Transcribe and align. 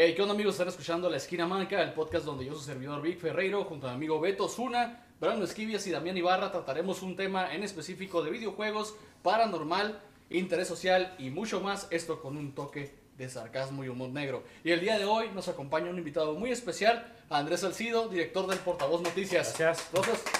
Hey, 0.00 0.14
¿qué 0.14 0.22
onda 0.22 0.32
amigos? 0.32 0.54
Están 0.54 0.68
escuchando 0.68 1.10
La 1.10 1.16
Esquina 1.16 1.44
Manca, 1.44 1.82
el 1.82 1.92
podcast 1.92 2.24
donde 2.24 2.44
yo, 2.44 2.54
su 2.54 2.60
servidor 2.60 3.02
Vic 3.02 3.18
Ferreiro, 3.18 3.64
junto 3.64 3.88
a 3.88 3.90
mi 3.90 3.96
amigo 3.96 4.20
Beto 4.20 4.48
Zuna, 4.48 5.04
Brando 5.18 5.44
Esquivias 5.44 5.84
y 5.88 5.90
Damián 5.90 6.16
Ibarra 6.16 6.52
trataremos 6.52 7.02
un 7.02 7.16
tema 7.16 7.52
en 7.52 7.64
específico 7.64 8.22
de 8.22 8.30
videojuegos, 8.30 8.94
paranormal, 9.24 10.00
interés 10.30 10.68
social 10.68 11.16
y 11.18 11.30
mucho 11.30 11.60
más, 11.60 11.88
esto 11.90 12.22
con 12.22 12.36
un 12.36 12.54
toque 12.54 12.94
de 13.16 13.28
sarcasmo 13.28 13.82
y 13.82 13.88
humor 13.88 14.10
negro. 14.10 14.44
Y 14.62 14.70
el 14.70 14.80
día 14.80 14.96
de 14.96 15.04
hoy 15.04 15.30
nos 15.34 15.48
acompaña 15.48 15.90
un 15.90 15.98
invitado 15.98 16.34
muy 16.34 16.52
especial, 16.52 17.12
Andrés 17.28 17.60
Salcido, 17.60 18.08
director 18.08 18.46
del 18.46 18.60
Portavoz 18.60 19.02
Noticias. 19.02 19.56
Gracias. 19.58 19.88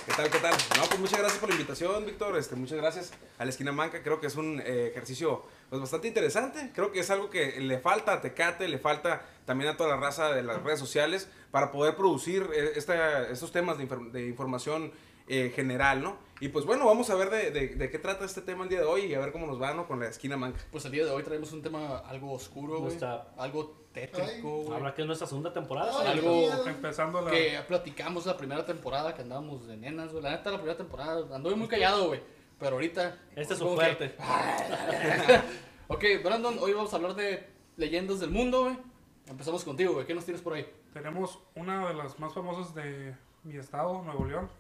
¿Qué 0.07 0.13
tal, 0.13 0.31
qué 0.31 0.39
tal? 0.39 0.55
No, 0.77 0.85
pues 0.87 1.01
muchas 1.01 1.19
gracias 1.19 1.41
por 1.41 1.49
la 1.49 1.57
invitación, 1.57 2.07
Víctor. 2.07 2.39
Este, 2.39 2.55
muchas 2.55 2.79
gracias 2.79 3.13
a 3.37 3.45
la 3.45 3.51
Esquina 3.51 3.73
Manca. 3.73 4.05
Creo 4.05 4.21
que 4.21 4.29
es 4.29 4.37
un 4.37 4.63
eh, 4.65 4.87
ejercicio 4.93 5.43
pues, 5.69 5.81
bastante 5.81 6.07
interesante. 6.07 6.71
Creo 6.73 6.93
que 6.93 7.01
es 7.01 7.11
algo 7.11 7.29
que 7.29 7.61
le 7.61 7.81
falta 7.81 8.13
a 8.13 8.21
Tecate, 8.21 8.69
le 8.69 8.79
falta 8.79 9.27
también 9.49 9.71
a 9.71 9.77
toda 9.77 9.91
la 9.91 9.97
raza 9.97 10.33
de 10.33 10.45
las 10.45 10.63
redes 10.63 10.79
sociales 10.79 11.29
para 11.51 11.73
poder 11.73 11.97
producir 11.97 12.49
eh, 12.55 12.73
esta- 12.77 13.29
estos 13.31 13.51
temas 13.51 13.79
de, 13.79 13.89
infor- 13.89 14.13
de 14.13 14.29
información 14.29 14.93
eh, 15.27 15.53
general, 15.55 16.03
¿no? 16.03 16.17
Y 16.41 16.49
pues 16.49 16.65
bueno, 16.65 16.87
vamos 16.87 17.11
a 17.11 17.15
ver 17.15 17.29
de, 17.31 17.51
de- 17.51 17.69
de 17.75 17.91
qué 17.91 17.99
trata 17.99 18.25
este 18.25 18.41
tema 18.43 18.63
el 18.65 18.69
día 18.71 18.79
de 18.81 18.85
hoy 18.87 19.03
y 19.07 19.15
a 19.15 19.19
ver 19.19 19.33
cómo 19.33 19.47
nos 19.47 19.61
va, 19.61 19.75
¿no? 19.75 19.87
Con 19.89 19.99
la 20.01 20.09
Esquina 20.09 20.37
Manca. 20.37 20.61
pues 20.71 20.85
el 20.85 20.93
día 20.93 21.05
de 21.05 21.11
hoy 21.11 21.23
traemos 21.23 21.53
un 21.53 21.63
tema 21.63 21.99
algo 21.99 22.33
oscuro, 22.33 22.79
güey. 22.81 22.97
Algo 23.37 23.77
tétrico, 23.93 24.59
güey. 24.63 24.77
Habrá 24.79 24.95
que 24.95 25.03
es 25.03 25.07
nuestra 25.07 25.27
segunda 25.27 25.53
temporada. 25.53 25.93
Ay, 26.01 26.07
algo 26.19 26.65
Empezando 26.67 27.21
la. 27.21 27.31
que 27.31 27.59
platicamos 27.67 28.25
la 28.27 28.37
primera 28.37 28.65
temporada 28.65 29.15
que 29.15 29.23
andábamos 29.23 29.67
de 29.67 29.77
nenas, 29.77 30.13
güey. 30.13 30.23
La 30.23 30.31
neta, 30.31 30.51
la 30.51 30.59
primera 30.59 30.77
temporada 30.79 31.35
anduve 31.35 31.57
muy 31.57 31.69
callado, 31.69 32.07
güey. 32.09 32.21
Pero 32.61 32.73
ahorita. 32.77 33.19
Este 33.37 33.53
es 33.55 33.59
su 33.59 33.69
fuerte. 33.75 34.15
que- 34.17 35.41
ok, 35.89 36.05
Brandon, 36.25 36.57
hoy 36.61 36.73
vamos 36.73 36.93
a 36.93 36.97
hablar 36.97 37.15
de 37.15 37.47
leyendas 37.77 38.21
del 38.21 38.31
mundo, 38.31 38.65
güey. 38.65 38.79
Empezamos 39.29 39.65
contigo, 39.65 39.95
güey. 39.95 40.07
¿Qué 40.07 40.15
nos 40.15 40.25
tienes 40.25 40.43
por 40.43 40.55
ahí? 40.55 40.71
Tenemos 40.93 41.39
una 41.55 41.87
de 41.89 41.95
las 41.95 42.19
más 42.19 42.33
famosas 42.33 42.75
de 42.75 43.15
mi 43.45 43.57
estado, 43.57 44.03
Nuevo 44.03 44.25
León. 44.25 44.51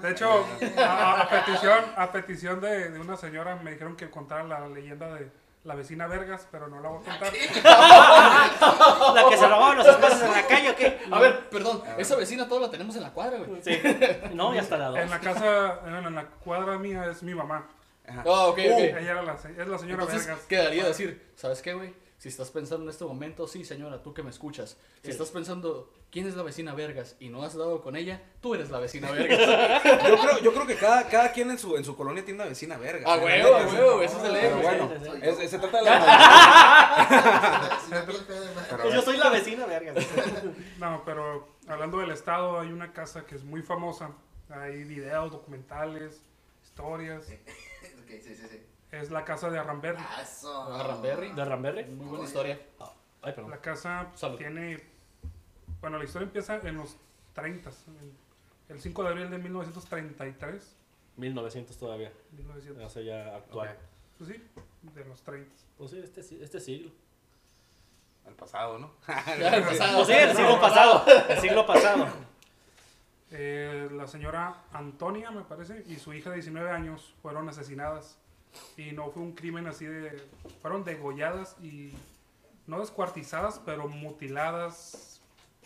De 0.00 0.10
hecho, 0.10 0.44
a, 0.78 1.20
a 1.22 1.28
petición, 1.28 1.84
a 1.96 2.12
petición 2.12 2.60
de, 2.60 2.90
de 2.90 3.00
una 3.00 3.16
señora 3.16 3.56
me 3.56 3.72
dijeron 3.72 3.96
que 3.96 4.10
contara 4.10 4.42
la 4.44 4.68
leyenda 4.68 5.14
de 5.14 5.30
la 5.64 5.74
vecina 5.74 6.06
Vergas, 6.06 6.46
pero 6.50 6.68
no 6.68 6.80
la 6.80 6.88
voy 6.90 7.00
a 7.06 7.10
contar. 7.10 7.32
La 9.14 9.24
que 9.30 9.36
se 9.36 9.46
robaban 9.48 9.78
los 9.78 9.86
espacios 9.86 10.22
en 10.22 10.30
la 10.32 10.46
calle, 10.46 10.70
¿o 10.70 10.76
qué? 10.76 10.98
A 11.10 11.18
ver, 11.18 11.48
perdón. 11.48 11.82
Esa 11.96 12.16
vecina 12.16 12.46
toda 12.48 12.62
la 12.62 12.70
tenemos 12.70 12.94
en 12.96 13.02
la 13.02 13.12
cuadra, 13.12 13.38
güey. 13.38 13.62
Sí. 13.62 13.80
No, 14.34 14.54
ya 14.54 14.60
hasta 14.60 14.76
la 14.76 14.88
dos. 14.88 14.98
En 14.98 15.10
la 15.10 15.20
casa, 15.20 15.80
en, 15.86 15.94
en 15.94 16.14
la 16.14 16.26
cuadra 16.26 16.78
mía 16.78 17.06
es 17.10 17.22
mi 17.22 17.34
mamá. 17.34 17.66
Ah, 18.06 18.22
ok, 18.48 18.58
ok. 18.58 18.58
Ella 18.58 18.98
era 19.12 19.22
la, 19.22 19.34
es 19.34 19.66
la 19.68 19.78
señora 19.78 20.02
Entonces, 20.02 20.26
Vergas. 20.26 20.44
quedaría 20.46 20.84
decir, 20.84 21.32
¿sabes 21.36 21.62
qué, 21.62 21.72
güey? 21.72 21.94
Si 22.18 22.28
estás 22.28 22.50
pensando 22.50 22.84
en 22.84 22.90
este 22.90 23.04
momento, 23.04 23.46
sí, 23.46 23.64
señora, 23.64 24.02
tú 24.02 24.14
que 24.14 24.22
me 24.22 24.30
escuchas. 24.30 24.78
Si 25.02 25.10
estás 25.10 25.30
pensando, 25.30 25.92
¿quién 26.10 26.26
es 26.26 26.36
la 26.36 26.42
vecina 26.42 26.72
Vergas? 26.72 27.16
Y 27.20 27.28
no 27.28 27.42
has 27.42 27.54
dado 27.54 27.82
con 27.82 27.96
ella, 27.96 28.22
tú 28.40 28.54
eres 28.54 28.70
la 28.70 28.78
vecina 28.78 29.10
Vergas. 29.12 29.38
Yo 30.08 30.18
creo, 30.18 30.38
yo 30.40 30.52
creo 30.54 30.66
que 30.66 30.76
cada, 30.76 31.06
cada 31.08 31.32
quien 31.32 31.50
en 31.50 31.58
su, 31.58 31.76
en 31.76 31.84
su 31.84 31.94
colonia 31.96 32.24
tiene 32.24 32.40
una 32.40 32.48
vecina 32.48 32.78
verga. 32.78 33.04
Ah, 33.12 33.18
huevo, 33.18 33.58
sí. 33.70 33.76
huevo, 33.76 34.00
ese 34.02 34.16
es 34.16 34.22
el 34.24 34.36
ego. 34.36 34.56
bueno, 34.62 34.90
sí, 34.98 35.04
sí. 35.04 35.10
es- 35.42 35.50
se 35.50 35.58
trata 35.58 35.78
de 35.78 35.84
la... 35.84 37.78
Yo 38.92 39.02
soy 39.02 39.16
la 39.18 39.30
vecina, 39.30 39.66
verga. 39.66 39.92
No, 40.78 41.02
pero 41.04 41.48
hablando 41.66 41.98
del 41.98 42.10
estado, 42.12 42.58
hay 42.60 42.68
una 42.72 42.92
casa 42.92 43.26
que 43.26 43.34
es 43.34 43.44
muy 43.44 43.62
famosa. 43.62 44.10
Hay 44.48 44.84
videos, 44.84 45.30
documentales, 45.32 46.22
historias. 46.62 47.26
Ok, 47.26 48.08
sí, 48.22 48.34
sí, 48.34 48.46
sí. 48.50 48.60
Es 49.00 49.10
la 49.10 49.24
casa 49.24 49.50
de 49.50 49.58
Arramberri. 49.58 49.98
Ah, 50.00 50.22
eso. 50.22 50.72
Ah, 50.72 50.82
Ramberry. 50.84 51.32
¿De 51.32 51.44
Ramberry? 51.44 51.84
Muy 51.86 52.06
buena 52.06 52.24
historia. 52.24 52.60
Ay, 53.22 53.32
perdón. 53.32 53.50
La 53.50 53.60
casa 53.60 54.08
Salud. 54.14 54.36
tiene. 54.36 54.80
Bueno, 55.80 55.98
la 55.98 56.04
historia 56.04 56.26
empieza 56.26 56.56
en 56.62 56.76
los 56.76 56.96
30. 57.34 57.70
El 58.68 58.80
5 58.80 59.02
de 59.02 59.08
abril 59.08 59.30
de 59.30 59.38
1933. 59.38 60.76
1900 61.16 61.76
todavía. 61.76 62.12
1900. 62.32 62.84
Hace 62.84 63.04
ya 63.04 63.36
actual. 63.36 63.76
Pues 64.18 64.30
sí, 64.30 64.42
de 64.94 65.04
los 65.04 65.22
30. 65.22 65.50
Pues 65.76 65.90
sí, 65.90 66.00
este, 66.02 66.20
este 66.20 66.60
siglo. 66.60 66.90
Al 68.26 68.34
pasado, 68.34 68.78
¿no? 68.78 68.90
El 69.36 69.64
pasado. 69.64 69.96
Pues 69.96 70.06
sí, 70.06 70.12
el 70.14 70.36
siglo 70.36 70.60
pasado. 70.60 71.04
El 71.28 71.40
siglo 71.40 71.66
pasado. 71.66 72.06
Eh, 73.32 73.88
la 73.92 74.06
señora 74.06 74.62
Antonia, 74.72 75.30
me 75.30 75.42
parece, 75.42 75.84
y 75.88 75.96
su 75.96 76.14
hija 76.14 76.30
de 76.30 76.36
19 76.36 76.70
años 76.70 77.14
fueron 77.20 77.48
asesinadas. 77.48 78.16
Y 78.76 78.92
no 78.92 79.10
fue 79.10 79.22
un 79.22 79.32
crimen 79.32 79.66
así 79.66 79.84
de. 79.86 80.22
Fueron 80.62 80.84
degolladas 80.84 81.56
y. 81.62 81.92
No 82.66 82.80
descuartizadas, 82.80 83.60
pero 83.66 83.88
mutiladas, 83.88 85.20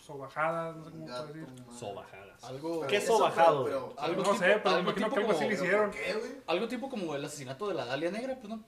sobajadas, 0.05 0.75
no 0.75 0.83
sé 0.85 0.91
cómo 0.91 1.05
puedo 1.05 1.27
decir. 1.27 1.45
Sobajadas. 1.77 2.43
Algo, 2.43 2.87
¿Qué 2.87 2.99
sobajado? 2.99 3.63
pero- 3.65 3.89
pero- 3.95 4.01
algo 4.01 4.23
No 4.23 4.23
tipo, 4.31 4.37
sé, 4.37 4.45
pero 4.61 4.69
algo 4.75 4.81
imagino 4.81 5.05
tipo 5.07 5.15
que 5.15 5.21
algo 5.21 5.31
así 5.31 5.39
como, 5.39 5.49
le 5.49 5.55
hicieron. 5.55 5.91
¿Por 5.91 5.99
qué, 5.99 6.13
güey? 6.13 6.31
algo 6.47 6.67
tipo 6.67 6.89
como 6.89 7.15
el 7.15 7.23
asesinato 7.25 7.67
de 7.69 7.73
la 7.75 7.85
Dalia 7.85 8.11
Negra, 8.11 8.35
pues 8.35 8.49
no. 8.49 8.63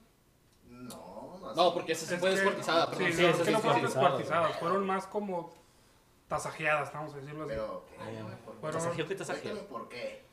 No, 0.70 1.38
no. 1.42 1.54
No, 1.56 1.74
porque 1.74 1.92
esa 1.92 2.06
sí 2.06 2.14
Es 2.14 2.20
fue 2.22 2.30
descuartizada, 2.32 2.86
no, 2.86 2.94
sí, 2.98 3.04
es 3.04 3.16
sí, 3.16 3.22
que 3.22 3.52
no 3.52 3.60
fueron 3.60 3.82
descuartizadas, 3.82 3.84
descuartizadas, 3.84 4.60
fueron 4.60 4.86
más 4.86 5.06
como 5.08 5.54
tasajeadas, 6.30 6.94
vamos 6.94 7.14
a 7.14 7.18
decirlo 7.18 7.44
así. 7.44 7.50
Pero, 7.54 7.86
¿qué? 7.90 7.98
¿Por 7.98 8.72
qué? 8.72 9.12
Cuéntame 9.42 9.68
por 9.68 9.90
qué. 9.90 10.24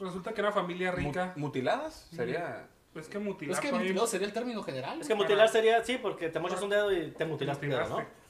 Resulta 0.00 0.32
que 0.32 0.40
era 0.40 0.50
familia 0.52 0.90
rica. 0.90 1.32
Mu- 1.36 1.46
¿Mutiladas? 1.46 2.08
Sería... 2.14 2.66
Es 2.94 3.06
que 3.08 3.18
mutilar 3.18 3.54
Es 3.54 3.60
que 3.60 3.72
mutilado 3.72 4.06
sería 4.06 4.26
el 4.26 4.32
término 4.32 4.62
general. 4.62 5.00
Es 5.00 5.06
que 5.06 5.14
mutilar 5.14 5.48
sería, 5.48 5.84
sí, 5.84 5.98
porque 6.00 6.28
te 6.28 6.40
mochas 6.40 6.60
un 6.62 6.70
dedo 6.70 6.92
y 6.92 7.10
te 7.12 7.24
mutilaste 7.24 7.66
un 7.66 7.72
dedo, 7.72 7.88
¿no? 7.88 8.20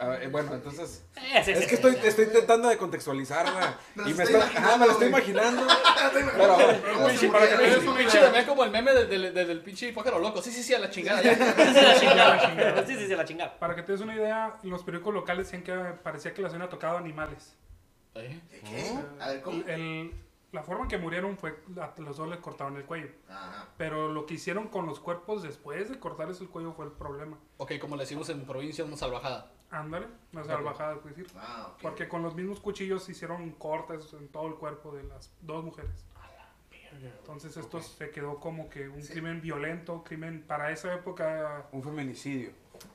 A 0.00 0.06
ver, 0.10 0.28
bueno, 0.30 0.54
entonces... 0.54 1.04
Eh, 1.16 1.42
sí, 1.44 1.52
sí, 1.52 1.52
Es 1.52 1.60
que 1.66 1.68
sí. 1.70 1.74
estoy, 1.74 1.96
estoy 2.04 2.26
tratando 2.26 2.68
de 2.68 2.76
contextualizarla. 2.76 3.78
Me 3.96 4.04
y 4.04 4.10
lo 4.10 4.16
me 4.16 4.22
estoy 4.24 4.40
está, 4.40 4.58
ajá, 4.60 4.76
me 4.76 4.86
lo 4.86 4.92
estoy 4.92 5.08
imaginando. 5.08 5.66
Pero, 6.36 6.54
a 6.54 7.06
Pinche, 7.08 7.26
es 7.26 8.32
de 8.32 8.46
como 8.46 8.62
el 8.62 8.70
meme 8.70 8.92
del, 8.92 9.08
del, 9.08 9.34
del 9.34 9.60
pinche 9.60 9.92
pájaro 9.92 10.20
loco. 10.20 10.40
Sí, 10.40 10.52
sí, 10.52 10.62
sí, 10.62 10.72
a 10.72 10.78
la 10.78 10.88
chingada 10.88 11.20
ya. 11.20 11.34
Sí, 11.34 11.42
sí, 11.42 11.80
la 11.84 11.98
chingada. 11.98 12.84
Sí, 12.86 12.94
sí, 12.96 13.06
sí, 13.08 13.16
la 13.16 13.24
chingada. 13.24 13.58
Para 13.58 13.74
que 13.74 13.82
te 13.82 13.90
des 13.92 14.00
una 14.00 14.14
idea, 14.14 14.54
los 14.62 14.84
periódicos 14.84 15.14
locales 15.14 15.46
decían 15.46 15.62
que 15.64 15.74
parecía 16.02 16.32
que 16.32 16.42
la 16.42 16.50
señora 16.50 16.68
tocaba 16.70 16.98
animales. 17.00 17.56
¿Eh? 18.14 18.40
¿De 18.50 18.60
qué? 18.60 18.94
A 19.20 19.28
ver, 19.30 19.42
¿cómo? 19.42 19.62
El- 19.66 20.12
la 20.52 20.62
forma 20.62 20.84
en 20.84 20.88
que 20.88 20.98
murieron 20.98 21.36
fue 21.36 21.58
a 21.80 21.92
los 22.00 22.16
dos 22.16 22.28
les 22.28 22.38
cortaron 22.40 22.76
el 22.76 22.84
cuello. 22.84 23.10
Ajá. 23.28 23.68
Pero 23.76 24.08
lo 24.12 24.24
que 24.26 24.34
hicieron 24.34 24.68
con 24.68 24.86
los 24.86 24.98
cuerpos 25.00 25.42
después 25.42 25.90
de 25.90 25.98
cortarles 25.98 26.40
el 26.40 26.48
cuello 26.48 26.72
fue 26.72 26.86
el 26.86 26.92
problema. 26.92 27.36
Ok, 27.58 27.72
como 27.80 27.96
le 27.96 28.02
decimos 28.04 28.28
en 28.30 28.44
provincia, 28.46 28.84
una 28.84 28.96
salvajada. 28.96 29.52
Ándale, 29.70 30.06
una 30.32 30.44
salvajada, 30.44 30.96
puedes 31.00 31.18
decir. 31.18 31.32
Ah. 31.38 31.74
Porque 31.82 32.08
con 32.08 32.22
los 32.22 32.34
mismos 32.34 32.60
cuchillos 32.60 33.06
hicieron 33.10 33.50
cortes 33.52 34.12
en 34.14 34.28
todo 34.28 34.46
el 34.48 34.54
cuerpo 34.54 34.92
de 34.96 35.02
las 35.04 35.30
dos 35.42 35.62
mujeres. 35.64 36.06
Entonces 37.20 37.56
esto 37.56 37.80
se 37.80 38.10
quedó 38.10 38.40
como 38.40 38.68
que 38.68 38.88
un 38.88 39.02
Sí. 39.02 39.12
crimen 39.12 39.40
violento, 39.40 40.02
crimen 40.02 40.42
para 40.46 40.70
esa 40.72 40.94
época. 40.94 41.66
un 41.72 41.82
feminicidio. 41.82 42.50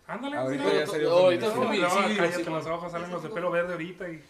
Ándale, 0.08 0.38
Ahorita 0.38 0.64
ya 0.74 0.88
sería 0.88 1.08
No, 1.10 1.16
ahorita 1.16 1.46
es 1.48 1.56
No, 1.56 1.62
feminicidio, 1.64 2.18
cállate, 2.18 2.44
sí. 2.44 2.50
los 2.50 2.66
ojos 2.68 2.92
salen 2.92 3.12
los 3.12 3.24
de 3.24 3.30
pelo 3.30 3.52
verde 3.52 3.72
ahorita 3.74 4.10
y 4.10 4.24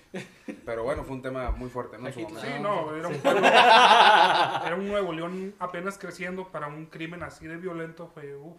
Pero 0.65 0.83
bueno, 0.83 1.03
fue 1.03 1.15
un 1.15 1.21
tema 1.21 1.51
muy 1.51 1.69
fuerte, 1.69 1.97
¿no? 1.97 2.07
Aquí-. 2.07 2.25
Sí, 2.25 2.47
no, 2.61 2.95
era 2.95 3.07
un 3.07 3.15
pueblo- 3.17 3.47
era 3.47 4.75
un 4.75 4.87
Nuevo 4.87 5.13
León 5.13 5.55
apenas 5.59 5.97
creciendo 5.97 6.47
para 6.49 6.67
un 6.67 6.85
crimen 6.87 7.23
así 7.23 7.47
de 7.47 7.57
violento 7.57 8.07
fue 8.07 8.35
uf. 8.35 8.57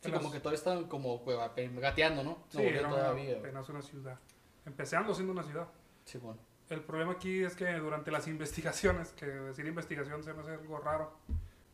Sí, 0.00 0.12
como 0.12 0.30
que 0.30 0.38
todavía 0.38 0.58
están 0.58 0.84
como 0.84 1.22
pues, 1.24 1.36
ape- 1.38 1.70
gateando, 1.80 2.22
¿no? 2.22 2.38
Sí, 2.48 2.58
No 2.58 2.62
era 2.64 2.88
todavía. 2.88 3.38
apenas 3.38 3.68
una 3.68 3.82
ciudad. 3.82 4.18
Empezando 4.64 5.14
siendo 5.14 5.32
una 5.32 5.42
ciudad. 5.42 5.66
Sí, 6.04 6.18
bueno. 6.18 6.38
El 6.68 6.80
problema 6.80 7.12
aquí 7.12 7.42
es 7.44 7.54
que 7.56 7.72
durante 7.74 8.10
las 8.10 8.26
investigaciones, 8.28 9.12
que 9.12 9.26
decir 9.26 9.66
investigación 9.66 10.22
se 10.22 10.32
me 10.34 10.42
hace 10.42 10.52
algo 10.52 10.78
raro 10.78 11.12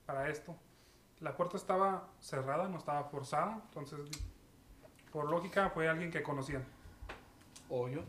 para 0.06 0.28
esto, 0.28 0.56
la 1.22 1.34
puerta 1.36 1.56
estaba 1.56 2.08
cerrada, 2.20 2.68
no 2.68 2.76
estaba 2.78 3.04
forzada, 3.04 3.60
entonces 3.68 4.00
por 5.10 5.30
lógica 5.30 5.70
fue 5.70 5.88
alguien 5.88 6.10
que 6.10 6.22
conocían. 6.22 6.64
Obvio. 7.70 8.04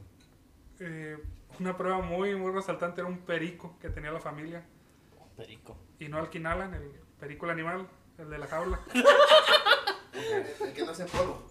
Eh, 0.79 1.17
una 1.59 1.77
prueba 1.77 1.99
muy, 2.01 2.35
muy 2.35 2.51
resaltante 2.51 3.01
era 3.01 3.09
un 3.09 3.19
perico 3.19 3.77
que 3.79 3.89
tenía 3.89 4.11
la 4.11 4.19
familia, 4.19 4.65
Perico. 5.37 5.77
y 5.99 6.07
no 6.09 6.17
al 6.17 6.29
Quinalan, 6.29 6.73
el 6.73 6.89
perico 7.19 7.45
el 7.45 7.51
animal, 7.51 7.87
el 8.17 8.29
de 8.29 8.37
la 8.39 8.47
jaula, 8.47 8.79
El, 10.13 10.67
el 10.67 10.73
que 10.73 10.83
no 10.85 10.91
hace 10.91 11.05
polvo. 11.05 11.43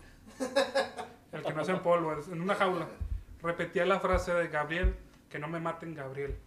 el 1.32 1.43
que 1.43 1.53
no 1.53 1.62
hace 1.62 1.73
en 1.73 1.82
polvo, 1.82 2.12
en 2.12 2.41
una 2.41 2.55
jaula. 2.55 2.87
Repetía 3.41 3.85
la 3.87 3.99
frase 4.00 4.32
de 4.35 4.49
Gabriel, 4.49 4.97
que 5.29 5.38
no 5.38 5.49
me 5.49 5.58
maten 5.61 5.94
Gabriel, 5.94 6.38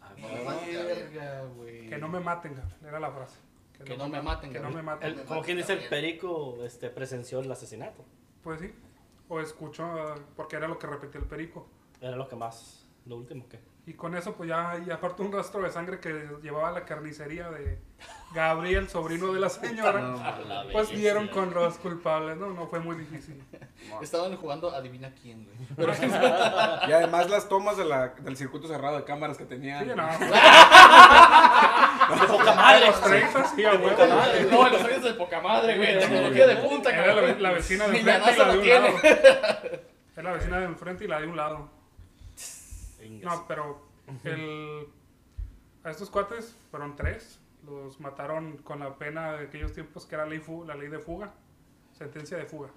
Ah, 0.00 0.12
que 0.16 1.98
no 1.98 2.08
me 2.08 2.20
maten 2.20 2.54
Gabriel, 2.54 2.78
era 2.86 3.00
la 3.00 3.10
frase. 3.10 3.36
Que 3.84 3.96
no 3.96 4.08
me 4.08 4.22
maten, 4.22 4.52
que 4.52 4.60
no 4.60 4.70
me 4.70 4.82
maten. 4.82 5.18
El- 5.18 5.24
como 5.24 5.42
quien 5.42 5.56
dice, 5.56 5.72
el 5.72 5.88
perico 5.88 6.58
este, 6.64 6.90
presenció 6.90 7.40
el 7.40 7.50
asesinato. 7.50 8.04
Pues 8.42 8.60
sí. 8.60 8.72
O 9.28 9.40
escuchó, 9.40 10.14
porque 10.36 10.56
era 10.56 10.68
lo 10.68 10.78
que 10.78 10.86
repetía 10.86 11.20
el 11.20 11.26
perico. 11.26 11.66
Era 12.00 12.16
lo 12.16 12.28
que 12.28 12.36
más, 12.36 12.86
lo 13.06 13.16
último 13.16 13.48
que. 13.48 13.58
Y 13.86 13.92
con 13.92 14.16
eso, 14.16 14.34
pues 14.34 14.48
ya, 14.48 14.82
y 14.86 14.90
aparte 14.90 15.20
un 15.20 15.30
rastro 15.30 15.62
de 15.62 15.70
sangre 15.70 16.00
que 16.00 16.26
llevaba 16.42 16.68
a 16.68 16.72
la 16.72 16.86
carnicería 16.86 17.50
de 17.50 17.78
Gabriel, 18.32 18.88
sobrino 18.88 19.30
de 19.34 19.40
la 19.40 19.50
señora, 19.50 20.00
La 20.48 20.64
pues 20.72 20.88
dieron 20.88 21.28
con 21.28 21.52
los 21.52 21.76
culpables, 21.76 22.38
¿no? 22.38 22.48
No 22.48 22.66
fue 22.66 22.80
muy 22.80 22.96
difícil. 22.96 23.42
Estaban 24.02 24.34
jugando 24.36 24.70
adivina 24.74 25.12
quién, 25.20 25.44
güey. 25.44 25.56
Pero 25.76 25.92
Y 26.88 26.92
además 26.92 27.28
las 27.28 27.46
tomas 27.46 27.76
de 27.76 27.84
la, 27.84 28.08
del 28.08 28.38
circuito 28.38 28.68
cerrado 28.68 28.96
de 28.96 29.04
cámaras 29.04 29.36
que 29.36 29.44
tenían. 29.44 29.84
Sí, 29.84 29.90
no, 29.94 30.02
De 32.08 32.26
poca 32.26 32.54
madre. 32.54 32.86
los 32.86 33.00
30, 33.00 33.44
sí, 33.54 33.64
a 33.64 33.74
huevo. 33.74 34.50
no, 34.50 34.68
los 34.68 34.82
años 34.84 35.02
de 35.02 35.14
poca 35.14 35.40
madre, 35.40 35.76
güey. 35.76 35.98
Tecnología 35.98 36.46
de 36.46 36.56
punta, 36.56 36.90
Era 36.90 37.06
la, 37.06 37.14
cabrón. 37.20 37.42
la 37.42 37.52
vecina 37.52 37.86
de 37.88 37.98
enfrente 37.98 38.32
y 38.32 38.36
la 38.36 38.44
de 38.46 38.52
lo 38.52 38.58
un 38.58 38.62
tiene. 38.64 38.88
lado. 38.92 38.98
Era 40.16 40.22
la 40.22 40.32
vecina 40.32 40.58
de 40.60 40.64
enfrente 40.66 41.04
y 41.04 41.08
la 41.08 41.20
de 41.20 41.26
un 41.26 41.36
lado. 41.36 41.68
No, 43.22 43.44
pero 43.46 43.86
el, 44.24 44.86
a 45.82 45.90
estos 45.90 46.10
cuates 46.10 46.56
fueron 46.70 46.96
tres. 46.96 47.40
Los 47.66 47.98
mataron 48.00 48.58
con 48.58 48.80
la 48.80 48.94
pena 48.98 49.32
de 49.34 49.46
aquellos 49.46 49.72
tiempos 49.72 50.04
que 50.06 50.14
era 50.14 50.26
ley 50.26 50.38
fu- 50.38 50.64
la 50.64 50.74
ley 50.74 50.88
de 50.88 50.98
fuga. 50.98 51.32
Sentencia 51.92 52.36
de 52.36 52.44
fuga. 52.44 52.68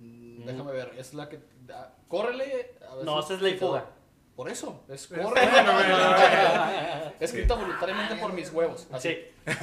Mm, 0.00 0.44
Déjame 0.44 0.72
ver, 0.72 0.92
es 0.98 1.14
la 1.14 1.28
que. 1.28 1.38
ah, 1.72 1.90
córrele. 2.08 2.72
a 2.90 2.94
ver 2.96 3.04
No, 3.04 3.20
si- 3.22 3.26
esa 3.26 3.34
es 3.34 3.42
ley 3.42 3.56
fuga. 3.58 3.84
Por 4.36 4.48
eso, 4.50 4.84
es 4.88 5.02
Es- 5.10 5.22
córrele. 5.22 5.50
bueno, 5.50 5.72
bueno, 5.74 5.96
bueno. 5.96 7.12
Escrita 7.20 7.54
voluntariamente 7.54 8.16
por 8.16 8.32
mis 8.32 8.50
huevos. 8.52 8.88
Así. 8.92 9.10
Sí. 9.10 9.18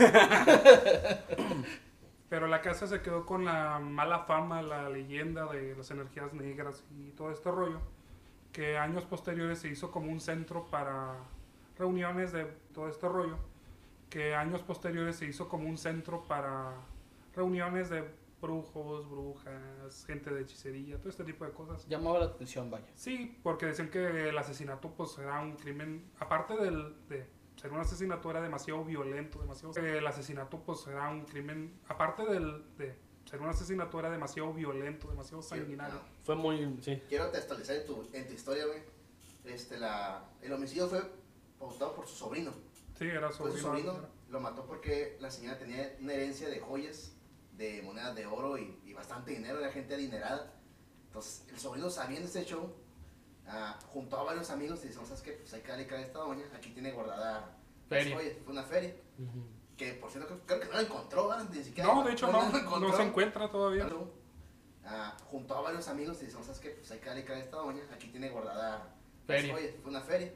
Pero 2.30 2.48
la 2.48 2.62
casa 2.62 2.88
se 2.88 3.02
quedó 3.02 3.26
con 3.26 3.44
la 3.44 3.80
mala 3.80 4.20
fama, 4.20 4.62
la 4.62 4.88
leyenda 4.90 5.46
de 5.48 5.76
las 5.76 5.92
energías 5.92 6.34
negras 6.34 6.84
y 6.98 7.10
todo 7.12 7.32
este 7.32 7.52
rollo. 7.52 7.82
Que 8.54 8.78
años 8.78 9.04
posteriores 9.06 9.60
se 9.60 9.68
hizo 9.68 9.92
como 9.92 10.10
un 10.10 10.20
centro 10.22 10.66
para 10.70 11.16
reuniones 11.78 12.32
de 12.32 12.46
todo 12.74 12.88
este 12.88 13.08
rollo. 13.10 13.38
Que 14.10 14.34
años 14.36 14.62
posteriores 14.62 15.18
se 15.18 15.26
hizo 15.26 15.50
como 15.50 15.68
un 15.68 15.78
centro 15.78 16.24
para 16.24 16.72
reuniones 17.36 17.90
de 17.90 18.06
brujos, 18.42 19.10
brujas, 19.10 20.06
gente 20.06 20.34
de 20.34 20.42
hechicería, 20.42 20.98
todo 20.98 21.10
este 21.10 21.24
tipo 21.24 21.46
de 21.46 21.52
cosas. 21.52 21.88
Llamaba 21.88 22.20
la 22.20 22.26
atención, 22.26 22.70
vaya. 22.70 22.88
Sí, 22.96 23.38
porque 23.44 23.68
decían 23.68 23.90
que 23.90 24.30
el 24.30 24.38
asesinato 24.38 24.92
pues 24.96 25.18
era 25.18 25.40
un 25.42 25.56
crimen, 25.56 26.12
aparte 26.20 26.56
del, 26.58 26.96
de 27.08 27.26
ser 27.56 27.72
un 27.72 27.80
asesinato 27.80 28.30
era 28.32 28.42
demasiado 28.42 28.84
violento, 28.84 29.40
demasiado... 29.40 29.74
El 29.76 30.06
asesinato 30.08 30.60
pues 30.64 30.86
era 30.88 31.10
un 31.10 31.26
crimen, 31.26 31.80
aparte 31.88 32.26
del, 32.26 32.76
de 32.78 32.96
ser 33.26 33.40
un 33.42 33.50
asesinato 33.50 34.00
era 34.00 34.10
demasiado 34.10 34.54
violento, 34.54 35.08
demasiado 35.10 35.42
sanguinario. 35.44 35.96
No. 35.96 36.02
Fue 36.24 36.36
muy. 36.36 36.78
Sí. 36.82 37.02
Quiero 37.08 37.30
textualizar 37.30 37.76
en 37.76 37.86
tu, 37.86 38.08
en 38.14 38.28
tu 38.28 38.34
historia, 38.34 38.66
güey. 38.66 38.80
Este, 39.46 39.78
la, 39.78 40.26
el 40.42 40.52
homicidio 40.54 40.88
fue 40.88 41.02
pautado 41.60 41.96
por 41.96 42.08
su 42.08 42.16
sobrino. 42.16 42.52
Sí, 42.98 43.06
era 43.06 43.30
Pues 43.30 43.54
su 43.54 43.60
sobrino. 43.60 43.94
sobrino 43.94 44.08
lo 44.30 44.40
mató 44.40 44.66
porque 44.66 45.18
la 45.20 45.30
señora 45.30 45.58
tenía 45.58 45.96
una 46.00 46.14
herencia 46.14 46.50
de 46.50 46.60
joyas, 46.60 47.14
de 47.58 47.82
monedas 47.82 48.16
de 48.16 48.26
oro 48.26 48.58
y, 48.58 48.80
y 48.86 48.94
bastante 48.94 49.32
dinero, 49.32 49.60
era 49.60 49.72
gente 49.72 49.94
adinerada. 49.96 50.52
Entonces, 51.08 51.46
el 51.50 51.60
sobrino 51.60 51.90
sabiendo 51.90 52.28
este 52.28 52.46
show, 52.46 52.74
ah, 53.48 53.78
juntó 53.88 54.18
a 54.18 54.24
varios 54.24 54.50
amigos 54.50 54.84
y 54.84 54.88
dijo, 54.88 55.04
¿sabes 55.06 55.22
qué? 55.22 55.32
Pues 55.34 55.54
hay 55.54 55.62
que 55.62 55.68
darle 55.70 55.88
cara 55.88 56.02
a 56.02 56.06
esta 56.06 56.20
doña, 56.20 56.44
aquí 56.56 56.70
tiene 56.72 56.92
guardada 56.92 57.40
las 57.90 58.00
Feria. 58.00 58.16
joyas. 58.16 58.34
Fue 58.44 58.54
una 58.54 58.64
feria, 58.64 58.96
que 59.78 59.94
por 59.94 60.10
cierto 60.12 60.28
creo, 60.28 60.46
creo 60.46 60.60
que 60.62 60.66
no 60.68 60.74
la 60.74 60.82
encontró, 60.82 61.28
¿verdad? 61.28 61.50
Ni 61.52 61.64
siquiera 61.64 61.94
No, 61.94 62.04
de 62.04 62.14
hecho 62.14 62.32
no, 62.32 62.50
no 62.50 62.58
encontró. 62.58 62.96
se 62.96 63.04
encuentra 63.04 63.50
todavía. 63.52 63.90
Ah, 64.86 65.16
juntó 65.30 65.58
a 65.58 65.62
varios 65.62 65.88
amigos 65.90 66.22
y 66.24 66.28
dijo, 66.28 66.42
¿sabes 66.44 66.60
qué? 66.60 66.70
Pues 66.72 66.90
hay 66.92 67.00
que 67.00 67.06
darle 67.08 67.24
cara 67.26 67.40
a 67.40 67.44
esta 67.44 67.58
doña, 67.58 67.82
aquí 67.94 68.08
tiene 68.08 68.30
guardada 68.30 68.80
las 69.28 69.38
Feria. 69.42 69.54
joyas. 69.54 69.72
Fue 69.82 69.92
una 69.92 70.02
feria, 70.02 70.34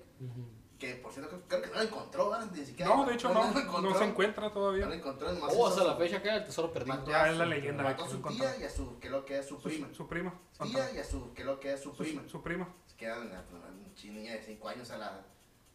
que 0.80 0.96
por 0.96 1.12
cierto 1.14 1.30
creo, 1.30 1.42
creo 1.48 1.62
que 1.62 1.68
no 1.70 1.74
la 1.76 1.84
encontró, 1.84 2.30
¿verdad? 2.30 2.52
Ni 2.54 2.66
siquiera 2.66 2.94
No, 2.96 3.06
de 3.06 3.14
hecho 3.16 3.30
no, 3.34 3.44
la 3.54 3.60
encontró. 3.62 3.82
no 3.82 3.98
se 3.98 4.04
encuentra 4.06 4.42
No 4.44 4.48
la 4.50 4.54
todavía. 4.54 4.94
encontró, 4.94 5.32
nomás 5.34 5.54
Oh, 5.56 5.68
hasta 5.68 5.84
la 5.84 5.96
fecha 5.96 6.18
acá 6.18 6.36
el 6.36 6.46
tesoro 6.46 6.72
perdido. 6.74 7.06
Ya 7.08 7.24
a 7.24 7.32
es 7.32 7.38
la 7.38 7.46
leyenda 7.46 7.84
Mató 7.84 8.04
a 8.04 8.06
que 8.08 8.12
su 8.12 8.18
tía 8.22 8.32
encontró. 8.32 8.60
y 8.60 8.64
a 8.64 8.70
su, 8.70 9.00
que 9.00 9.10
lo 9.10 9.26
que 9.26 9.40
es 9.40 9.46
su 9.48 9.62
prima. 9.62 9.88
Su, 9.90 9.96
su 9.96 10.08
prima. 10.08 10.34
Tía 10.64 10.92
y 10.94 10.98
a 11.00 11.04
su, 11.04 11.34
que 11.34 11.44
lo 11.44 11.60
que 11.60 11.74
es 11.74 11.82
su 11.82 11.96
prima. 11.96 12.24
Su, 12.28 12.42
prima. 12.42 12.68
Se 12.88 12.96
quedan 12.98 13.28
una, 13.28 13.44
una 13.52 13.70
niña 14.04 14.34
de 14.34 14.42
5 14.44 14.68
años 14.70 14.92
a 14.92 14.98
la, 14.98 15.26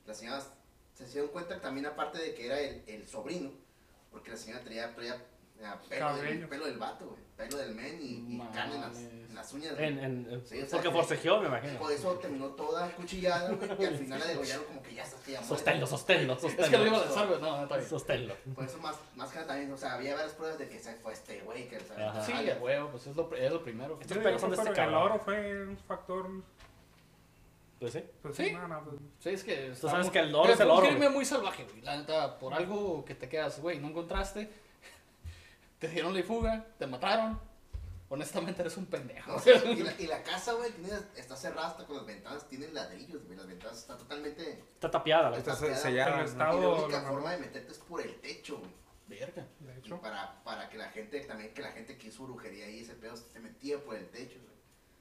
las 0.07 0.19
señoras 0.19 0.51
se 0.95 1.07
dieron 1.07 1.31
cuenta 1.31 1.59
también 1.61 1.87
aparte 1.87 2.19
de 2.19 2.35
que 2.35 2.47
era 2.47 2.61
el, 2.61 2.83
el 2.87 3.09
sobrino, 3.09 3.51
porque 4.11 4.31
la 4.31 4.37
señora 4.37 4.63
traía 4.63 4.85
eh, 4.87 5.15
pelo, 5.89 6.17
del, 6.17 6.49
pelo 6.49 6.67
del 6.67 6.79
vato, 6.79 7.07
güey, 7.09 7.21
pelo 7.41 7.57
del 7.59 7.75
men 7.75 7.99
y, 8.01 8.35
y 8.35 8.39
carne 8.53 8.75
en 8.77 8.81
las, 8.81 8.97
en 8.99 9.35
las 9.35 9.53
uñas. 9.53 9.75
En, 9.79 9.99
en, 9.99 10.43
Sí, 10.45 10.59
o 10.59 10.67
sea, 10.67 10.69
porque 10.71 10.89
que- 10.89 10.95
forcejeó, 10.95 11.41
me 11.41 11.47
imagino. 11.49 11.79
Por 11.79 11.91
eso 11.93 12.13
terminó 12.15 12.47
toda 12.49 12.91
cuchillada, 12.95 13.51
güey, 13.53 13.71
y 13.81 13.85
al 13.87 13.97
final 13.99 14.19
la 14.21 14.27
degollaron 14.27 14.65
como 14.67 14.83
que 14.83 14.95
ya 14.95 15.03
está, 15.03 15.17
que 15.25 15.33
ya 15.33 15.41
muere. 15.41 15.49
Sosténlo, 15.57 15.87
sosténlo, 15.87 16.33
Es 16.35 16.41
que 16.69 16.79
lo 16.79 16.87
iba 16.87 16.97
a 16.97 17.01
sosténlo. 17.01 17.05
lanzar, 17.05 17.27
güey. 17.29 17.41
No, 17.41 17.57
no, 17.57 17.63
está 17.65 17.77
bien. 17.77 17.89
Sosténlo. 17.89 18.35
Por 18.55 18.65
eso 18.65 18.79
más, 18.79 18.97
más 19.17 19.29
que 19.31 19.35
nada 19.37 19.47
también, 19.49 19.73
o 19.73 19.77
sea, 19.77 19.95
había 19.95 20.15
varias 20.15 20.35
pruebas 20.35 20.59
de 20.59 20.69
que 20.69 20.79
se 20.79 20.95
fue 20.97 21.13
este 21.13 21.41
güey, 21.41 21.69
que 21.69 21.77
Ajá. 21.77 22.23
Sí, 22.25 22.33
a 22.33 22.57
huevo, 22.61 22.91
pues 22.91 23.07
es 23.07 23.17
lo, 23.17 23.35
es 23.35 23.51
lo 23.53 23.63
primero. 23.63 23.99
Estos 24.01 24.17
Yo 24.17 24.23
pelos 24.23 24.41
son 24.41 24.51
de 24.51 24.57
que 24.57 24.63
este 24.63 24.83
el 24.83 24.95
oro 24.95 25.19
fue 25.19 25.63
un 25.67 25.77
factor. 25.79 26.29
Pues 27.79 27.95
sí. 27.95 28.05
Pues, 28.21 28.37
Sí. 28.37 28.53
no, 28.53 28.69
no, 28.69 28.85
pues, 28.85 28.97
Sí, 29.21 29.29
es 29.31 29.43
que. 29.45 29.73
Tú 29.81 29.89
sabes 29.89 30.11
que 30.11 30.19
el 30.19 30.35
oro 30.35 30.43
Pero 30.43 30.55
es 30.55 30.61
el 30.61 30.71
oro, 30.71 30.83
Un 30.87 30.91
crimen 30.91 31.13
muy 31.15 31.25
salvaje, 31.25 31.65
güey. 31.65 31.81
La 31.81 31.97
neta, 31.97 32.39
por 32.39 32.53
algo 32.53 33.05
que 33.07 33.15
te 33.15 33.27
quedas, 33.29 33.59
güey, 33.61 33.79
no 33.81 33.89
encontraste. 33.89 34.51
Te 35.81 35.89
dieron 35.89 36.15
la 36.15 36.23
fuga, 36.23 36.65
te 36.79 36.87
mataron. 36.87 37.41
Honestamente 38.09 38.61
eres 38.63 38.77
un 38.77 38.87
pendejo. 38.87 39.37
Y, 39.47 39.83
la, 39.83 39.93
y 40.01 40.07
la 40.09 40.23
casa, 40.23 40.53
güey, 40.55 40.71
está 41.17 41.37
cerrada 41.37 41.69
hasta 41.69 41.87
con 41.87 41.97
las 41.97 42.07
ventanas, 42.07 42.47
tienen 42.49 42.75
ladrillos, 42.75 43.25
güey, 43.25 43.37
las 43.37 43.47
ventanas 43.47 43.79
están 43.79 43.99
totalmente... 43.99 44.51
Está 44.75 44.91
tapiada 44.91 45.31
la 45.31 45.39
Está 45.39 45.55
sellada. 45.57 46.25
Estado- 46.25 46.59
y 46.59 46.63
la 46.63 46.69
única 46.85 47.03
forma 47.03 47.33
de 47.33 47.39
meterte 47.39 47.73
es 47.73 47.79
por 47.79 48.01
el 48.01 48.15
techo, 48.21 48.59
güey. 48.59 48.71
Verga. 49.07 49.45
de 49.61 49.75
Y 49.75 49.79
hecho. 49.79 50.01
para, 50.01 50.43
para 50.45 50.69
que 50.69 50.77
la 50.79 50.89
gente, 50.91 51.21
también 51.21 51.53
que 51.55 51.63
la 51.63 51.73
gente 51.73 51.97
que 51.99 52.09
hizo 52.09 52.25
brujería 52.25 52.67
ahí, 52.67 52.81
ese 52.81 52.95
pedo, 52.95 53.17
se 53.17 53.39
metía 53.41 53.79
por 53.83 53.95
el 53.97 54.09
techo, 54.09 54.39
güey. 54.43 54.51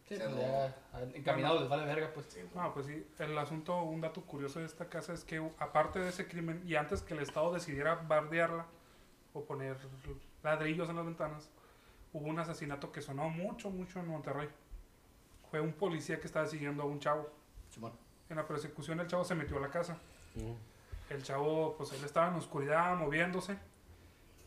Sí, 0.07 0.15
O 0.15 0.17
sea, 0.17 0.73
pues 0.93 1.09
no- 1.09 1.15
encaminado 1.15 1.59
les 1.59 1.69
vale 1.69 1.85
verga, 1.85 2.11
pues. 2.13 2.27
Sí, 2.29 2.39
güey. 2.41 2.63
No, 2.63 2.73
pues 2.73 2.85
sí, 2.87 3.05
el 3.19 3.37
asunto, 3.37 3.81
un 3.83 4.01
dato 4.01 4.21
curioso 4.21 4.59
de 4.59 4.65
esta 4.65 4.87
casa 4.87 5.13
es 5.13 5.23
que 5.23 5.37
aparte 5.59 5.99
de 5.99 6.09
ese 6.09 6.27
crimen, 6.27 6.63
y 6.65 6.75
antes 6.75 7.01
que 7.01 7.13
el 7.15 7.19
Estado 7.21 7.53
decidiera 7.53 7.95
bardearla 7.95 8.65
o 9.33 9.45
poner 9.45 9.77
ladrillos 10.43 10.89
en 10.89 10.95
las 10.95 11.05
ventanas, 11.05 11.49
hubo 12.13 12.27
un 12.27 12.39
asesinato 12.39 12.91
que 12.91 13.01
sonó 13.01 13.29
mucho, 13.29 13.69
mucho 13.69 13.99
en 13.99 14.07
Monterrey. 14.07 14.49
Fue 15.49 15.59
un 15.59 15.73
policía 15.73 16.19
que 16.19 16.27
estaba 16.27 16.45
siguiendo 16.45 16.83
a 16.83 16.85
un 16.85 16.99
chavo. 16.99 17.29
Simón. 17.69 17.93
En 18.29 18.37
la 18.37 18.47
persecución 18.47 18.99
el 18.99 19.07
chavo 19.07 19.23
se 19.23 19.35
metió 19.35 19.57
a 19.57 19.61
la 19.61 19.69
casa. 19.69 19.97
El 21.09 21.23
chavo, 21.23 21.75
pues 21.75 21.91
él 21.93 22.03
estaba 22.03 22.27
en 22.27 22.35
oscuridad, 22.35 22.95
moviéndose. 22.95 23.57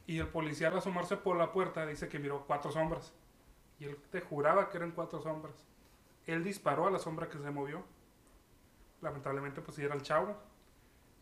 Y 0.06 0.18
el 0.18 0.28
policía 0.28 0.68
al 0.68 0.78
asomarse 0.78 1.16
por 1.16 1.36
la 1.36 1.52
puerta 1.52 1.84
dice 1.86 2.08
que 2.08 2.18
miró 2.18 2.44
cuatro 2.46 2.70
sombras. 2.70 3.12
Y 3.78 3.84
él 3.84 3.96
te 4.10 4.20
juraba 4.20 4.68
que 4.68 4.76
eran 4.76 4.92
cuatro 4.92 5.20
sombras. 5.20 5.64
Él 6.26 6.44
disparó 6.44 6.86
a 6.86 6.90
la 6.90 7.00
sombra 7.00 7.28
que 7.28 7.38
se 7.38 7.50
movió. 7.50 7.82
Lamentablemente, 9.00 9.60
pues 9.60 9.76
sí 9.76 9.82
era 9.82 9.94
el 9.94 10.02
chavo. 10.02 10.36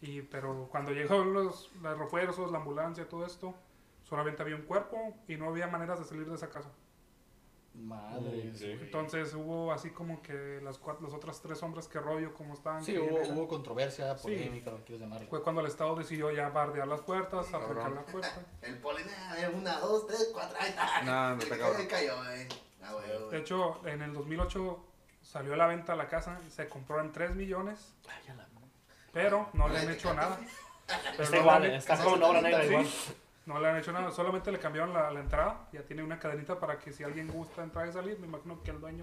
Y, 0.02 0.22
pero 0.22 0.68
cuando 0.70 0.92
llegaron 0.92 1.32
los, 1.32 1.70
los 1.80 1.98
refuerzos, 1.98 2.50
la 2.52 2.58
ambulancia, 2.58 3.08
todo 3.08 3.24
esto, 3.24 3.54
solamente 4.10 4.42
había 4.42 4.56
un 4.56 4.62
cuerpo 4.62 5.16
y 5.28 5.36
no 5.36 5.48
había 5.48 5.66
maneras 5.68 5.98
de 6.00 6.04
salir 6.04 6.28
de 6.28 6.34
esa 6.34 6.50
casa. 6.50 6.68
Madre. 7.72 8.52
Sí. 8.54 8.66
Entonces 8.72 9.32
hubo 9.34 9.72
así 9.72 9.90
como 9.90 10.20
que 10.22 10.60
las, 10.62 10.76
cuatro, 10.78 11.04
las 11.06 11.14
otras 11.14 11.40
tres 11.40 11.58
sombras 11.58 11.86
que 11.86 12.00
rollo, 12.00 12.34
como 12.34 12.52
estaban. 12.54 12.84
Sí, 12.84 12.98
hubo, 12.98 13.20
hubo 13.32 13.46
controversia, 13.48 14.16
Sí. 14.18 14.24
polémica, 14.24 14.70
lo 14.72 14.78
que 14.78 14.84
quieras 14.84 15.02
llamarlo. 15.02 15.28
Fue 15.28 15.42
cuando 15.42 15.60
el 15.60 15.68
Estado 15.68 15.94
decidió 15.94 16.30
ya 16.32 16.48
bardear 16.48 16.88
las 16.88 17.00
puertas, 17.02 17.46
Cabrón. 17.46 17.94
la 17.94 18.02
puerta. 18.04 18.44
El 18.62 18.78
polen, 18.78 19.06
a 19.08 19.34
ver, 19.34 19.54
una, 19.54 19.78
dos, 19.78 20.06
tres, 20.08 20.30
cuatro, 20.32 20.58
ahí 20.60 20.70
está. 20.70 21.02
No, 21.02 21.36
no 21.36 21.88
cayó, 21.88 22.16
güey. 22.16 22.48
Ah, 22.82 22.92
güey, 22.92 23.30
De 23.30 23.38
hecho, 23.38 23.86
en 23.86 24.02
el 24.02 24.12
2008 24.12 24.84
salió 25.22 25.54
a 25.54 25.56
la 25.56 25.66
venta 25.68 25.94
la 25.94 26.08
casa, 26.08 26.40
se 26.50 26.66
compró 26.68 27.00
en 27.00 27.12
3 27.12 27.34
millones, 27.36 27.94
Ay, 28.08 28.34
la 28.36 28.48
pero 29.12 29.48
no 29.54 29.68
le 29.68 29.78
han 29.78 29.86
¿te 29.86 29.92
hecho 29.92 30.12
nada. 30.14 30.38
Pero 31.12 31.22
Está 31.22 31.36
igual, 31.36 31.62
le- 31.62 31.76
está 31.76 32.02
como 32.02 32.16
en 32.16 32.22
obra 32.24 32.42
negra 32.42 32.82
Sí. 32.82 33.14
No 33.46 33.58
le 33.58 33.68
han 33.68 33.76
hecho 33.78 33.90
nada, 33.92 34.10
solamente 34.10 34.52
le 34.52 34.58
cambiaron 34.58 34.92
la, 34.92 35.10
la 35.10 35.20
entrada, 35.20 35.68
ya 35.72 35.82
tiene 35.82 36.02
una 36.02 36.18
cadenita 36.18 36.60
para 36.60 36.78
que 36.78 36.92
si 36.92 37.02
alguien 37.02 37.28
gusta 37.28 37.62
entrar 37.62 37.88
y 37.88 37.92
salir, 37.92 38.18
me 38.18 38.26
imagino 38.26 38.62
que 38.62 38.70
el 38.70 38.80
dueño 38.80 39.02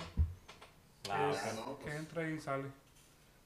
Ah, 1.10 1.32
es- 1.34 1.56
no, 1.56 1.78
que 1.80 1.86
pues. 1.86 1.96
entra 1.96 2.30
y 2.30 2.40
sale. 2.40 2.66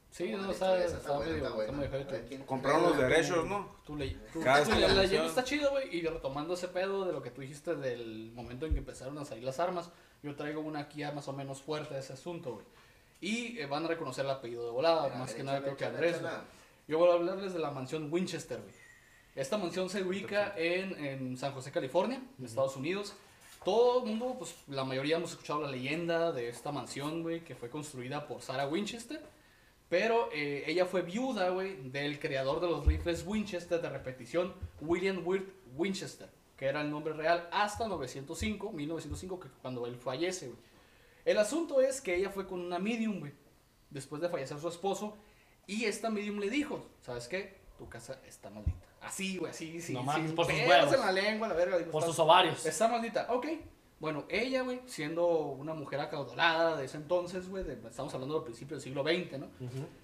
Sí, 0.09 0.29
no, 0.31 0.51
está, 0.51 0.83
está 0.83 1.19
medio, 1.19 1.35
está 1.37 1.49
buena. 1.51 1.71
está 1.71 1.77
medio 1.77 1.89
heavy 1.91 2.03
A 2.03 2.11
ver, 2.11 2.21
tu- 2.23 2.27
¿quién- 2.27 2.43
Compraron 2.45 2.83
los 2.83 2.97
derechos, 2.97 3.45
¿no? 3.47 3.75
Ley. 3.95 4.21
tu- 4.33 4.41
Cada 4.41 4.65
la, 4.65 4.87
leyenda 4.89 5.27
está 5.27 5.43
chida, 5.43 5.69
güey. 5.69 5.95
Y 5.95 6.01
retomando 6.05 6.53
ese 6.55 6.67
pedo 6.67 7.05
de 7.05 7.13
lo 7.13 7.21
que 7.21 7.31
tú 7.31 7.41
dijiste 7.41 7.75
del 7.75 8.31
momento 8.33 8.65
en 8.65 8.73
que 8.73 8.79
empezaron 8.79 9.17
a 9.19 9.25
salir 9.25 9.43
las 9.45 9.59
armas, 9.59 9.89
yo 10.21 10.35
traigo 10.35 10.59
una 10.61 10.79
aquí 10.81 11.03
más 11.15 11.27
o 11.29 11.33
menos 11.33 11.61
fuerte 11.61 11.93
de 11.93 12.01
ese 12.01 12.13
asunto, 12.13 12.55
güey. 12.55 12.65
Y 13.21 13.59
eh, 13.59 13.67
van 13.67 13.85
a 13.85 13.87
reconocer 13.87 14.25
el 14.25 14.31
apellido 14.31 14.65
de 14.65 14.71
volada, 14.71 15.07
más 15.15 15.33
que 15.33 15.43
nada 15.43 15.61
creo 15.61 15.77
que 15.77 15.85
Andrés. 15.85 16.19
Yo 16.87 16.97
voy 16.97 17.09
a 17.09 17.13
hablarles 17.13 17.53
de 17.53 17.59
la 17.59 17.71
mansión 17.71 18.11
Winchester, 18.11 18.59
güey. 18.59 18.73
Esta 19.35 19.57
mansión 19.57 19.89
se 19.89 20.03
ubica 20.03 20.53
en, 20.57 21.05
en 21.05 21.37
San 21.37 21.53
José, 21.53 21.71
California, 21.71 22.21
en 22.37 22.45
Estados 22.45 22.75
Unidos. 22.75 23.13
Todo 23.63 24.03
el 24.03 24.15
mundo, 24.15 24.35
pues 24.39 24.55
la 24.67 24.83
mayoría 24.83 25.17
hemos 25.17 25.31
escuchado 25.31 25.61
la 25.61 25.71
leyenda 25.71 26.31
de 26.31 26.49
esta 26.49 26.71
mansión, 26.71 27.21
güey, 27.21 27.43
que 27.43 27.55
fue 27.55 27.69
construida 27.69 28.27
por 28.27 28.41
Sarah 28.41 28.67
Winchester. 28.67 29.21
Pero 29.87 30.29
eh, 30.33 30.63
ella 30.67 30.85
fue 30.85 31.01
viuda, 31.01 31.49
güey, 31.49 31.89
del 31.89 32.19
creador 32.19 32.59
de 32.59 32.67
los 32.67 32.85
rifles 32.85 33.25
Winchester 33.25 33.81
de 33.81 33.89
repetición, 33.89 34.53
William 34.79 35.21
Wirt 35.25 35.49
Winchester, 35.75 36.29
que 36.57 36.65
era 36.65 36.81
el 36.81 36.89
nombre 36.89 37.13
real 37.13 37.47
hasta 37.51 37.87
905, 37.87 38.71
1905, 38.71 39.39
que 39.39 39.49
cuando 39.61 39.85
él 39.85 39.97
fallece, 39.97 40.47
güey. 40.47 40.59
El 41.23 41.37
asunto 41.37 41.81
es 41.81 42.01
que 42.01 42.15
ella 42.15 42.29
fue 42.29 42.47
con 42.47 42.61
una 42.61 42.79
medium, 42.79 43.19
güey, 43.19 43.33
después 43.89 44.21
de 44.21 44.29
fallecer 44.29 44.59
su 44.59 44.69
esposo, 44.69 45.17
y 45.67 45.85
esta 45.85 46.09
medium 46.09 46.39
le 46.39 46.49
dijo, 46.49 46.85
¿sabes 47.01 47.27
qué? 47.27 47.60
Tu 47.81 47.89
casa 47.89 48.19
está 48.27 48.51
maldita. 48.51 48.85
Así, 49.01 49.37
güey, 49.39 49.49
así, 49.49 49.81
sí, 49.81 49.91
No 49.93 50.03
mames, 50.03 50.27
sin 50.27 50.35
por 50.35 50.45
sus 50.45 50.53
huevos. 50.53 50.93
en 50.93 50.99
la 50.99 51.11
lengua, 51.11 51.47
la 51.47 51.55
verga. 51.55 51.79
dijo, 51.79 51.89
Por 51.89 52.01
"Está- 52.03 52.11
sus 52.11 52.19
ovarios. 52.19 52.63
Está 52.63 52.87
maldita, 52.87 53.25
ok. 53.33 53.47
Bueno, 53.99 54.25
ella, 54.29 54.61
güey, 54.61 54.81
siendo 54.85 55.27
una 55.27 55.73
mujer 55.73 55.99
acaudalada 55.99 56.77
de 56.77 56.85
ese 56.85 56.97
entonces, 56.97 57.49
güey, 57.49 57.65
estamos 57.89 58.13
hablando 58.13 58.35
del 58.35 58.43
principio 58.43 58.75
del 58.77 58.83
siglo 58.83 59.01
XX, 59.01 59.39
¿no? 59.39 59.47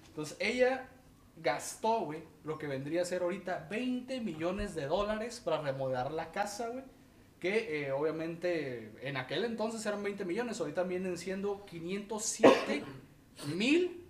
Entonces, 0.08 0.36
ella 0.40 0.88
gastó, 1.36 2.00
güey, 2.00 2.24
lo 2.42 2.58
que 2.58 2.66
vendría 2.66 3.02
a 3.02 3.04
ser 3.04 3.22
ahorita 3.22 3.68
20 3.70 4.20
millones 4.22 4.74
de 4.74 4.86
dólares 4.86 5.40
para 5.44 5.60
remodelar 5.62 6.10
la 6.10 6.32
casa, 6.32 6.66
güey. 6.68 6.82
Que 7.38 7.86
eh, 7.86 7.92
obviamente 7.92 8.92
en 9.02 9.16
aquel 9.16 9.44
entonces 9.44 9.86
eran 9.86 10.02
20 10.02 10.24
millones, 10.24 10.58
ahorita 10.58 10.82
vienen 10.82 11.16
siendo 11.16 11.64
507 11.66 12.82
mil 13.54 14.04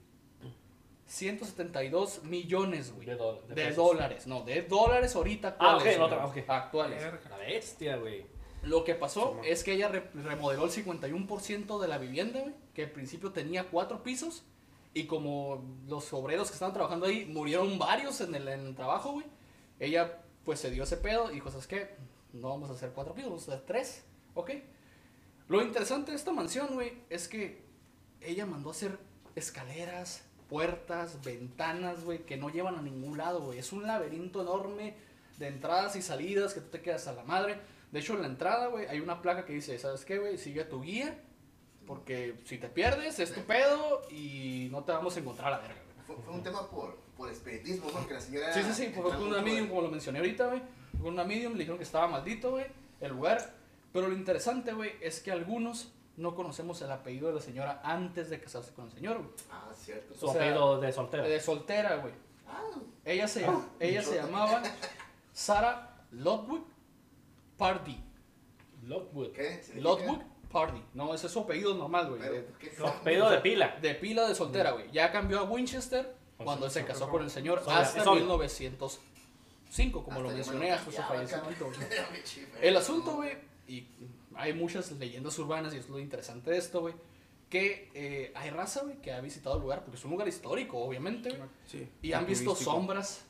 172 1.09 2.23
millones, 2.25 2.93
güey. 2.95 3.07
De 3.07 3.17
dólares, 3.17 3.49
de 3.49 3.55
De, 3.55 3.63
pesos. 3.63 3.77
dólares, 3.77 4.27
no, 4.27 4.43
de 4.43 4.63
dólares 4.63 5.15
ahorita 5.17 5.57
Ah, 5.59 5.75
actuales. 5.77 5.99
ok, 5.99 6.11
no. 6.11 7.31
La 7.31 7.37
bestia, 7.39 7.97
güey. 7.97 8.27
Lo 8.63 8.85
que 8.85 8.95
pasó 8.95 9.41
es 9.45 9.63
que 9.65 9.73
ella 9.73 9.89
re- 9.89 10.11
remodeló 10.15 10.65
el 10.65 10.71
51% 10.71 11.79
de 11.81 11.89
la 11.89 11.99
vivienda, 11.99 12.41
güey, 12.41 12.55
que 12.75 12.85
al 12.85 12.91
principio 12.91 13.33
tenía 13.33 13.69
cuatro 13.71 14.03
pisos 14.03 14.43
y 14.95 15.05
como 15.07 15.65
los 15.87 16.13
obreros 16.13 16.49
que 16.49 16.55
estaban 16.55 16.75
trabajando 16.75 17.07
ahí 17.07 17.25
murieron 17.27 17.79
varios 17.79 18.21
en 18.21 18.35
el, 18.35 18.49
en 18.49 18.67
el 18.67 18.75
trabajo, 18.75 19.13
güey, 19.13 19.27
ella 19.79 20.23
pues 20.45 20.59
se 20.61 20.71
dio 20.71 20.83
ese 20.85 20.97
pedo 20.97 21.31
y 21.31 21.35
dijo, 21.35 21.51
¿sabes 21.51 21.67
qué? 21.67 21.95
No 22.33 22.49
vamos 22.51 22.69
a 22.71 22.73
hacer 22.73 22.91
cuatro 22.93 23.15
pisos, 23.15 23.31
vamos 23.31 23.49
a 23.49 23.53
hacer 23.53 23.65
tres, 23.67 24.05
¿ok? 24.35 24.51
Lo 25.49 25.63
interesante 25.63 26.11
de 26.11 26.17
esta 26.17 26.33
mansión, 26.33 26.69
güey, 26.75 26.93
es 27.11 27.29
que 27.29 27.63
ella 28.21 28.45
mandó 28.45 28.71
a 28.71 28.73
hacer 28.73 28.99
escaleras, 29.37 30.25
puertas, 30.49 31.23
ventanas, 31.25 32.05
güey, 32.05 32.25
que 32.25 32.37
no 32.37 32.49
llevan 32.51 32.77
a 32.77 32.83
ningún 32.83 33.19
lado, 33.19 33.41
güey. 33.41 33.59
Es 33.59 33.73
un 33.73 33.87
laberinto 33.87 34.41
enorme 34.43 34.95
de 35.39 35.49
entradas 35.49 35.95
y 35.97 36.03
salidas 36.03 36.55
que 36.55 36.61
tú 36.61 36.69
te 36.71 36.81
quedas 36.81 37.07
a 37.07 37.13
la 37.13 37.25
madre. 37.25 37.59
De 37.93 38.01
hecho, 38.01 38.15
en 38.15 38.23
la 38.23 38.29
entrada, 38.29 38.67
güey, 38.67 38.87
hay 38.87 39.01
una 39.01 39.23
placa 39.23 39.45
que 39.45 39.53
dice, 39.53 39.79
¿sabes 39.79 40.05
qué, 40.05 40.19
güey? 40.19 40.39
Sigue 40.39 40.65
tu 40.65 40.83
guía, 40.83 41.19
porque 41.87 42.35
si 42.45 42.59
te 42.59 42.69
pierdes 42.69 43.19
es 43.19 43.33
tu 43.33 43.41
pedo 43.43 44.03
y 44.11 44.69
no 44.71 44.85
te 44.85 44.93
vamos 44.93 45.17
a 45.17 45.21
encontrar 45.21 45.49
a 45.49 45.57
la 45.57 45.59
verga, 45.59 45.83
güey. 45.85 46.07
Fue, 46.07 46.17
fue 46.25 46.35
un 46.35 46.43
tema 46.43 46.69
por, 46.69 46.97
por 47.17 47.31
espiritismo, 47.31 47.91
¿no? 47.93 48.07
Que 48.07 48.15
la 48.15 48.21
señora. 48.21 48.53
Sí, 48.53 48.63
sí, 48.63 48.73
sí, 48.73 48.93
fue 48.95 49.03
con 49.05 49.23
una 49.23 49.43
medium, 49.43 49.69
como 49.69 49.83
lo 49.83 49.91
mencioné 49.91 50.19
ahorita, 50.19 50.47
güey. 50.47 50.63
Con 51.01 51.13
una 51.13 51.25
medium 51.25 51.53
le 51.53 51.61
dijeron 51.61 51.79
que 51.79 51.85
estaba 51.85 52.09
maldito, 52.09 52.53
güey, 52.53 52.67
el 53.01 53.13
lugar. 53.13 53.55
Pero 53.93 54.09
lo 54.09 54.15
interesante, 54.15 54.73
güey, 54.73 54.93
es 55.01 55.21
que 55.21 55.33
algunos 55.33 55.93
no 56.17 56.35
conocemos 56.35 56.83
el 56.83 56.91
apellido 56.91 57.29
de 57.29 57.35
la 57.35 57.41
señora 57.41 57.81
antes 57.85 58.29
de 58.29 58.41
casarse 58.41 58.73
con 58.73 58.87
el 58.87 58.93
señor, 58.93 59.19
güey. 59.19 59.31
Ah, 59.51 59.68
cierto. 59.93 60.15
Su 60.15 60.27
O 60.27 60.33
sea, 60.33 60.43
apellido 60.43 60.81
de 60.81 60.93
soltera. 60.93 61.23
De 61.25 61.41
soltera, 61.41 61.97
güey. 61.97 62.15
Ah, 62.47 62.63
Ella 63.05 63.29
se, 63.29 63.47
ella 63.81 64.03
se 64.03 64.17
llamaba 64.17 64.63
Sarah 65.33 66.05
Lodwood 66.13 66.63
Party. 67.57 68.05
Lockwood. 68.85 69.33
¿qué? 69.33 69.63
Lodwood 69.77 70.21
Party. 70.51 70.83
No, 70.95 71.15
ese 71.15 71.27
es 71.27 71.33
su 71.33 71.41
apellido 71.41 71.75
normal, 71.75 72.09
güey. 72.09 72.23
Apellido 72.87 73.31
de 73.31 73.39
pila. 73.39 73.77
de 73.83 73.95
pila 73.95 74.29
de 74.29 74.35
soltera, 74.35 74.71
güey. 74.73 74.91
Ya 74.93 75.13
cambió 75.13 75.41
a 75.41 75.43
Winchester 75.45 76.17
cuando 76.37 76.71
se 76.71 76.85
casó 76.85 77.09
con 77.09 77.23
el 77.23 77.31
señor 77.31 77.63
Sola, 77.63 77.81
hasta 77.81 77.99
es 77.99 78.05
sola. 78.05 78.21
1905, 78.21 80.05
como 80.05 80.21
lo 80.21 80.29
Hasta 80.29 80.37
mencioné, 80.37 80.73
hasta 80.73 80.91
su 80.91 81.03
fallecimiento. 81.03 81.71
El 82.63 82.77
asunto, 82.77 83.17
güey, 83.17 83.37
y 83.67 83.87
hay 84.37 84.53
muchas 84.53 84.93
leyendas 84.93 85.37
urbanas 85.39 85.75
y 85.75 85.79
es 85.79 85.89
lo 85.89 85.99
interesante 85.99 86.53
de 86.53 86.59
esto, 86.59 86.81
güey, 86.81 86.95
que 87.49 87.91
eh, 87.95 88.33
hay 88.37 88.51
raza, 88.51 88.83
güey, 88.83 89.01
que 89.01 89.13
ha 89.13 89.21
visitado 89.21 89.57
el 89.57 89.63
lugar, 89.63 89.83
porque 89.83 89.97
es 89.97 90.05
un 90.05 90.11
lugar 90.11 90.29
histórico, 90.29 90.79
obviamente, 90.79 91.31
güey, 91.31 91.49
Sí. 91.67 91.89
y 92.03 92.13
han 92.13 92.27
visto 92.27 92.55
sombras 92.55 93.25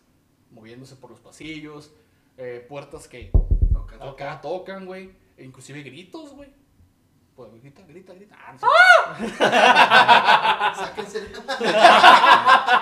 moviéndose 0.51 0.97
por 0.97 1.11
los 1.11 1.21
pasillos, 1.21 1.93
eh, 2.37 2.65
puertas 2.69 3.07
que 3.09 3.31
Toca, 3.73 3.99
toca. 3.99 4.33
acá 4.33 4.41
tocan, 4.41 4.87
güey, 4.87 5.11
e 5.37 5.45
inclusive 5.45 5.83
gritos, 5.83 6.33
güey. 6.35 6.49
Pues 7.37 7.53
grita, 7.61 7.83
grita, 7.87 8.15
grita. 8.15 8.37
Ah, 8.37 8.53
no 9.21 9.29
sé. 9.29 9.37
Sáquense. 10.85 11.21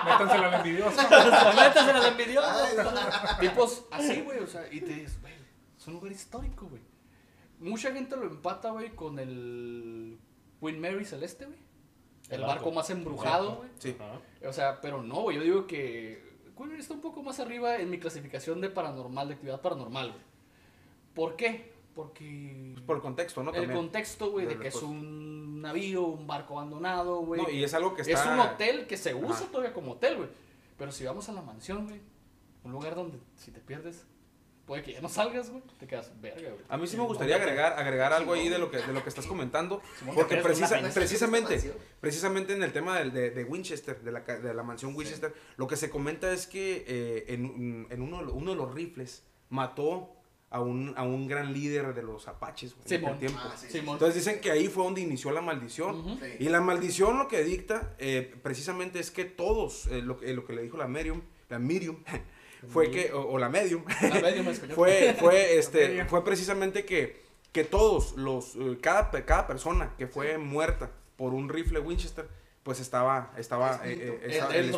Métansela 0.05 0.47
al 0.47 0.53
envidioso. 0.55 0.97
Métase 1.55 1.93
las 1.93 2.05
envidiosas. 2.07 3.39
Tipos 3.39 3.85
así, 3.91 4.21
güey, 4.21 4.39
o 4.39 4.47
sea, 4.47 4.67
y 4.71 4.81
te 4.81 4.87
dices, 4.93 5.21
güey, 5.21 5.33
es 5.77 5.87
un 5.87 5.93
lugar 5.93 6.11
histórico, 6.11 6.67
güey. 6.67 6.81
Mucha 7.59 7.91
gente 7.91 8.15
lo 8.15 8.23
empata, 8.23 8.71
güey, 8.71 8.95
con 8.95 9.19
el 9.19 10.17
Queen 10.59 10.79
Mary 10.79 11.05
Celeste, 11.05 11.45
güey. 11.45 11.57
El, 12.29 12.35
El 12.35 12.41
barco. 12.41 12.55
barco. 12.55 12.71
más 12.71 12.89
embrujado, 12.89 13.55
güey. 13.57 13.69
Sí. 13.79 13.95
Ajá. 13.99 14.19
O 14.47 14.53
sea, 14.53 14.81
pero 14.81 15.01
no, 15.01 15.21
güey, 15.21 15.37
yo 15.37 15.43
digo 15.43 15.67
que 15.67 16.21
Queen 16.57 16.69
Mary 16.69 16.81
está 16.81 16.93
un 16.93 17.01
poco 17.01 17.23
más 17.23 17.39
arriba 17.39 17.77
en 17.77 17.89
mi 17.89 17.99
clasificación 17.99 18.59
de 18.61 18.69
paranormal, 18.69 19.27
de 19.27 19.33
actividad 19.35 19.61
paranormal, 19.61 20.11
güey. 20.11 20.21
¿Por 21.13 21.35
qué? 21.35 21.73
Porque 21.95 22.71
Pues 22.73 22.85
por 22.85 22.95
el 22.97 23.01
contexto, 23.01 23.41
¿no? 23.43 23.51
el 23.53 23.71
contexto, 23.71 24.29
güey, 24.31 24.45
de 24.45 24.55
De 24.55 24.61
que 24.61 24.67
es 24.67 24.83
un 24.83 25.61
navío, 25.61 26.03
un 26.03 26.27
barco 26.27 26.59
abandonado, 26.59 27.21
güey. 27.21 27.41
No, 27.41 27.49
y 27.49 27.63
es 27.63 27.73
algo 27.73 27.95
que 27.95 28.03
está... 28.03 28.13
Es 28.13 28.27
un 28.27 28.39
hotel 28.39 28.85
que 28.85 28.97
se 28.97 29.15
usa 29.15 29.31
Ajá. 29.37 29.45
todavía 29.51 29.73
como 29.73 29.93
hotel, 29.93 30.17
güey. 30.17 30.29
Pero 30.77 30.91
si 30.91 31.05
vamos 31.05 31.27
a 31.27 31.33
la 31.33 31.41
mansión, 31.41 31.87
güey, 31.87 31.99
un 32.63 32.71
lugar 32.71 32.93
donde 32.93 33.17
si 33.35 33.49
te 33.49 33.59
pierdes, 33.61 34.05
puede 34.67 34.83
que 34.83 34.93
ya 34.93 35.01
no 35.01 35.09
salgas, 35.09 35.49
güey, 35.49 35.63
te 35.79 35.87
quedas 35.87 36.11
verga, 36.21 36.49
güey. 36.51 36.63
A 36.69 36.77
mí 36.77 36.85
sí 36.87 36.95
me 36.97 37.03
gustaría 37.03 37.37
agregar, 37.37 37.73
agregar 37.79 38.13
algo 38.13 38.33
ahí 38.33 38.49
de 38.49 38.59
lo 38.59 38.69
que, 38.69 38.77
de 38.77 38.93
lo 38.93 39.01
que 39.01 39.09
estás 39.09 39.25
comentando, 39.25 39.81
porque 40.13 40.35
precisa- 40.43 40.79
precisamente, 40.93 41.73
precisamente 42.01 42.53
en 42.53 42.61
el 42.63 42.73
tema 42.73 42.99
del- 42.99 43.11
de, 43.13 43.31
de 43.31 43.43
Winchester, 43.45 44.01
de 44.01 44.11
la, 44.11 44.23
ca- 44.23 44.37
de 44.39 44.53
la 44.53 44.61
mansión 44.63 44.93
Winchester, 44.95 45.33
lo 45.55 45.65
que 45.67 45.75
se 45.77 45.89
comenta 45.89 46.31
es 46.31 46.45
que 46.45 46.83
eh, 46.87 47.25
en, 47.33 47.87
en 47.89 48.01
uno, 48.01 48.19
uno 48.33 48.51
de 48.51 48.57
los 48.57 48.73
rifles 48.73 49.23
mató 49.49 50.13
a 50.49 50.61
un, 50.61 50.93
a 50.95 51.03
un 51.03 51.27
gran 51.27 51.51
líder 51.53 51.93
de 51.93 52.03
los 52.03 52.27
apaches 52.29 52.73
güey, 52.75 52.93
en 52.95 53.05
aquel 53.05 53.19
tiempo. 53.19 53.39
Ah, 53.43 53.53
sí, 53.57 53.67
sí, 53.69 53.79
Simón. 53.79 53.95
Entonces 53.95 54.15
dicen 54.23 54.39
que 54.39 54.49
ahí 54.51 54.67
fue 54.69 54.83
donde 54.85 55.01
inició 55.01 55.31
la 55.31 55.41
maldición. 55.41 56.17
Sí. 56.21 56.27
Y 56.39 56.49
la 56.49 56.61
maldición 56.61 57.17
lo 57.17 57.27
que 57.27 57.43
dicta 57.43 57.95
eh, 57.99 58.33
precisamente 58.43 58.99
es 58.99 59.11
que 59.11 59.25
todos, 59.25 59.87
eh, 59.87 60.01
lo, 60.01 60.17
que- 60.17 60.33
lo 60.33 60.45
que 60.45 60.53
le 60.53 60.61
dijo 60.63 60.77
la 60.77 60.87
medium, 60.87 61.21
la 61.49 61.59
medium, 61.59 61.97
fue 62.69 62.89
que, 62.91 63.11
o, 63.13 63.21
o 63.27 63.37
la 63.37 63.49
medium, 63.49 63.83
La 64.01 64.29
español. 64.29 64.55
fue, 64.75 65.15
fue, 65.19 65.57
este, 65.57 66.05
fue 66.05 66.23
precisamente 66.23 66.85
que, 66.85 67.21
que 67.51 67.63
todos 67.63 68.13
los, 68.17 68.55
eh, 68.55 68.77
cada, 68.81 69.09
cada 69.25 69.47
persona 69.47 69.93
que 69.97 70.07
fue 70.07 70.37
muerta 70.37 70.89
por 71.15 71.33
un 71.33 71.49
rifle 71.49 71.79
Winchester, 71.79 72.27
pues 72.63 72.79
estaba, 72.79 73.31
estaba, 73.37 73.79
eh, 73.85 74.19
eh, 74.23 74.27
estaba- 74.29 74.55
el 74.55 74.71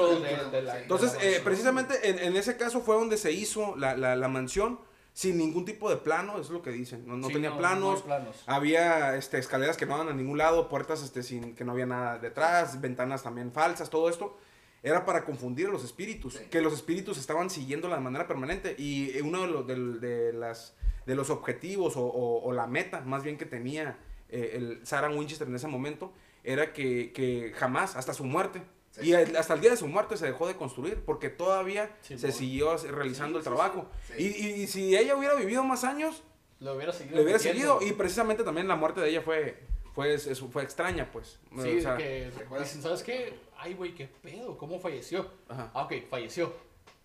de, 0.51 0.61
la. 0.61 0.79
Entonces, 0.79 1.17
eh, 1.21 1.41
precisamente 1.43 2.09
en, 2.09 2.19
en 2.19 2.37
ese 2.37 2.55
caso 2.57 2.81
fue 2.81 2.95
donde 2.95 3.17
se 3.17 3.31
hizo 3.31 3.75
la, 3.75 3.97
la, 3.97 4.15
la 4.15 4.27
mansión 4.27 4.79
sin 5.11 5.37
ningún 5.37 5.65
tipo 5.65 5.89
de 5.89 5.97
plano, 5.97 6.39
es 6.39 6.49
lo 6.49 6.61
que 6.61 6.69
dicen, 6.71 7.05
no, 7.07 7.17
no 7.17 7.27
Sí, 7.27 7.33
tenía 7.33 7.49
no, 7.49 7.57
planos, 7.57 7.99
no 8.01 8.05
planos. 8.05 8.43
había 8.45 9.15
este, 9.17 9.37
escaleras 9.39 9.75
que 9.75 9.85
no 9.85 9.93
daban 9.97 10.07
a 10.09 10.13
ningún 10.13 10.37
lado, 10.37 10.69
puertas 10.69 11.01
este, 11.01 11.23
sin 11.23 11.55
que 11.55 11.65
no 11.65 11.71
había 11.73 11.87
nada 11.87 12.19
detrás, 12.19 12.79
ventanas 12.79 13.23
también 13.23 13.51
falsas, 13.51 13.89
todo 13.89 14.07
esto. 14.07 14.37
Era 14.83 15.05
para 15.05 15.25
confundir 15.25 15.67
a 15.67 15.71
los 15.71 15.83
espíritus, 15.83 16.35
Sí. 16.35 16.45
que 16.49 16.61
los 16.61 16.73
espíritus 16.73 17.17
estaban 17.17 17.49
siguiendo 17.49 17.89
de 17.89 17.97
manera 17.99 18.27
permanente. 18.27 18.75
Y 18.77 19.19
uno 19.21 19.41
de 19.41 19.47
los, 19.47 19.67
de 20.01 20.33
las, 20.33 20.75
de 21.05 21.15
los 21.15 21.29
objetivos 21.29 21.97
o, 21.97 22.01
o- 22.05 22.43
o 22.43 22.51
la 22.53 22.67
meta 22.67 23.01
más 23.01 23.23
bien 23.23 23.37
que 23.37 23.45
tenía 23.45 23.97
eh, 24.29 24.51
el 24.55 24.85
Sarah 24.85 25.09
Winchester 25.09 25.47
en 25.47 25.55
ese 25.55 25.67
momento 25.67 26.13
era 26.43 26.71
que, 26.71 27.11
que 27.13 27.51
jamás, 27.55 27.95
hasta 27.95 28.13
su 28.13 28.23
muerte, 28.23 28.61
Sí. 28.91 29.09
y 29.09 29.13
el- 29.13 29.35
hasta 29.35 29.53
el 29.55 29.61
día 29.61 29.71
de 29.71 29.77
su 29.77 29.87
muerte 29.87 30.17
se 30.17 30.25
dejó 30.27 30.47
de 30.47 30.55
construir 30.55 31.03
porque 31.05 31.29
todavía 31.29 31.95
Sí, 32.01 32.15
se 32.17 32.27
bueno. 32.27 32.35
siguió 32.37 32.77
realizando 32.77 33.37
el 33.37 33.43
trabajo. 33.43 33.87
Y, 34.17 34.25
y- 34.27 34.67
si 34.67 34.95
ella 34.95 35.15
hubiera 35.15 35.35
vivido 35.35 35.63
más 35.63 35.83
años, 35.83 36.23
Lo 36.59 36.73
hubiera 36.75 36.91
seguido. 36.93 37.17
le 37.17 37.23
hubiera 37.23 37.39
seguido 37.39 37.79
y 37.81 37.91
precisamente 37.93 38.43
también 38.43 38.67
la 38.67 38.75
muerte 38.75 38.99
de 39.01 39.09
ella 39.09 39.21
fue 39.21 39.59
fue 39.99 40.13
es- 40.13 40.27
es- 40.27 40.39
fue 40.39 40.63
extraña 40.63 41.09
pues 41.11 41.39
Sí, 41.61 41.77
O 41.77 41.81
sea, 41.81 41.97
que 41.97 42.31
dicen, 42.61 42.81
¿sabes 42.81 43.03
qué? 43.03 43.33
Ay, 43.57 43.73
güey, 43.73 43.93
qué 43.93 44.07
pedo, 44.07 44.57
¿cómo 44.57 44.79
falleció? 44.79 45.29
ajá. 45.49 45.71
Ah, 45.73 45.83
ok, 45.83 45.93
falleció. 46.09 46.53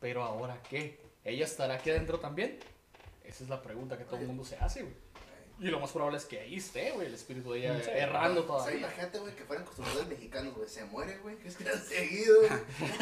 Pero 0.01 0.23
ahora 0.23 0.63
qué? 0.69 1.01
¿Ella 1.25 1.45
estará 1.45 1.75
aquí 1.75 1.91
adentro 1.91 2.21
también? 2.21 2.61
Esa 3.25 3.43
es 3.43 3.51
la 3.51 3.61
pregunta 3.63 3.99
que 3.99 4.05
todo 4.05 4.19
el 4.21 4.27
mundo 4.29 4.45
se 4.45 4.57
hace, 4.57 4.83
güey. 4.83 4.95
Y 5.61 5.69
lo 5.69 5.79
más 5.79 5.93
probable 5.93 6.19
es 6.19 6.25
que 6.25 6.41
ahí 6.41 6.57
esté, 6.57 6.91
güey, 6.91 7.07
el 7.07 7.15
espíritu 7.15 7.53
de 7.53 7.61
ella 7.61 7.81
Sí. 7.83 7.91
errando 7.95 8.41
O 8.41 8.45
sea, 8.45 8.57
todavía. 8.57 8.79
imagínate, 8.81 9.19
güey, 9.21 9.35
que 9.37 9.45
fueran 9.45 9.65
constructores 9.65 10.09
mexicanos, 10.09 10.55
güey. 10.55 10.69
Se 10.69 10.85
muere, 10.87 11.17
güey. 11.19 11.37
Que 11.37 11.49
es 11.49 11.57
que 11.57 11.69
han 11.69 11.81
seguido, 11.81 12.35
güey. 12.41 12.51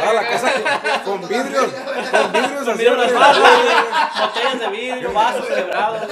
Ah, 0.00 0.12
la 0.14 0.28
casa 0.28 0.52
con 1.04 1.20
vidrios 1.28 1.72
con 1.72 2.32
vidrios 2.32 2.68
así 2.68 2.84
vasos, 3.14 3.44
botellas 4.20 4.60
de 4.60 4.68
vidrio, 4.68 5.12
vasos 5.12 5.46
quebrados. 5.46 6.08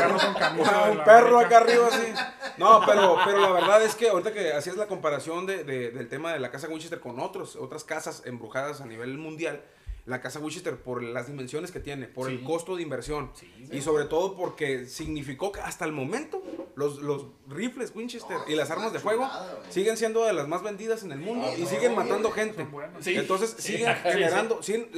Un 0.89 1.05
perro 1.05 1.39
acá 1.41 1.59
arriba 1.59 1.89
así 1.89 2.13
No, 2.57 2.83
pero, 2.87 3.19
pero 3.25 3.41
la 3.41 3.51
verdad 3.53 3.83
es 3.83 3.95
que 3.95 4.09
ahorita 4.09 4.33
que 4.33 4.53
hacías 4.53 4.77
la 4.77 4.87
comparación 4.87 5.47
de, 5.47 5.65
de- 5.65 5.91
del 5.91 6.09
tema 6.09 6.33
de 6.33 6.39
la 6.41 6.51
casa 6.51 6.69
Winchester 6.69 7.01
con 7.01 7.19
otros, 7.21 7.57
otras 7.57 7.85
casas 7.85 8.23
embrujadas 8.25 8.81
a 8.81 8.87
nivel 8.87 9.17
mundial, 9.19 9.63
la 10.07 10.21
casa 10.21 10.39
Winchester 10.39 10.77
por 10.77 11.03
las 11.03 11.27
dimensiones 11.27 11.71
que 11.73 11.81
tiene, 11.81 12.07
por 12.07 12.31
el 12.31 12.43
costo 12.45 12.77
de 12.77 12.83
inversión 12.83 13.31
Sí, 13.35 13.53
y 13.73 13.81
sobre 13.83 14.05
todo 14.05 14.37
porque 14.37 14.87
significó 14.87 15.51
que 15.53 15.61
hasta 15.61 15.85
el 15.85 15.93
momento 15.93 16.43
los, 16.77 17.03
los 17.03 17.27
rifles 17.49 17.93
Winchester 17.95 18.37
No, 18.37 18.45
y 18.51 18.55
las 18.55 18.71
armas 18.71 18.93
de 18.93 19.01
fuego 19.01 19.25
chulada, 19.25 19.59
siguen 19.69 19.97
siendo 19.97 20.25
de 20.25 20.33
las 20.33 20.47
más 20.47 20.63
vendidas 20.63 21.03
en 21.03 21.11
el 21.13 21.19
mundo 21.19 21.49
y 21.59 21.63
no, 21.63 21.69
siguen 21.69 21.95
matando 21.97 22.31
gente. 22.31 22.67
Entonces 23.07 23.57
Sí. 23.59 23.73
siguen 23.73 23.95
Sí, 23.97 24.01
generando, 24.05 24.63
siguen- 24.63 24.89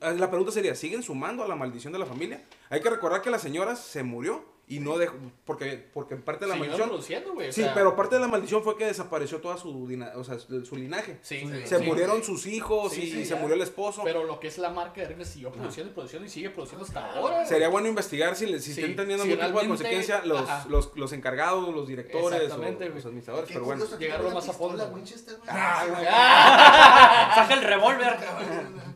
la 0.00 0.28
pregunta 0.30 0.52
sería, 0.52 0.74
¿siguen 0.74 1.02
sumando 1.02 1.42
a 1.42 1.48
la 1.48 1.56
maldición 1.56 1.92
de 1.92 1.98
la 1.98 2.06
familia? 2.06 2.44
Hay 2.70 2.80
que 2.80 2.88
recordar 2.90 3.20
que 3.22 3.30
la 3.30 3.38
señora 3.40 3.74
se 3.76 4.02
murió 4.02 4.44
y 4.76 4.80
no 4.80 4.96
dejó, 4.98 5.16
porque, 5.44 5.88
porque 5.92 6.16
parte 6.16 6.44
de 6.46 6.50
la 6.52 6.56
maldición... 6.56 6.88
produciendo, 6.88 7.34
güey. 7.34 7.48
o 7.48 7.52
Sí, 7.52 7.62
sea, 7.62 7.74
pero 7.74 7.94
parte 7.96 8.14
de 8.16 8.20
la 8.20 8.28
maldición 8.28 8.62
fue 8.62 8.76
que 8.76 8.86
desapareció 8.86 9.40
toda 9.40 9.56
su, 9.56 9.86
dina- 9.88 10.12
o 10.16 10.24
sea, 10.24 10.38
su 10.38 10.76
linaje. 10.76 11.18
Sí, 11.22 11.40
Sí. 11.40 11.66
Se 11.66 11.78
sí. 11.78 11.84
murieron 11.84 12.22
sus 12.22 12.46
hijos 12.46 12.92
Sí, 12.92 13.02
y 13.02 13.10
sí, 13.12 13.24
se 13.24 13.34
murió 13.34 13.54
el 13.54 13.62
esposo. 13.62 14.02
Pero 14.04 14.24
lo 14.24 14.38
que 14.40 14.48
es 14.48 14.58
la 14.58 14.70
marca 14.70 15.00
de 15.00 15.08
rifles 15.08 15.28
siguió 15.28 15.50
produciendo 15.52 15.90
y 15.90 15.94
produciendo 15.94 16.26
y 16.26 16.30
sigue 16.30 16.50
produciendo 16.50 16.84
hasta 16.84 17.12
ahora. 17.12 17.44
Sería 17.46 17.68
bueno 17.68 17.88
investigar 17.88 18.34
si, 18.36 18.46
le- 18.46 18.60
si 18.60 18.72
Sí, 18.74 18.80
están 18.80 18.96
teniendo 18.96 19.24
si 19.24 19.32
algún 19.32 19.46
tipo 19.46 19.60
de 19.60 19.68
consecuencia 19.68 20.22
los, 20.24 20.48
los, 20.68 20.90
los 20.96 21.12
encargados, 21.12 21.74
los 21.74 21.86
directores 21.88 22.40
Exactamente, 22.42 22.88
los 22.88 23.04
administradores. 23.04 23.50
Pero 23.52 23.64
bueno, 23.64 23.84
una 23.84 24.34
más 24.34 24.48
a 24.48 24.52
fondo. 24.52 24.88
Güey. 24.90 25.02
Ah, 25.48 25.84
güey. 25.88 26.04
Saca 27.34 27.54
el 27.54 27.62
revólver. 27.62 28.16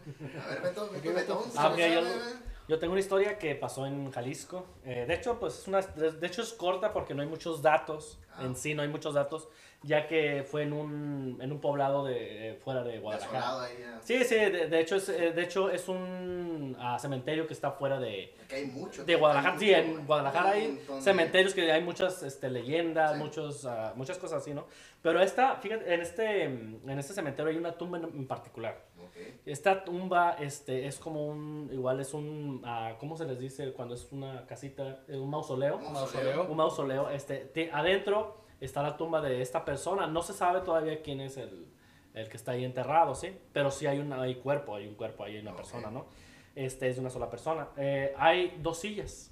A 0.47 0.49
ver, 0.49 0.63
Beto, 0.63 0.91
Beto, 0.93 1.13
Beto. 1.15 1.47
Ah, 1.57 1.73
¿sí 1.75 1.83
mira, 1.83 2.01
yo-? 2.01 2.46
Yo 2.69 2.79
tengo 2.79 2.93
una 2.93 3.01
historia 3.01 3.39
que 3.39 3.55
pasó 3.55 3.87
en 3.87 4.11
Jalisco. 4.11 4.67
Eh, 4.85 5.05
de 5.07 5.15
hecho, 5.15 5.39
pues 5.39 5.61
es 5.61 5.69
una, 5.69 5.81
de 5.83 6.27
hecho 6.27 6.43
es 6.43 6.53
corta 6.53 6.93
porque 6.93 7.15
no 7.15 7.23
hay 7.23 7.29
muchos 7.29 7.63
datos. 7.63 8.19
Ah. 8.35 8.45
En 8.45 8.57
sí 8.57 8.75
no 8.75 8.83
hay 8.83 8.89
muchos 8.89 9.15
datos, 9.15 9.49
ya 9.83 10.07
que 10.09 10.45
fue 10.51 10.63
en 10.63 10.73
un, 10.73 11.39
en 11.41 11.53
un 11.53 11.61
poblado 11.61 12.05
de, 12.05 12.51
eh, 12.51 12.55
fuera 12.55 12.83
de 12.83 12.99
Guadalajara. 12.99 13.63
Ahí. 13.65 13.73
Sí, 14.03 14.25
sí, 14.25 14.35
de, 14.35 14.67
de 14.69 14.81
hecho 14.81 14.97
es, 14.97 15.09
eh, 15.09 15.33
de 15.33 15.43
hecho 15.43 15.71
es 15.71 15.89
un 15.89 16.77
ah, 16.81 16.99
cementerio 16.99 17.47
que 17.47 17.53
está 17.53 17.71
fuera 17.71 17.99
de, 18.01 18.35
Aquí 18.45 18.55
hay 18.57 18.67
mucho. 18.67 19.05
de 19.05 19.15
Guadalajara. 19.17 19.55
hay 19.55 19.61
Sí, 19.61 19.67
mucho, 19.67 19.79
en 19.81 19.93
güey. 19.93 20.05
Guadalajara 20.07 20.51
hay 20.51 20.69
montón 20.69 20.97
de- 20.97 21.03
cementerios 21.03 21.55
que 21.55 21.71
hay 21.71 21.83
muchas 21.83 22.23
este, 22.23 22.51
leyendas, 22.51 23.13
Sí. 23.13 23.19
muchos, 23.19 23.65
ah, 23.65 23.93
muchas 23.97 24.19
cosas 24.19 24.43
así, 24.43 24.53
¿no? 24.55 24.67
Pero 25.03 25.21
esta, 25.21 25.57
fíjate, 25.57 25.95
en 25.95 26.01
este, 26.01 26.43
en 26.45 26.99
este 26.99 27.13
cementerio 27.13 27.51
hay 27.53 27.57
una 27.59 27.73
tumba 27.73 27.99
en, 27.99 28.05
en 28.07 28.27
particular. 28.27 28.77
Ok. 29.01 29.17
Esta 29.47 29.85
tumba 29.85 30.37
este, 30.41 30.87
es 30.89 30.99
como 30.99 31.27
un, 31.29 31.69
igual 31.73 32.01
es 32.01 32.13
un, 32.13 32.61
ah, 32.65 32.95
¿cómo 32.99 33.17
se 33.17 33.25
les 33.25 33.39
dice 33.39 33.73
cuando 33.73 33.95
es 33.95 34.09
una 34.11 34.45
casita? 34.47 35.05
Eh, 35.07 35.17
Un 35.17 35.31
mausoleo. 35.31 35.77
Un 35.77 35.93
mausoleo. 35.93 36.47
Un 36.51 36.57
mausoleo. 36.57 37.11
Este, 37.11 37.37
te- 37.39 37.71
adentro 37.71 38.45
está 38.61 38.83
la 38.83 38.97
tumba 38.97 39.21
de 39.21 39.41
esta 39.43 39.65
persona. 39.65 40.07
No 40.07 40.23
se 40.23 40.33
sabe 40.33 40.61
todavía 40.61 41.03
quién 41.03 41.21
es 41.21 41.37
el, 41.37 41.67
el 42.15 42.29
que 42.29 42.37
está 42.37 42.53
ahí 42.53 42.65
enterrado, 42.65 43.15
¿sí? 43.15 43.37
Pero 43.53 43.71
sí 43.71 43.87
hay, 43.87 43.99
una, 43.99 44.23
hay 44.23 44.37
cuerpo, 44.37 44.75
hay 44.77 44.87
un 44.87 44.95
cuerpo, 44.95 45.25
hay 45.25 45.39
una 45.39 45.51
Ok. 45.53 45.57
persona, 45.59 45.91
¿no? 45.91 46.07
Este 46.55 46.89
es 46.89 46.97
de 46.97 47.01
una 47.01 47.11
sola 47.11 47.29
persona. 47.29 47.69
Eh, 47.77 48.15
hay 48.17 48.57
dos 48.63 48.79
sillas 48.79 49.31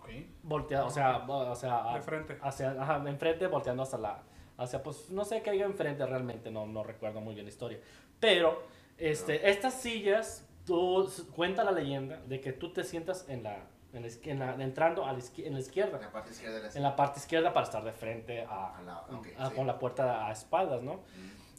Ok. 0.00 0.08
volteadas, 0.42 0.86
o 0.86 0.90
sea, 0.94 1.18
o 1.28 1.54
sea, 1.54 1.94
De 1.94 2.02
frente. 2.02 2.38
hacia, 2.42 2.70
ajá, 2.72 3.02
enfrente, 3.08 3.46
volteando 3.46 3.84
hacia 3.84 3.98
la, 3.98 4.22
hacia, 4.58 4.82
pues, 4.82 5.08
no 5.10 5.24
sé 5.24 5.40
qué 5.42 5.50
hay 5.50 5.62
enfrente 5.62 6.04
realmente, 6.04 6.50
no, 6.50 6.66
no 6.66 6.82
recuerdo 6.82 7.20
muy 7.20 7.34
bien 7.34 7.46
la 7.46 7.50
historia. 7.50 7.78
Pero, 8.20 8.62
este, 8.98 9.48
estas 9.50 9.74
sillas, 9.80 10.48
tú, 10.66 11.08
cuenta 11.34 11.62
la 11.64 11.72
leyenda 11.72 12.18
de 12.26 12.40
que 12.40 12.52
tú 12.52 12.72
te 12.72 12.82
sientas 12.84 13.28
en 13.28 13.42
la, 13.44 13.56
en 13.96 14.38
la, 14.38 14.54
entrando 14.62 15.04
a 15.06 15.12
la 15.12 15.18
en 15.18 15.42
la 15.44 15.48
En 15.50 15.56
izquierda, 15.58 15.98
la 15.98 16.10
parte 16.12 16.30
izquierda 16.30 16.56
de 16.56 16.62
la 16.68 16.72
en 16.74 16.82
la 16.82 16.96
parte 16.96 17.20
izquierda 17.20 17.52
para 17.52 17.64
estar 17.64 17.84
de 17.84 17.92
frente 17.92 18.42
a, 18.42 18.76
A 18.78 18.82
la- 18.82 19.00
ok, 19.02 19.28
a- 19.38 19.48
sí. 19.50 19.54
con 19.54 19.66
la 19.66 19.78
puerta 19.78 20.26
a 20.26 20.32
espaldas, 20.32 20.82
¿no? 20.82 21.00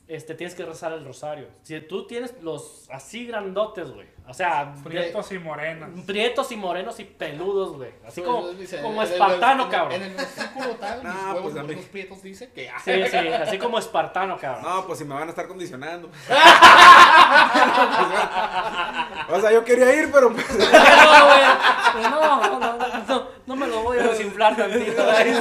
Este, 0.07 0.35
tienes 0.35 0.53
que 0.53 0.63
rezar 0.63 0.93
el 0.93 1.03
rosario. 1.03 1.47
Si 1.63 1.79
tú 1.81 2.05
tienes 2.05 2.35
los 2.43 2.87
así 2.91 3.25
grandotes, 3.25 3.89
güey, 3.89 4.05
o 4.27 4.35
sea, 4.35 4.65
de- 4.75 4.83
Prietos 4.83 5.31
y 5.31 5.39
morenas. 5.39 5.89
prietos 6.05 6.51
y 6.51 6.55
morenos 6.57 6.99
y 6.99 7.05
peludos, 7.05 7.75
güey, 7.77 7.89
así 8.07 8.21
como, 8.21 8.49
Dice, 8.49 8.83
como 8.83 9.01
el- 9.01 9.09
espartano, 9.11 9.63
el- 9.65 9.69
cabrón. 9.71 9.93
En 9.93 10.03
el 10.03 10.13
versículo 10.15 10.67
tal, 10.75 11.03
mis 11.03 11.11
huevos 11.33 11.41
pues, 11.41 11.55
morenos 11.55 11.85
prietos 11.85 12.21
dice 12.21 12.51
que. 12.51 12.69
Sí, 12.83 12.91
sí, 13.09 13.17
así 13.17 13.57
como 13.57 13.79
espartano, 13.79 14.37
cabrón. 14.37 14.63
no, 14.63 14.85
pues 14.85 14.99
si 14.99 15.05
me 15.05 15.15
van 15.15 15.25
a 15.27 15.31
estar 15.31 15.47
condicionando. 15.47 16.07
o 19.29 19.41
sea, 19.41 19.51
yo 19.51 19.63
quería 19.63 19.91
ir, 19.95 20.11
pero 20.11 20.31
pues, 20.31 20.47
No, 20.51 21.25
güey, 21.25 21.41
no, 22.11 22.41
no, 22.41 22.59
no, 22.59 22.77
no, 23.07 23.27
no 23.45 23.55
me 23.55 23.67
lo 23.67 23.81
voy 23.81 23.97
a 23.97 24.03
desinflar 24.03 24.55
tantito. 24.55 25.03
Güey, 25.03 25.33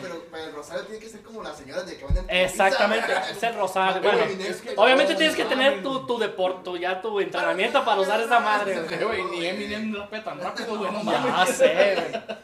pero, 0.00 0.22
pero 0.30 0.44
el 0.44 0.52
rosario 0.72 0.86
tiene 0.86 1.00
que 1.04 1.08
ser 1.10 1.22
como 1.22 1.42
las 1.42 1.56
señoras 1.56 1.86
de 1.86 1.96
que 1.96 2.04
venden 2.04 2.26
Exactamente, 2.28 3.12
es 3.30 3.42
el 3.42 3.54
rosario. 3.54 4.02
Güey, 4.02 4.26
Bueno, 4.26 4.44
es 4.44 4.60
que- 4.60 4.74
obviamente 4.76 5.14
tienes 5.14 5.36
que 5.36 5.44
tener 5.44 5.82
tu, 5.82 6.06
tu 6.06 6.18
deporte, 6.18 6.78
ya 6.80 7.00
tu 7.00 7.20
entrenamiento 7.20 7.84
para 7.84 8.00
usar 8.00 8.20
esa 8.20 8.40
madre. 8.40 8.80
güey. 9.04 9.24
Ni 9.30 9.46
Eminem 9.46 9.94
tan 10.24 10.40
rápido, 10.40 10.78
güey, 10.78 10.90
no 10.92 11.02
Ya 11.04 11.46
sé, 11.46 11.94
güey. 11.96 12.42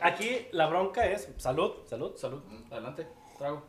Aquí 0.00 0.46
la 0.52 0.66
bronca 0.66 1.06
es, 1.06 1.28
salud, 1.38 1.72
salud. 1.86 2.16
Salud, 2.16 2.42
adelante, 2.70 3.06
trago. 3.38 3.62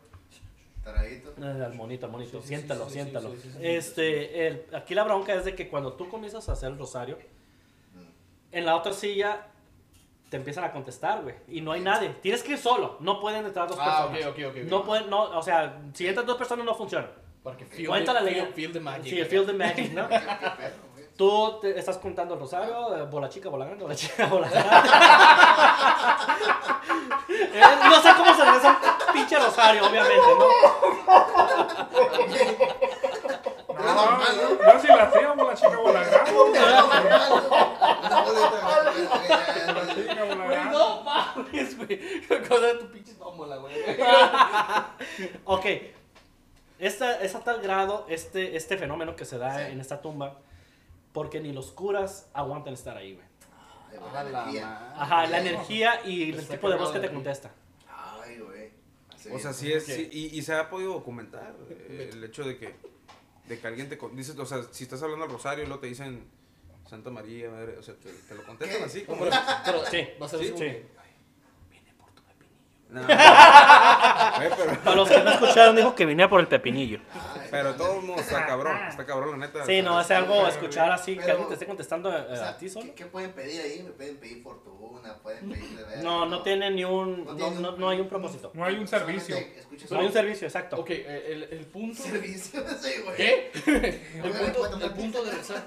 Taradito. 0.84 1.34
Eh, 1.42 1.64
Al 1.66 1.74
monito, 1.74 2.06
al 2.06 2.12
monito, 2.12 2.38
Sí, 2.42 2.44
sí, 2.44 2.48
siéntalo, 2.50 2.84
sí, 2.86 2.90
sí, 2.90 2.94
siéntalo. 3.02 3.32
sí, 3.32 3.38
sí, 3.42 3.50
sí, 3.50 3.58
sí. 3.58 3.68
Este, 3.68 4.48
el- 4.48 4.66
aquí 4.76 4.94
la 4.94 5.04
bronca 5.04 5.34
es 5.34 5.44
de 5.46 5.56
que 5.56 5.68
cuando 5.68 5.94
tú 5.94 6.08
comienzas 6.10 6.48
a 6.48 6.52
hacer 6.52 6.70
el 6.72 6.78
rosario, 6.78 7.18
en 8.52 8.66
la 8.66 8.76
otra 8.76 8.94
silla 8.94 9.48
te 10.30 10.38
empiezan 10.38 10.64
a 10.64 10.72
contestar, 10.72 11.22
güey, 11.22 11.36
y 11.48 11.62
no 11.62 11.72
hay 11.72 11.82
nadie. 11.82 12.10
Tienes 12.22 12.42
que 12.44 12.54
ir 12.54 12.58
solo, 12.58 12.98
no 13.00 13.20
pueden 13.20 13.46
entrar 13.46 13.68
dos 13.68 13.78
Ah, 13.80 14.08
personas. 14.10 14.34
ok, 14.34 14.40
ok. 14.50 14.50
ok. 14.50 14.56
No 14.70 14.84
pueden, 14.84 15.10
no, 15.10 15.24
o 15.24 15.42
sea, 15.44 15.78
si 15.94 16.08
entran 16.08 16.26
dos 16.26 16.38
personas 16.38 16.66
no 16.66 16.74
funciona. 16.76 17.08
Porque 17.44 17.64
feel, 17.66 17.88
Cuenta 17.88 18.12
the, 18.12 18.20
la 18.20 18.26
leyenda. 18.26 18.52
feel 18.56 18.72
the 18.74 18.80
magic. 18.80 19.06
Sí, 19.14 19.24
feel 19.26 19.46
the 19.46 19.54
magic, 19.54 19.92
¿no? 19.94 20.08
Tú 21.16 21.60
te 21.62 21.78
estás 21.80 21.98
contando 22.00 22.34
el 22.34 22.40
rosario, 22.42 22.98
eh, 22.98 23.04
bola 23.04 23.30
chica, 23.30 23.48
bola 23.50 23.66
grande, 23.66 23.84
bola 23.84 23.96
chica, 23.96 24.26
bola 24.26 24.50
grande. 24.50 24.70
Eh, 27.28 27.62
no 27.90 28.02
sé 28.02 28.10
cómo 28.18 28.34
se 28.36 28.46
reza 28.46 28.78
un 29.08 29.14
pinche 29.14 29.38
rosario, 29.40 29.88
obviamente, 29.88 30.28
¿no? 30.38 30.46
¿no? 33.86 34.74
Yo 34.74 34.80
sí 34.82 34.88
la 34.88 35.04
hacíamos, 35.04 35.48
la 35.48 35.54
chica 35.54 35.70
normal, 40.16 40.72
¿no? 40.72 41.04
Mames, 41.04 41.78
güey. 41.78 42.00
Cosa 42.48 42.68
de 42.68 42.76
tu 42.76 42.92
pinche 42.92 43.14
tómbola, 43.14 43.58
güey. 43.58 43.76
Ok, 45.46 45.66
esta, 46.80 47.20
es 47.22 47.36
a 47.36 47.40
tal 47.42 47.62
grado 47.62 48.06
este, 48.10 48.56
este 48.56 48.78
fenómeno 48.78 49.16
que 49.16 49.26
se 49.26 49.38
da 49.38 49.58
Sí. 49.66 49.72
en 49.72 49.80
esta 49.80 50.02
tumba, 50.02 50.40
porque 51.14 51.40
ni 51.40 51.54
los 51.54 51.72
curas 51.72 52.30
aguantan 52.34 52.74
estar 52.74 52.98
ahí, 52.98 53.14
güey. 53.14 53.26
Ay, 53.92 53.98
güey, 53.98 54.16
A 54.16 54.24
la 54.24 54.30
energía. 54.30 54.94
Ajá, 54.98 55.28
la 55.28 55.40
energía 55.40 56.02
y 56.06 56.32
el 56.32 56.40
Está 56.40 56.56
tipo 56.56 56.70
de 56.70 56.76
voz 56.78 56.92
que 56.92 57.00
te 57.00 57.12
contesta. 57.12 57.52
Ay, 57.90 58.40
güey. 58.40 58.72
O 59.34 59.40
sea, 59.40 59.54
sí 59.54 59.72
es, 59.74 59.86
sí, 59.86 60.08
y, 60.12 60.38
y 60.38 60.42
se 60.44 60.54
ha 60.54 60.70
podido 60.70 60.94
documentar 60.94 61.56
eh, 61.70 62.12
el 62.14 62.24
hecho 62.24 62.44
de 62.44 62.58
que, 62.58 62.76
de 63.48 63.60
que 63.60 63.68
alguien 63.68 63.88
te 63.90 63.98
con- 63.98 64.16
dice, 64.16 64.40
o 64.40 64.46
sea, 64.46 64.64
si 64.72 64.84
estás 64.86 65.02
hablando 65.04 65.26
al 65.26 65.32
rosario 65.32 65.64
y 65.64 65.68
luego 65.68 65.82
te 65.82 65.88
dicen 65.88 66.28
Santa 66.90 67.10
María, 67.10 67.50
madre, 67.50 67.78
o 67.78 67.84
sea, 67.84 67.96
te, 67.96 68.12
te 68.12 68.36
lo 68.36 68.44
contestan 68.46 68.80
¿Qué? 68.80 68.84
así. 68.86 69.02
Como, 69.04 69.24
pero, 69.24 69.36
pero 69.66 69.86
Sí, 69.88 70.08
va 70.22 70.26
a 70.26 70.30
ser 70.30 70.40
sí, 70.40 70.46
así 70.46 70.54
como 70.54 70.64
sí. 70.64 70.70
que, 70.72 70.96
No. 72.90 73.02
Pero, 74.38 74.80
Para 74.84 74.96
los 74.96 75.10
que 75.10 75.24
no 75.24 75.32
escucharon, 75.32 75.76
dijo 75.76 75.96
que 75.96 76.06
venía 76.06 76.30
por 76.30 76.40
el 76.40 76.48
pepinillo. 76.48 77.00
Ay, 77.14 77.48
pero 77.52 77.76
todo 77.76 78.00
el 78.00 78.06
mundo 78.06 78.22
está 78.22 78.46
cabrón, 78.46 78.78
está 78.88 79.06
cabrón, 79.06 79.40
la 79.40 79.48
neta. 79.48 79.66
Sí, 79.66 79.82
no, 79.82 80.00
es 80.00 80.12
algo 80.12 80.48
escuchar 80.48 80.92
así 80.92 81.18
que 81.18 81.32
alguien 81.32 81.48
te 81.48 81.54
esté 81.54 81.66
contestando 81.66 82.16
eh, 82.16 82.26
o 82.32 82.36
sea, 82.36 82.50
a 82.50 82.58
ti 82.58 82.70
solo. 82.70 82.86
¿qué, 82.88 82.94
qué 82.94 83.06
pueden 83.06 83.32
pedir 83.32 83.62
ahí? 83.62 83.84
Me 83.84 83.92
pueden 83.92 84.18
pedir 84.18 84.44
fortuna, 84.44 85.16
pueden 85.22 85.50
pedir 85.50 85.78
de 85.78 85.84
ver. 85.84 86.04
No, 86.04 86.26
no 86.26 86.42
tiene 86.42 86.72
ni 86.72 86.84
un. 86.84 87.26
No 87.38 87.72
No, 87.78 87.90
hay 87.90 88.00
un 88.00 88.08
propósito. 88.10 88.52
No 88.54 88.66
hay 88.66 88.76
un 88.76 88.88
servicio. 88.88 89.38
No 89.90 90.00
hay 90.00 90.06
un 90.08 90.14
servicio, 90.14 90.48
exacto. 90.48 90.78
Ok, 90.78 90.90
eh, 90.92 91.26
el, 91.28 91.44
el 91.44 91.66
punto. 91.66 92.02
servicio, 92.04 92.64
sí, 92.82 93.02
güey. 93.04 93.16
¿Qué? 93.16 93.52
El 94.16 94.32
punto, 94.32 94.66
el 94.82 94.92
punto 94.92 95.24
de 95.24 95.32
rezar. 95.32 95.66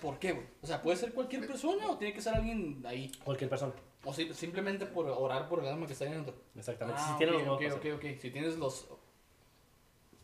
¿Por 0.00 0.18
qué, 0.18 0.32
güey? 0.32 0.46
O 0.62 0.66
sea, 0.66 0.80
¿puede 0.82 0.96
ser 0.96 1.12
cualquier 1.12 1.46
persona 1.46 1.88
o 1.88 1.98
tiene 1.98 2.14
que 2.14 2.20
ser 2.20 2.34
alguien 2.34 2.82
ahí? 2.86 3.10
Cualquier 3.24 3.50
persona. 3.50 3.72
O 4.04 4.12
si- 4.12 4.32
simplemente 4.34 4.86
por 4.86 5.06
orar 5.08 5.48
por 5.48 5.60
el 5.60 5.66
alma 5.68 5.86
que 5.86 5.92
está 5.92 6.04
ahí 6.06 6.12
dentro. 6.12 6.34
Exactamente. 6.56 7.00
Ah, 7.02 7.08
si 7.12 7.18
tiene 7.18 7.32
ok, 7.32 7.38
los 7.38 7.48
ok, 7.54 7.60
nuevos 7.62 7.76
ok, 7.78 7.86
ok. 7.96 8.20
Si 8.20 8.30
tienes 8.30 8.56
los. 8.58 8.88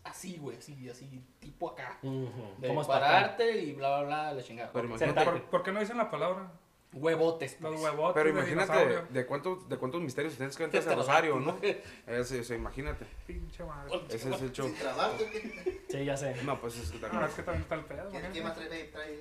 Así, 0.05 0.39
güey, 0.39 0.57
así, 0.57 0.89
así, 0.89 1.23
tipo 1.39 1.71
acá. 1.71 1.99
Ujú. 2.03 2.55
De 2.59 2.69
¿Cómo 2.69 2.87
pararte 2.87 3.59
y 3.59 3.73
bla, 3.75 3.99
bla, 4.01 4.07
bla, 4.07 4.33
la 4.35 4.43
chingada. 4.43 4.73
Pero 4.73 4.87
imagínate, 4.89 5.25
¿Por, 5.25 5.43
por 5.45 5.63
qué 5.63 5.71
no 5.73 5.81
dicen 5.81 5.99
la 5.99 6.11
palabra? 6.11 6.51
Huevotes, 6.95 7.61
Los 7.61 7.73
pues. 7.73 7.83
huevotes 7.83 8.15
pero 8.15 8.31
imagínate 8.31 9.03
de 9.11 9.27
cuántos, 9.27 9.69
de 9.69 9.77
cuántos 9.77 10.01
misterios 10.01 10.35
tienes 10.37 10.57
que 10.57 10.65
entrar 10.65 10.81
Este 10.81 10.91
ese 10.93 10.99
rosario, 10.99 11.39
¿no? 11.39 11.53
rato, 11.53 11.67
Ese, 12.07 12.41
ese, 12.41 12.55
imagínate. 12.57 13.05
Pinche 13.27 13.63
madre. 13.63 14.01
Ese 14.09 14.31
es 14.31 14.41
el 14.43 14.53
show. 14.53 14.73
Sí, 15.89 16.05
ya 16.05 16.17
sé. 16.17 16.35
No, 16.45 16.59
pues 16.61 16.79
es 16.79 16.93
Ah, 17.13 17.27
es 17.29 17.35
que 17.35 17.43
también 17.43 17.63
está 17.63 17.75
el 17.75 17.85
pedo. 17.85 18.09
¿Quién, 18.11 18.23
¿no? 18.43 18.49
más 18.49 18.55
trae? 18.55 18.69
trae, 18.69 18.85
trae? 18.85 19.19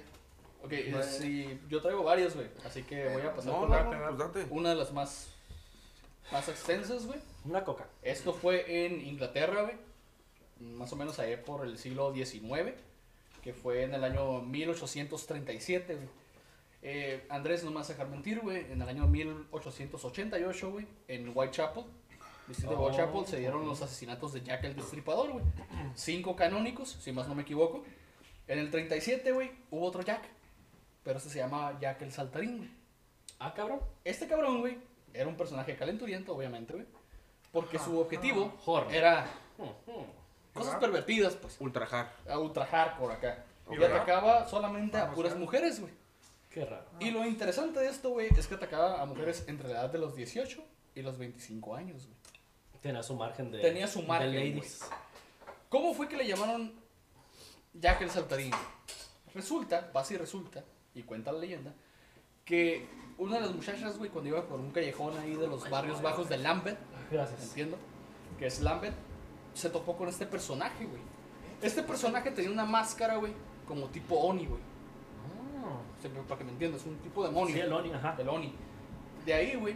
Ok, 0.68 0.74
eh, 0.74 1.04
sí, 1.04 1.60
yo 1.70 1.82
traigo 1.82 2.04
varias, 2.04 2.36
güey. 2.36 2.48
Así 2.66 2.84
que 2.84 3.08
voy 3.10 3.22
a 3.24 3.34
pasar 3.36 3.52
No, 3.54 3.60
por 3.62 3.70
no, 3.70 3.76
la- 3.76 3.84
no, 3.84 4.18
pues 4.18 4.34
date. 4.34 4.48
una 4.52 4.70
de 4.70 4.76
las 4.76 4.94
más 4.94 5.30
más 6.32 6.48
extensas, 6.50 7.06
güey. 7.08 7.20
Una 7.46 7.64
coca. 7.64 7.88
Esto 8.02 8.34
fue 8.34 8.86
en 8.86 9.00
Inglaterra, 9.06 9.62
güey. 9.64 9.76
Más 10.60 10.92
o 10.92 10.96
menos 10.98 11.20
allá 11.20 11.42
por 11.44 11.66
el 11.66 11.78
siglo 11.78 12.14
XIX, 12.14 12.74
que 13.42 13.54
fue 13.54 13.84
en 13.84 13.94
el 13.94 14.04
año 14.04 14.42
1837, 14.42 15.96
güey. 15.96 16.08
Eh, 16.82 17.26
Andrés, 17.30 17.64
no 17.64 17.72
me 17.72 17.78
vas 17.78 17.90
a 17.90 17.94
dejar 17.94 18.10
mentir, 18.10 18.40
güey. 18.42 18.72
En 18.72 18.82
el 18.82 18.90
año 18.90 19.08
1888, 19.08 20.72
güey, 20.72 20.86
en 21.08 21.32
Whitechapel, 21.36 21.84
distrito 22.48 22.72
de 22.76 22.78
Whitechapel, 22.78 23.26
se 23.26 23.38
dieron 23.40 23.66
los 23.66 23.82
asesinatos 23.82 24.34
de 24.34 24.42
Jack 24.42 24.64
el 24.66 24.76
Destripador, 24.76 25.32
güey. 25.32 25.46
Cinco 25.96 26.36
canónicos, 26.36 26.90
si 27.02 27.12
más 27.12 27.28
no 27.28 27.36
me 27.36 27.44
equivoco. 27.44 27.84
En 28.48 28.60
el 28.60 28.70
37, 28.72 29.32
güey, 29.32 29.52
hubo 29.72 29.86
otro 29.86 30.02
Jack, 30.02 30.22
pero 31.08 31.20
este 31.20 31.30
se 31.30 31.40
llama 31.40 31.78
Jack 31.80 32.02
el 32.02 32.12
Saltarín, 32.12 32.58
güey. 32.58 32.70
Ah, 33.40 33.54
cabrón. 33.54 33.80
Este 34.04 34.28
cabrón, 34.28 34.60
güey, 34.60 34.78
era 35.14 35.30
un 35.30 35.38
personaje 35.38 35.78
calenturiento, 35.78 36.36
obviamente, 36.36 36.74
güey. 36.74 36.86
Porque 37.54 37.80
su 37.80 37.98
objetivo 37.98 38.54
era 38.92 39.26
cosas 40.54 40.76
pervertidas, 40.76 41.36
pues. 41.36 41.56
Ultrajar. 41.62 42.12
A 42.28 42.38
ultra 42.38 42.66
hardcore 42.66 43.14
acá. 43.14 43.46
Y 43.72 43.82
atacaba 43.82 44.50
solamente 44.50 44.98
a 44.98 45.10
puras 45.12 45.38
mujeres, 45.38 45.80
güey. 45.80 45.94
Qué 46.50 46.66
raro. 46.66 46.84
Y 47.00 47.12
lo 47.12 47.26
interesante 47.26 47.80
de 47.80 47.88
esto, 47.88 48.10
güey, 48.10 48.28
es 48.38 48.46
que 48.46 48.56
atacaba 48.56 49.02
a 49.02 49.06
mujeres 49.06 49.46
entre 49.48 49.70
la 49.70 49.80
edad 49.80 49.90
de 49.90 50.00
los 50.00 50.14
18 50.14 50.62
y 50.94 51.02
los 51.04 51.18
25 51.18 51.74
años, 51.74 52.06
güey. 52.06 52.18
Tenía 52.82 53.02
su 53.02 53.16
margen 53.16 53.50
de. 53.50 53.60
Tenía 53.60 53.88
su 53.88 54.04
margen, 54.04 54.34
De 54.34 54.40
ladies. 54.40 54.82
¿Cómo 55.70 55.94
fue 55.94 56.10
que 56.10 56.18
le 56.18 56.28
llamaron 56.28 56.74
Jack 57.74 58.02
el 58.02 58.10
Saltarín? 58.10 58.52
Resulta, 59.34 59.90
pasa 59.94 60.14
y 60.14 60.18
resulta, 60.18 60.66
y 60.94 61.04
cuenta 61.04 61.32
la 61.32 61.40
leyenda, 61.40 61.74
que 62.46 62.88
una 63.18 63.36
de 63.36 63.42
las 63.42 63.54
muchachas, 63.54 63.98
güey, 63.98 64.10
cuando 64.10 64.30
iba 64.30 64.46
por 64.48 64.60
un 64.60 64.72
callejón 64.72 65.18
ahí 65.18 65.36
de 65.36 65.48
los 65.48 65.70
barrios 65.70 66.02
bajos 66.02 66.30
de 66.30 66.38
Lambeth, 66.38 66.78
Gracias. 67.12 67.44
entiendo, 67.44 67.78
que 68.38 68.48
es 68.48 68.62
Lambert, 68.62 68.96
se 69.54 69.70
topó 69.70 69.98
con 69.98 70.08
este 70.08 70.26
personaje, 70.26 70.86
güey. 70.86 71.02
Este 71.62 71.82
personaje 71.82 72.32
tenía 72.32 72.52
una 72.52 72.66
máscara, 72.66 73.16
güey, 73.18 73.34
como 73.68 73.88
tipo 73.88 74.16
Oni, 74.16 74.46
güey. 74.46 74.62
Ah. 75.64 75.80
O 75.98 76.02
sea, 76.02 76.12
para 76.24 76.38
que 76.38 76.44
me 76.44 76.52
entiendas, 76.52 76.86
un 76.86 76.98
tipo 76.98 77.24
de 77.24 77.30
demonio. 77.30 77.56
Sí, 77.56 77.60
el 77.60 77.74
Oni, 77.74 77.92
ajá. 77.92 78.16
El 78.20 78.30
Oni. 78.30 78.54
De 79.26 79.34
ahí, 79.34 79.56
güey, 79.56 79.76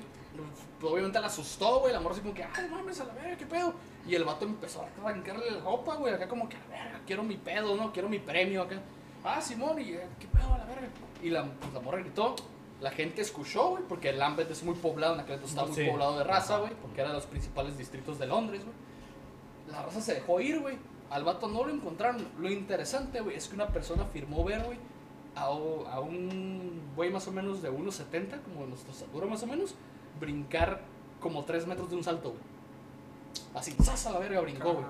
obviamente 0.81 1.19
la 1.19 1.27
asustó, 1.27 1.79
güey, 1.79 1.91
la 1.91 1.99
morra 1.99 2.13
así 2.13 2.21
como 2.21 2.33
que, 2.33 2.43
ay, 2.43 2.67
mames, 2.69 2.99
a 3.01 3.05
la 3.05 3.13
verga, 3.13 3.37
qué 3.37 3.45
pedo. 3.45 3.73
Y 4.07 4.15
el 4.15 4.23
vato 4.23 4.45
empezó 4.45 4.81
a 4.83 5.09
arrancarle 5.09 5.51
la 5.51 5.59
ropa, 5.59 5.95
güey, 5.95 6.13
acá 6.13 6.27
como 6.27 6.47
que, 6.47 6.57
a 6.57 6.59
la 6.59 6.83
verga, 6.83 7.01
quiero 7.05 7.23
mi 7.23 7.37
pedo, 7.37 7.75
¿no? 7.75 7.91
Quiero 7.91 8.07
mi 8.07 8.19
premio 8.19 8.61
acá. 8.61 8.79
Ah, 9.23 9.39
Simón, 9.41 9.79
y 9.79 9.91
eh, 9.93 10.07
qué 10.19 10.27
pedo, 10.27 10.53
a 10.53 10.57
la 10.57 10.65
verga. 10.65 10.87
Y 11.21 11.29
la, 11.29 11.45
pues, 11.45 11.73
la 11.73 11.79
morra 11.79 11.99
gritó. 11.99 12.35
La 12.79 12.89
gente 12.89 13.21
escuchó, 13.21 13.69
güey, 13.69 13.83
porque 13.87 14.11
Lambeth 14.11 14.49
es 14.49 14.63
muy 14.63 14.73
poblado, 14.73 15.13
en 15.13 15.19
aquel 15.19 15.35
entonces 15.35 15.51
estaba 15.55 15.67
muy 15.67 15.77
Sí. 15.85 15.87
poblado 15.89 16.17
de 16.17 16.23
raza, 16.23 16.57
güey, 16.57 16.73
porque 16.81 17.01
era 17.01 17.09
de 17.11 17.15
los 17.15 17.27
principales 17.27 17.77
distritos 17.77 18.17
de 18.17 18.25
Londres, 18.25 18.63
güey. 18.63 18.75
La 19.71 19.83
raza 19.83 20.01
se 20.01 20.15
dejó 20.15 20.41
ir, 20.41 20.59
güey. 20.59 20.77
Al 21.11 21.23
vato 21.23 21.47
no 21.47 21.63
lo 21.63 21.71
encontraron. 21.71 22.25
Lo 22.39 22.49
interesante, 22.49 23.21
güey, 23.21 23.35
es 23.37 23.47
que 23.47 23.53
una 23.55 23.67
persona 23.67 24.05
firmó 24.05 24.43
ver, 24.43 24.63
güey, 24.63 24.79
a, 25.35 25.43
a 25.43 25.99
un 25.99 26.81
güey 26.95 27.11
más 27.11 27.27
o 27.27 27.31
menos 27.31 27.61
de 27.61 27.71
1,70, 27.71 28.41
como 28.41 28.61
de 28.61 28.67
nuestra 28.69 28.91
estatura 28.91 29.27
más 29.27 29.43
o 29.43 29.47
menos, 29.47 29.75
brincar 30.19 30.81
como 31.19 31.43
3 31.45 31.67
metros 31.67 31.89
de 31.91 31.97
un 31.97 32.03
salto, 32.03 32.29
güey. 32.29 32.41
Así, 33.53 33.75
¡zas! 33.83 34.07
a 34.07 34.11
la 34.13 34.19
verga, 34.19 34.41
brincó, 34.41 34.73
güey. 34.73 34.85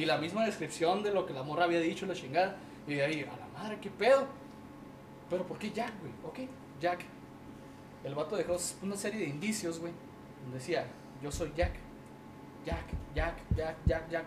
Y 0.00 0.04
la 0.04 0.18
misma 0.18 0.44
descripción 0.44 1.02
de 1.02 1.12
lo 1.12 1.26
que 1.26 1.32
la 1.32 1.42
morra 1.42 1.64
había 1.64 1.80
dicho, 1.80 2.06
la 2.06 2.14
chingada. 2.14 2.56
Y 2.86 2.94
de 2.94 3.02
ahí, 3.02 3.20
a 3.22 3.36
la 3.36 3.46
madre, 3.58 3.78
qué 3.80 3.90
pedo. 3.90 4.26
Pero 5.30 5.46
¿por 5.46 5.58
qué 5.58 5.70
Jack, 5.70 5.92
güey? 6.00 6.12
Ok, 6.24 6.50
Jack. 6.80 7.00
El 8.04 8.14
vato 8.14 8.36
dejó 8.36 8.56
una 8.82 8.96
serie 8.96 9.20
de 9.20 9.26
indicios, 9.26 9.78
güey. 9.78 9.92
Donde 10.42 10.58
decía, 10.58 10.86
yo 11.22 11.30
soy 11.30 11.52
Jack. 11.56 11.72
Jack, 12.66 12.84
Jack, 13.14 13.36
Jack, 13.56 13.76
Jack, 13.86 14.10
Jack. 14.10 14.24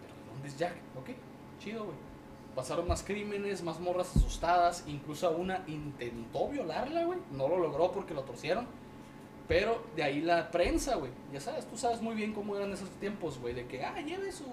Pero 0.00 0.14
¿de 0.14 0.32
dónde 0.32 0.48
es 0.48 0.58
Jack? 0.58 0.74
Ok, 0.96 1.10
chido, 1.58 1.84
güey. 1.84 1.96
Pasaron 2.54 2.86
más 2.86 3.02
crímenes, 3.02 3.62
más 3.62 3.80
morras 3.80 4.14
asustadas. 4.14 4.84
Incluso 4.86 5.30
una 5.30 5.64
intentó 5.66 6.48
violarla, 6.48 7.04
güey. 7.04 7.18
No 7.30 7.48
lo 7.48 7.58
logró 7.58 7.92
porque 7.92 8.12
lo 8.12 8.22
torcieron. 8.22 8.66
Pero 9.48 9.82
de 9.96 10.02
ahí 10.02 10.20
la 10.20 10.50
prensa, 10.50 10.96
güey. 10.96 11.10
Ya 11.32 11.40
sabes, 11.40 11.66
tú 11.66 11.76
sabes 11.76 12.00
muy 12.02 12.14
bien 12.14 12.32
cómo 12.32 12.56
eran 12.56 12.72
esos 12.72 12.90
tiempos, 12.90 13.38
güey. 13.38 13.54
De 13.54 13.66
que, 13.66 13.84
ah, 13.84 14.00
lleve 14.00 14.30
su 14.30 14.44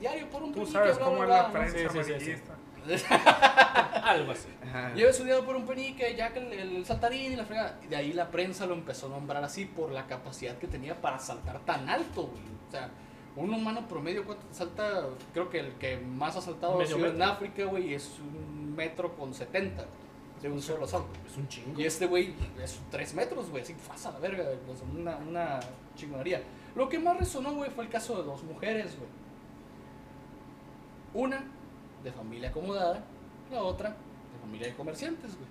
diario 0.00 0.28
por 0.28 0.42
un 0.42 0.52
Tú 0.52 0.60
penique, 0.60 0.72
sabes 0.72 0.96
bla, 0.96 1.04
cómo 1.04 1.18
bla, 1.18 1.24
es 1.24 1.28
bla, 1.28 1.36
la 1.36 1.48
¿no? 1.48 1.52
prensa 1.52 2.04
Sí, 2.04 2.14
sí, 2.18 2.36
sí. 2.36 2.42
Algo 4.02 4.32
así. 4.32 4.48
Lleve 4.94 5.12
su 5.12 5.24
diario 5.24 5.44
por 5.44 5.54
un 5.54 5.66
penique, 5.66 6.14
ya 6.16 6.32
que 6.32 6.38
el, 6.40 6.52
el 6.52 6.86
saltarín 6.86 7.32
y 7.32 7.36
la 7.36 7.44
fregada. 7.44 7.78
Y 7.84 7.88
de 7.88 7.96
ahí 7.96 8.12
la 8.12 8.30
prensa 8.30 8.66
lo 8.66 8.74
empezó 8.74 9.06
a 9.06 9.10
nombrar 9.10 9.44
así 9.44 9.66
por 9.66 9.92
la 9.92 10.06
capacidad 10.06 10.56
que 10.56 10.66
tenía 10.66 11.00
para 11.00 11.18
saltar 11.18 11.60
tan 11.60 11.88
alto, 11.88 12.22
güey. 12.22 12.42
O 12.68 12.70
sea, 12.70 12.90
un 13.36 13.52
humano 13.52 13.86
promedio, 13.86 14.24
¿cuánto 14.24 14.44
salta? 14.52 15.04
Creo 15.32 15.50
que 15.50 15.60
el 15.60 15.72
que 15.74 15.98
más 15.98 16.36
ha 16.36 16.40
saltado 16.40 16.80
ha 16.80 16.86
sido 16.86 17.06
en. 17.06 17.22
África, 17.22 17.64
güey, 17.64 17.94
es 17.94 18.18
un 18.18 18.74
metro 18.74 19.14
con 19.14 19.34
70 19.34 19.84
de 20.40 20.50
un 20.50 20.62
solo 20.62 20.86
salto. 20.86 21.10
Es 21.26 21.36
un 21.36 21.48
chingo. 21.48 21.78
Y 21.78 21.84
este 21.84 22.06
güey 22.06 22.34
es 22.62 22.80
3 22.90 23.14
metros, 23.14 23.50
güey, 23.50 23.62
así 23.62 23.74
pasa 23.86 24.10
la 24.10 24.18
verga, 24.18 24.44
sea, 24.44 24.88
una, 24.92 25.16
una 25.16 25.60
chingonería. 25.94 26.42
Lo 26.74 26.88
que 26.88 26.98
más 26.98 27.18
resonó, 27.18 27.52
güey, 27.52 27.70
fue 27.70 27.84
el 27.84 27.90
caso 27.90 28.16
de 28.16 28.22
dos 28.24 28.42
mujeres, 28.44 28.96
güey. 28.96 29.08
Una 31.14 31.42
de 32.04 32.12
familia 32.12 32.50
acomodada, 32.50 33.02
la 33.50 33.62
otra 33.62 33.90
de 33.90 34.38
familia 34.40 34.66
de 34.68 34.74
comerciantes, 34.74 35.36
güey. 35.36 35.48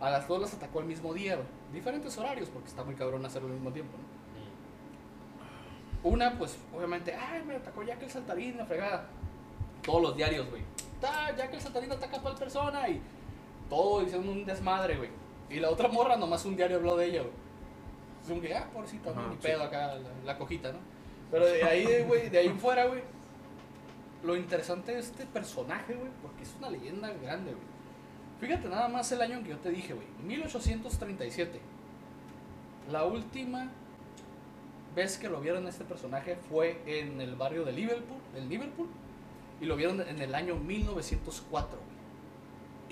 A 0.00 0.10
las 0.10 0.26
dos 0.28 0.40
las 0.40 0.54
atacó 0.54 0.80
al 0.80 0.86
mismo 0.86 1.14
día, 1.14 1.36
güey. 1.36 1.46
Diferentes 1.72 2.16
horarios, 2.18 2.48
porque 2.50 2.68
está 2.68 2.84
muy 2.84 2.94
cabrón 2.94 3.24
hacerlo 3.24 3.48
al 3.48 3.54
mismo 3.54 3.72
tiempo, 3.72 3.96
¿no? 3.96 4.12
Una, 6.10 6.36
pues, 6.36 6.56
obviamente, 6.76 7.14
ay, 7.14 7.42
me 7.44 7.54
atacó 7.56 7.82
Jack 7.84 8.02
el 8.02 8.10
saltarín, 8.10 8.56
la 8.56 8.66
fregada. 8.66 9.06
Todos 9.82 10.02
los 10.02 10.16
diarios, 10.16 10.48
güey. 10.50 10.62
"Ta, 11.00 11.34
Jack 11.36 11.54
el 11.54 11.60
saltarín 11.60 11.92
ataca 11.92 12.16
a 12.16 12.22
tal 12.22 12.34
persona 12.34 12.88
y 12.88 13.00
todo 13.70 14.02
hicieron 14.02 14.28
un 14.28 14.44
desmadre, 14.44 14.96
güey. 14.96 15.10
Y 15.48 15.60
la 15.60 15.70
otra 15.70 15.88
morra, 15.88 16.16
nomás 16.16 16.44
un 16.44 16.56
diario 16.56 16.78
habló 16.78 16.96
de 16.96 17.06
ella, 17.06 17.20
güey. 17.22 17.32
Es 18.24 18.30
un 18.30 18.40
que, 18.40 18.54
ah, 18.54 18.68
pobrecita, 18.72 19.12
ni 19.30 19.36
pedo 19.36 19.62
acá, 19.62 19.94
la, 19.94 20.10
la 20.24 20.38
cojita, 20.38 20.72
¿no? 20.72 20.78
Pero 21.30 21.46
de 21.46 21.62
ahí, 21.64 22.04
güey, 22.06 22.28
de 22.28 22.38
ahí 22.38 22.46
en 22.48 22.58
fuera, 22.58 22.86
güey. 22.86 23.02
Lo 24.22 24.36
interesante 24.36 24.92
de 24.92 25.00
este 25.00 25.26
personaje, 25.26 25.94
güey, 25.94 26.10
porque 26.22 26.44
es 26.44 26.54
una 26.58 26.70
leyenda 26.70 27.12
grande, 27.22 27.52
güey. 27.52 27.72
Fíjate 28.40 28.68
nada 28.68 28.88
más 28.88 29.10
el 29.12 29.20
año 29.20 29.38
en 29.38 29.44
que 29.44 29.50
yo 29.50 29.58
te 29.58 29.70
dije, 29.70 29.94
güey. 29.94 30.06
1837. 30.24 31.60
La 32.90 33.04
última 33.04 33.70
vez 34.94 35.16
que 35.16 35.28
lo 35.28 35.40
vieron 35.40 35.66
este 35.66 35.84
personaje 35.84 36.36
fue 36.48 36.82
en 36.86 37.20
el 37.20 37.34
barrio 37.34 37.64
de 37.64 37.72
Liverpool, 37.72 38.18
en 38.36 38.48
Liverpool, 38.48 38.88
y 39.60 39.66
lo 39.66 39.76
vieron 39.76 40.00
en 40.00 40.20
el 40.20 40.34
año 40.34 40.56
1904. 40.56 41.91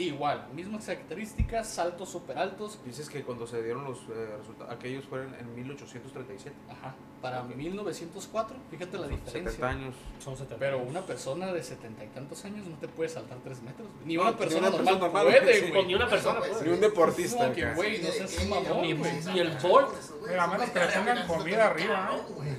Igual, 0.00 0.46
mismas 0.54 0.84
características, 0.86 1.68
saltos 1.68 2.08
super 2.08 2.38
altos. 2.38 2.78
Dices 2.84 3.08
que 3.10 3.22
cuando 3.22 3.46
se 3.46 3.62
dieron 3.62 3.84
los 3.84 3.98
eh, 4.08 4.36
resultados, 4.38 4.72
aquellos 4.72 5.04
fueron 5.04 5.34
en 5.38 5.54
1837. 5.54 6.56
Ajá, 6.70 6.94
para 7.20 7.42
Ok. 7.42 7.54
1904, 7.56 8.56
fíjate 8.70 8.96
la 8.96 9.02
Son 9.08 9.10
diferencia. 9.10 9.50
70 9.50 9.68
años. 9.68 9.94
Son 10.24 10.34
70. 10.36 10.56
Pero 10.58 10.78
una 10.78 11.02
persona 11.02 11.52
de 11.52 11.62
setenta 11.62 12.02
y 12.04 12.08
tantos 12.08 12.42
años 12.46 12.66
no 12.66 12.76
te 12.78 12.88
puede 12.88 13.10
saltar 13.10 13.38
tres 13.44 13.60
metros. 13.60 13.88
güey. 13.92 14.06
Ni 14.06 14.14
No, 14.14 14.22
una 14.22 14.30
ni 14.30 14.36
persona 14.38 14.60
una 14.60 14.70
normal, 14.70 14.84
persona 14.98 15.06
normal, 15.20 15.26
puede, 15.42 15.70
güey. 15.70 15.86
Ni 15.86 15.94
una 15.94 16.08
persona 16.08 16.38
puede. 16.40 16.62
Ni 16.64 16.68
un 16.70 16.80
deportista. 16.80 17.48
No, 17.48 17.54
que 17.54 17.74
güey, 17.74 18.02
no 18.02 18.08
seas 18.10 18.48
mamón, 18.48 18.80
Ni- 18.82 18.92
güey. 18.94 19.12
ni 19.34 19.38
el 19.40 19.50
Bolt. 19.58 19.90
Mira, 20.26 20.44
a 20.44 20.46
menos 20.46 20.70
que 20.70 20.78
le 20.80 20.86
pongan 20.86 21.26
comida 21.26 21.66
arriba, 21.66 22.10
¿eh? 22.46 22.56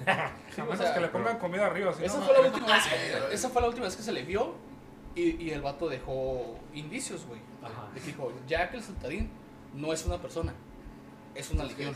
A 0.61 0.63
menos 0.65 0.91
que 0.91 0.99
le 0.99 1.07
pongan 1.07 1.39
comida 1.39 1.65
arriba. 1.65 1.93
si 1.93 2.05
Esa 2.05 2.19
no, 2.19 2.25
fue 2.25 2.33
la 2.35 2.41
última 2.41 2.67
vez, 2.67 2.83
esa 3.31 3.49
fue 3.49 3.61
la 3.61 3.67
última 3.67 3.85
vez 3.87 3.95
que 3.95 4.03
se 4.03 4.11
le 4.11 4.23
vio 4.23 4.53
y, 5.15 5.43
y 5.43 5.49
el 5.51 5.61
vato 5.61 5.87
dejó 5.89 6.57
indicios, 6.73 7.25
güey. 7.25 7.39
Ajá. 7.61 7.89
De 7.93 7.99
que 7.99 8.07
dijo, 8.07 8.31
Jack 8.47 8.73
el 8.75 8.81
saltarín 8.83 9.29
no 9.73 9.91
es 9.93 10.05
una 10.05 10.17
persona, 10.21 10.53
es 11.35 11.49
una 11.51 11.63
legión. 11.65 11.95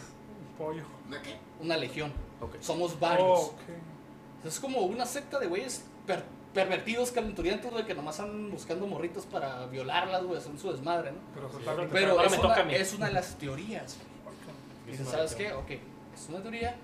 pollo. 0.57 0.83
¿Una 1.07 1.21
qué? 1.21 1.35
Una 1.59 1.77
legión. 1.77 2.11
Ok. 2.41 2.55
Somos 2.61 2.99
varios. 2.99 3.27
Oh, 3.27 3.45
ok. 3.47 4.45
Es 4.45 4.59
como 4.59 4.81
una 4.81 5.05
secta 5.05 5.39
de 5.39 5.47
güeyes 5.47 5.85
per- 6.05 6.23
pervertidos, 6.53 7.11
calenturientos, 7.11 7.71
güey, 7.71 7.85
que 7.85 7.95
nomás 7.95 8.19
andan 8.19 8.51
buscando 8.51 8.85
morritos 8.87 9.25
para 9.25 9.65
violarlas, 9.67 10.23
güey, 10.23 10.39
son 10.39 10.57
su 10.59 10.71
desmadre, 10.71 11.11
¿no? 11.11 11.17
Pero 11.33 11.47
totalmente. 11.47 11.91
Pero 11.93 12.11
Ahora 12.11 12.25
es 12.25 12.31
me 12.31 12.37
toca 12.37 12.53
a 12.53 12.55
una, 12.57 12.65
mí. 12.65 12.75
es 12.75 12.93
una 12.93 13.07
de 13.07 13.13
las 13.13 13.35
teorías. 13.37 13.97
güey. 13.97 14.91
Dices, 14.91 15.07
¿sabes 15.09 15.33
qué? 15.35 15.51
Ok, 15.53 15.71
es 16.13 16.29
una 16.29 16.41
teoría, 16.41 16.75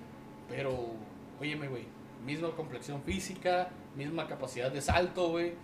pero, 0.48 0.76
óyeme, 1.40 1.68
güey, 1.68 1.86
misma 2.26 2.50
complexión 2.50 3.00
física, 3.02 3.68
misma 3.94 4.26
capacidad 4.26 4.70
de 4.72 4.82
salto, 4.82 5.28
güey. 5.30 5.54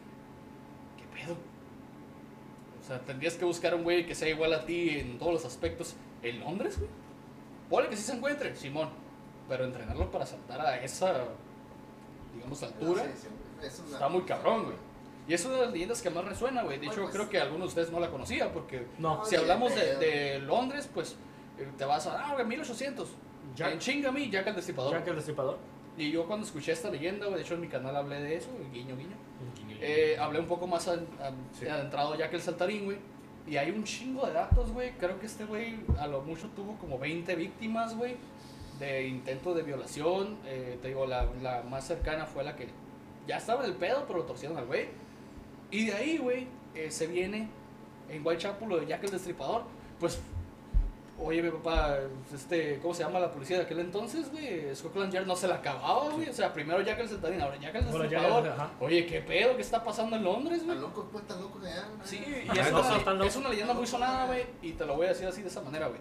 ¿Qué 1.19 1.25
pedo? 1.25 1.37
O 2.83 2.87
sea, 2.87 3.01
tendrías 3.01 3.35
que 3.35 3.45
buscar 3.45 3.75
un 3.75 3.83
güey 3.83 4.07
que 4.07 4.15
sea 4.15 4.29
igual 4.29 4.53
a 4.55 4.65
ti 4.65 4.91
en 4.91 5.19
todos 5.19 5.33
los 5.33 5.45
aspectos. 5.45 5.95
¿En 6.23 6.41
Londres, 6.41 6.79
güey? 6.79 6.91
Ponle 7.69 7.89
que 7.91 7.97
sí 7.97 8.03
se 8.03 8.13
encuentre, 8.15 8.55
Simón. 8.57 8.89
Pero 9.49 9.65
entrenarlo 9.65 10.11
para 10.11 10.25
saltar 10.27 10.61
a 10.61 10.83
esa, 10.83 11.25
digamos, 12.35 12.63
altura. 12.63 13.05
Sí, 13.05 13.11
sí, 13.61 13.67
es 13.67 13.79
Está 13.93 14.09
muy 14.09 14.23
cabrón, 14.23 14.65
güey. 14.65 14.77
Y 15.27 15.35
es 15.35 15.45
una 15.45 15.57
de 15.57 15.61
las 15.63 15.73
leyendas 15.73 16.01
que 16.01 16.09
más 16.11 16.25
resuena, 16.25 16.63
güey. 16.63 16.79
De 16.79 16.87
hecho, 16.87 17.03
Pues, 17.03 17.11
creo 17.15 17.29
que 17.29 17.39
algunos 17.39 17.67
de 17.67 17.69
ustedes 17.69 17.91
no 17.91 18.01
la 18.01 18.09
conocían, 18.11 18.51
porque 18.53 18.87
No. 18.99 19.23
si 19.25 19.37
hablamos 19.37 19.75
de, 19.75 19.97
de 19.97 20.39
Londres, 20.39 20.89
pues 20.93 21.17
eh, 21.59 21.69
te 21.77 21.85
vas 21.85 22.07
a, 22.07 22.31
ah, 22.31 22.35
güey, 22.35 22.47
1800. 22.47 23.09
Jack- 23.55 23.73
En 23.73 23.79
chinga 23.79 24.09
a 24.09 24.13
mí, 24.13 24.31
Jack 24.31 24.47
el 24.47 24.55
Destripador. 24.55 24.93
Jack 24.93 25.09
el 25.09 25.17
Destripador. 25.17 25.59
Y 25.99 26.11
yo 26.13 26.27
cuando 26.27 26.47
escuché 26.47 26.73
esta 26.73 26.89
leyenda, 26.91 27.27
güey, 27.27 27.37
de 27.39 27.43
hecho 27.43 27.55
en 27.55 27.61
mi 27.61 27.69
canal 27.69 27.95
hablé 27.97 28.21
de 28.23 28.37
eso, 28.37 28.49
guiño, 28.73 28.97
guiño. 28.97 29.17
Eh, 29.81 30.17
hablé 30.19 30.41
un 30.41 30.47
poco 30.47 30.67
más 30.67 30.91
Sí. 31.53 31.67
adentrado 31.69 32.17
ya 32.17 32.29
que 32.31 32.37
el 32.37 32.43
saltarín, 32.43 32.85
güey. 32.87 32.99
Y 33.47 33.57
hay 33.57 33.71
un 33.71 33.85
chingo 33.85 34.27
de 34.27 34.33
datos, 34.35 34.71
güey. 34.73 34.93
Creo 34.99 35.19
que 35.19 35.27
este 35.27 35.45
güey 35.45 35.77
a 35.99 36.07
lo 36.07 36.21
mucho 36.23 36.49
tuvo 36.55 36.77
como 36.79 36.99
20 36.99 37.35
víctimas, 37.35 37.97
güey. 37.97 38.17
De 38.79 39.07
intentos 39.09 39.57
de 39.57 39.63
violación. 39.63 40.37
Eh, 40.47 40.79
te 40.83 40.89
digo, 40.89 41.07
la, 41.07 41.27
la 41.43 41.63
más 41.63 41.87
cercana 41.87 42.27
fue 42.27 42.45
la 42.45 42.55
que 42.57 42.69
ya 43.27 43.37
estaba 43.39 43.65
en 43.65 43.71
el 43.71 43.77
pedo, 43.77 44.05
pero 44.07 44.21
lo 44.21 44.25
torcieron 44.27 44.57
al 44.59 44.67
güey. 44.67 44.87
Y 45.71 45.87
de 45.87 45.93
ahí, 45.95 46.19
güey, 46.19 46.47
eh, 46.75 46.91
se 46.91 47.07
viene 47.07 47.49
en 48.09 48.27
Whitechapel 48.27 48.69
lo 48.69 48.79
de 48.81 48.87
Jack 48.87 49.05
el 49.05 49.11
Destripador. 49.11 49.65
Pues, 49.99 50.21
oye, 51.21 51.43
mi 51.43 51.51
papá, 51.51 51.97
este, 52.35 52.79
¿cómo 52.81 52.95
se 52.95 53.03
llama 53.03 53.19
la 53.19 53.33
policía 53.33 53.59
de 53.59 53.65
aquel 53.65 53.81
entonces, 53.81 54.31
güey? 54.31 54.75
Scotland 54.75 55.13
Yard 55.13 55.27
no 55.27 55.35
se 55.37 55.49
la 55.49 55.57
acababa, 55.57 56.11
güey. 56.11 56.29
O 56.29 56.33
sea, 56.33 56.53
primero 56.53 56.81
Jack 56.83 57.01
el 57.01 57.09
Saltarín, 57.09 57.41
ahora 57.41 57.57
Jack 57.57 57.75
el 57.77 57.85
ajá. 58.53 58.71
Oye, 58.81 59.07
¿qué 59.07 59.21
pedo? 59.21 59.57
¿Qué 59.57 59.63
está 59.63 59.83
pasando 59.83 60.17
en 60.17 60.25
Londres, 60.25 60.65
güey? 60.65 60.79
Locos, 60.79 61.07
pues, 61.11 61.23
están 61.25 61.41
locos 61.43 61.65
allá. 61.65 61.87
Sí, 62.05 62.23
güey. 62.27 62.47
y 62.47 62.49
Ajá, 62.51 62.61
es 62.61 62.73
no 62.73 62.81
una, 63.13 63.27
es 63.27 63.37
una 63.37 63.49
leyenda 63.49 63.75
muy 63.75 63.87
sonada, 63.87 64.27
güey, 64.27 64.45
y 64.63 64.73
te 64.73 64.87
lo 64.87 64.95
voy 64.97 65.07
a 65.07 65.09
decir 65.11 65.27
así 65.27 65.43
de 65.43 65.49
esa 65.49 65.61
manera, 65.63 65.89
güey. 65.89 66.01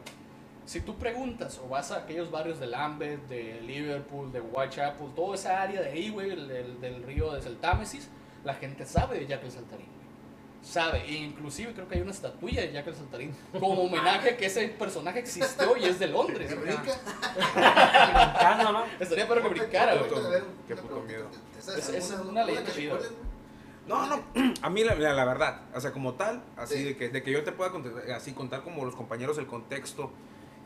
Si 0.65 0.82
tú 0.82 0.95
preguntas 0.95 1.60
o 1.63 1.69
vas 1.69 1.91
a 1.91 1.99
aquellos 1.99 2.30
barrios 2.30 2.60
de 2.60 2.67
Lambeth, 2.67 3.27
de 3.30 3.62
Liverpool, 3.62 4.32
de 4.34 4.41
Whitechapel, 4.41 5.13
toda 5.15 5.36
esa 5.36 5.62
área 5.62 5.82
de 5.82 5.89
ahí, 5.89 6.10
güey, 6.10 6.30
del, 6.30 6.47
del- 6.47 6.82
del 6.82 7.03
río 7.03 7.32
desde 7.34 7.49
el 7.49 7.58
Támesis, 7.58 8.10
la 8.43 8.53
gente 8.53 8.86
sabe 8.86 9.19
de 9.19 9.27
Jack 9.27 9.43
el 9.45 9.51
Saltarín. 9.51 9.88
Sabe, 10.67 11.01
e 11.08 11.13
inclusive 11.13 11.71
creo 11.73 11.88
que 11.88 11.95
hay 11.95 12.01
una 12.01 12.12
estatuilla 12.12 12.62
de 12.62 12.73
Jack 12.73 12.88
el 12.88 12.95
Saltarín, 12.95 13.34
como 13.58 13.84
homenaje 13.84 14.32
a 14.32 14.38
que 14.38 14.47
ese 14.47 14.67
personaje 14.67 15.19
existió 15.19 15.77
y 15.77 15.86
es 15.86 15.97
de 15.97 16.08
Londres. 16.08 16.49
¿Te 16.49 16.56
güey. 16.56 16.67
brinca? 16.67 16.91
Brincando, 17.56 18.71
¿no? 18.73 18.84
Estaría 18.99 19.27
para 19.27 19.41
que 19.41 19.47
brincara, 19.49 19.95
güey. 19.95 20.10
qué 20.67 20.75
puto 20.75 21.01
miedo. 21.01 21.27
¿Te 21.56 21.62
sabes 21.62 21.89
Es- 21.89 22.12
es 22.12 22.19
una 22.19 22.43
leyenda 22.43 22.71
chida. 22.71 22.97
No, 23.88 24.06
no, 24.08 24.21
a 24.62 24.69
mí 24.69 24.84
la, 24.84 24.95
la- 24.95 25.13
la 25.13 25.23
verdad, 25.25 25.62
o 25.73 25.80
sea, 25.80 25.91
como 25.93 26.15
tal, 26.15 26.43
así 26.58 26.75
Sí. 26.75 26.84
de, 26.84 26.97
que, 26.97 27.10
de 27.10 27.23
que 27.23 27.32
yo 27.32 27.43
te 27.45 27.53
pueda 27.53 27.71
contar, 27.71 27.93
así 28.12 28.34
contar 28.34 28.62
como 28.63 28.84
los 28.84 28.95
compañeros 28.95 29.38
el 29.38 29.47
contexto 29.47 30.12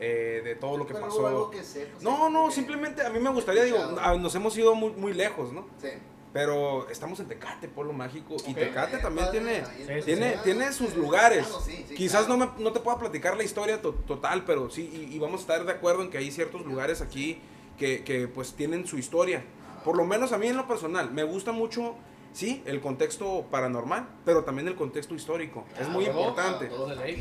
eh, 0.00 0.40
de 0.42 0.56
todo 0.56 0.76
lo 0.76 0.84
que 0.86 0.94
Pero 0.94 1.06
pasó. 1.06 1.26
algo 1.28 1.50
que 1.50 1.62
sepas, 1.62 2.02
No, 2.02 2.28
no, 2.28 2.50
simplemente 2.50 3.06
a 3.06 3.10
mí 3.10 3.20
me 3.20 3.30
gustaría, 3.30 3.62
digo, 3.62 3.78
nos 4.18 4.34
hemos 4.34 4.56
ido 4.58 4.74
muy, 4.74 4.90
muy 4.92 5.14
lejos, 5.14 5.52
¿no? 5.52 5.66
Sí. 5.80 5.90
Pero 6.32 6.88
estamos 6.88 7.20
en 7.20 7.26
Tecate, 7.28 7.68
Pueblo 7.68 7.92
Mágico, 7.92 8.36
y. 8.46 8.54
Tecate 8.54 8.98
también 8.98 9.30
tiene, 9.30 9.64
Sí, 9.66 9.84
sí, 9.86 10.02
tiene, 10.06 10.38
tiene 10.42 10.72
sus 10.72 10.96
lugares. 10.96 11.46
sí, 11.64 11.84
Quizás 11.94 12.24
claro. 12.24 12.46
no, 12.46 12.52
me, 12.56 12.62
no 12.64 12.72
te 12.72 12.80
pueda 12.80 12.98
platicar 12.98 13.36
la 13.36 13.42
historia 13.44 13.82
to- 13.82 13.92
total, 14.06 14.44
pero 14.46 14.70
sí, 14.70 15.08
y, 15.10 15.14
y 15.14 15.18
vamos 15.18 15.40
a 15.40 15.42
estar 15.42 15.64
de 15.66 15.72
acuerdo 15.72 16.02
en 16.02 16.08
que 16.10 16.16
hay 16.18 16.30
ciertos 16.30 16.64
lugares 16.64 17.02
aquí 17.02 17.38
que, 17.78 18.02
que, 18.02 18.28
pues 18.28 18.54
tienen 18.54 18.86
su 18.86 18.96
historia. 18.96 19.44
Por 19.84 19.96
lo 19.96 20.04
menos 20.04 20.32
a 20.32 20.38
mí 20.38 20.46
en 20.46 20.56
lo 20.56 20.66
personal, 20.66 21.10
me 21.10 21.22
gusta 21.24 21.52
mucho, 21.52 21.96
sí, 22.32 22.62
el 22.64 22.80
contexto 22.80 23.44
paranormal, 23.50 24.08
pero 24.24 24.42
también 24.44 24.68
el 24.68 24.74
contexto 24.74 25.14
histórico. 25.14 25.64
es 25.78 25.88
muy 25.88 26.04
Claro, 26.04 26.20
importante. 26.20 26.70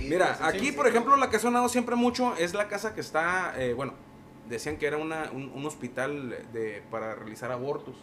Mira, 0.07 0.37
aquí 0.41 0.71
por 0.71 0.87
ejemplo 0.87 1.17
la 1.17 1.29
que 1.29 1.35
ha 1.35 1.39
sonado 1.39 1.67
siempre 1.67 1.95
mucho 1.97 2.33
es 2.37 2.53
la 2.53 2.69
casa 2.69 2.93
que 2.93 3.01
está, 3.01 3.55
eh, 3.57 3.73
bueno, 3.73 3.93
decían 4.47 4.77
que 4.77 4.85
era 4.85 4.95
una, 4.97 5.31
un, 5.33 5.51
un 5.53 5.65
hospital 5.65 6.37
de, 6.53 6.81
para 6.91 7.15
realizar 7.15 7.51
abortos, 7.51 7.95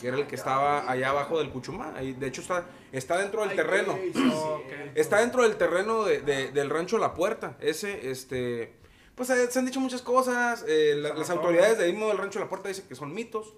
que 0.00 0.08
era 0.08 0.16
el 0.16 0.26
que 0.26 0.34
estaba 0.34 0.90
allá 0.90 1.10
abajo 1.10 1.38
del 1.38 1.50
Cuchumá, 1.50 1.92
ahí, 1.96 2.12
de 2.12 2.26
hecho 2.26 2.40
está, 2.40 2.66
está 2.92 3.18
dentro 3.18 3.46
del 3.46 3.56
terreno. 3.56 3.98
Está 4.94 5.20
dentro 5.20 5.42
del 5.42 5.56
terreno 5.56 6.04
de- 6.04 6.20
de- 6.20 6.50
del 6.52 6.70
rancho 6.70 6.98
La 6.98 7.14
Puerta. 7.14 7.56
Ese, 7.60 8.10
este. 8.10 8.74
Pues 9.14 9.30
eh, 9.30 9.50
se 9.50 9.58
han 9.58 9.66
dicho 9.66 9.80
muchas 9.80 10.02
cosas. 10.02 10.64
eh, 10.68 10.94
la- 10.96 11.14
las 11.14 11.30
autoridades 11.30 11.78
de 11.78 11.84
ahí 11.84 11.92
mismo 11.92 12.08
del 12.08 12.18
rancho 12.18 12.38
La 12.40 12.48
Puerta 12.48 12.68
dicen 12.68 12.86
que 12.88 12.94
son 12.94 13.14
mitos. 13.14 13.54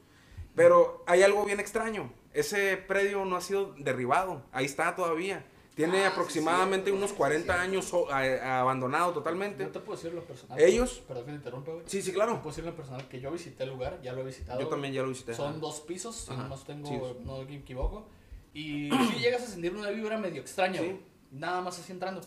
Pero 0.54 1.04
hay 1.06 1.22
algo 1.22 1.44
bien 1.44 1.60
extraño. 1.60 2.10
Ese 2.32 2.76
predio 2.78 3.24
no 3.26 3.36
ha 3.36 3.40
sido 3.42 3.74
derribado. 3.78 4.42
Ahí 4.52 4.64
está 4.64 4.94
todavía. 4.96 5.44
Tiene 5.76 5.98
Ah, 5.98 6.08
sí, 6.08 6.12
aproximadamente 6.14 6.90
unos 6.90 7.10
sí, 7.10 7.16
40 7.16 7.52
cierto. 7.52 7.62
años 7.62 7.92
a- 8.10 8.60
abandonado 8.60 9.12
totalmente. 9.12 9.62
Yo 9.62 9.70
te 9.70 9.78
puedo 9.78 9.96
decir 9.96 10.12
lo 10.14 10.22
personal. 10.24 10.58
Ellos- 10.58 11.02
Perdón 11.06 11.24
que 11.26 11.30
te 11.32 11.36
interrumpa, 11.36 11.70
güey. 11.72 11.84
Sí, 11.86 12.00
sí, 12.00 12.08
Te 12.08 12.14
claro. 12.14 12.32
puedo 12.42 12.48
decir 12.48 12.64
lo 12.64 12.74
personal 12.74 13.06
que 13.08 13.20
yo 13.20 13.30
visité 13.30 13.64
el 13.64 13.70
lugar, 13.70 14.00
ya 14.02 14.12
lo 14.14 14.22
he 14.22 14.24
visitado. 14.24 14.58
Yo 14.58 14.68
también 14.68 14.94
ya 14.94 15.02
lo 15.02 15.08
visité. 15.10 15.34
Son 15.34 15.60
dos 15.60 15.80
pisos, 15.80 16.16
si 16.16 16.30
no 16.34 16.56
tengo, 16.56 16.88
Sí. 16.88 16.98
no 17.24 17.42
me 17.42 17.54
equivoco. 17.56 18.08
Y 18.54 18.90
sí 18.90 19.18
llegas 19.20 19.42
a 19.42 19.46
sentir 19.46 19.74
una 19.76 19.90
vibra 19.90 20.16
medio 20.16 20.40
extraña, 20.40 20.80
Sí. 20.80 20.86
güey. 20.86 21.00
Nada 21.30 21.60
más 21.60 21.78
así 21.78 21.92
entrando. 21.92 22.22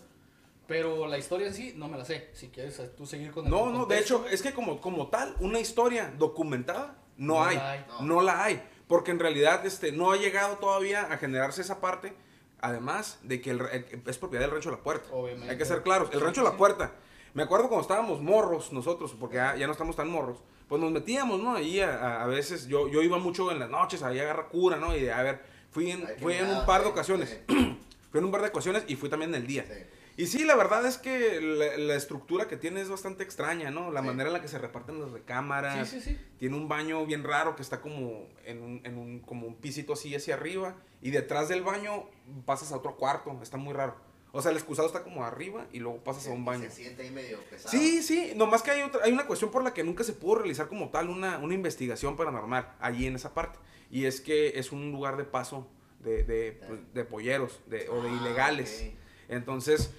Pero 0.67 1.07
la 1.07 1.17
historia 1.17 1.47
en 1.47 1.53
sí 1.55 1.73
no 1.75 1.87
me 1.87 1.97
la 1.97 2.05
sé. 2.05 2.29
Si 2.33 2.49
quieres 2.49 2.77
eh, 2.77 2.91
tú 2.95 3.07
seguir 3.07 3.31
con 3.31 3.45
el 3.45 3.49
No, 3.51 3.71
no, 3.71 3.87
de 3.87 3.97
hecho, 3.97 4.27
es 4.29 4.43
que 4.43 4.53
como, 4.53 4.79
como 4.79 5.07
tal, 5.07 5.35
una 5.39 5.59
historia 5.59 6.13
documentada 6.19 6.99
no, 7.17 7.33
No 7.35 7.43
hay. 7.43 7.55
la 7.57 7.71
hay. 7.71 7.85
No. 8.01 8.21
la 8.21 8.43
hay. 8.43 8.61
Porque 8.87 9.09
en 9.09 9.17
realidad 9.17 9.65
este, 9.65 9.91
no 9.91 10.11
ha 10.11 10.17
llegado 10.17 10.57
todavía 10.57 11.11
a 11.11 11.17
generarse 11.17 11.61
esa 11.61 11.81
parte. 11.81 12.13
Además 12.61 13.19
de 13.23 13.41
que 13.41 13.51
el 13.51 13.59
re- 13.59 13.77
eh, 13.77 14.01
es 14.05 14.17
propiedad 14.17 14.43
del 14.43 14.51
Rancho 14.51 14.71
La 14.71 14.77
Puerta. 14.77 15.09
Obviamente. 15.13 15.51
Hay 15.51 15.57
que 15.57 15.65
ser 15.65 15.81
claros. 15.83 16.09
El 16.13 16.21
Rancho 16.21 16.43
La 16.43 16.51
sí. 16.51 16.57
Puerta. 16.57 16.91
Me 17.33 17.43
acuerdo 17.43 17.67
cuando 17.69 17.83
estábamos 17.83 18.21
morros 18.21 18.73
nosotros, 18.73 19.15
porque 19.19 19.35
ya, 19.37 19.55
ya 19.55 19.65
no 19.67 19.73
estamos 19.73 19.95
tan 19.95 20.09
morros. 20.09 20.39
Pues 20.67 20.81
nos 20.81 20.91
metíamos, 20.91 21.41
¿no? 21.41 21.55
Ahí 21.55 21.79
a, 21.79 22.21
a- 22.23 22.27
veces, 22.27 22.67
yo, 22.67 22.87
yo 22.89 23.01
iba 23.01 23.17
mucho 23.17 23.51
en 23.51 23.59
las 23.59 23.69
noches, 23.69 24.03
ahí 24.03 24.19
a 24.19 24.23
agarrar 24.23 24.49
cura, 24.49 24.77
¿no? 24.77 24.95
Y 24.95 25.07
a 25.09 25.21
ver, 25.23 25.41
fui 25.71 25.91
en, 25.91 26.05
Ay, 26.07 26.15
fui 26.19 26.33
en 26.33 26.43
un 26.45 26.49
miedo, 26.51 26.65
par 26.65 26.81
de 26.81 26.87
sí, 26.87 26.91
ocasiones. 26.91 27.39
sí. 27.47 27.77
Fui 28.11 28.17
en 28.17 28.25
un 28.25 28.31
par 28.31 28.41
de 28.41 28.47
ocasiones 28.47 28.83
y 28.87 28.95
fui 28.95 29.07
también 29.07 29.35
en 29.35 29.41
el 29.43 29.47
día. 29.47 29.63
Sí. 29.67 30.23
Y 30.23 30.25
sí, 30.25 30.43
la 30.43 30.55
verdad 30.55 30.83
es 30.83 30.97
que 30.97 31.39
la, 31.39 31.77
la 31.77 31.93
estructura 31.93 32.47
que 32.47 32.57
tiene 32.57 32.81
es 32.81 32.89
bastante 32.89 33.23
extraña, 33.23 33.69
¿no? 33.69 33.91
La 33.91 34.01
Sí. 34.01 34.07
manera 34.07 34.29
en 34.29 34.33
la 34.33 34.41
que 34.41 34.47
se 34.47 34.57
reparten 34.57 34.99
las 34.99 35.11
recámaras. 35.11 35.87
Sí, 35.87 36.01
sí. 36.01 36.17
Tiene 36.39 36.55
un 36.57 36.67
baño 36.67 37.05
bien 37.05 37.23
raro 37.23 37.55
que 37.55 37.61
está 37.61 37.81
como 37.81 38.27
en 38.45 38.63
un, 38.63 38.81
en 38.83 38.97
un, 38.97 39.19
como 39.19 39.45
un 39.45 39.55
pisito 39.57 39.93
así 39.93 40.15
hacia 40.15 40.33
arriba. 40.33 40.75
Y 41.01 41.11
detrás 41.11 41.47
del 41.49 41.61
baño 41.63 42.05
pasas 42.45 42.71
a 42.71 42.77
otro 42.77 42.97
cuarto. 42.97 43.37
Está 43.41 43.57
muy 43.57 43.73
raro. 43.73 43.95
O 44.31 44.41
sea, 44.41 44.51
el 44.51 44.57
excusado 44.57 44.87
está 44.87 45.03
como 45.03 45.23
arriba 45.25 45.65
y 45.71 45.79
luego 45.79 46.03
pasas 46.03 46.27
a 46.27 46.31
un 46.31 46.45
baño. 46.45 46.63
Se 46.65 46.71
siente 46.71 47.01
ahí 47.01 47.09
medio 47.09 47.39
pesado. 47.49 47.69
Sí, 47.71 48.03
sí, 48.03 48.33
nomás 48.35 48.61
que 48.61 48.69
hay, 48.71 48.81
otra, 48.83 49.01
hay 49.03 49.11
una 49.11 49.25
cuestión 49.25 49.49
por 49.49 49.63
la 49.63 49.73
que 49.73 49.83
nunca 49.83 50.03
se 50.03 50.13
pudo 50.13 50.35
realizar 50.35 50.67
como 50.67 50.89
tal 50.89 51.09
una, 51.09 51.39
una 51.39 51.55
investigación 51.55 52.15
paranormal 52.15 52.75
allí 52.79 53.07
en 53.07 53.15
esa 53.15 53.33
parte. 53.33 53.57
Y 53.89 54.05
es 54.05 54.21
que 54.21 54.59
es 54.59 54.71
un 54.71 54.91
lugar 54.91 55.17
de 55.17 55.23
paso 55.23 55.67
de, 56.03 56.23
de, 56.23 56.51
pues, 56.67 56.79
de 56.93 57.05
polleros 57.05 57.59
de, 57.65 57.89
o 57.89 58.03
de 58.03 58.09
Ah, 58.09 58.19
ilegales. 58.21 58.91
Entonces, 59.29 59.91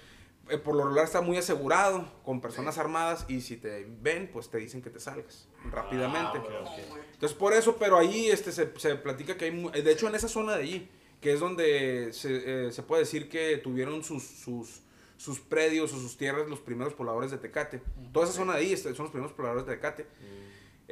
eh, 0.51 0.59
por 0.59 0.75
lo 0.75 0.83
regular 0.85 1.05
está 1.05 1.21
muy 1.21 1.37
asegurado 1.37 2.07
con 2.25 2.41
personas 2.41 2.75
Sí. 2.75 2.81
armadas 2.81 3.25
y 3.29 3.41
si 3.41 3.57
te 3.57 3.87
ven, 4.01 4.29
pues 4.33 4.51
te 4.51 4.59
dicen 4.59 4.83
que 4.83 4.91
te 4.91 5.01
salgas 5.01 5.49
rápidamente. 5.71 6.39
Ah. 6.39 6.77
Entonces, 7.13 7.37
por 7.37 7.53
eso, 7.53 7.77
pero 7.77 7.97
ahí 7.99 8.31
este, 8.31 8.53
se, 8.53 8.71
se 8.79 8.95
platica 8.97 9.37
que 9.37 9.47
hay, 9.47 9.83
de 9.83 9.91
hecho 9.93 10.09
en 10.09 10.15
esa 10.15 10.29
zona 10.29 10.57
de 10.57 10.63
allí, 10.63 10.91
que 11.21 11.33
es 11.33 11.41
donde 11.41 12.13
se, 12.13 12.67
eh, 12.69 12.73
se 12.73 12.83
puede 12.83 13.03
decir 13.03 13.29
que 13.29 13.59
tuvieron 13.59 14.03
sus, 14.03 14.23
sus, 14.25 14.81
sus 15.17 15.39
predios 15.41 15.93
o 15.93 15.99
sus 15.99 16.17
tierras 16.17 16.49
los 16.49 16.61
primeros 16.61 16.95
pobladores 16.95 17.31
de 17.31 17.37
Tecate. 17.39 17.83
Toda 18.13 18.25
esa 18.27 18.35
zona 18.35 18.55
de 18.55 18.61
ahí 18.61 18.77
son 18.77 18.95
los 18.97 19.11
primeros 19.11 19.33
pobladores 19.33 19.67
de 19.67 19.75
Tecate. 19.75 20.07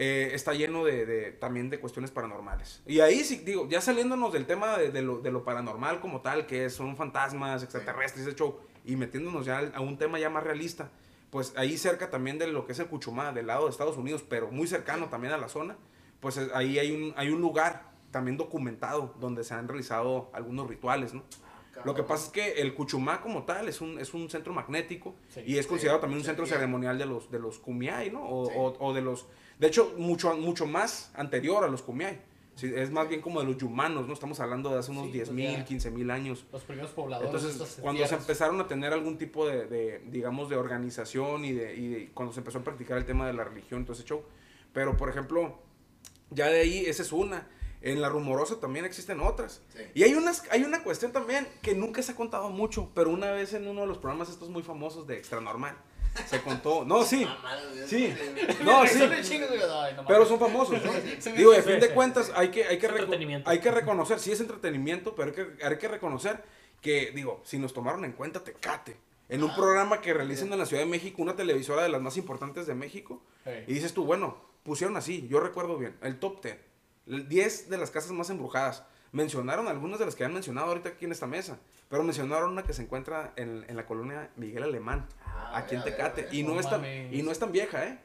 Eh, 0.01 0.31
está 0.33 0.53
lleno 0.55 0.85
de, 0.85 1.07
de- 1.07 1.33
también 1.33 1.71
de 1.71 1.81
cuestiones 1.81 2.13
paranormales. 2.13 2.83
Y 2.87 3.01
ahí 3.01 3.25
sí, 3.25 3.39
digo, 3.39 3.67
ya 3.69 3.81
saliéndonos 3.81 4.33
del 4.33 4.47
tema 4.47 4.79
de, 4.79 4.93
de 4.93 5.03
lo, 5.03 5.19
de 5.19 5.33
lo 5.33 5.43
paranormal 5.43 5.99
como 6.01 6.21
tal, 6.21 6.47
que 6.47 6.71
son 6.71 6.97
fantasmas, 6.97 7.65
extraterrestres, 7.65 8.25
ese 8.27 8.37
show, 8.37 8.61
y 8.89 8.97
metiéndonos 8.97 9.45
ya 9.45 9.71
a 9.75 9.81
un 9.81 9.99
tema 9.99 10.19
ya 10.19 10.31
más 10.31 10.43
realista, 10.43 10.91
pues 11.31 11.53
ahí 11.57 11.77
cerca 11.77 12.09
también 12.11 12.39
de 12.39 12.47
lo 12.47 12.65
que 12.65 12.73
es 12.73 12.79
el 12.79 12.87
Cuchumá, 12.87 13.33
del 13.33 13.47
lado 13.47 13.65
de 13.67 13.71
Estados 13.71 13.99
Unidos, 13.99 14.25
pero 14.27 14.51
muy 14.51 14.67
cercano 14.67 15.09
también 15.11 15.35
a 15.35 15.37
la 15.37 15.49
zona, 15.51 15.77
pues 16.21 16.39
ahí 16.55 16.79
hay 16.79 16.91
un, 16.91 17.13
hay 17.17 17.29
un 17.29 17.41
lugar 17.43 17.91
también 18.11 18.39
documentado 18.39 19.15
donde 19.21 19.45
se 19.45 19.53
han 19.53 19.69
realizado 19.69 20.31
algunos 20.33 20.67
rituales, 20.69 21.13
¿no? 21.13 21.23
Lo 21.85 21.95
que 21.95 22.03
pasa 22.03 22.27
es 22.27 22.33
que 22.33 22.63
el 22.63 22.75
Cuchumá 22.75 23.21
como 23.21 23.45
tal 23.45 23.69
es 23.69 23.81
un, 23.81 24.01
es 24.01 24.13
un 24.15 24.29
centro 24.31 24.53
magnético 24.53 25.15
Sí. 25.29 25.43
y 25.47 25.59
es 25.59 25.67
considerado 25.69 25.99
Sí, 25.99 26.01
también 26.01 26.19
un 26.21 26.25
centro 26.25 26.43
energía. 26.45 26.59
ceremonial 26.59 26.99
de 26.99 27.07
los, 27.07 27.31
de 27.31 27.39
los 27.39 27.59
Kumiai, 27.61 28.11
¿no? 28.11 28.27
O, 28.29 28.47
Sí. 28.47 28.53
o- 28.57 28.77
o 28.81 28.95
de 28.95 29.01
los... 29.03 29.27
De 29.61 29.69
hecho, 29.69 29.95
mucho, 29.97 30.35
mucho 30.37 30.67
más 30.67 31.13
anterior 31.15 31.63
a 31.63 31.69
los 31.69 31.83
Kumiai. 31.83 32.21
Sí, 32.59 32.73
es 32.75 32.91
más 32.91 33.09
bien 33.09 33.21
como 33.21 33.39
de 33.39 33.47
los 33.47 33.57
yumanos, 33.57 34.09
¿no? 34.09 34.13
Estamos 34.13 34.41
hablando 34.41 34.71
de 34.71 34.79
hace 34.81 34.91
unos 34.91 35.07
Sí, 35.07 35.13
10 35.13 35.29
pues 35.29 35.37
mil, 35.37 35.53
ya. 35.59 35.65
15 35.65 35.91
mil 35.93 36.11
años. 36.11 36.45
Los 36.51 36.63
primeros 36.65 36.91
pobladores. 36.91 37.33
Entonces, 37.45 37.79
cuando 37.81 38.05
se 38.05 38.17
empezaron 38.17 38.61
a 38.61 38.67
tener 38.67 38.93
algún 38.93 39.17
tipo 39.17 39.47
de, 39.47 39.67
de, 39.69 40.01
digamos, 40.07 40.49
de 40.51 40.57
organización 40.57 41.45
y, 41.45 41.53
de, 41.53 41.77
y 41.77 41.87
de- 41.89 42.11
cuando 42.13 42.33
se 42.33 42.41
empezó 42.41 42.59
a 42.59 42.65
practicar 42.65 42.99
el 42.99 43.05
tema 43.05 43.29
de 43.29 43.33
la 43.33 43.45
religión, 43.45 43.85
todo 43.85 43.93
ese 43.93 44.03
show. 44.03 44.25
Pero, 44.73 44.97
por 44.97 45.09
ejemplo, 45.09 45.57
ya 46.31 46.47
de 46.49 46.61
ahí, 46.61 46.79
esa 46.87 47.03
es 47.03 47.13
una. 47.13 47.47
En 47.81 48.03
la 48.03 48.09
rumorosa 48.09 48.59
también 48.59 48.85
existen 48.85 49.21
otras. 49.21 49.63
Sí. 49.73 49.83
Y 49.95 50.03
hay, 50.03 50.15
unas, 50.15 50.43
hay 50.51 50.65
una 50.65 50.83
cuestión 50.83 51.13
también 51.13 51.47
que 51.63 51.77
nunca 51.77 52.03
se 52.03 52.11
ha 52.11 52.17
contado 52.17 52.51
mucho, 52.51 52.91
pero 52.93 53.11
una 53.11 53.31
vez 53.31 53.55
en 53.55 53.69
uno 53.69 53.83
de 53.83 53.87
los 53.87 53.99
programas 53.99 54.29
estos 54.31 54.49
muy 54.49 54.65
famosos 54.65 55.07
de 55.07 55.17
Extra 55.17 55.41
Normal, 55.41 55.77
se 56.27 56.41
contó. 56.43 56.85
No, 56.85 57.05
sí. 57.05 57.27
Sí. 57.87 58.15
No, 58.65 58.87
sí. 58.87 59.01
Pero 60.07 60.27
son 60.27 60.39
famosos. 60.39 60.81
Digo, 61.37 61.53
a 61.53 61.63
fin 61.63 61.81
de 61.81 61.91
cuentas, 61.91 62.33
hay 62.35 62.51
que, 62.51 62.65
hay, 62.65 62.79
que 62.79 62.87
Es 62.87 62.93
reco- 62.93 62.99
entretenimiento. 63.05 63.51
hay 63.51 63.59
que 63.61 63.71
reconocer, 63.71 64.19
sí 64.21 64.33
es 64.33 64.41
entretenimiento, 64.41 65.15
pero 65.15 65.29
hay 65.31 65.35
que, 65.35 65.65
hay 65.65 65.79
que 65.79 65.89
reconocer 65.89 66.43
que, 66.81 67.11
digo, 67.15 67.41
si 67.45 67.59
nos 67.59 67.73
tomaron 67.73 68.05
en 68.05 68.13
cuenta 68.13 68.43
Tecate, 68.45 68.97
en 69.29 69.43
un 69.43 69.55
programa 69.55 70.01
que 70.01 70.15
realizan 70.15 70.53
en 70.53 70.59
la 70.59 70.67
Ciudad 70.67 70.83
de 70.83 70.89
México, 70.89 71.21
una 71.21 71.37
televisora 71.37 71.83
de 71.83 71.89
las 71.91 72.01
más 72.01 72.17
importantes 72.17 72.67
de 72.67 72.75
México. 72.75 73.23
Y 73.67 73.75
dices 73.75 73.93
tú, 73.93 74.05
bueno, 74.05 74.39
pusieron 74.63 74.97
así, 74.97 75.27
yo 75.29 75.41
recuerdo 75.41 75.77
bien, 75.79 75.97
el 76.03 76.19
top 76.19 76.43
10, 76.43 76.57
el 77.09 77.29
10 77.29 77.69
de 77.71 77.79
las 77.79 77.91
casas 77.91 78.11
más 78.13 78.31
embrujadas. 78.31 78.85
Mencionaron 79.13 79.69
algunas 79.69 79.99
de 79.99 80.05
las 80.05 80.15
que 80.15 80.25
han 80.25 80.35
mencionado 80.35 80.69
ahorita 80.69 80.91
aquí 80.91 81.07
en 81.07 81.13
esta 81.13 81.27
mesa, 81.27 81.59
pero 81.89 82.03
mencionaron 82.05 82.51
una 82.53 82.63
que 82.63 82.73
se 82.73 82.83
encuentra 82.83 83.33
en, 83.37 83.65
en 83.69 83.77
la 83.77 83.87
colonia 83.87 84.31
Miguel 84.37 84.63
Alemán, 84.63 85.07
Ah, 85.25 85.53
aquí 85.59 85.75
en 85.75 85.83
Tecate. 85.85 86.23
ver, 86.23 86.35
Y 86.35 86.43
no, 86.43 86.55
no 86.55 86.61
es 86.61 86.69
tan, 86.69 86.83
y 87.15 87.23
no 87.23 87.31
es 87.33 87.39
tan 87.39 87.53
vieja, 87.53 87.85
¿eh? 87.87 87.99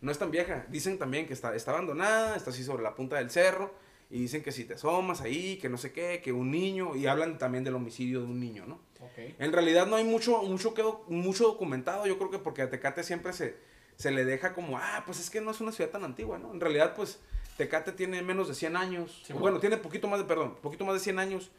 No 0.00 0.10
es 0.12 0.18
tan 0.18 0.30
vieja. 0.30 0.64
Dicen 0.68 0.98
también 0.98 1.26
que 1.26 1.32
está, 1.34 1.54
está 1.54 1.72
abandonada, 1.72 2.36
está 2.36 2.50
así 2.50 2.62
sobre 2.64 2.82
la 2.82 2.94
punta 2.94 3.16
del 3.16 3.30
cerro. 3.30 3.72
Y 4.10 4.20
dicen 4.20 4.42
que 4.42 4.52
si 4.52 4.64
te 4.64 4.74
asomas 4.74 5.20
ahí, 5.20 5.58
que 5.58 5.68
no 5.68 5.76
sé 5.76 5.92
qué, 5.92 6.20
que 6.22 6.32
un 6.32 6.50
niño. 6.50 6.96
Y 6.96 7.06
hablan 7.06 7.36
también 7.38 7.62
del 7.64 7.74
homicidio 7.74 8.20
de 8.20 8.26
un 8.26 8.40
niño, 8.40 8.64
¿no? 8.66 8.76
Ok. 9.00 9.34
En 9.38 9.52
realidad 9.52 9.86
no 9.86 9.96
hay 9.96 10.04
mucho, 10.04 10.40
mucho, 10.42 10.72
que 10.72 10.82
do- 10.82 11.04
mucho 11.08 11.44
documentado. 11.44 12.06
Yo 12.06 12.16
creo 12.16 12.30
que 12.30 12.38
porque 12.38 12.62
a 12.62 12.70
Tecate 12.70 13.02
siempre 13.02 13.32
se, 13.32 13.56
se 13.96 14.10
le 14.10 14.24
deja 14.24 14.54
como, 14.54 14.78
ah, 14.78 15.02
pues 15.04 15.20
es 15.20 15.30
que 15.30 15.40
no 15.40 15.50
es 15.50 15.60
una 15.60 15.72
ciudad 15.72 15.90
tan 15.90 16.04
antigua, 16.04 16.38
¿no? 16.38 16.52
En 16.54 16.60
realidad, 16.60 16.94
pues 16.96 17.18
Tecate 17.56 17.92
tiene 17.92 18.22
menos 18.22 18.48
de 18.48 18.54
100 18.54 18.76
años. 18.76 19.22
Sí, 19.26 19.32
bueno, 19.32 19.58
tiene 19.60 19.76
poquito 19.76 20.08
más 20.08 20.20
de, 20.20 20.24
perdón, 20.26 20.56
poquito 20.62 20.84
más 20.84 20.94
de 20.94 21.00
100 21.00 21.18
años. 21.18 21.50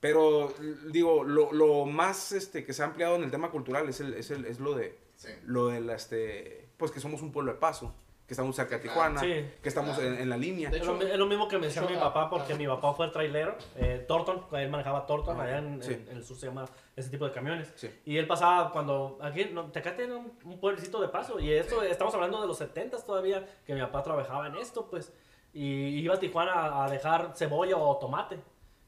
Pero, 0.00 0.52
digo, 0.90 1.24
lo, 1.24 1.52
lo 1.52 1.84
más 1.84 2.32
este, 2.32 2.64
que 2.64 2.72
se 2.72 2.82
ha 2.82 2.86
ampliado 2.86 3.16
en 3.16 3.22
el 3.24 3.30
tema 3.30 3.50
cultural 3.50 3.88
es, 3.88 4.00
el, 4.00 4.14
es, 4.14 4.30
el, 4.30 4.46
es 4.46 4.58
lo 4.60 4.74
de, 4.74 4.98
Sí. 5.16 5.28
lo 5.44 5.66
de 5.66 5.80
la, 5.82 5.94
este, 5.96 6.66
pues 6.78 6.90
que 6.90 6.98
somos 7.00 7.20
un 7.20 7.30
pueblo 7.30 7.52
de 7.52 7.58
paso, 7.58 7.92
que 8.26 8.32
estamos 8.32 8.56
cerca 8.56 8.76
de 8.76 8.82
Tijuana. 8.82 9.20
Sí. 9.20 9.44
que 9.62 9.68
estamos 9.68 9.98
en, 9.98 10.14
en 10.14 10.30
la 10.30 10.38
línea. 10.38 10.70
De 10.70 10.78
Es 10.78 10.86
lo, 10.86 10.96
hecho- 10.96 11.06
es 11.06 11.18
lo 11.18 11.26
mismo 11.26 11.46
que 11.48 11.58
mencionó 11.58 11.88
de 11.88 11.94
mi 11.96 12.00
papá, 12.00 12.22
ah, 12.22 12.30
porque 12.30 12.54
ah. 12.54 12.56
mi 12.56 12.66
papá 12.66 12.94
fue 12.94 13.04
el 13.06 13.12
trailero, 13.12 13.54
eh, 13.76 14.02
Torton, 14.08 14.46
él 14.52 14.70
manejaba 14.70 15.04
Torton, 15.04 15.38
Ah, 15.38 15.42
allá 15.42 15.58
en, 15.58 15.82
sí. 15.82 15.92
en- 15.92 16.08
en 16.08 16.16
el 16.16 16.24
sur 16.24 16.38
se 16.38 16.46
llama 16.46 16.64
ese 16.96 17.10
tipo 17.10 17.26
de 17.26 17.32
camiones. 17.32 17.70
Sí. 17.74 17.90
Y 18.06 18.16
él 18.16 18.26
pasaba 18.26 18.72
cuando, 18.72 19.18
aquí, 19.20 19.50
no, 19.52 19.64
Tecate 19.70 20.04
era 20.04 20.16
un, 20.16 20.32
un 20.44 20.58
pueblecito 20.58 20.98
de 21.02 21.08
paso, 21.08 21.38
y 21.38 21.52
esto, 21.52 21.82
estamos 21.82 22.14
hablando 22.14 22.40
de 22.40 22.46
los 22.46 22.56
70 22.56 22.96
todavía, 23.04 23.44
que 23.66 23.74
mi 23.74 23.80
papá 23.82 24.02
trabajaba 24.02 24.46
en 24.46 24.54
esto, 24.56 24.88
pues, 24.88 25.12
y 25.52 25.98
iba 25.98 26.14
a 26.14 26.18
Tijuana 26.18 26.52
a, 26.52 26.84
a 26.86 26.90
dejar 26.90 27.32
cebolla 27.36 27.76
o 27.76 27.98
tomate, 27.98 28.38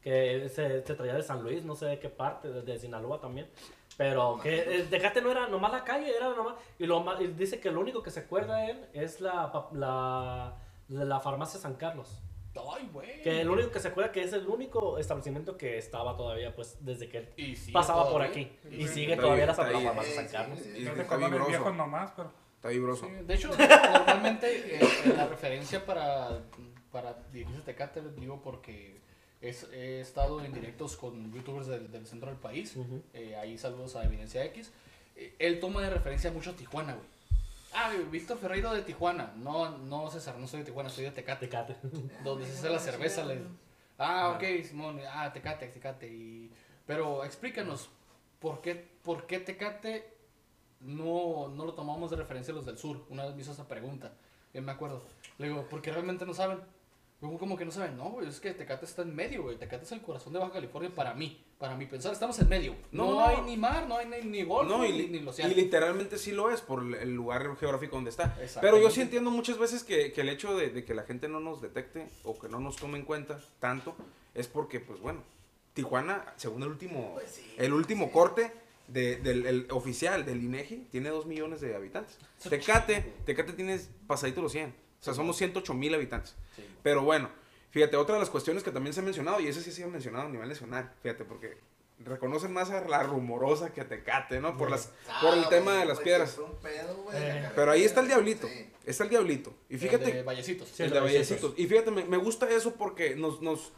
que 0.03 0.49
se, 0.49 0.83
se 0.85 0.95
traía 0.95 1.15
de 1.15 1.23
San 1.23 1.43
Luis, 1.43 1.65
no 1.65 1.75
sé 1.77 1.87
de 1.87 1.99
qué 1.99 2.09
parte, 2.09 2.49
de, 2.49 2.63
de 2.63 2.79
Sinaloa 2.79 3.21
también. 3.21 3.49
Pero 3.97 4.39
que 4.43 4.59
eh, 4.59 4.87
Tecate 4.89 5.21
no 5.21 5.31
era 5.31 5.49
nomás 5.49 5.73
la 5.73 5.85
calle, 5.85 6.17
era 6.17 6.31
nomás. 6.31 6.55
Y, 6.79 6.87
lo, 6.87 7.05
y 7.23 7.29
dice 7.29 7.61
que 7.61 7.71
lo 7.71 7.81
único 7.81 8.03
que 8.03 8.11
se 8.11 8.21
acuerda 8.21 8.69
él 8.69 8.87
es 8.95 9.21
la, 9.21 9.69
la, 9.73 10.57
de 10.89 11.05
la 11.05 11.21
farmacia 11.21 11.61
San 11.61 11.75
Carlos. 11.75 12.21
Ay, 12.55 12.89
güey. 12.93 13.23
Que 13.23 13.41
el 13.41 13.49
único 13.49 13.71
que 13.71 13.81
se 13.81 13.89
acuerda 13.89 14.13
que 14.13 14.23
es 14.23 14.33
el 14.33 14.47
único 14.47 14.99
establecimiento 14.99 15.57
que 15.57 15.79
estaba 15.79 16.17
todavía, 16.17 16.55
pues, 16.55 16.77
desde 16.81 17.09
que 17.09 17.19
él 17.19 17.59
pasaba 17.73 18.05
por 18.05 18.23
todavía. 18.23 18.31
aquí. 18.31 18.59
Y 18.71 18.85
Y 18.85 18.89
sigue 18.89 19.17
todavía 19.17 19.47
la, 19.47 19.55
farmacia 19.55 20.15
San 20.15 20.29
Carlos. 20.29 20.59
sí. 20.59 20.71
Y 20.77 20.85
vibroso. 20.85 21.49
viejos 21.49 21.75
nomás, 21.75 22.13
pero 22.17 22.33
Está 22.57 22.69
vibroso. 22.69 23.07
Sí, 23.07 23.13
de 23.27 23.35
hecho, 23.35 23.49
normalmente 23.59 24.77
eh, 24.77 25.15
la 25.17 25.27
referencia 25.27 25.85
para, 25.85 26.43
para 26.93 27.15
dirigirse 27.33 27.61
a 27.63 27.65
Tecate, 27.65 28.03
digo 28.17 28.41
porque 28.41 29.02
es- 29.43 29.69
he 29.73 30.01
estado 30.01 30.43
en 30.43 30.53
directos 30.53 30.97
con 30.97 31.33
youtubers 31.33 31.67
del, 31.67 31.91
del 31.91 32.07
centro 32.07 32.29
del 32.31 32.39
país. 32.39 32.75
Eh, 33.13 33.37
ahí 33.37 33.59
saludos 33.59 33.95
a 33.97 34.05
Evidencia 34.05 34.45
X. 34.47 34.71
Eh, 35.17 35.35
él 35.39 35.61
toma 35.61 35.83
de 35.83 35.91
referencia 35.91 36.31
mucho 36.33 36.51
a 36.51 36.55
Tijuana, 36.55 36.95
güey. 36.95 37.07
Ah, 37.75 37.91
Víctor 38.11 38.39
Ferreiro 38.39 38.73
de 38.73 38.83
Tijuana. 38.83 39.33
No, 39.37 39.77
no, 39.79 40.11
César, 40.11 40.37
no 40.39 40.47
soy 40.47 40.61
de 40.61 40.67
Tijuana, 40.67 40.89
soy 40.91 41.05
de 41.05 41.11
Tecate. 41.11 41.47
Tecate. 41.47 41.77
Donde 42.25 42.47
se 42.47 42.53
hace 42.53 42.71
la 42.71 42.79
cerveza. 42.79 43.25
le- 43.25 43.43
Ah, 43.99 44.35
ok, 44.37 44.65
Simón. 44.65 45.01
Ah, 45.11 45.33
Tecate, 45.33 45.69
Tecate. 45.69 46.07
Y... 46.09 46.51
Pero 46.87 47.25
explícanos, 47.25 47.89
¿por 48.41 48.61
qué, 48.61 48.75
¿por 49.03 49.27
qué 49.27 49.39
Tecate 49.39 50.07
no, 50.81 51.49
no 51.49 51.65
lo 51.65 51.75
tomamos 51.75 52.11
de 52.11 52.17
referencia 52.17 52.53
a 52.53 52.57
los 52.57 52.67
del 52.67 52.79
sur? 52.79 53.05
Una 53.09 53.25
vez 53.27 53.35
me 53.35 53.43
hizo 53.43 53.53
esa 53.53 53.69
pregunta. 53.69 54.13
Yo 54.53 54.61
me 54.63 54.73
acuerdo. 54.73 55.03
Le 55.39 55.49
digo, 55.49 55.67
¿por 55.69 55.81
qué 55.81 55.93
realmente 55.93 56.27
no 56.27 56.35
saben? 56.35 56.59
Como 57.39 57.57
que 57.57 57.65
no 57.65 57.71
saben, 57.71 57.97
no, 57.97 58.11
güey, 58.11 58.29
es 58.29 58.41
que 58.41 58.53
Tecate 58.53 58.85
está 58.85 59.03
en 59.03 59.15
medio, 59.15 59.45
güey. 59.45 59.57
Tecate 59.57 59.85
es 59.85 59.93
el 59.93 60.03
corazón 60.03 60.33
de 60.33 60.41
Baja 60.41 60.53
California 60.55 60.91
para 60.93 61.15
mí, 61.15 61.41
para 61.57 61.77
mi 61.77 61.87
pensar. 61.87 62.13
Estamos 62.13 62.37
en 62.41 62.49
medio. 62.49 62.75
No, 62.91 63.07
No, 63.07 63.13
no. 63.21 63.27
hay 63.27 63.41
ni 63.43 63.57
mar, 63.57 63.87
no 63.87 63.97
hay 63.97 64.07
ni, 64.07 64.29
ni 64.29 64.43
golfo, 64.43 64.77
No, 64.79 64.85
y, 64.85 64.91
ni, 64.93 65.07
ni 65.07 65.19
y 65.19 65.27
océano. 65.29 65.55
literalmente 65.55 66.19
sí 66.19 66.33
lo 66.33 66.51
es 66.51 66.61
por 66.61 66.83
el- 66.83 66.95
el 66.97 67.15
lugar 67.15 67.57
geográfico 67.59 67.95
donde 67.95 68.11
está. 68.11 68.37
Pero 68.61 68.77
yo 68.79 68.91
sí 68.91 69.01
entiendo 69.03 69.31
muchas 69.31 69.57
veces 69.57 69.85
que, 69.85 70.13
que 70.13 70.23
el 70.23 70.31
hecho 70.31 70.57
de, 70.57 70.71
de 70.71 70.85
que 70.85 70.95
la 70.95 71.05
gente 71.05 71.29
no 71.29 71.39
nos 71.39 71.63
detecte 71.63 72.09
o 72.25 72.37
que 72.39 72.49
no 72.49 72.59
nos 72.59 72.75
tome 72.75 72.99
en 72.99 73.05
cuenta 73.05 73.41
tanto 73.61 73.95
es 74.35 74.49
porque, 74.49 74.81
pues 74.81 74.99
bueno, 75.01 75.23
Tijuana, 75.75 76.35
según 76.37 76.63
el 76.65 76.69
último, 76.71 77.13
Pues 77.15 77.31
sí, 77.31 77.55
el 77.57 77.73
último 77.73 78.07
sí. 78.07 78.11
corte 78.13 78.53
de- 78.89 79.17
del 79.19 79.47
el 79.47 79.67
oficial 79.71 80.25
del 80.27 80.43
INEGI, 80.43 80.89
tiene 80.91 81.09
2 81.11 81.25
millones 81.27 81.61
de 81.61 81.75
habitantes. 81.77 82.19
Tecate, 82.49 83.01
Tecate 83.25 83.53
tiene 83.53 83.81
pasadito 84.09 84.43
los 84.43 84.51
100. 84.53 84.75
O 85.03 85.05
sea, 85.05 85.15
somos 85.15 85.37
108 85.37 85.75
mil 85.75 85.93
habitantes. 85.95 86.37
Sí. 86.57 86.65
Pero 86.83 87.03
bueno, 87.03 87.29
fíjate, 87.73 87.97
otra 87.97 88.15
de 88.15 88.21
las 88.21 88.31
cuestiones 88.31 88.63
que 88.63 88.71
también 88.71 88.95
se 88.95 89.01
ha 89.01 89.03
mencionado, 89.03 89.41
y 89.41 89.49
ese 89.49 89.61
sí 89.61 89.73
se 89.73 89.83
ha 89.83 89.89
mencionado 89.89 90.27
a 90.27 90.31
nivel 90.31 90.49
nacional, 90.49 90.93
fíjate, 91.03 91.25
porque 91.25 91.59
reconocen 91.99 92.53
más 92.53 92.71
a 92.71 92.81
la 92.89 93.03
rumorosa 93.03 93.73
que 93.73 93.81
a 93.81 93.89
Tecate, 93.89 94.41
¿no? 94.41 94.57
Por, 94.57 94.71
las, 94.71 94.91
por 95.21 95.35
el 95.35 95.45
Ah, 95.45 95.49
tema 95.49 95.75
de 95.79 95.85
las 95.87 95.99
piedras. 96.01 96.39
un 96.39 96.57
pedo, 96.61 97.05
Eh, 97.13 97.51
Pero 97.55 97.73
ahí 97.73 97.83
está 97.85 98.01
el 98.01 98.07
diablito, 98.07 98.47
sí. 98.49 98.71
está 98.87 99.05
el 99.05 99.11
diablito. 99.11 99.53
Y 99.69 99.77
fíjate, 99.77 100.05
El 100.07 100.13
de 100.13 100.23
Vallecitos. 100.23 100.69
Sí, 100.69 100.83
el 100.85 100.89
el 100.89 100.95
de 100.95 101.01
Vallecitos. 101.01 101.55
Y 101.57 101.67
fíjate, 101.67 101.91
me, 101.91 102.05
me 102.05 102.17
gusta 102.17 102.49
eso 102.51 102.75
porque 102.77 103.17
nos, 103.17 103.43
nos 103.43 103.73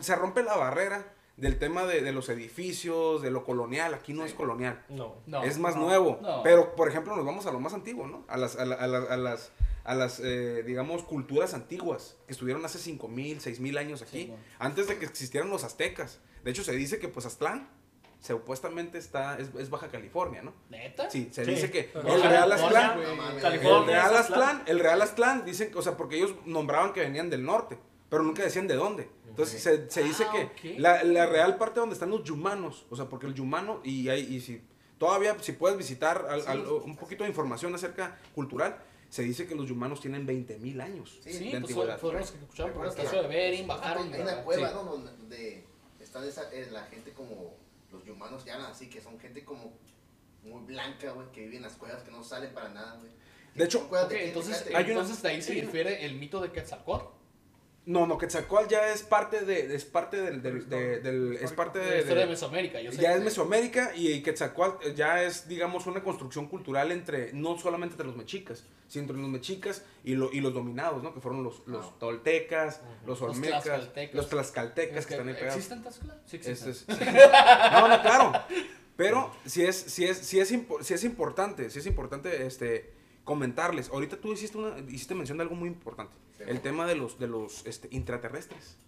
se 0.00 0.14
rompe 0.14 0.42
la 0.42 0.56
barrera 0.56 1.12
del 1.36 1.58
tema 1.58 1.84
de, 1.84 2.00
de 2.00 2.12
los 2.12 2.28
edificios, 2.28 3.20
de 3.22 3.30
lo 3.30 3.44
colonial. 3.44 3.92
Aquí 3.94 4.12
no 4.14 4.22
Sí. 4.22 4.28
es 4.30 4.34
colonial. 4.34 4.82
No. 4.88 5.16
No, 5.26 5.42
es 5.42 5.58
más 5.58 5.76
no, 5.76 5.82
nuevo. 5.82 6.18
no. 6.22 6.42
Pero, 6.42 6.74
por 6.76 6.88
ejemplo, 6.88 7.14
nos 7.14 7.26
vamos 7.26 7.46
a 7.46 7.52
lo 7.52 7.60
más 7.60 7.74
antiguo, 7.74 8.06
¿no? 8.06 8.24
A 8.28 8.36
las, 8.36 8.56
a 8.56 8.64
la- 8.64 8.76
a 8.76 8.86
la- 8.86 8.98
a 8.98 9.16
las, 9.16 9.52
a 9.84 9.94
las 9.94 10.20
eh, 10.24 10.62
digamos, 10.66 11.02
culturas 11.04 11.52
antiguas 11.54 12.16
que 12.26 12.32
estuvieron 12.32 12.64
hace 12.64 12.78
5.000, 12.78 13.40
6.000 13.40 13.78
años 13.78 14.02
aquí. 14.02 14.18
Sí, 14.22 14.26
bueno. 14.28 14.42
Antes 14.58 14.88
de 14.88 14.98
que 14.98 15.04
existieran 15.06 15.50
los 15.50 15.62
aztecas. 15.64 16.20
De 16.42 16.50
hecho, 16.52 16.64
se 16.64 16.72
dice 16.72 16.98
que, 16.98 17.08
pues, 17.08 17.26
Aztlán 17.26 17.68
supuestamente 18.20 18.98
está, 18.98 19.38
es, 19.38 19.48
es 19.58 19.70
Baja 19.70 19.88
California, 19.88 20.42
¿no? 20.42 20.52
¿Neta? 20.70 21.10
Sí, 21.10 21.28
se 21.32 21.44
Sí. 21.44 21.50
dice 21.52 21.70
que 21.70 21.90
Pero 21.92 22.14
el 22.14 22.22
Real 22.22 22.50
Aztlán... 22.50 22.98
El. 22.98 23.86
Real 23.86 24.12
es 24.14 24.18
Aztlán, 24.20 24.62
el 24.66 24.80
Real 24.80 25.02
Aztlán, 25.02 25.44
dicen, 25.44 25.70
o 25.76 25.82
sea, 25.82 25.96
porque 25.96 26.16
ellos 26.16 26.34
nombraban 26.44 26.92
que 26.92 27.00
venían 27.00 27.30
del 27.30 27.44
norte, 27.44 27.78
pero 28.08 28.22
nunca 28.22 28.42
decían 28.42 28.66
de 28.68 28.74
dónde. 28.74 29.08
Entonces 29.28 29.62
se, 29.62 29.90
se 29.90 30.02
dice 30.02 30.24
Ah, 30.28 30.32
que 30.32 30.44
ok. 30.74 30.78
la, 30.78 31.02
la 31.04 31.26
real 31.26 31.56
parte 31.58 31.80
donde 31.80 31.94
están 31.94 32.10
los 32.10 32.24
yumanos, 32.24 32.86
o 32.90 32.96
sea, 32.96 33.06
porque 33.08 33.26
el 33.26 33.34
yumano, 33.34 33.80
y, 33.84 34.08
hay, 34.08 34.22
y 34.34 34.40
si 34.40 34.62
todavía, 34.98 35.36
si 35.40 35.52
puedes 35.52 35.76
visitar 35.76 36.26
al- 36.30 36.40
Sí, 36.42 36.48
al- 36.48 36.66
un 36.66 36.96
poquito 36.96 37.24
de 37.24 37.30
información 37.30 37.74
acerca 37.74 38.18
cultural, 38.34 38.78
se 39.08 39.22
dice 39.22 39.46
que 39.46 39.54
los 39.54 39.68
yumanos 39.68 40.00
tienen 40.00 40.26
20 40.26 40.58
mil 40.58 40.80
años 40.80 41.18
Sí, 41.22 41.32
Sí, 41.32 41.38
de 41.44 41.50
pues 41.50 41.54
antigüedad. 41.62 41.98
fueron 41.98 42.20
los 42.22 42.30
que 42.32 42.38
escucharon 42.38 42.72
por 42.72 42.84
el 42.84 42.90
estacio 42.90 43.22
de 43.22 43.28
Bering, 43.28 43.66
bajaron. 43.66 44.12
Hay 44.12 44.20
una 44.20 44.42
cueva, 44.42 44.68
Sí. 44.68 44.74
¿no? 44.74 44.84
Donde, 44.84 45.64
está 46.00 46.24
esa, 46.26 46.52
eh, 46.52 46.68
la 46.72 46.84
gente 46.86 47.12
como 47.12 47.54
los 47.92 48.42
que 48.44 48.50
hablan 48.50 48.70
así, 48.70 48.88
que 48.90 49.00
son 49.00 49.18
gente 49.20 49.44
como 49.44 49.72
muy 50.42 50.62
blanca, 50.64 51.12
güey, 51.12 51.30
que 51.32 51.42
vive 51.42 51.56
en 51.56 51.62
las 51.62 51.74
cuevas, 51.76 52.02
que 52.02 52.10
no 52.10 52.22
salen 52.22 52.52
para 52.54 52.68
nada, 52.70 52.96
güey. 52.98 53.10
De 53.54 53.64
hecho, 53.64 53.78
Son 53.78 53.88
cuevas 53.88 54.06
Ok, 54.06 54.12
de 54.12 54.18
aquí, 54.18 54.26
entonces. 54.28 54.66
Hay 54.74 54.84
entonces 54.90 55.22
de 55.22 55.28
ahí 55.28 55.42
se 55.42 55.52
difiere 55.54 56.04
el 56.04 56.14
mito 56.16 56.40
de 56.40 56.52
Quetzalcóatl. 56.52 57.06
No, 57.86 58.04
no, 58.04 58.18
Quetzalcóatl 58.18 58.68
ya 58.68 58.88
es 58.92 59.04
parte 59.04 59.42
de, 59.42 59.72
es 59.76 59.84
parte 59.84 60.20
del, 60.20 60.42
del- 60.42 60.68
de- 60.68 60.98
del- 60.98 61.38
es 61.40 61.52
parte 61.52 61.78
La 61.78 61.84
de, 61.84 61.98
historia 62.00 62.24
de 62.24 62.30
Mesoamérica, 62.30 62.80
yo 62.80 62.90
sé. 62.90 63.00
ya 63.00 63.14
es 63.14 63.22
Mesoamérica 63.22 63.92
y 63.94 64.22
Quetzalcóatl 64.24 64.90
ya 64.94 65.22
es, 65.22 65.46
digamos, 65.46 65.86
una 65.86 66.02
construcción 66.02 66.48
cultural 66.48 66.90
entre, 66.90 67.32
no 67.32 67.56
solamente 67.58 67.92
entre 67.92 68.08
los 68.08 68.16
mexicas, 68.16 68.64
sino 68.88 69.02
entre 69.04 69.16
los 69.18 69.28
mexicas 69.28 69.84
y, 70.02 70.16
lo- 70.16 70.32
y 70.32 70.40
los 70.40 70.52
dominados, 70.52 71.00
¿no? 71.04 71.14
Que 71.14 71.20
fueron 71.20 71.44
los, 71.44 71.62
los 71.66 71.86
Ah. 71.86 71.94
toltecas, 72.00 72.80
los 73.06 73.20
Los 73.20 73.30
olmecas, 73.36 73.62
tlaxcaltecas. 73.62 74.14
los 74.16 74.28
tlaxcaltecas 74.30 74.96
Es 74.98 75.06
que, 75.06 75.14
están 75.14 75.28
ahí 75.28 75.34
pegados. 75.34 75.54
¿Existen 75.56 75.82
Tlaxcala? 75.82 76.20
Sí, 76.26 76.36
existen. 76.38 76.70
es- 76.70 76.86
no, 77.72 77.88
no, 77.88 78.02
claro. 78.02 78.32
Pero 78.96 79.32
sí 79.44 79.62
es, 79.62 79.76
sí 79.76 80.06
es, 80.06 80.16
sí 80.18 80.40
es, 80.40 80.52
impo- 80.52 80.82
sí 80.82 80.92
es 80.94 81.04
importante, 81.04 81.70
sí 81.70 81.78
es 81.78 81.86
importante 81.86 82.46
este, 82.46 82.95
comentarles. 83.26 83.90
Ahorita 83.90 84.16
tú 84.16 84.32
hiciste, 84.32 84.56
una, 84.56 84.78
hiciste 84.88 85.14
mención 85.14 85.36
de 85.36 85.42
algo 85.42 85.54
muy 85.54 85.68
importante. 85.68 86.14
Sí, 86.38 86.44
el 86.46 86.60
tema 86.62 86.86
de 86.86 86.94
los, 86.94 87.18
de 87.18 87.26
los 87.26 87.66
este, 87.66 87.88
intraterrestres. 87.90 88.78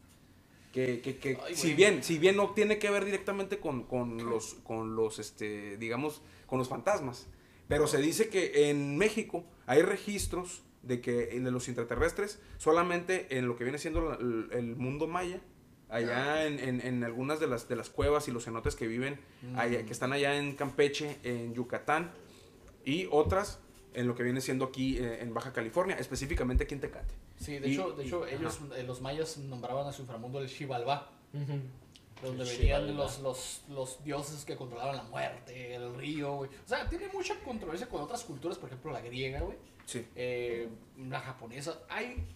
Que, 0.72 1.00
que, 1.00 1.16
que 1.18 1.38
Ay, 1.44 1.54
si 1.56 1.74
bien, 1.74 2.02
si 2.02 2.18
bien 2.18 2.36
no 2.36 2.50
tiene 2.54 2.78
que 2.78 2.88
ver 2.90 3.04
directamente 3.04 3.58
con, 3.58 3.82
con 3.84 4.16
los, 4.28 4.54
con 4.64 4.96
los, 4.96 5.18
este, 5.18 5.76
digamos, 5.76 6.22
con 6.46 6.58
los 6.58 6.68
fantasmas. 6.68 7.26
Pero 7.68 7.86
se 7.86 7.98
dice 8.00 8.28
que 8.30 8.70
en 8.70 8.96
México 8.96 9.44
hay 9.66 9.82
registros 9.82 10.62
de 10.82 11.00
que 11.00 11.12
de 11.40 11.50
los 11.50 11.68
intraterrestres 11.68 12.38
solamente 12.56 13.36
en 13.36 13.46
lo 13.48 13.56
que 13.56 13.64
viene 13.64 13.78
siendo 13.78 14.14
el, 14.18 14.48
el 14.52 14.76
mundo 14.76 15.06
maya, 15.06 15.40
allá 15.88 16.46
en, 16.46 16.58
en- 16.60 16.80
en 16.80 17.02
algunas 17.02 17.40
de 17.40 17.46
las, 17.48 17.68
de 17.68 17.74
las 17.74 17.90
cuevas 17.90 18.28
y 18.28 18.30
los 18.30 18.44
cenotes 18.44 18.76
que 18.76 18.86
viven, 18.86 19.18
allá, 19.56 19.84
que 19.84 19.92
están 19.92 20.12
allá 20.12 20.38
en 20.38 20.54
Campeche, 20.54 21.16
en 21.24 21.54
Yucatán, 21.54 22.12
y 22.84 23.08
otras 23.10 23.58
en 23.94 24.06
lo 24.06 24.14
que 24.14 24.22
viene 24.22 24.40
siendo 24.40 24.64
aquí 24.66 24.98
eh, 24.98 25.22
en 25.22 25.32
Baja 25.34 25.52
California, 25.52 25.96
específicamente 25.96 26.64
aquí 26.64 26.74
en 26.74 26.80
Tecate. 26.80 27.14
Sí, 27.38 27.58
de 27.58 27.68
Y- 27.68 27.72
hecho, 27.72 27.92
de 27.92 28.04
y- 28.04 28.06
hecho 28.06 28.24
ajá. 28.24 28.34
ellos, 28.34 28.60
eh, 28.76 28.82
los 28.84 29.00
mayas 29.00 29.38
nombraban 29.38 29.86
a 29.86 29.92
su 29.92 30.02
inframundo 30.02 30.38
el 30.40 30.48
Xibalbá. 30.48 31.10
Ujú. 31.34 31.60
donde 32.20 32.42
El 32.42 32.48
venían 32.58 32.96
los, 32.96 33.20
los, 33.20 33.62
los 33.68 34.02
dioses 34.02 34.44
que 34.44 34.56
controlaban 34.56 34.96
la 34.96 35.04
muerte, 35.04 35.76
el 35.76 35.94
río, 35.94 36.34
güey. 36.34 36.50
O 36.64 36.68
sea, 36.68 36.88
tiene 36.88 37.06
mucha 37.14 37.38
controversia 37.44 37.86
con 37.88 38.00
otras 38.02 38.24
culturas, 38.24 38.58
por 38.58 38.68
ejemplo, 38.70 38.90
la 38.90 39.00
griega, 39.00 39.38
güey. 39.40 39.56
Sí. 39.86 40.04
eh, 40.16 40.68
la 40.98 41.20
japonesa. 41.20 41.78
Hay, 41.88 42.26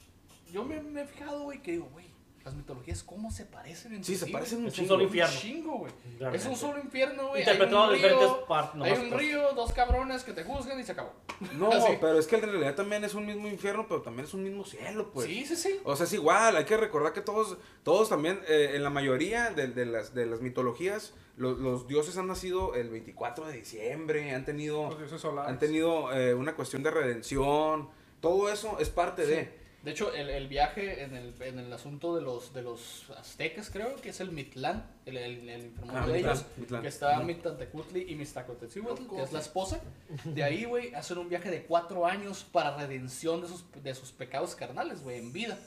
yo 0.52 0.62
me, 0.64 0.80
me 0.80 1.02
he 1.02 1.06
fijado, 1.08 1.42
güey, 1.42 1.60
que 1.62 1.72
digo, 1.72 1.88
güey, 1.92 2.06
las 2.44 2.54
mitologías, 2.54 3.02
¿cómo 3.04 3.30
se 3.30 3.44
parecen 3.46 3.92
entre 3.94 4.06
Sí, 4.06 4.16
se 4.18 4.26
sí, 4.26 4.32
parecen 4.32 4.60
un 4.62 4.66
Es 4.66 4.78
un 4.78 4.88
solo 4.88 5.04
infierno. 5.04 5.32
Un 5.34 5.40
chingo, 5.40 5.78
güey. 5.78 5.92
Es 6.34 6.46
un 6.46 6.56
solo 6.56 6.80
infierno, 6.80 7.28
güey. 7.28 7.42
Interpretado 7.42 7.82
Hay 7.84 7.88
de 7.88 7.94
un 7.94 7.96
diferentes 8.02 8.28
río, 8.28 8.46
partes, 8.46 8.82
Hay 8.82 8.92
un 8.92 9.18
río, 9.18 9.52
dos 9.54 9.72
cabrones 9.72 10.24
que 10.24 10.32
te 10.32 10.42
juzgan 10.44 10.78
y 10.80 10.84
se 10.84 10.92
acabó. 10.92 11.12
No, 11.54 11.70
pero 12.00 12.18
es 12.18 12.26
que 12.26 12.36
en 12.36 12.42
realidad 12.42 12.74
también 12.74 13.04
es 13.04 13.14
un 13.14 13.26
mismo 13.26 13.48
infierno, 13.48 13.86
pero 13.88 14.02
también 14.02 14.26
es 14.26 14.34
un 14.34 14.42
mismo 14.44 14.64
cielo, 14.64 15.10
pues. 15.12 15.26
Sí, 15.26 15.44
sí, 15.46 15.56
sí. 15.56 15.80
O 15.84 15.94
sea, 15.96 16.06
es 16.06 16.12
igual, 16.12 16.56
hay 16.56 16.64
que 16.64 16.76
recordar 16.76 17.12
que 17.12 17.20
todos, 17.20 17.56
todos 17.82 18.08
también, 18.08 18.40
eh, 18.48 18.72
en 18.74 18.82
la 18.82 18.90
mayoría 18.90 19.50
de, 19.50 19.68
de 19.68 19.86
las, 19.86 20.14
de 20.14 20.26
las 20.26 20.40
mitologías, 20.40 21.14
lo- 21.36 21.52
los 21.54 21.88
dioses 21.88 22.16
han 22.16 22.26
nacido 22.28 22.74
el 22.74 22.90
24 22.90 23.46
de 23.46 23.54
diciembre, 23.54 24.34
han 24.34 24.44
tenido, 24.44 24.88
Los 24.90 24.98
dioses 24.98 25.20
solares. 25.20 25.50
han 25.50 25.58
tenido 25.58 26.12
eh, 26.12 26.34
una 26.34 26.54
cuestión 26.54 26.82
de 26.82 26.90
redención, 26.90 27.88
todo 28.20 28.50
eso 28.50 28.78
es 28.78 28.88
parte 28.90 29.26
de... 29.26 29.61
De 29.82 29.90
hecho, 29.90 30.14
el, 30.14 30.30
el 30.30 30.46
viaje 30.46 31.02
en 31.02 31.16
el, 31.16 31.34
en 31.42 31.58
el 31.58 31.72
asunto 31.72 32.14
de 32.14 32.22
los, 32.22 32.54
de 32.54 32.62
los 32.62 33.10
aztecas, 33.18 33.68
creo 33.68 33.96
que 33.96 34.10
es 34.10 34.20
el 34.20 34.30
Mitlán, 34.30 34.86
el, 35.06 35.16
el, 35.16 35.48
el 35.48 35.64
inframundo 35.64 36.00
Ah, 36.00 36.06
de 36.06 36.12
Mitlán, 36.12 36.32
ellos, 36.36 36.46
Mitlán. 36.56 36.82
que 36.82 36.88
está 36.88 37.18
Mictantecutli 37.20 38.06
y 38.08 38.14
Mixtacotetzihuatl, 38.14 39.08
que 39.08 39.22
es 39.22 39.32
la 39.32 39.40
esposa. 39.40 39.80
De 40.24 40.44
ahí, 40.44 40.64
güey, 40.64 40.94
hacen 40.94 41.18
un 41.18 41.28
viaje 41.28 41.50
de 41.50 41.64
cuatro 41.64 42.06
años 42.06 42.44
para 42.44 42.76
redención 42.76 43.40
de 43.40 43.48
sus, 43.48 43.64
de 43.82 43.94
sus 43.96 44.12
pecados 44.12 44.54
carnales, 44.54 45.02
güey, 45.02 45.18
en 45.18 45.32
vida. 45.32 45.58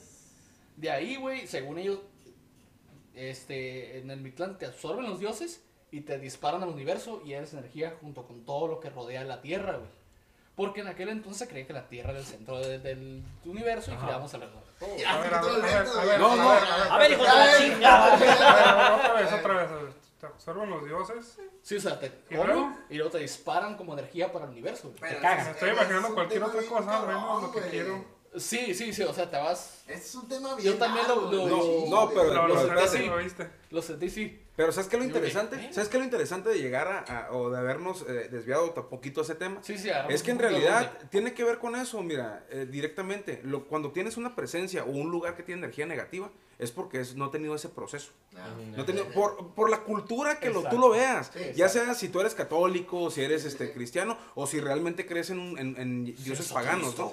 De 0.77 0.89
ahí, 0.91 1.17
güey, 1.17 1.45
según 1.47 1.77
ellos, 1.77 1.99
este, 3.13 3.97
en 3.99 4.11
el 4.11 4.21
Mitlán 4.21 4.57
te 4.57 4.65
absorben 4.65 5.05
los 5.09 5.19
dioses 5.19 5.61
y 5.91 6.01
te 6.01 6.19
disparan 6.19 6.63
al 6.63 6.69
universo 6.69 7.21
y 7.25 7.33
eres 7.33 7.53
energía 7.53 7.95
junto 8.01 8.25
con 8.27 8.45
todo 8.45 8.67
lo 8.67 8.79
que 8.79 8.89
rodea 8.89 9.23
la 9.23 9.41
Tierra, 9.41 9.77
güey. 9.77 9.89
Porque 10.55 10.81
en 10.81 10.87
aquel 10.87 11.09
entonces 11.09 11.39
se 11.39 11.47
creía 11.49 11.67
que 11.67 11.73
la 11.73 11.87
Tierra 11.87 12.11
era 12.11 12.19
el 12.19 12.25
centro 12.25 12.59
de- 12.59 12.79
del 12.79 13.23
universo 13.43 13.91
y 13.91 13.97
girábamos 13.97 14.33
alrededor. 14.33 14.63
de 14.65 14.71
todo. 14.79 14.89
A 15.07 15.17
ver, 15.19 15.33
a 15.33 15.41
ver, 15.41 15.51
a 15.51 15.57
ver, 15.57 15.87
a 15.87 16.03
ver, 16.05 16.19
No, 16.19 16.31
a 16.31 16.35
no. 16.35 16.49
ver, 16.49 16.59
A 16.91 16.97
ver, 16.97 17.11
hijo 17.11 17.21
de 17.23 17.27
la 17.29 17.43
A 17.43 17.57
chingada. 17.57 18.15
ver, 18.17 18.29
otra 18.99 19.13
vez, 19.13 19.33
otra 19.33 19.53
vez. 19.55 19.71
a 19.71 19.75
ver. 19.75 19.93
Te 20.19 20.25
absorban 20.27 20.69
los 20.69 20.85
dioses. 20.85 21.37
Sí, 21.61 21.75
o 21.75 21.81
sea, 21.81 21.99
te 21.99 22.11
¿Y 22.29 22.35
luego? 22.35 22.73
y 22.89 22.95
luego 22.95 23.11
te 23.11 23.17
disparan 23.19 23.75
como 23.75 23.93
energía 23.93 24.31
para 24.31 24.45
el 24.45 24.51
universo. 24.51 24.93
Me 25.01 25.09
es- 25.09 25.47
estoy 25.47 25.69
imaginando 25.71 26.13
cualquier 26.13 26.43
otra 26.43 26.61
cosa, 26.63 27.01
menos 27.05 27.43
lo 27.43 27.51
que 27.51 27.61
quiero. 27.69 28.05
Sí, 28.37 28.73
sí, 28.73 28.91
sí, 28.93 29.03
o 29.03 29.13
sea, 29.13 29.29
te 29.29 29.37
vas... 29.37 29.83
Este 29.87 29.93
es 30.07 30.15
un 30.15 30.27
tema 30.27 30.55
bien 30.55 30.73
Yo 30.73 30.77
también 30.77 31.07
lo- 31.07 31.31
lo-. 31.31 31.47
No, 31.47 31.61
Sí, 31.61 31.85
no, 31.89 32.09
pero- 32.09 32.47
lo 32.47 33.17
viste. 33.17 33.49
Lo 33.71 33.81
sentí, 33.81 34.09
sí. 34.09 34.44
Pero 34.55 34.71
¿sabes 34.71 34.87
qué 34.89 34.95
es 34.95 35.01
lo 35.01 35.05
interesante? 35.07 35.57
¿eh? 35.57 35.69
¿Sabes 35.73 35.89
qué 35.89 35.97
es 35.97 35.99
lo 35.99 36.05
interesante 36.05 36.49
de 36.49 36.59
llegar 36.59 36.87
a, 36.87 36.99
a- 37.27 37.31
o 37.33 37.49
de 37.49 37.57
habernos 37.57 38.03
eh, 38.07 38.29
desviado 38.31 38.73
un 38.73 38.87
poquito 38.89 39.19
a 39.19 39.23
ese 39.23 39.35
tema? 39.35 39.59
Sí, 39.61 39.77
sí, 39.77 39.89
Es 40.09 40.23
que 40.23 40.31
en 40.31 40.39
realidad 40.39 40.91
dónde. 40.93 41.07
tiene 41.09 41.33
que 41.33 41.43
ver 41.43 41.57
con 41.57 41.75
eso, 41.75 42.01
mira, 42.01 42.45
eh, 42.49 42.65
directamente. 42.69 43.41
Lo, 43.43 43.65
cuando 43.67 43.91
tienes 43.91 44.15
una 44.15 44.33
presencia 44.35 44.83
o 44.85 44.89
un 44.91 45.11
lugar 45.11 45.35
que 45.35 45.43
tiene 45.43 45.59
energía 45.59 45.85
negativa, 45.85 46.31
es 46.57 46.71
porque 46.71 47.01
es- 47.01 47.15
no 47.17 47.25
ha 47.25 47.31
tenido 47.31 47.53
ese 47.53 47.67
proceso. 47.67 48.11
Ah. 48.37 48.47
No 48.77 48.83
ha 48.83 48.85
tenido- 48.85 49.09
por, 49.09 49.53
por 49.53 49.69
la 49.69 49.79
cultura 49.81 50.39
que 50.39 50.49
lo, 50.49 50.63
tú 50.69 50.79
lo 50.79 50.91
veas. 50.91 51.31
Sí, 51.33 51.41
ya 51.55 51.67
sea 51.67 51.93
si 51.93 52.07
tú 52.07 52.21
eres 52.21 52.33
católico, 52.33 53.11
si 53.11 53.21
eres 53.23 53.43
este 53.43 53.73
cristiano, 53.73 54.17
o 54.35 54.47
si 54.47 54.61
realmente 54.61 55.05
crees 55.05 55.31
en, 55.31 55.39
un- 55.39 55.57
en- 55.59 55.75
en 55.77 56.05
dioses 56.05 56.49
paganos, 56.53 56.97
¿no? 56.97 57.11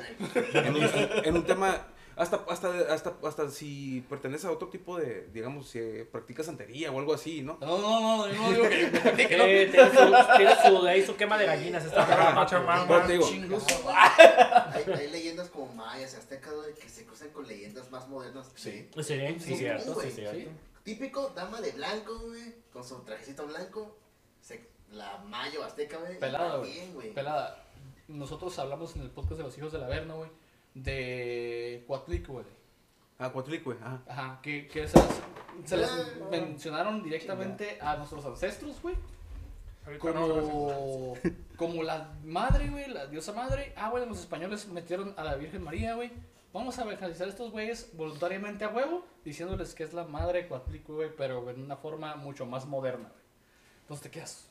En 0.54 0.76
un, 0.76 0.82
en 1.24 1.34
un 1.34 1.44
tema... 1.44 1.88
Hasta, 2.16 2.44
hasta, 2.48 2.68
hasta, 2.92 3.14
hasta 3.26 3.50
si 3.50 4.04
perteneces 4.08 4.44
a 4.46 4.50
otro 4.50 4.68
tipo 4.68 4.98
de, 4.98 5.28
digamos, 5.32 5.68
si 5.68 5.80
practicas 6.10 6.46
santería 6.46 6.90
o 6.92 6.98
algo 6.98 7.14
así, 7.14 7.42
¿no? 7.42 7.58
No, 7.60 7.78
no, 7.78 8.00
no, 8.00 8.26
no 8.26 8.50
digo 8.50 8.68
que... 8.68 8.90
no. 9.36 9.44
Eh, 9.44 9.68
tiene 9.70 9.90
su, 9.90 10.36
tiene 10.36 10.56
su, 10.62 10.82
de 10.84 10.90
ahí 10.90 11.06
su 11.06 11.16
quema 11.16 11.38
de 11.38 11.46
gallinas. 11.46 11.84
Vato, 11.94 12.34
Pachamama. 12.34 12.86
Pero 12.86 13.06
te 13.06 13.12
digo, 13.14 13.26
hay, 13.86 14.92
hay 14.92 15.10
leyendas 15.10 15.48
como 15.48 15.72
mayas 15.74 16.14
y 16.14 16.16
aztecas, 16.16 16.54
güey, 16.54 16.74
que 16.74 16.88
se 16.88 17.06
cruzan 17.06 17.30
con 17.30 17.46
leyendas 17.46 17.90
más 17.90 18.08
modernas. 18.08 18.50
Sí. 18.54 18.88
Sí, 18.94 19.02
sí, 19.02 19.36
Sí, 19.38 19.56
cierto, 19.56 19.84
sí, 19.84 19.92
güey, 19.92 20.10
cierto. 20.10 20.38
sí. 20.38 20.48
Típico, 20.84 21.32
dama 21.34 21.60
de 21.60 21.70
blanco, 21.72 22.18
güey, 22.18 22.54
con 22.72 22.84
su 22.84 22.98
trajecito 23.04 23.46
blanco. 23.46 23.96
Se, 24.40 24.68
la 24.90 25.18
mayo 25.18 25.64
azteca, 25.64 25.98
güey. 25.98 26.18
Pelada, 26.18 26.56
güey. 26.56 27.14
Pelada. 27.14 27.64
Nosotros 28.08 28.58
hablamos 28.58 28.94
en 28.96 29.02
el 29.02 29.10
podcast 29.10 29.38
de 29.38 29.44
los 29.44 29.56
hijos 29.56 29.72
del 29.72 29.84
Averno, 29.84 30.16
güey, 30.18 30.30
de 30.74 31.84
Coatlic, 31.86 32.26
güey. 32.28 32.44
Ah, 33.18 33.30
Cuatlicue, 33.30 33.76
ajá. 33.80 34.02
Ajá, 34.08 34.40
que, 34.42 34.66
que 34.66 34.88
se, 34.88 34.96
las- 34.98 35.20
se 35.64 35.76
les 35.76 35.88
Ah, 35.90 36.26
mencionaron 36.30 37.02
directamente 37.04 37.78
a 37.80 37.96
nuestros 37.96 38.24
ancestros, 38.26 38.80
güey. 38.82 38.96
Como, 39.98 41.14
como 41.56 41.82
la 41.82 42.12
madre, 42.24 42.68
güey, 42.68 42.88
la 42.88 43.06
diosa 43.06 43.32
madre. 43.32 43.72
Ah, 43.76 43.90
bueno, 43.90 44.06
los 44.06 44.20
españoles 44.20 44.66
metieron 44.68 45.14
a 45.16 45.24
la 45.24 45.36
Virgen 45.36 45.62
María, 45.62 45.94
güey. 45.94 46.10
Vamos 46.52 46.78
a 46.78 46.82
evangelizar 46.82 47.26
a 47.26 47.30
estos 47.30 47.50
güeyes 47.50 47.90
voluntariamente 47.96 48.64
a 48.64 48.68
huevo, 48.68 49.06
diciéndoles 49.24 49.74
que 49.74 49.84
es 49.84 49.92
la 49.94 50.04
madre 50.04 50.42
de 50.42 50.48
Coatlicue, 50.48 50.94
güey, 50.96 51.10
pero 51.16 51.48
en 51.48 51.62
una 51.62 51.76
forma 51.76 52.14
mucho 52.16 52.44
más 52.44 52.66
moderna, 52.66 53.08
güey. 53.08 53.22
Entonces 53.82 54.02
te 54.02 54.10
quedas, 54.10 54.48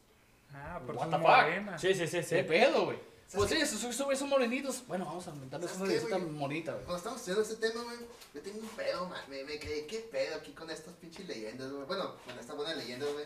Ah, 0.54 0.82
pero 0.86 0.98
What 1.00 1.08
es 1.08 1.12
the 1.12 1.18
fuck? 1.20 1.78
sí, 1.80 2.08
sí, 2.08 2.24
sí. 2.24 2.36
¿qué 2.36 2.44
pedo, 2.44 2.86
güey? 2.86 2.98
¿Sabes 3.32 3.48
Pues 3.48 3.50
sí, 3.50 3.56
esos, 3.76 3.82
esos 3.90 4.04
güeyes 4.06 4.20
son 4.20 4.28
morenitos. 4.30 4.86
Bueno, 4.88 5.06
vamos 5.06 5.26
a 5.26 5.32
inventarles 5.32 5.70
¿Sabes 5.72 5.82
una 5.82 5.88
qué, 5.90 5.98
diosita 6.00 6.18
güey? 6.18 6.84
Cuando 6.84 6.98
estamos 6.98 7.20
estudiando 7.20 7.42
este 7.50 7.68
tema, 7.70 7.84
güey, 7.84 7.98
yo 8.34 8.42
tengo 8.42 8.60
un 8.60 8.68
pedo, 8.70 9.06
man. 9.08 9.22
Me, 9.30 9.44
me 9.46 9.58
quedé, 9.58 9.86
¿qué 9.88 10.00
pedo 10.00 10.36
aquí 10.36 10.52
con 10.52 10.70
estas 10.70 10.94
pinches 10.96 11.26
leyendas, 11.28 11.72
güey? 11.72 11.86
Bueno, 11.86 12.16
con 12.26 12.38
esta 12.38 12.54
buena 12.56 12.76
leyenda, 12.76 13.06
güey. 13.06 13.26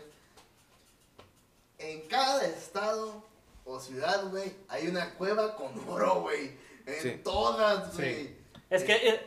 En 1.78 2.02
cada 2.08 2.46
estado 2.46 3.24
o 3.64 3.80
ciudad, 3.80 4.28
güey, 4.30 4.52
hay 4.68 4.86
una 4.86 5.12
cueva 5.14 5.56
con 5.56 5.76
oro, 5.88 6.20
güey. 6.22 6.52
En 6.86 7.02
Sí. 7.02 7.20
todas, 7.24 7.90
Sí. 7.92 7.96
güey. 8.02 8.36
Es 8.70 8.84
que 8.84 8.92
eh, 8.94 9.20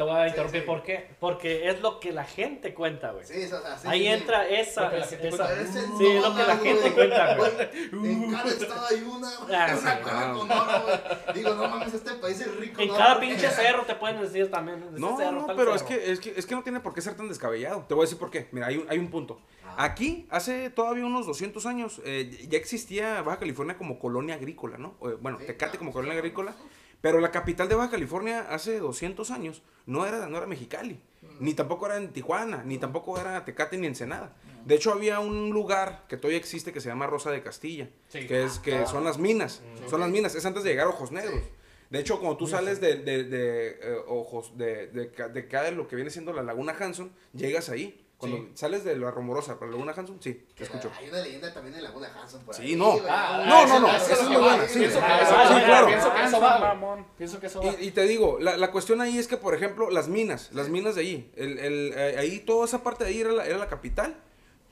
te 0.00 0.04
voy 0.04 0.18
a 0.18 0.28
interrumpir, 0.28 0.60
sí. 0.62 0.66
¿por 0.66 0.82
qué? 0.82 1.10
Porque 1.20 1.68
es 1.68 1.82
lo 1.82 2.00
que 2.00 2.10
la 2.10 2.24
gente 2.24 2.72
cuenta, 2.72 3.10
güey. 3.12 3.26
Sí, 3.26 3.44
o 3.44 3.48
sea, 3.60 3.76
sí, 3.76 3.86
Ahí 3.86 4.00
sí. 4.00 4.06
entra 4.06 4.48
esa. 4.48 4.88
Parece 4.88 5.18
sí, 5.20 6.06
es 6.06 6.22
lo 6.22 6.34
que 6.34 6.42
la 6.42 6.56
gente 6.56 6.92
cuenta, 6.94 7.36
güey. 7.36 7.50
Güey, 7.92 8.12
En 8.24 8.32
cada 8.32 8.48
estado 8.48 8.86
hay 8.88 9.02
una, 9.02 9.28
güey. 9.36 9.54
Ah, 9.54 10.30
no. 10.32 10.40
oro, 10.40 10.82
güey. 10.84 11.34
Digo, 11.34 11.54
no 11.54 11.68
mames, 11.68 11.92
este 11.92 12.14
país 12.14 12.40
es 12.40 12.56
rico. 12.56 12.80
En 12.80 12.88
¿no? 12.88 12.96
cada 12.96 13.14
Porque- 13.16 13.26
pinche 13.28 13.50
cerro 13.50 13.84
te 13.84 13.94
pueden 13.96 14.22
decir 14.22 14.50
también. 14.50 14.82
No, 14.96 15.18
cerro, 15.18 15.46
no, 15.46 15.54
pero 15.54 15.74
es 15.74 15.82
que, 15.82 16.12
es, 16.12 16.18
que, 16.18 16.32
es 16.34 16.46
que 16.46 16.54
no 16.54 16.62
tiene 16.62 16.80
por 16.80 16.94
qué 16.94 17.02
ser 17.02 17.14
tan 17.14 17.28
descabellado. 17.28 17.84
Te 17.86 17.92
voy 17.92 18.04
a 18.04 18.06
decir 18.06 18.18
por 18.18 18.30
qué. 18.30 18.48
Mira, 18.52 18.68
hay 18.68 18.78
un, 18.78 18.86
hay 18.88 18.96
un 18.98 19.10
punto. 19.10 19.38
Ah. 19.66 19.84
Aquí, 19.84 20.26
hace 20.30 20.70
todavía 20.70 21.04
unos 21.04 21.26
200 21.26 21.64
años, 21.66 22.00
eh, 22.06 22.46
ya 22.48 22.56
existía 22.56 23.20
Baja 23.20 23.38
California 23.38 23.76
como 23.76 23.98
colonia 23.98 24.34
agrícola, 24.34 24.78
¿no? 24.78 24.94
Eh, 25.02 25.16
Bueno, 25.20 25.38
Sí, 25.38 25.44
Tecate 25.46 25.58
claro, 25.72 25.78
como 25.78 25.92
colonia 25.92 26.14
agrícola. 26.16 26.54
Pero 27.00 27.20
la 27.20 27.30
capital 27.30 27.68
de 27.68 27.74
Baja 27.74 27.90
California 27.90 28.46
hace 28.50 28.78
200 28.78 29.30
años 29.30 29.62
no 29.86 30.04
era, 30.06 30.26
no 30.28 30.36
era 30.36 30.46
Mexicali. 30.46 31.00
Mm. 31.22 31.26
Ni 31.44 31.54
tampoco 31.54 31.86
era 31.86 31.96
en 31.96 32.12
Tijuana, 32.12 32.62
ni 32.64 32.78
tampoco 32.78 33.18
era 33.18 33.44
Tecate 33.44 33.78
ni 33.78 33.86
Ensenada. 33.86 34.36
De 34.66 34.74
hecho, 34.74 34.92
había 34.92 35.20
un 35.20 35.50
lugar 35.50 36.04
que 36.08 36.18
todavía 36.18 36.38
existe 36.38 36.72
que 36.72 36.80
se 36.82 36.88
llama 36.90 37.06
Rosa 37.06 37.30
de 37.30 37.42
Castilla, 37.42 37.88
Sí. 38.08 38.26
que 38.26 38.44
es 38.44 38.58
que 38.58 38.74
Ah, 38.74 38.86
son 38.86 39.04
las 39.04 39.16
minas, 39.18 39.62
Mm. 39.86 39.88
son 39.88 40.00
las 40.00 40.10
minas, 40.10 40.34
es 40.34 40.44
antes 40.44 40.62
de 40.64 40.70
llegar 40.70 40.86
a 40.86 40.90
Ojos 40.90 41.10
Negros. 41.12 41.40
Sí. 41.42 41.50
De 41.88 41.98
hecho, 41.98 42.20
cuando 42.20 42.36
tú 42.36 42.46
sales 42.46 42.80
de, 42.80 42.96
de, 42.96 43.24
de, 43.24 43.68
eh, 43.82 43.96
Ojos, 44.06 44.56
de, 44.56 44.86
de, 44.88 45.06
de 45.08 45.42
de 45.42 45.70
lo 45.72 45.88
que 45.88 45.96
viene 45.96 46.10
siendo 46.10 46.32
la 46.32 46.42
Laguna 46.42 46.76
Hanson, 46.78 47.10
llegas 47.32 47.68
ahí. 47.70 48.06
Cuando 48.20 48.36
Sí. 48.38 48.50
sales 48.54 48.84
de 48.84 48.96
la 48.96 49.10
Rumorosa 49.10 49.54
para 49.58 49.70
la 49.70 49.78
Laguna 49.78 49.94
Hanson, 49.96 50.18
sí, 50.22 50.44
te 50.54 50.64
escucho. 50.64 50.92
Hay 50.96 51.08
una 51.08 51.20
leyenda 51.20 51.52
también 51.54 51.74
en 51.76 51.82
Laguna 51.82 52.12
Hanson 52.14 52.42
por 52.44 52.54
Sí, 52.54 52.62
ahí, 52.62 52.76
no. 52.76 52.92
güey. 52.92 53.02
Ah, 53.08 53.44
No, 53.48 53.60
no, 53.60 53.64
eso- 53.64 53.80
no, 53.80 53.88
eso 53.96 54.12
esa 54.12 54.22
es 54.22 54.28
muy 54.28 54.36
buena, 54.36 54.68
sí. 54.68 54.78
Pienso 54.78 54.98
que 55.00 55.04
Ah, 55.06 55.20
eso 55.22 55.30
sí, 55.48 55.54
va. 55.54 55.64
claro. 55.64 55.86
Pienso 55.86 56.12
que 56.12 56.18
Ah, 56.20 56.24
eso 56.26 56.40
va. 56.40 57.04
Pienso 57.16 57.40
que 57.40 57.46
eso 57.46 57.62
va. 57.62 57.66
Y, 57.80 57.86
y 57.86 57.90
te 57.92 58.02
digo, 58.04 58.36
la, 58.38 58.56
la 58.58 58.70
cuestión 58.70 59.00
ahí 59.00 59.16
es 59.18 59.26
que, 59.26 59.38
por 59.38 59.54
ejemplo, 59.54 59.88
las 59.90 60.08
minas, 60.08 60.50
las 60.52 60.68
minas 60.68 60.94
de 60.96 61.00
ahí, 61.00 61.32
el, 61.34 61.58
el, 61.58 61.92
eh, 61.96 62.16
ahí 62.18 62.40
toda 62.40 62.66
esa 62.66 62.82
parte 62.82 63.04
de 63.04 63.10
ahí 63.10 63.20
era 63.22 63.32
la, 63.32 63.46
era 63.46 63.56
la 63.56 63.68
capital. 63.68 64.14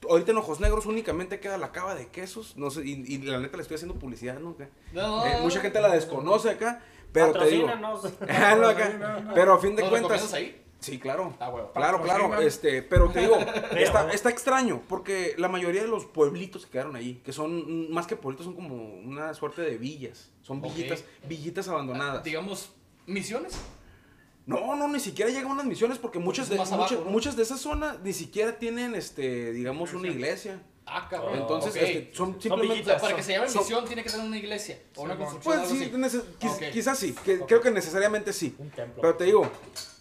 Ahorita 0.08 0.30
en 0.30 0.36
Ojos 0.36 0.60
Negros 0.60 0.84
únicamente 0.86 1.40
queda 1.40 1.56
la 1.58 1.72
cava 1.72 1.94
de 1.94 2.06
quesos, 2.08 2.56
no 2.56 2.70
sé, 2.70 2.82
y, 2.84 3.02
y 3.08 3.18
la 3.22 3.38
neta 3.40 3.56
le 3.56 3.62
estoy 3.62 3.76
haciendo 3.76 3.98
publicidad, 3.98 4.38
¿no? 4.38 4.54
No, 4.92 5.02
no, 5.08 5.26
eh, 5.26 5.32
no, 5.38 5.42
mucha 5.42 5.56
no. 5.56 5.62
gente 5.62 5.80
la 5.80 5.88
desconoce 5.88 6.50
acá, 6.50 6.82
pero 7.12 7.32
te 7.32 7.46
digo... 7.46 7.66
Ah, 7.68 7.74
no, 7.76 7.96
acá. 8.68 8.90
No, 8.90 9.20
no. 9.22 9.34
Pero 9.34 9.54
a 9.54 9.58
fin 9.58 9.74
de 9.74 9.82
¿Nos 9.82 9.90
cuentas... 9.90 10.32
ahí? 10.34 10.62
Sí, 10.80 10.98
claro. 10.98 11.34
Ah, 11.40 11.48
huevo. 11.50 11.72
Claro, 11.72 12.00
claro, 12.02 12.24
Patrocinan. 12.30 12.46
este, 12.46 12.82
pero 12.82 13.10
te 13.10 13.20
digo, 13.20 13.36
está, 13.76 14.12
está 14.12 14.30
extraño, 14.30 14.82
porque 14.88 15.34
la 15.36 15.48
mayoría 15.48 15.82
de 15.82 15.88
los 15.88 16.04
pueblitos 16.04 16.66
que 16.66 16.72
quedaron 16.72 16.94
ahí, 16.94 17.20
que 17.24 17.32
son, 17.32 17.88
mm, 17.88 17.92
más 17.92 18.06
que 18.06 18.14
pueblitos, 18.16 18.46
son 18.46 18.54
como 18.54 18.76
una 19.00 19.34
suerte 19.34 19.62
de 19.62 19.76
villas, 19.76 20.30
son 20.42 20.62
villitas, 20.62 21.04
villitas 21.28 21.66
abandonadas. 21.68 22.22
Digamos, 22.22 22.70
misiones. 23.06 23.54
No, 24.46 24.76
no, 24.76 24.88
ni 24.88 25.00
siquiera 25.00 25.30
llegan 25.30 25.50
unas 25.50 25.66
misiones, 25.66 25.98
porque 25.98 26.18
muchas 26.18 26.48
de, 26.48 26.56
abajo, 26.56 26.76
muchas, 26.76 26.98
¿no? 27.00 27.04
muchas 27.10 27.36
de 27.36 27.42
esas 27.42 27.60
zonas 27.60 28.00
ni 28.02 28.12
siquiera 28.14 28.58
tienen, 28.58 28.94
este, 28.94 29.52
digamos, 29.52 29.92
una 29.92 30.08
iglesia. 30.08 30.62
Ah, 30.86 31.06
cabrón. 31.10 31.38
Entonces, 31.38 31.76
este, 31.76 32.10
son 32.14 32.40
simplemente... 32.40 32.94
para 32.94 33.14
que 33.14 33.22
se 33.22 33.32
llame 33.32 33.48
son- 33.50 33.60
misión 33.62 33.84
tiene 33.84 34.02
que 34.02 34.08
tener 34.08 34.24
una 34.24 34.38
iglesia 34.38 34.78
o 34.96 35.02
una 35.02 35.18
construcción. 35.18 35.58
Pues 35.58 36.50
sí, 36.50 36.70
quizás 36.72 36.98
sí, 36.98 37.14
que- 37.24 37.40
creo 37.40 37.60
que 37.60 37.70
necesariamente 37.70 38.32
sí. 38.32 38.54
Un 38.58 38.70
templo. 38.70 39.02
Pero 39.02 39.14
te 39.16 39.24
digo, 39.24 39.50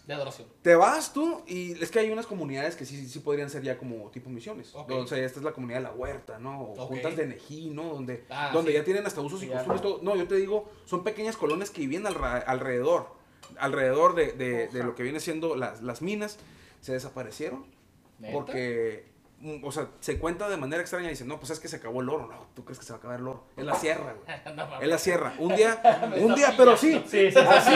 De 0.08 0.14
adoración. 0.14 0.48
Te 0.62 0.74
vas 0.74 1.12
tú 1.12 1.42
y 1.46 1.72
es 1.82 1.90
que 1.90 1.98
hay 1.98 2.10
unas 2.10 2.26
comunidades 2.26 2.74
que 2.76 2.86
sí, 2.86 3.06
sí 3.06 3.18
podrían 3.20 3.50
ser 3.50 3.62
ya 3.62 3.76
como 3.76 4.10
tipo 4.10 4.30
misiones. 4.30 4.74
O 4.74 5.06
sea, 5.06 5.18
esta 5.18 5.38
es 5.38 5.44
la 5.44 5.52
comunidad 5.52 5.78
de 5.80 5.84
la 5.84 5.92
huerta, 5.92 6.38
¿no? 6.38 6.62
O 6.62 6.86
juntas 6.86 7.14
de 7.14 7.26
Nejí, 7.26 7.68
¿no? 7.70 7.84
Donde, 7.92 8.24
Ah, 8.30 8.48
donde 8.52 8.70
sí. 8.72 8.78
ya 8.78 8.84
tienen 8.84 9.06
hasta 9.06 9.20
usos 9.20 9.42
y 9.42 9.48
costumbres. 9.48 9.82
todo. 9.82 10.00
No, 10.02 10.16
yo 10.16 10.26
te 10.26 10.36
digo, 10.36 10.68
son 10.86 11.04
pequeñas 11.04 11.36
colonias 11.36 11.68
que 11.70 11.82
alra- 12.06 12.38
alrededor. 12.38 13.10
Alrededor 13.58 14.14
de, 14.14 14.32
de- 14.32 14.68
de 14.68 14.82
lo 14.82 14.94
que 14.94 15.02
viene 15.02 15.20
siendo 15.20 15.54
las, 15.56 15.82
las 15.82 16.00
minas. 16.00 16.38
Se 16.80 16.92
desaparecieron. 16.92 17.66
¿Neta? 18.18 18.32
Porque, 18.32 19.04
mm, 19.40 19.62
o 19.62 19.70
sea, 19.72 19.88
se 20.00 20.18
cuenta 20.18 20.48
de 20.48 20.56
manera 20.56 20.80
extraña 20.80 21.08
y 21.08 21.10
dicen, 21.10 21.28
no, 21.28 21.38
pues 21.38 21.50
es 21.50 21.60
que 21.60 21.68
se 21.68 21.76
acabó 21.76 22.00
el 22.00 22.08
oro. 22.08 22.26
No, 22.28 22.46
¿tú 22.54 22.64
crees 22.64 22.78
que 22.78 22.84
se 22.86 22.92
va 22.92 22.96
a 22.96 22.98
acabar 23.00 23.20
el 23.20 23.28
oro? 23.28 23.44
Es 23.58 23.64
la 23.66 23.74
sierra, 23.74 24.14
güey. 24.14 24.56
No. 24.56 24.80
Es 24.80 24.88
la 24.88 24.98
sierra. 24.98 25.34
Un 25.38 25.54
día, 25.54 26.10
un 26.18 26.34
día, 26.34 26.54
pero 26.56 26.76
sí. 26.78 26.94
Sí, 27.06 27.30
sí, 27.30 27.32
sí. 27.32 27.38
así. 27.38 27.72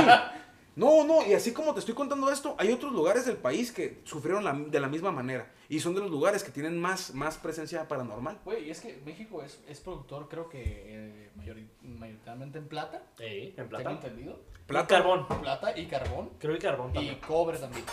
No, 0.75 1.05
no, 1.05 1.27
y 1.27 1.35
así 1.35 1.53
como 1.53 1.75
te 1.75 1.81
estoy 1.81 1.95
contando 1.95 2.31
esto, 2.31 2.55
hay 2.59 2.73
otros 2.73 2.93
lugares 2.93 3.27
del 3.27 3.37
país 3.37 3.73
que 3.73 4.01
sufrieron 4.05 4.43
la- 4.43 4.55
de 4.55 4.81
la 4.81 4.89
misma 4.89 5.11
manera. 5.13 5.53
Y 5.69 5.81
son 5.81 5.95
de 5.95 6.01
los 6.01 6.11
lugares 6.11 6.43
que 6.43 6.51
tienen 6.51 6.81
más, 6.81 7.15
más 7.15 7.37
presencia 7.37 7.87
paranormal. 7.89 8.39
Güey, 8.45 8.69
y 8.69 8.71
es 8.71 8.81
que 8.81 9.01
México 9.05 9.43
es, 9.43 9.61
es 9.69 9.81
productor, 9.81 10.29
creo 10.29 10.49
que 10.49 10.63
eh, 10.65 11.31
mayori- 11.39 11.69
mayoritariamente 11.83 12.59
en 12.59 12.69
plata. 12.69 13.03
Sí, 13.19 13.25
en 13.25 13.55
Tengo 13.57 13.69
plata. 13.69 13.91
entendido. 13.91 14.41
Plata. 14.67 14.95
Y 14.95 14.99
carbón. 14.99 15.27
Plata 15.43 15.79
y 15.79 15.87
carbón. 15.87 16.31
Creo 16.39 16.55
que 16.55 16.61
carbón 16.61 16.91
Y 16.91 16.95
también. 16.95 17.19
cobre 17.27 17.59
también. 17.59 17.85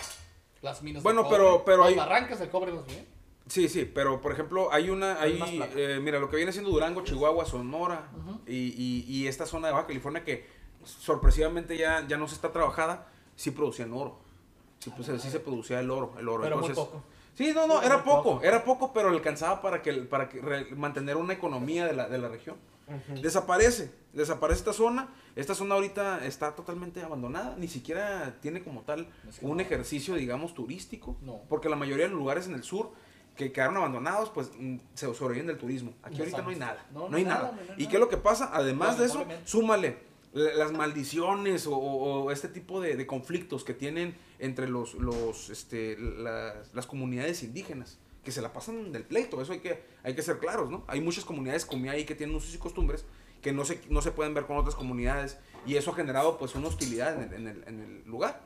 Las 0.62 0.82
minas 0.82 1.04
Bueno, 1.04 1.24
de 1.24 1.30
cobre. 1.30 1.38
pero- 1.40 1.66
pero 1.66 1.78
Las 1.80 1.88
hay- 1.90 1.96
barrancas 1.96 2.40
del 2.40 2.50
cobre 2.50 2.72
más 2.72 2.86
bien. 2.86 3.06
Sí, 3.48 3.68
sí, 3.68 3.84
pero 3.86 4.22
por 4.22 4.32
ejemplo, 4.32 4.72
hay 4.72 4.90
una, 4.92 5.20
Hay 5.20 5.38
más 5.40 5.50
hay, 5.50 5.58
plata. 5.58 5.74
eh, 5.76 6.00
mira, 6.00 6.20
lo 6.20 6.30
que 6.30 6.36
viene 6.38 6.52
siendo 6.52 6.70
Durango, 6.70 7.02
Chihuahua, 7.04 7.46
Sonora 7.46 8.12
y, 8.46 8.56
y- 8.56 9.06
y 9.08 9.28
esta 9.28 9.46
zona 9.48 9.68
de 9.68 9.74
Baja 9.74 9.88
California 9.88 10.24
que 10.24 10.46
sorpresivamente 10.84 11.78
ya, 11.78 12.06
ya 12.08 12.18
no 12.18 12.28
se 12.28 12.36
está 12.36 12.52
trabajada, 12.52 13.08
sí 13.36 13.52
producían 13.52 13.94
oro. 13.94 14.18
Sí, 14.80 14.92
pues, 14.96 15.22
sí 15.22 15.30
se 15.30 15.40
producía 15.40 15.80
el 15.82 15.92
oro, 15.92 16.14
el 16.18 16.28
oro. 16.30 16.44
Pero 16.44 16.58
muy 16.58 16.68
Entonces, 16.70 16.86
poco. 16.92 17.04
Sí, 17.36 17.52
no, 17.54 17.68
no, 17.68 17.80
Sí, 17.80 17.86
era 17.86 18.04
poco, 18.04 18.24
poco. 18.24 18.44
era 18.44 18.64
poco, 18.64 18.94
pero 18.94 19.10
alcanzaba 19.10 19.62
para 19.62 19.82
que, 19.82 19.94
para 19.94 20.30
que 20.30 20.42
re- 20.42 20.76
mantener 20.76 21.18
una 21.18 21.34
economía 21.34 21.86
de 21.86 21.94
la, 21.94 22.08
de 22.10 22.18
la 22.18 22.28
región. 22.30 22.58
Desaparece, 23.22 23.92
desaparece 24.14 24.60
esta 24.60 24.74
zona. 24.74 25.10
Esta 25.36 25.54
zona 25.54 25.76
ahorita 25.76 26.26
está 26.26 26.56
totalmente 26.56 27.04
abandonada, 27.04 27.56
ni 27.58 27.68
siquiera 27.68 28.36
tiene 28.42 28.64
como 28.64 28.82
tal 28.82 29.08
Es 29.30 29.40
que 29.40 29.46
un 29.46 29.58
no. 29.58 29.62
ejercicio, 29.64 30.16
digamos, 30.16 30.54
turístico. 30.56 31.16
No. 31.22 31.42
Porque 31.50 31.70
la 31.70 31.76
mayoría 31.76 32.06
de 32.06 32.12
los 32.12 32.20
lugares 32.20 32.48
en 32.48 32.56
el 32.56 32.64
sur 32.64 32.92
que 33.36 33.52
quedaron 33.52 33.78
abandonados, 33.78 34.30
pues 34.32 34.52
mm, 34.58 34.78
se 34.96 35.14
sobreviven 35.14 35.48
del 35.48 35.58
turismo. 35.58 35.94
Aquí 36.04 36.16
No 36.18 36.24
ahorita 36.24 36.42
no 36.42 36.50
hay 36.50 36.56
nada. 36.56 36.86
no, 36.92 37.10
No, 37.10 37.18
hay 37.18 37.24
nada. 37.24 37.42
nada, 37.44 37.52
no 37.54 37.60
hay 37.62 37.68
¿Y 37.68 37.70
nada. 37.84 37.90
qué 37.90 37.96
es 37.96 38.00
lo 38.00 38.10
que 38.10 38.18
pasa? 38.18 38.50
Además 38.54 38.98
de 38.98 39.06
eso, 39.06 39.24
súmale 39.46 40.09
las 40.34 40.72
maldiciones 40.72 41.66
o, 41.68 41.76
o- 41.76 42.32
este 42.32 42.48
tipo 42.48 42.80
de, 42.82 42.96
de 42.96 43.08
conflictos 43.08 43.64
que 43.64 43.74
tienen 43.74 44.16
entre 44.40 44.68
los, 44.70 44.94
los, 44.96 45.50
este, 45.50 45.98
las, 45.98 46.74
las 46.74 46.86
comunidades 46.88 47.42
indígenas, 47.44 47.98
que 48.24 48.32
se 48.32 48.42
la 48.42 48.54
pasan 48.54 48.92
del 48.92 49.04
pleito, 49.04 49.42
eso 49.42 49.54
hay 49.54 49.60
que, 49.60 49.82
hay 50.04 50.14
que 50.16 50.22
ser 50.22 50.40
claros, 50.40 50.70
¿no? 50.70 50.84
Hay 50.88 51.02
muchas 51.02 51.26
comunidades 51.26 51.66
como 51.66 51.90
ahí 51.90 52.06
que 52.06 52.16
tienen 52.16 52.36
usos 52.36 52.54
y 52.54 52.58
costumbres 52.58 53.06
que 53.42 53.54
no 53.54 53.64
se, 53.66 53.80
no 53.90 54.02
se 54.02 54.12
pueden 54.12 54.34
ver 54.34 54.46
con 54.46 54.58
otras 54.58 54.76
comunidades 54.76 55.38
y 55.66 55.76
eso 55.78 55.92
ha 55.92 55.96
generado 55.96 56.38
pues 56.38 56.54
una 56.56 56.68
hostilidad 56.68 57.22
en 57.24 57.34
el, 57.34 57.34
en 57.34 57.48
el- 57.48 57.64
en 57.68 57.80
el 57.80 58.04
lugar. 58.10 58.42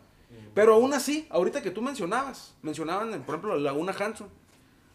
Pero 0.56 0.74
aún 0.76 0.94
así, 0.94 1.28
ahorita 1.30 1.62
que 1.62 1.70
tú 1.72 1.82
mencionabas, 1.82 2.56
mencionaban, 2.64 3.10
por 3.24 3.36
ejemplo, 3.36 3.56
la 3.56 3.62
Laguna 3.72 3.92
Hanson. 4.00 4.30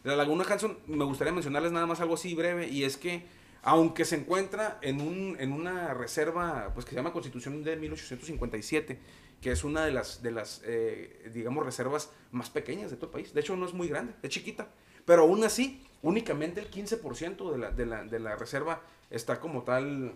La 0.03 0.15
Laguna 0.15 0.45
Hanson, 0.49 0.77
me 0.87 1.03
gustaría 1.05 1.33
mencionarles 1.33 1.71
nada 1.71 1.85
más 1.85 1.99
algo 2.01 2.15
así 2.15 2.33
breve, 2.35 2.67
y 2.69 2.83
es 2.85 2.97
que, 2.97 3.25
aunque 3.61 4.05
se 4.05 4.15
encuentra 4.15 4.77
en, 4.81 5.01
un, 5.01 5.35
en 5.39 5.51
una 5.51 5.93
reserva, 5.93 6.71
pues 6.73 6.85
que 6.85 6.91
se 6.91 6.95
llama 6.95 7.11
Constitución 7.13 7.63
de 7.63 7.75
1857, 7.75 8.99
que 9.41 9.51
es 9.51 9.63
una 9.63 9.85
de 9.85 9.91
las, 9.91 10.21
de 10.21 10.31
las 10.31 10.61
eh, 10.65 11.29
digamos, 11.33 11.65
reservas 11.65 12.09
más 12.31 12.49
pequeñas 12.49 12.89
de 12.91 12.97
todo 12.97 13.07
el 13.07 13.11
país. 13.13 13.33
De 13.33 13.41
hecho, 13.41 13.55
no 13.55 13.65
es 13.65 13.73
muy 13.73 13.87
grande, 13.87 14.13
es 14.21 14.29
chiquita. 14.29 14.67
Pero 15.05 15.23
aún 15.23 15.43
así, 15.43 15.85
únicamente 16.01 16.59
el 16.61 16.69
15% 16.69 17.51
de 17.51 17.57
la, 17.57 17.71
de, 17.71 17.85
la, 17.85 18.03
de 18.03 18.19
la 18.19 18.35
reserva 18.35 18.81
está 19.09 19.39
como 19.39 19.63
tal, 19.63 20.13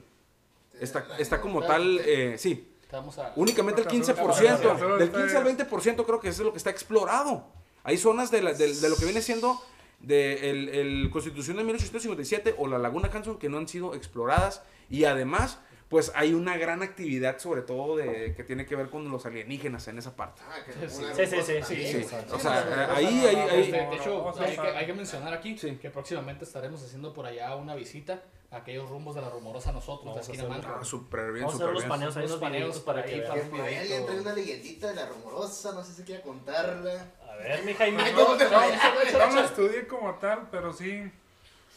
está, 0.80 1.06
está 1.18 1.42
como 1.42 1.64
tal, 1.64 2.00
eh, 2.06 2.36
sí, 2.38 2.70
a... 2.92 3.34
Únicamente 3.38 3.82
el 3.82 3.88
Acá 3.88 4.14
solo- 4.14 4.34
15%. 4.34 4.50
acá 4.60 4.80
solo 4.80 4.98
Del 4.98 5.08
está- 5.08 5.20
15 5.22 5.38
al 5.38 5.46
20% 5.46 6.06
creo 6.06 6.20
que 6.20 6.30
eso 6.30 6.42
es 6.44 6.46
lo 6.46 6.52
que 6.52 6.58
está 6.60 6.70
explorado. 6.70 7.48
Hay 7.84 7.98
zonas 7.98 8.30
de, 8.30 8.42
la- 8.44 8.54
de- 8.54 8.76
de 8.76 8.90
lo 8.90 8.96
que 8.96 9.06
viene 9.06 9.22
siendo 9.22 9.60
de 10.04 10.50
el, 10.52 10.70
el 10.70 11.10
Constitución 11.10 11.58
de 11.58 11.64
1857 11.64 12.56
o 12.58 12.68
la 12.68 12.78
Laguna 12.78 13.10
Hanson 13.12 13.38
que 13.40 13.50
no 13.50 13.58
han 13.58 13.68
sido 13.68 13.96
exploradas. 13.96 14.62
Y 14.90 15.06
además, 15.06 15.60
pues 15.90 16.12
hay 16.16 16.34
una 16.34 16.58
gran 16.58 16.82
actividad 16.84 17.40
sobre 17.40 17.62
todo 17.62 17.96
de 17.98 18.34
que 18.36 18.44
tiene 18.44 18.66
que 18.66 18.76
ver 18.76 18.90
con 18.90 19.10
los 19.10 19.26
alienígenas 19.26 19.88
en 19.88 19.98
esa 19.98 20.16
parte. 20.16 20.42
Ah, 20.48 20.56
que 20.66 20.90
Sí, 20.90 20.96
sí, 20.96 21.04
sí, 21.16 21.42
sí, 21.42 21.60
también, 21.62 22.04
sí, 22.10 22.16
O 22.32 22.40
sea, 22.40 22.60
eh, 22.62 22.88
ahí- 22.96 23.06
ahí- 23.06 23.36
ahí- 23.36 23.62
Este, 23.62 23.72
de 23.78 23.96
hecho, 23.96 24.34
hay, 24.40 24.56
que, 24.56 24.62
hay 24.62 24.86
que 24.86 24.94
mencionar 24.94 25.34
aquí 25.34 25.58
Sí. 25.58 25.78
que 25.78 25.90
próximamente 25.90 26.46
estaremos 26.46 26.84
haciendo 26.84 27.14
por 27.14 27.26
allá 27.26 27.56
una 27.56 27.76
visita 27.76 28.24
a 28.52 28.58
aquellos 28.58 28.88
rumbos 28.90 29.16
de 29.16 29.22
la 29.22 29.30
rumorosa 29.30 29.72
nosotros, 29.72 30.06
Vamos 30.14 30.28
la 30.28 30.34
a 30.34 30.36
esquina. 30.60 30.78
Ah, 30.80 30.84
súper 30.86 31.32
bien, 31.32 31.46
Vamos 31.46 31.62
a 31.62 31.64
hacer 31.64 31.66
súper 31.66 31.70
unos 31.70 31.82
bien. 31.84 31.90
paneos 31.90 32.18
ahí, 32.18 32.26
Unos 32.26 32.38
paneos 32.40 32.80
para 32.82 33.04
que 33.06 33.18
para- 33.22 33.34
vean. 33.36 33.50
Por 33.50 33.62
ahí 33.62 34.04
trae 34.06 34.20
una 34.20 34.34
leyendita 34.34 34.88
de 34.90 34.96
la 34.96 35.06
rumorosa, 35.08 35.72
no 35.74 35.84
sé 35.84 35.94
si 35.94 36.04
quiere 36.04 36.22
contarla. 36.22 37.12
A 37.34 37.36
ver, 37.38 37.64
mi 37.66 37.74
Jaime. 37.74 38.12
No, 38.12 38.24
¿cómo 38.26 38.38
te 38.38 38.46
no, 38.46 38.52
no 38.52 39.36
la 39.36 39.46
estudié 39.46 39.88
como 39.88 40.14
tal, 40.16 40.48
pero 40.52 40.72
sí, 40.72 41.12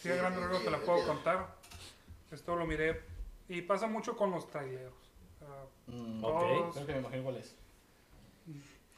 sí 0.00 0.11
a 0.11 0.14
Sí, 0.14 0.18
rasgos 0.20 0.59
sí, 0.59 0.64
te 0.64 0.70
la 0.70 0.78
puedo 0.78 1.07
contar. 1.07 1.46
Esto 2.30 2.57
lo 2.57 2.66
miré 2.66 3.02
y 3.48 3.62
pasa 3.62 3.86
mucho 3.86 4.16
con 4.16 4.30
los 4.30 4.48
traileros. 4.50 4.94
Ah, 5.42 5.64
Mm, 5.86 6.24
Ok. 6.24 6.40
Creo 6.74 6.86
que 6.86 6.92
me 6.94 6.98
imagino 6.98 7.22
cuál 7.22 7.36
es. 7.36 7.57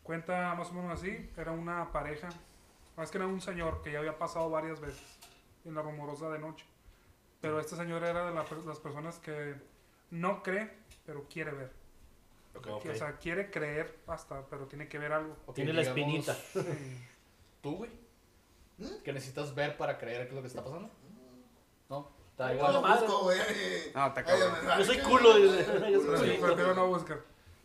Cuenta 0.02 0.54
más 0.54 0.70
o 0.70 0.72
menos 0.72 0.98
así, 0.98 1.30
era 1.36 1.52
una 1.52 1.92
pareja, 1.92 2.28
más 2.96 3.10
que 3.10 3.18
era 3.18 3.26
un 3.26 3.40
señor 3.42 3.82
que 3.82 3.92
ya 3.92 3.98
había 3.98 4.18
pasado 4.18 4.48
varias 4.48 4.80
veces 4.80 5.18
en 5.66 5.74
la 5.74 5.82
rumorosa 5.82 6.30
de 6.30 6.38
noche. 6.38 6.64
Pero 7.42 7.60
este 7.60 7.76
señor 7.76 8.02
era 8.02 8.26
de 8.26 8.34
la 8.34 8.44
las 8.66 8.78
personas 8.80 9.18
que 9.18 9.54
no 10.10 10.42
cree, 10.42 10.70
pero 11.04 11.24
quiere 11.28 11.52
ver. 11.52 11.72
Ok. 12.66 12.86
O 12.90 12.94
sea, 12.94 13.16
quiere 13.18 13.50
creer 13.50 13.98
hasta, 14.06 14.42
pero 14.46 14.66
tiene 14.66 14.88
que 14.88 14.98
ver 14.98 15.12
algo. 15.12 15.36
Ok, 15.46 15.54
Tiene 15.54 15.72
la 15.72 15.80
digamos, 15.82 15.98
espinita. 15.98 16.34
Sí. 16.34 16.60
¿Tú, 17.62 17.76
güey? 17.76 17.90
¿Mm? 18.78 19.02
¿Que 19.04 19.12
necesitas 19.12 19.54
ver 19.54 19.76
para 19.76 19.98
creer 19.98 20.22
que 20.22 20.28
es 20.28 20.34
lo 20.34 20.40
que 20.40 20.46
está 20.48 20.62
pasando? 20.62 20.88
No, 21.88 22.10
está 22.30 22.52
Yo 22.52 22.58
igual. 22.58 22.82
madre. 22.82 23.06
busco, 23.06 23.22
güey. 23.24 23.38
Está 23.40 24.04
Ay, 24.04 24.24
cabrón. 24.24 24.52
me 24.66 24.78
Yo 24.78 24.84
soy 24.84 24.98
culo, 25.02 25.32
prefiero 26.40 26.74
no 26.74 26.86
buscar. 26.88 27.20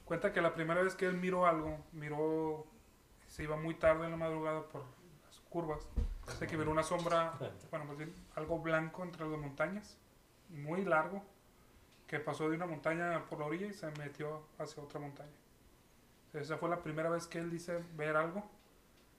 Cuenta 0.06 0.32
que 0.34 0.42
la 0.42 0.54
primera 0.54 0.82
vez 0.82 0.96
que 0.96 1.06
él 1.06 1.14
miró 1.18 1.46
algo, 1.46 1.78
miró, 1.92 2.66
se 3.28 3.44
iba 3.44 3.56
muy 3.56 3.76
tarde 3.76 4.06
en 4.06 4.12
la 4.12 4.18
madrugada 4.18 4.64
por 4.68 4.82
las 5.26 5.40
curvas. 5.50 5.88
Sé 6.40 6.48
que 6.48 6.58
miró 6.58 6.72
una 6.72 6.84
sombra, 6.84 7.34
bueno, 7.70 7.86
más 7.86 7.98
bien 7.98 8.14
algo 8.36 8.60
blanco 8.60 9.04
entre 9.04 9.28
las 9.28 9.40
montañas, 9.40 9.98
muy 10.50 10.84
largo, 10.84 11.24
que 12.14 12.20
pasó 12.20 12.48
de 12.48 12.56
una 12.56 12.68
montaña 12.68 13.26
por 13.28 13.40
la 13.40 13.46
orilla 13.48 13.66
y 13.66 13.74
se 13.74 13.90
metió 13.98 14.44
hacia 14.60 14.84
otra 14.84 15.00
montaña. 15.00 15.32
Esa 16.32 16.60
fue 16.60 16.70
la 16.70 16.80
primera 16.80 17.10
vez 17.10 17.26
que 17.26 17.40
él 17.40 17.50
dice 17.50 17.80
ver 17.96 18.16
algo. 18.16 18.48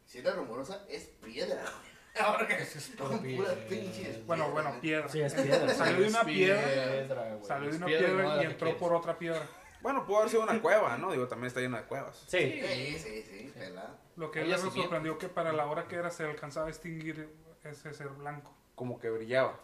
Si 0.06 0.18
era 0.18 0.30
rumorosa, 0.30 0.84
es 0.88 1.06
piedra, 1.20 1.60
güey. 1.60 1.94
Ahora 2.24 2.46
que 2.46 2.62
Es 2.62 2.92
con 2.96 3.08
puras 3.08 3.20
piedra. 3.20 3.68
pinches. 3.68 4.24
Bueno, 4.24 4.48
bueno, 4.52 4.80
piedra. 4.80 5.08
Sí, 5.08 5.20
es 5.20 5.34
piedra. 5.34 5.68
Salió 5.74 6.02
de 6.02 6.08
una 6.08 6.22
piedra, 6.22 7.42
salió 7.42 7.70
de 7.70 7.76
una 7.78 7.86
piedra, 7.86 8.42
y 8.44 8.46
entró 8.46 8.76
por 8.76 8.94
otra 8.94 9.18
piedra. 9.18 9.44
Bueno, 9.82 10.06
pudo 10.06 10.18
haber 10.18 10.30
sido 10.30 10.44
una 10.44 10.62
cueva, 10.62 10.96
¿no? 10.96 11.10
Digo, 11.10 11.26
también 11.26 11.48
está 11.48 11.58
llena 11.58 11.78
de 11.78 11.88
cuevas. 11.88 12.24
Sí. 12.28 12.62
Sí, 12.64 12.98
sí, 13.00 13.22
sí, 13.22 13.52
pelada. 13.58 13.98
Lo 14.14 14.30
que 14.30 14.42
él 14.42 14.50
le 14.50 14.58
sorprendió 14.58 15.18
que 15.18 15.28
para 15.28 15.52
la 15.52 15.66
hora 15.66 15.88
que 15.88 15.96
era 15.96 16.10
se 16.10 16.22
alcanzaba 16.22 16.66
a 16.66 16.68
distinguir 16.68 17.28
ese 17.64 17.92
ser 17.92 18.10
blanco. 18.10 18.54
Como 18.76 19.00
que 19.00 19.10
brillaba. 19.10 19.58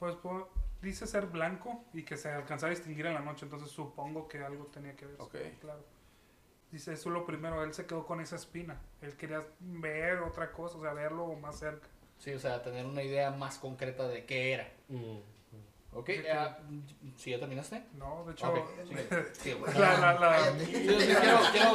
Pues, 0.00 0.16
pues, 0.16 0.44
dice 0.82 1.06
ser 1.06 1.26
blanco 1.26 1.84
y 1.92 2.02
que 2.04 2.16
se 2.16 2.30
alcanzaba 2.30 2.70
a 2.72 2.74
distinguir 2.74 3.06
en 3.06 3.14
la 3.14 3.20
noche, 3.20 3.44
entonces 3.44 3.70
supongo 3.70 4.28
que 4.28 4.38
algo 4.44 4.66
tenía 4.66 4.94
que 4.96 5.06
ver. 5.06 5.16
Ok. 5.20 5.34
Claro. 5.60 5.84
Dice, 6.70 6.92
eso 6.92 7.08
es 7.08 7.12
lo 7.14 7.24
primero, 7.24 7.62
él 7.62 7.72
se 7.74 7.86
quedó 7.86 8.04
con 8.06 8.20
esa 8.20 8.36
espina. 8.36 8.80
Él 9.00 9.16
quería 9.16 9.44
ver 9.60 10.18
otra 10.18 10.50
cosa, 10.52 10.76
o 10.78 10.82
sea, 10.82 10.92
verlo 10.92 11.26
más 11.34 11.58
cerca. 11.58 11.86
Sí, 12.18 12.32
o 12.32 12.38
sea, 12.38 12.62
tener 12.62 12.84
una 12.86 13.02
idea 13.02 13.30
más 13.30 13.58
concreta 13.58 14.06
de 14.08 14.24
qué 14.26 14.52
era. 14.52 14.68
Mm. 14.88 15.18
¿Ok? 15.92 16.10
Sí, 16.10 16.22
ah, 16.28 16.58
¿Sí 17.16 17.30
ya 17.30 17.38
terminaste? 17.38 17.82
No, 17.94 18.24
de 18.26 18.32
hecho. 18.32 18.52
Sí, 19.32 19.52
güey. 19.52 19.72
la, 19.78 19.98
la, 19.98 20.12
la- 20.14 20.30
Cállate. 20.30 20.84
Yo 20.84 21.00
sí 21.00 21.06
quiero, 21.06 21.38
quiero 21.52 21.72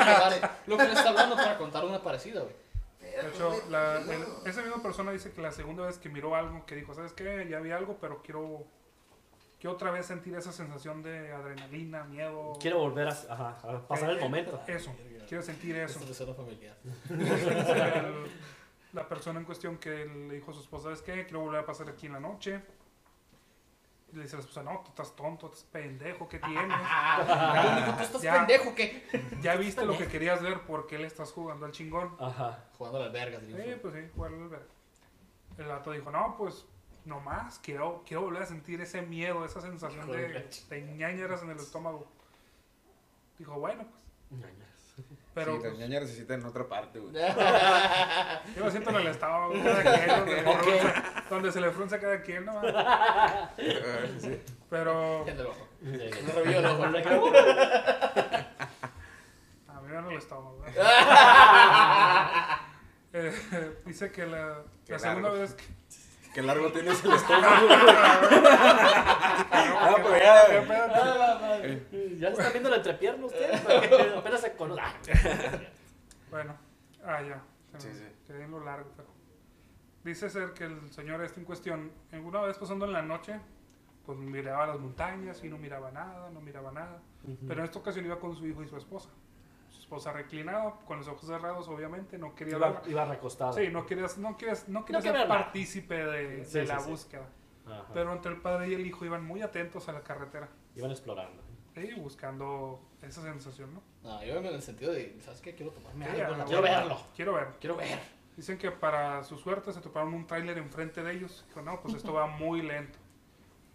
lo 0.68 0.78
que 0.78 0.84
le 0.84 0.94
está 0.94 1.10
hablando 1.10 1.36
para 1.36 1.58
contar 1.58 1.86
una 1.86 2.04
parecida, 2.04 2.42
güey. 2.42 2.56
de 3.02 3.28
hecho, 3.30 3.64
la- 3.70 3.98
el- 4.00 4.48
esa 4.48 4.62
misma 4.62 4.84
persona 4.84 5.12
dice 5.12 5.32
que 5.32 5.42
la 5.42 5.52
segunda 5.52 5.86
vez 5.88 5.98
que 5.98 6.10
miró 6.10 6.36
algo, 6.36 6.66
que 6.66 6.76
dijo, 6.76 6.94
¿sabes 6.94 7.14
qué? 7.14 7.48
Ya 7.50 7.60
vi 7.62 7.72
algo, 7.72 7.98
pero 8.00 8.22
quiero, 8.22 8.66
quiero 9.62 9.76
otra 9.76 9.92
vez 9.92 10.08
sentir 10.08 10.34
esa 10.36 10.52
sensación 10.52 11.04
de 11.04 11.32
adrenalina, 11.32 12.04
miedo. 12.04 12.54
Quiero 12.60 12.80
volver 12.80 13.08
a, 13.08 13.12
ajá, 13.12 13.58
a 13.64 13.88
pasar 13.88 14.10
el 14.10 14.18
Eh, 14.18 14.22
momento. 14.22 14.60
Eso, 14.68 14.92
quiero 15.28 15.44
sentir 15.44 15.76
eso. 15.78 16.00
Esto 16.00 16.12
es 16.12 16.20
una 16.22 16.34
familiar. 16.34 16.76
El- 17.10 18.32
la 18.94 19.08
persona 19.08 19.40
en 19.40 19.46
cuestión 19.46 19.78
que 19.78 20.06
le 20.06 20.34
dijo 20.36 20.52
a 20.52 20.54
su 20.56 20.62
esposa, 20.62 20.86
¿sabes 20.86 21.02
qué? 21.04 21.24
Quiero 21.26 21.42
volver 21.42 21.62
a 21.62 21.66
pasar 21.66 21.88
aquí 21.90 22.08
en 22.08 22.14
la 22.14 22.20
noche. 22.20 22.62
Y 24.12 24.16
le 24.18 24.24
dice 24.24 24.36
la 24.36 24.42
esposa, 24.42 24.62
no, 24.64 24.80
tú 24.84 24.90
estás 24.90 25.16
tonto, 25.16 25.46
estás 25.46 25.64
pendejo, 25.72 26.28
¿qué 26.28 26.40
tienes? 26.40 26.78
¿Tú 27.96 28.02
estás 28.04 28.22
Ya. 28.22 28.34
pendejo 28.46 28.76
que 28.76 29.06
Ya 29.42 29.56
viste 29.56 29.86
lo 29.86 29.98
que 29.98 30.08
querías 30.08 30.42
ver, 30.42 30.60
¿por 30.62 30.86
qué 30.88 30.98
le 30.98 31.08
estás 31.08 31.32
jugando 31.32 31.66
al 31.66 31.72
chingón? 31.72 32.18
Ajá. 32.20 32.66
Jugando 32.78 32.98
a 33.00 33.04
las 33.04 33.14
vergas. 33.14 33.42
Sí, 33.46 33.54
pues 33.82 33.94
sí, 33.94 34.02
jugar 34.14 34.34
al 34.34 34.50
ver. 34.50 34.68
El 35.58 35.68
gato 35.68 35.92
dijo, 35.92 36.12
no, 36.12 36.36
pues, 36.38 36.66
no 37.06 37.20
más, 37.20 37.60
quiero, 37.60 38.04
quiero 38.06 38.24
volver 38.24 38.44
a 38.44 38.46
sentir 38.46 38.80
ese 38.82 39.02
miedo, 39.02 39.46
esa 39.46 39.62
sensación 39.62 40.10
de 40.12 40.48
de, 40.70 40.82
ñañaras 40.82 41.42
en 41.44 41.52
el 41.52 41.58
estómago. 41.58 42.08
Dijo, 43.38 43.60
bueno, 43.60 43.86
pues, 44.30 44.42
Ñañas. 44.42 44.96
pero 45.34 45.54
sí, 45.54 45.60
pues, 45.60 45.72
las 45.72 45.80
ñañas 45.80 46.02
necesitan 46.04 46.42
en 46.42 46.46
otra 46.46 46.68
parte, 46.68 47.00
güey. 47.00 47.14
yo 48.56 48.64
lo 48.64 48.72
siento 48.72 48.92
en 48.92 48.96
el 48.98 49.08
estómago, 49.08 49.54
cada 49.64 49.84
quien, 49.84 50.08
donde, 50.46 50.94
donde 51.30 51.52
se 51.52 51.62
le 51.62 51.72
frunce 51.72 51.96
a 51.96 52.00
cada 52.00 52.22
quien, 52.22 52.46
¿no? 52.46 52.62
Sí. 54.20 54.42
Pero 54.70 55.28
En 55.28 55.40
el 55.40 55.46
ojo. 55.48 55.68
Sí. 55.82 55.88
Me 55.88 56.34
revió 56.34 56.60
el 56.60 56.66
ojo. 56.66 56.84
a 56.84 56.88
mí 59.82 59.88
me 59.88 59.94
duele 59.94 60.10
el 60.10 60.18
estómago. 60.18 60.64
¿eh? 60.68 60.74
Eh, 63.14 63.82
dice 63.86 64.10
que 64.10 64.26
la, 64.26 64.64
Qué 64.86 64.94
la 64.94 65.00
segunda 65.00 65.32
vez 65.32 65.54
que... 65.54 65.66
Qué 66.34 66.42
largo 66.42 66.72
tienes 66.72 67.04
el 67.04 67.12
estómago, 67.12 67.68
güey. 67.68 67.80
Ah, 69.52 69.98
ya. 70.20 70.62
¿Qué 70.62 70.68
pedo? 70.68 72.18
Ya 72.20 72.30
le 72.30 72.36
están 72.36 72.52
viendo 72.52 72.70
la 72.70 72.76
entrepierna 72.78 73.26
usted. 73.26 73.64
porque 73.64 74.14
Apenas 74.18 74.42
se 74.42 74.54
conoce. 74.54 74.82
Ah. 74.82 74.94
Bueno, 76.30 76.56
ah, 77.04 77.22
ya. 77.22 77.44
Se 77.78 77.90
me 78.34 78.46
Sí, 78.46 78.52
lo 78.52 78.64
largo, 78.64 78.90
pero. 78.96 79.10
Dice 80.04 80.30
ser 80.30 80.54
que 80.54 80.64
el 80.64 80.92
señor 80.92 81.22
este 81.24 81.40
en 81.40 81.46
cuestión, 81.46 81.92
una 82.12 82.42
vez 82.42 82.58
pasando 82.58 82.86
en 82.86 82.94
la 82.94 83.02
noche, 83.02 83.40
pues 84.06 84.18
miraba 84.18 84.66
las 84.68 84.80
montañas 84.80 85.44
y 85.44 85.50
no 85.50 85.58
miraba 85.58 85.92
nada, 85.92 86.30
no 86.32 86.42
miraba 86.42 86.72
nada. 86.72 87.02
Pero 87.48 87.60
en 87.60 87.66
esta 87.66 87.80
ocasión 87.80 88.06
iba 88.06 88.20
con 88.20 88.36
su 88.36 88.48
hijo 88.48 88.64
y 88.64 88.68
su 88.68 88.78
esposa. 88.78 89.10
Esposa 89.92 90.14
reclinada, 90.14 90.74
con 90.86 91.00
los 91.00 91.08
ojos 91.10 91.28
cerrados, 91.28 91.68
obviamente, 91.68 92.18
no 92.18 92.34
quería 92.34 92.56
Iba, 92.56 92.70
ver. 92.70 92.82
iba 92.90 93.04
recostado. 93.04 93.52
Sí, 93.52 93.68
no 93.68 93.86
quería, 93.86 94.06
no 94.20 94.38
quería, 94.38 94.54
no 94.68 94.86
quería 94.86 95.02
No 95.02 95.18
ser 95.20 95.28
partícipe 95.28 96.06
de, 96.06 96.46
Sí, 96.46 96.60
de 96.60 96.62
sí, 96.66 96.72
la 96.72 96.80
sí. 96.80 96.90
búsqueda. 96.90 97.26
Ajá. 97.66 97.88
Pero 97.94 98.14
entre 98.14 98.32
el 98.32 98.40
padre 98.40 98.70
y 98.70 98.74
el 98.76 98.86
hijo 98.86 99.04
iban 99.04 99.26
muy 99.26 99.42
atentos 99.42 99.90
a 99.90 99.92
la 99.92 100.00
carretera. 100.00 100.48
Iban 100.78 100.92
explorando. 100.92 101.44
Sí, 101.76 101.92
buscando 101.98 102.80
esa 103.02 103.22
sensación, 103.22 103.74
¿no? 103.74 103.82
No, 104.02 104.24
yo 104.24 104.38
en 104.38 104.46
el 104.46 104.62
sentido 104.62 104.94
de, 104.94 105.20
¿sabes 105.20 105.42
qué? 105.42 105.56
Quiero 105.56 105.74
tomarme 105.74 106.06
algo. 106.06 106.46
Quiero 106.46 106.62
verlo. 106.62 106.98
Quiero 107.14 107.34
ver. 107.34 107.48
Quiero 107.60 107.76
ver. 107.76 108.00
Dicen 108.38 108.58
que 108.58 108.72
para 108.72 109.26
su 109.26 109.38
suerte 109.38 109.74
se 109.74 109.82
toparon 109.82 110.14
un 110.14 110.26
tráiler 110.26 110.58
enfrente 110.58 111.04
de 111.04 111.12
ellos. 111.12 111.44
Dijo, 111.50 111.62
no, 111.64 111.82
pues 111.82 111.96
esto 111.96 112.14
va 112.14 112.28
muy 112.28 112.62
lento. 112.62 112.98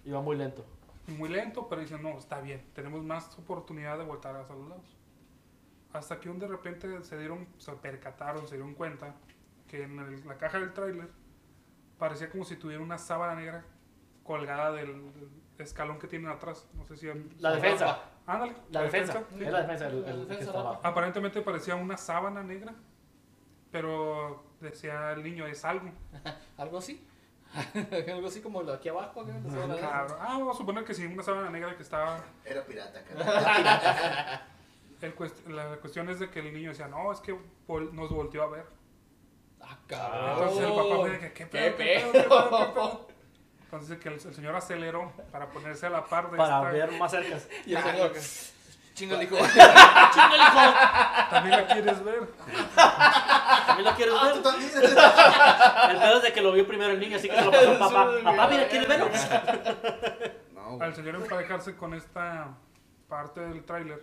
Iba 0.03 0.23
muy 0.23 0.37
lento. 0.37 0.65
Muy 1.09 1.29
lento, 1.29 1.69
pero 1.69 1.83
dicen, 1.83 2.03
no, 2.03 2.17
está 2.17 2.41
bien. 2.41 2.65
Tenemos 2.75 3.05
más 3.05 3.39
oportunidad 3.39 3.99
de 3.99 4.05
voltar 4.05 4.35
a 4.35 4.39
los 4.55 4.67
lados. 4.67 4.96
Hasta 5.97 6.21
que 6.21 6.29
un 6.31 6.39
de 6.39 6.47
repente 6.49 7.03
se 7.03 7.19
dieron, 7.19 7.47
se 7.59 7.73
percataron, 7.73 8.47
se 8.47 8.55
dieron 8.57 8.75
cuenta 8.75 9.15
que 9.69 9.83
en 9.85 9.99
el- 9.99 10.27
la 10.27 10.37
caja 10.39 10.59
del 10.61 10.73
tráiler 10.73 11.09
parecía 11.99 12.31
como 12.31 12.45
si 12.45 12.57
tuviera 12.57 12.83
una 12.83 12.99
sábana 12.99 13.35
negra 13.35 13.65
colgada 14.23 14.73
del, 14.73 15.13
del 15.15 15.29
escalón 15.59 15.99
que 15.99 16.07
tienen 16.09 16.31
atrás. 16.31 16.69
No 16.75 16.85
sé 16.85 16.97
si... 16.97 17.09
han- 17.09 17.31
La 17.39 17.53
defensa. 17.53 18.01
Ándale. 18.27 18.55
La 18.71 18.83
defensa. 18.83 19.23
sí. 19.37 19.45
Es 19.45 19.53
la 19.53 19.61
defensa. 19.63 19.87
El, 19.87 20.03
La 20.03 20.11
el 20.11 20.29
defensa 20.29 20.51
abajo. 20.51 20.81
Aparentemente 20.83 21.41
parecía 21.43 21.75
una 21.77 21.97
sábana 21.97 22.43
negra, 22.43 22.75
pero 23.71 24.45
decía 24.61 25.13
el 25.13 25.23
niño, 25.23 25.47
es 25.47 25.65
algo. 25.65 25.91
¿Algo 26.57 26.79
así? 26.79 27.07
Algo 28.13 28.27
así 28.27 28.41
como 28.43 28.63
lo 28.63 28.73
aquí 28.75 28.89
abajo. 28.89 29.21
acá, 29.23 29.33
no 29.33 29.51
sé, 29.51 29.67
la- 29.69 29.81
Cabrón. 29.81 30.19
Ah, 30.21 30.27
vamos 30.39 30.55
a 30.57 30.59
suponer 30.59 30.85
que 30.85 30.93
sí, 30.95 31.07
una 31.07 31.23
sábana 31.23 31.49
negra 31.51 31.77
que 31.77 31.83
estaba 31.83 32.19
Era 32.45 32.65
pirata, 32.65 33.03
cara. 33.05 34.47
El 35.03 35.15
cuest- 35.15 35.47
la 35.47 35.77
cuestión 35.77 36.09
es 36.09 36.19
de 36.21 36.31
que 36.31 36.41
el 36.41 36.53
niño 36.55 36.71
decía, 36.71 36.89
no, 36.89 37.13
es 37.13 37.21
que 37.21 37.35
vol- 37.69 37.91
nos 37.93 38.11
volteó 38.11 38.43
a 38.45 38.49
ver. 38.49 38.67
Ah, 39.61 39.77
cabrón. 39.87 40.31
Entonces 40.39 40.65
el 40.65 40.75
papá 40.75 40.97
fue 40.97 41.11
de 41.11 41.19
que, 41.19 41.33
¿qué 41.33 41.45
¿Qué 41.45 41.47
pedo, 41.47 41.77
qué 41.77 41.85
pedo? 41.85 42.13
pedo, 42.13 42.13
qué 42.13 42.29
pedo, 42.29 42.67
qué 42.67 42.73
pedo? 42.73 43.07
Entonces 43.65 43.99
que 43.99 44.09
el, 44.09 44.15
el 44.15 44.35
señor 44.35 44.55
aceleró 44.57 45.13
para 45.33 45.49
ponerse 45.49 45.87
a 45.87 45.91
la 45.91 46.05
par 46.05 46.31
de 46.31 46.37
Para 46.37 46.59
esta. 46.59 46.71
ver 46.71 46.93
más 46.99 47.11
cerca. 47.11 47.37
Y 47.67 47.75
el 47.75 47.83
señor, 47.83 48.13
chinga 48.95 49.17
el 49.17 49.23
hijo. 49.25 49.37
También 51.31 51.57
la 51.57 51.67
quieres 51.67 52.05
ver. 52.05 52.27
¿También 53.67 53.85
lo 53.89 53.95
quieres 53.97 54.15
Ah, 54.17 54.31
tú 54.33 54.35
ver? 54.35 54.43
también. 54.43 54.71
El 55.91 55.99
pedo 55.99 56.17
es 56.17 56.23
de 56.23 56.33
que 56.33 56.41
lo 56.41 56.53
vio 56.53 56.67
primero 56.67 56.93
el 56.93 57.01
niño, 57.01 57.17
así 57.17 57.29
que 57.29 57.37
se 57.37 57.45
lo 57.45 57.51
pasó 57.51 57.71
al 57.73 57.79
papá. 57.79 58.11
Papá, 58.25 58.49
mira, 58.49 58.69
¿quieres 58.69 58.89
verlo? 58.89 59.09
No. 60.55 60.79
Al 60.81 60.95
señor 60.95 61.17
emparejarse 61.17 61.77
con 61.77 61.93
esta 61.95 62.57
parte 63.09 63.41
del 63.41 63.65
tráiler, 63.65 64.03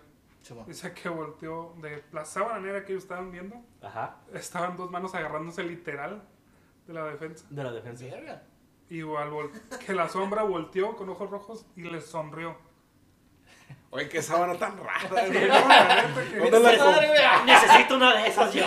Dice 0.66 0.92
que 0.92 1.08
volteó 1.08 1.74
de 1.78 2.04
la 2.12 2.24
sábana 2.24 2.60
negra 2.60 2.84
que 2.84 2.92
ellos 2.92 3.04
estaban 3.04 3.30
viendo, 3.30 3.56
Ajá. 3.82 4.16
estaban 4.34 4.76
dos 4.76 4.90
manos 4.90 5.14
agarrándose 5.14 5.62
literal 5.64 6.22
de 6.86 6.92
la 6.92 7.04
defensa. 7.04 7.46
De 7.48 7.62
la 7.64 7.72
defensa. 7.72 8.04
Verga. 8.04 8.42
Y 8.90 9.00
al 9.00 9.30
vol- 9.30 9.50
que 9.86 9.94
la 9.94 10.08
sombra 10.08 10.42
volteó 10.42 10.96
con 10.96 11.08
ojos 11.08 11.30
rojos 11.30 11.66
y 11.76 11.82
les 11.84 12.04
sonrió. 12.06 12.56
Oye, 13.90 14.08
qué 14.08 14.20
sábana 14.20 14.58
tan 14.58 14.76
rara, 14.76 15.00
Sí, 15.08 15.32
güey. 15.32 15.48
no, 15.48 15.54
la 15.68 16.02
¿Dónde 16.02 16.60
la 16.60 16.70
Necesito- 16.72 16.84
Madre. 16.90 17.10
Necesito 17.46 17.94
una 17.96 18.14
de 18.14 18.26
esas 18.26 18.52
yo. 18.52 18.64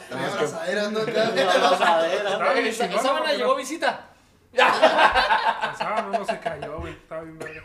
Abrazaderas, 0.00 0.90
¿no? 0.92 1.04
Bien 1.04 2.66
Esa 2.66 2.98
sábana 3.02 3.32
llegó 3.34 3.52
la- 3.52 3.58
visita. 3.58 4.06
La 4.52 5.74
sábana 5.76 6.18
no 6.18 6.24
se 6.24 6.38
cayó, 6.40 6.78
güey. 6.80 6.94
Estaba 6.94 7.22
bien 7.22 7.38
verga. 7.38 7.62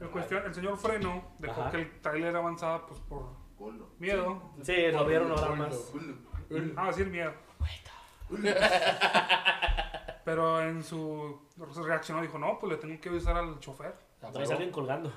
El, 0.00 0.10
cuestión, 0.10 0.44
el 0.46 0.54
señor 0.54 0.76
frenó, 0.78 1.24
dejó 1.38 1.60
Ajá. 1.62 1.70
que 1.70 1.76
el 1.78 2.00
trailer 2.00 2.36
avanzara 2.36 2.86
pues 2.86 3.00
por 3.00 3.24
miedo. 3.98 4.40
Sí, 4.62 4.90
lo 4.92 5.04
vieron 5.06 5.30
ahora 5.32 5.54
más. 5.54 5.92
Ah, 6.76 6.86
decir 6.86 7.08
miedo. 7.08 7.32
Pero 10.24 10.62
en 10.62 10.82
su 10.84 11.40
reaccionó 11.84 12.20
dijo, 12.22 12.38
no, 12.38 12.58
pues 12.58 12.72
le 12.72 12.78
tengo 12.78 13.00
que 13.00 13.08
avisar 13.08 13.36
al 13.36 13.58
chofer. 13.60 13.96
Traes 14.32 14.50
a 14.50 14.54
alguien 14.54 14.70
colgando. 14.70 15.12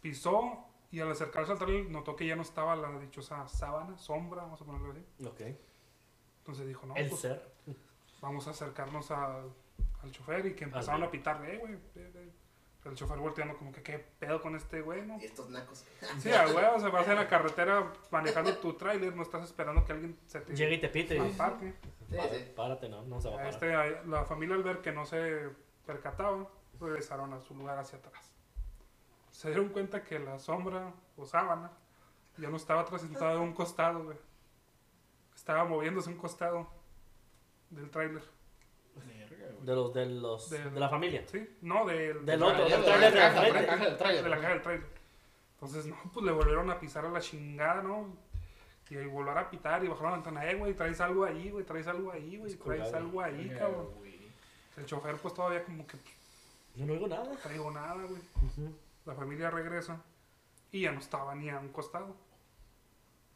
Pisó 0.00 0.64
y 0.90 1.00
al 1.00 1.10
acercarse 1.10 1.52
al 1.52 1.58
trailer 1.58 1.90
notó 1.90 2.16
que 2.16 2.26
ya 2.26 2.34
no 2.34 2.42
estaba 2.42 2.74
la 2.74 2.98
dichosa 2.98 3.46
sábana, 3.48 3.98
sombra, 3.98 4.42
vamos 4.42 4.60
a 4.62 4.64
ponerlo 4.64 4.92
así. 4.92 5.04
Ok. 5.26 5.40
Entonces 6.38 6.66
dijo, 6.66 6.86
no, 6.86 6.96
El 6.96 7.08
pues 7.10 7.20
ser. 7.20 7.52
vamos 8.22 8.46
a 8.46 8.50
acercarnos 8.50 9.10
al, 9.10 9.52
al 10.02 10.10
chofer 10.10 10.46
y 10.46 10.54
que 10.54 10.64
empezaron 10.64 11.02
a 11.02 11.10
pitarle, 11.10 11.56
eh, 11.56 11.58
güey. 11.58 11.76
Eh, 12.88 12.90
eh". 12.90 12.92
El 12.92 12.96
chofer 12.96 13.18
volteando 13.18 13.56
como 13.56 13.72
que, 13.72 13.82
¿qué 13.82 13.98
pedo 13.98 14.40
con 14.40 14.56
este 14.56 14.80
güey, 14.80 15.02
no? 15.06 15.18
Y 15.20 15.24
estos 15.24 15.48
nacos. 15.50 15.84
Sí, 16.18 16.32
a 16.32 16.46
huevo, 16.46 16.80
se 16.80 16.88
vas 16.88 17.06
en 17.08 17.16
la 17.16 17.28
carretera 17.28 17.92
manejando 18.10 18.56
tu 18.58 18.74
tráiler, 18.74 19.14
no 19.14 19.22
estás 19.22 19.44
esperando 19.44 19.84
que 19.84 19.92
alguien 19.92 20.18
se 20.26 20.40
te 20.40 20.54
Llega 20.54 20.74
y 20.74 20.78
te 20.78 20.88
pite. 20.88 21.20
aparte. 21.20 21.74
Sí, 22.10 22.16
sí. 22.30 22.52
Párate, 22.56 22.88
no, 22.88 23.02
no 23.02 23.20
se 23.20 23.28
va 23.28 23.34
a 23.34 23.38
parar. 23.38 23.52
Este, 23.52 24.08
la 24.08 24.24
familia 24.24 24.56
al 24.56 24.62
ver 24.62 24.80
que 24.80 24.92
no 24.92 25.04
se 25.04 25.50
percataban, 25.86 26.48
regresaron 26.80 27.32
a 27.32 27.40
su 27.40 27.54
lugar 27.54 27.78
hacia 27.78 27.98
atrás. 27.98 28.32
Se 29.30 29.48
dieron 29.48 29.68
cuenta 29.68 30.02
que 30.02 30.18
la 30.18 30.38
sombra 30.38 30.92
o 31.16 31.26
sábana 31.26 31.70
ya 32.36 32.48
no 32.50 32.56
estaba 32.56 32.82
atrás, 32.82 33.02
sentada 33.02 33.32
de 33.32 33.38
un 33.38 33.52
costado, 33.52 34.04
güey. 34.04 34.18
Estaba 35.34 35.64
moviéndose 35.64 36.08
un 36.10 36.16
costado 36.16 36.68
del 37.70 37.90
tráiler. 37.90 38.22
De 39.62 39.74
los, 39.74 39.92
de 39.94 40.06
los, 40.06 40.50
Del- 40.50 40.74
de 40.74 40.80
la 40.80 40.88
familia. 40.88 41.24
¿Sí? 41.26 41.56
No, 41.62 41.84
del, 41.86 42.24
Del 42.24 42.42
otro, 42.42 42.64
De 42.64 42.70
del 42.70 42.80
la 42.80 42.86
trailer 42.86 43.12
de 43.12 43.18
caja, 43.18 43.34
la 43.34 43.40
de 43.40 43.46
la 43.46 43.52
frente. 43.52 43.66
caja 43.66 43.84
del 43.84 43.96
trailer. 43.96 44.22
de 44.24 44.28
la 44.30 44.36
caja 44.36 44.48
del 44.50 44.62
trailer. 44.62 44.86
Entonces, 45.54 45.86
no, 45.86 45.96
pues 46.12 46.26
le 46.26 46.32
volvieron 46.32 46.70
a 46.70 46.78
pisar 46.80 47.04
a 47.04 47.08
la 47.10 47.20
chingada, 47.20 47.82
¿no? 47.82 48.06
Y 48.90 48.96
ahí 48.96 49.06
volver 49.06 49.36
a 49.36 49.50
pitar 49.50 49.84
y 49.84 49.88
bajaron 49.88 50.12
la 50.12 50.16
ventana, 50.18 50.50
eh, 50.50 50.54
güey, 50.54 50.72
traes 50.74 51.00
algo 51.00 51.24
ahí, 51.24 51.50
güey, 51.50 51.64
traes 51.64 51.86
algo 51.88 52.10
ahí, 52.10 52.38
güey, 52.38 52.54
traes 52.54 52.94
algo 52.94 53.20
ahí, 53.20 53.50
cabrón. 53.58 53.88
El 54.76 54.86
chofer, 54.86 55.16
pues 55.16 55.34
todavía 55.34 55.62
como 55.64 55.86
que 55.86 55.96
Yo 56.76 56.86
no 56.86 56.92
oigo 56.94 57.06
nada. 57.08 57.24
no 57.24 57.36
traigo 57.36 57.70
nada, 57.70 57.94
güey. 58.04 58.22
La 59.04 59.14
familia 59.14 59.50
regresa 59.50 60.00
y 60.72 60.82
ya 60.82 60.92
no 60.92 61.00
estaba 61.00 61.34
ni 61.34 61.50
a 61.50 61.58
un 61.58 61.68
costado. 61.68 62.14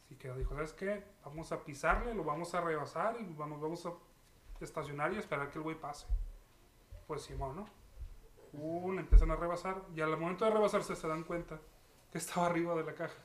Así 0.06 0.14
que 0.16 0.32
dijo, 0.34 0.54
¿sabes 0.54 0.72
qué? 0.72 1.02
Vamos 1.24 1.50
a 1.52 1.64
pisarle, 1.64 2.14
lo 2.14 2.24
vamos 2.24 2.54
a 2.54 2.60
rebasar 2.60 3.16
y 3.20 3.34
vamos, 3.34 3.60
vamos 3.60 3.84
a 3.86 3.92
estacionar 4.64 5.12
y 5.12 5.18
esperar 5.18 5.50
que 5.50 5.58
el 5.58 5.62
güey 5.64 5.76
pase. 5.76 6.06
Pues 7.06 7.22
Simón, 7.22 7.56
¿no? 7.56 7.66
Uh, 8.54 8.92
le 8.92 9.00
empiezan 9.00 9.30
a 9.30 9.36
rebasar 9.36 9.76
y 9.94 10.00
al 10.00 10.16
momento 10.16 10.44
de 10.44 10.50
rebasarse 10.50 10.94
se 10.94 11.08
dan 11.08 11.24
cuenta 11.24 11.58
que 12.10 12.18
estaba 12.18 12.46
arriba 12.46 12.74
de 12.74 12.84
la 12.84 12.94
caja. 12.94 13.16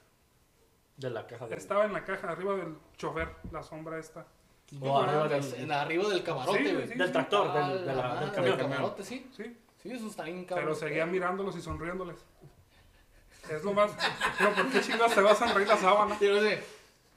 De 0.95 1.09
la 1.09 1.27
caja 1.27 1.47
de. 1.47 1.55
Estaba 1.55 1.85
en 1.85 1.93
la 1.93 2.03
caja, 2.03 2.31
arriba 2.31 2.55
del 2.55 2.77
chofer, 2.97 3.35
la 3.51 3.61
sombra 3.61 3.99
esta. 3.99 4.25
No, 4.71 4.97
arriba 4.99 5.27
del, 5.27 5.71
arriba 5.71 6.09
del 6.09 6.23
camarote, 6.23 6.57
Sí, 6.65 6.73
güey. 6.73 6.88
sí, 6.88 6.93
del 6.95 7.11
tractor, 7.11 7.47
Ah, 7.53 7.69
del, 7.69 7.85
de 7.85 7.93
la- 7.93 8.19
del 8.19 8.31
camión. 8.31 8.57
Del 8.57 8.67
camarote, 8.67 9.03
sí. 9.03 9.29
Sí, 9.35 9.57
Sí, 9.81 9.91
eso 9.91 10.07
está 10.07 10.23
bien 10.23 10.43
cabrón. 10.43 10.65
pero 10.65 10.75
seguía 10.75 11.05
mirándolos 11.05 11.55
y 11.55 11.61
sonriéndoles. 11.61 12.25
Es 13.49 13.63
lo 13.63 13.73
más... 13.73 13.91
Pero 14.38 14.53
¿por 14.55 14.69
qué 14.69 14.81
chingas 14.81 15.13
te 15.15 15.21
va 15.21 15.31
a 15.31 15.35
sonreír 15.35 15.67
la 15.67 15.77
sábana? 15.77 16.17
Yo 16.19 16.33
no 16.33 16.41
sé. 16.41 16.63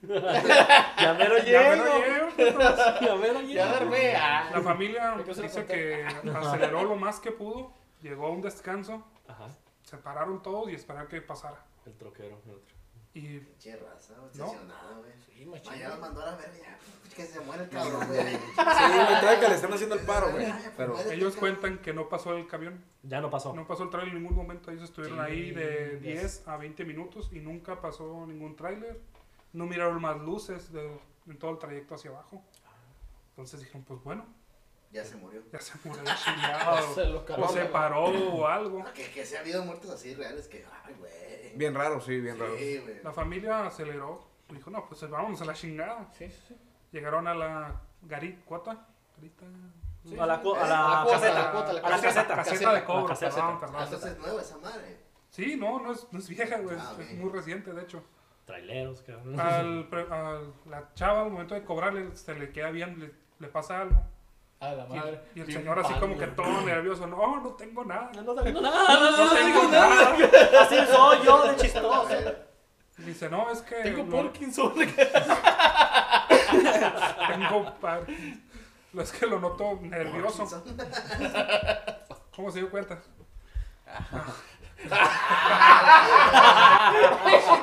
Ya 0.02 1.14
mero 1.18 1.38
Ya 1.44 1.60
me 1.70 1.76
lo 1.76 1.84
llevo. 1.98 3.00
Ya 3.00 3.14
mero 3.16 3.40
Ya 3.42 3.46
llego. 3.46 3.64
darme. 3.72 4.16
Ah. 4.16 4.50
La 4.52 4.60
familia 4.62 5.16
dice 5.26 5.66
que 5.66 6.04
aceleró 6.34 6.84
lo 6.84 6.96
más 6.96 7.20
que 7.20 7.32
pudo 7.32 7.72
Llegó 8.02 8.26
a 8.28 8.30
un 8.30 8.40
descanso, 8.40 9.04
Ajá. 9.28 9.48
se 9.82 9.98
pararon 9.98 10.42
todos 10.42 10.70
y 10.70 10.74
esperaron 10.74 11.06
que 11.08 11.20
pasara. 11.20 11.62
El 11.84 11.92
troquero. 11.98 12.40
el 12.46 12.50
otro. 12.54 12.74
Y 13.12 13.40
Che 13.58 13.76
raza, 13.76 14.14
güey, 14.14 14.30
No. 14.36 14.44
obsesionada, 14.46 14.92
güey. 15.00 15.12
Sí, 15.26 15.44
machín. 15.44 15.72
Mañana 15.72 15.96
mandó 15.96 16.22
a 16.22 16.26
la 16.26 16.36
verga, 16.36 16.56
ya, 16.62 16.78
pues, 17.02 17.14
que 17.14 17.24
se 17.26 17.40
muere 17.40 17.64
el 17.64 17.68
cabrón, 17.68 18.06
güey. 18.06 18.20
Sí, 18.36 18.38
todavía 18.56 19.40
que 19.40 19.48
le 19.48 19.54
están 19.54 19.72
haciendo 19.74 19.96
el 19.96 20.00
paro, 20.06 20.30
güey. 20.30 20.46
Pero 20.78 20.98
ellos 21.10 21.36
cuentan 21.36 21.78
que 21.78 21.92
no 21.92 22.08
pasó 22.08 22.34
el 22.36 22.46
camión, 22.46 22.82
Ya 23.02 23.20
no 23.20 23.28
pasó. 23.28 23.52
no 23.52 23.66
pasó 23.66 23.82
el 23.82 23.90
trailer 23.90 24.14
en 24.16 24.22
ningún 24.22 24.36
momento. 24.36 24.70
Ellos 24.70 24.84
estuvieron 24.84 25.18
Sí, 25.18 25.24
ahí 25.30 25.50
de 25.50 25.98
yes. 26.00 26.02
10 26.02 26.48
a 26.48 26.56
20 26.56 26.84
minutos 26.86 27.28
y 27.32 27.40
nunca 27.40 27.82
pasó 27.82 28.24
ningún 28.26 28.56
tráiler. 28.56 28.98
No 29.52 29.66
miraron 29.66 30.00
más 30.00 30.18
luces 30.20 30.72
de, 30.72 30.98
en 31.26 31.38
todo 31.38 31.50
el 31.52 31.58
trayecto 31.58 31.94
hacia 31.94 32.10
abajo. 32.10 32.42
Entonces 33.30 33.60
dijeron, 33.60 33.84
pues 33.84 34.02
bueno, 34.04 34.24
Ya 34.92 35.04
se 35.04 35.16
murió. 35.16 35.42
ya 35.52 35.60
se 35.60 35.76
murió 35.84 36.02
chingado. 36.24 36.94
Se 36.94 37.04
lo 37.06 37.24
o 37.24 37.48
se 37.48 37.64
paró 37.66 38.04
o 38.04 38.46
algo. 38.46 38.84
Que, 38.94 39.10
que 39.10 39.24
se 39.24 39.36
ha 39.36 39.40
habido 39.40 39.64
muertos 39.64 39.90
así 39.90 40.14
reales 40.14 40.46
que, 40.48 40.64
ay, 40.84 40.94
güey. 40.98 41.56
bien 41.56 41.74
raro, 41.74 42.00
sí, 42.00 42.20
bien 42.20 42.38
raro. 42.38 42.56
Sí, 42.58 42.78
güey. 42.78 43.02
La 43.02 43.12
familia 43.12 43.66
aceleró. 43.66 44.28
Dijo, 44.50 44.70
no, 44.70 44.84
pues 44.86 45.08
vámonos 45.08 45.40
a 45.42 45.44
la 45.44 45.54
chingada. 45.54 46.08
Sí, 46.16 46.28
sí, 46.28 46.40
sí. 46.48 46.56
Llegaron 46.92 47.26
a 47.28 47.34
la 47.34 47.80
garita, 48.02 48.42
garita, 49.16 49.46
Sí, 50.04 50.18
a 50.18 50.24
la, 50.26 50.40
co- 50.40 50.56
Eh, 50.56 50.60
a 50.60 50.64
a 50.64 50.66
la 50.66 50.78
la 50.78 51.02
cuota, 51.04 51.20
caseta. 51.20 51.30
a 51.30 51.42
la 51.42 51.60
a 51.60 51.72
la 51.72 51.80
A 51.80 51.90
la 51.90 52.00
caseta. 52.00 52.36
caseta. 52.36 52.72
de 52.74 52.84
cobro, 52.84 53.02
La 53.02 53.08
caseta. 53.10 53.34
perdón, 53.34 53.60
perdón. 53.60 53.76
Hasta 53.82 54.10
es 54.10 54.18
nueva 54.18 54.40
esa 54.40 54.58
madre. 54.58 55.00
Sí, 55.28 55.56
no, 55.56 55.78
no 55.78 55.92
es, 55.92 56.06
no 56.10 56.18
es 56.18 56.28
vieja, 56.28 56.58
güey. 56.58 56.76
Ah, 56.80 56.96
es 56.98 57.12
muy 57.18 57.30
reciente, 57.30 57.72
de 57.72 57.82
hecho. 57.82 58.02
Traileros, 58.50 59.00
cabrón. 59.02 59.38
Al, 59.40 59.86
pre- 59.90 60.06
al- 60.10 60.52
la 60.68 60.92
chava, 60.94 61.22
al 61.22 61.30
momento 61.30 61.54
de 61.54 61.64
cobrarle, 61.64 62.14
se 62.16 62.34
le 62.34 62.50
queda 62.52 62.70
bien, 62.70 62.98
le, 62.98 63.12
le 63.38 63.48
pasa 63.48 63.80
algo. 63.82 64.02
A 64.60 64.72
la 64.72 64.84
Y, 64.86 64.88
madre. 64.98 65.20
y 65.34 65.40
el 65.40 65.52
señor 65.52 65.78
así 65.78 65.94
como 65.94 66.18
que 66.18 66.26
todo 66.26 66.60
nervioso. 66.62 67.06
No, 67.06 67.40
no 67.40 67.50
tengo 67.54 67.82
nada. 67.84 68.10
No 68.22 68.34
tengo 68.42 68.60
nada. 68.60 69.10
No 69.10 69.30
tengo 69.34 69.62
nada. 69.68 70.16
Así 70.62 70.76
soy 70.92 71.18
yo 71.24 71.46
de 71.50 71.56
chistoso. 71.56 72.08
Y 72.98 73.02
dice, 73.04 73.30
no, 73.30 73.50
es 73.50 73.62
que 73.62 73.76
Tengo 73.76 74.04
lo- 74.04 74.22
Parkinson. 74.24 74.74
tengo 77.28 77.74
par- 77.80 78.04
Es 78.98 79.12
que 79.12 79.26
lo 79.26 79.40
noto 79.40 79.78
nervioso. 79.80 80.46
¿Cómo 82.36 82.50
se 82.50 82.58
dio 82.58 82.70
cuenta? 82.70 82.98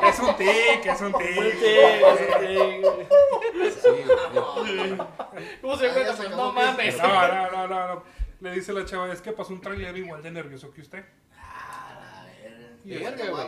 Es 0.07 0.19
un 0.19 0.35
tic, 0.35 0.85
es 0.85 1.01
un 1.01 1.13
tic. 1.13 1.59
Sí, 1.59 1.75
güey. 2.01 2.81
¿Cómo 5.61 5.75
se 5.75 5.87
Ah, 5.87 5.93
se 6.15 6.27
acabó 6.27 6.35
No 6.35 6.51
mames. 6.53 6.97
No, 6.97 7.07
no, 7.07 7.51
no, 7.51 7.67
no, 7.67 7.87
no. 7.95 8.03
Le 8.39 8.51
dice 8.51 8.71
la 8.73 8.85
chava, 8.85 9.11
es 9.11 9.21
que 9.21 9.31
pasó 9.31 9.51
un 9.53 9.61
trailer 9.61 9.95
igual 9.97 10.21
de 10.21 10.29
nervioso 10.31 10.71
que 10.71 10.81
usted. 10.81 11.03
Ah, 11.37 11.99
la 11.99 12.25
verga. 12.25 12.69
Verga, 12.83 13.15
Qué 13.15 13.29
güey. 13.29 13.47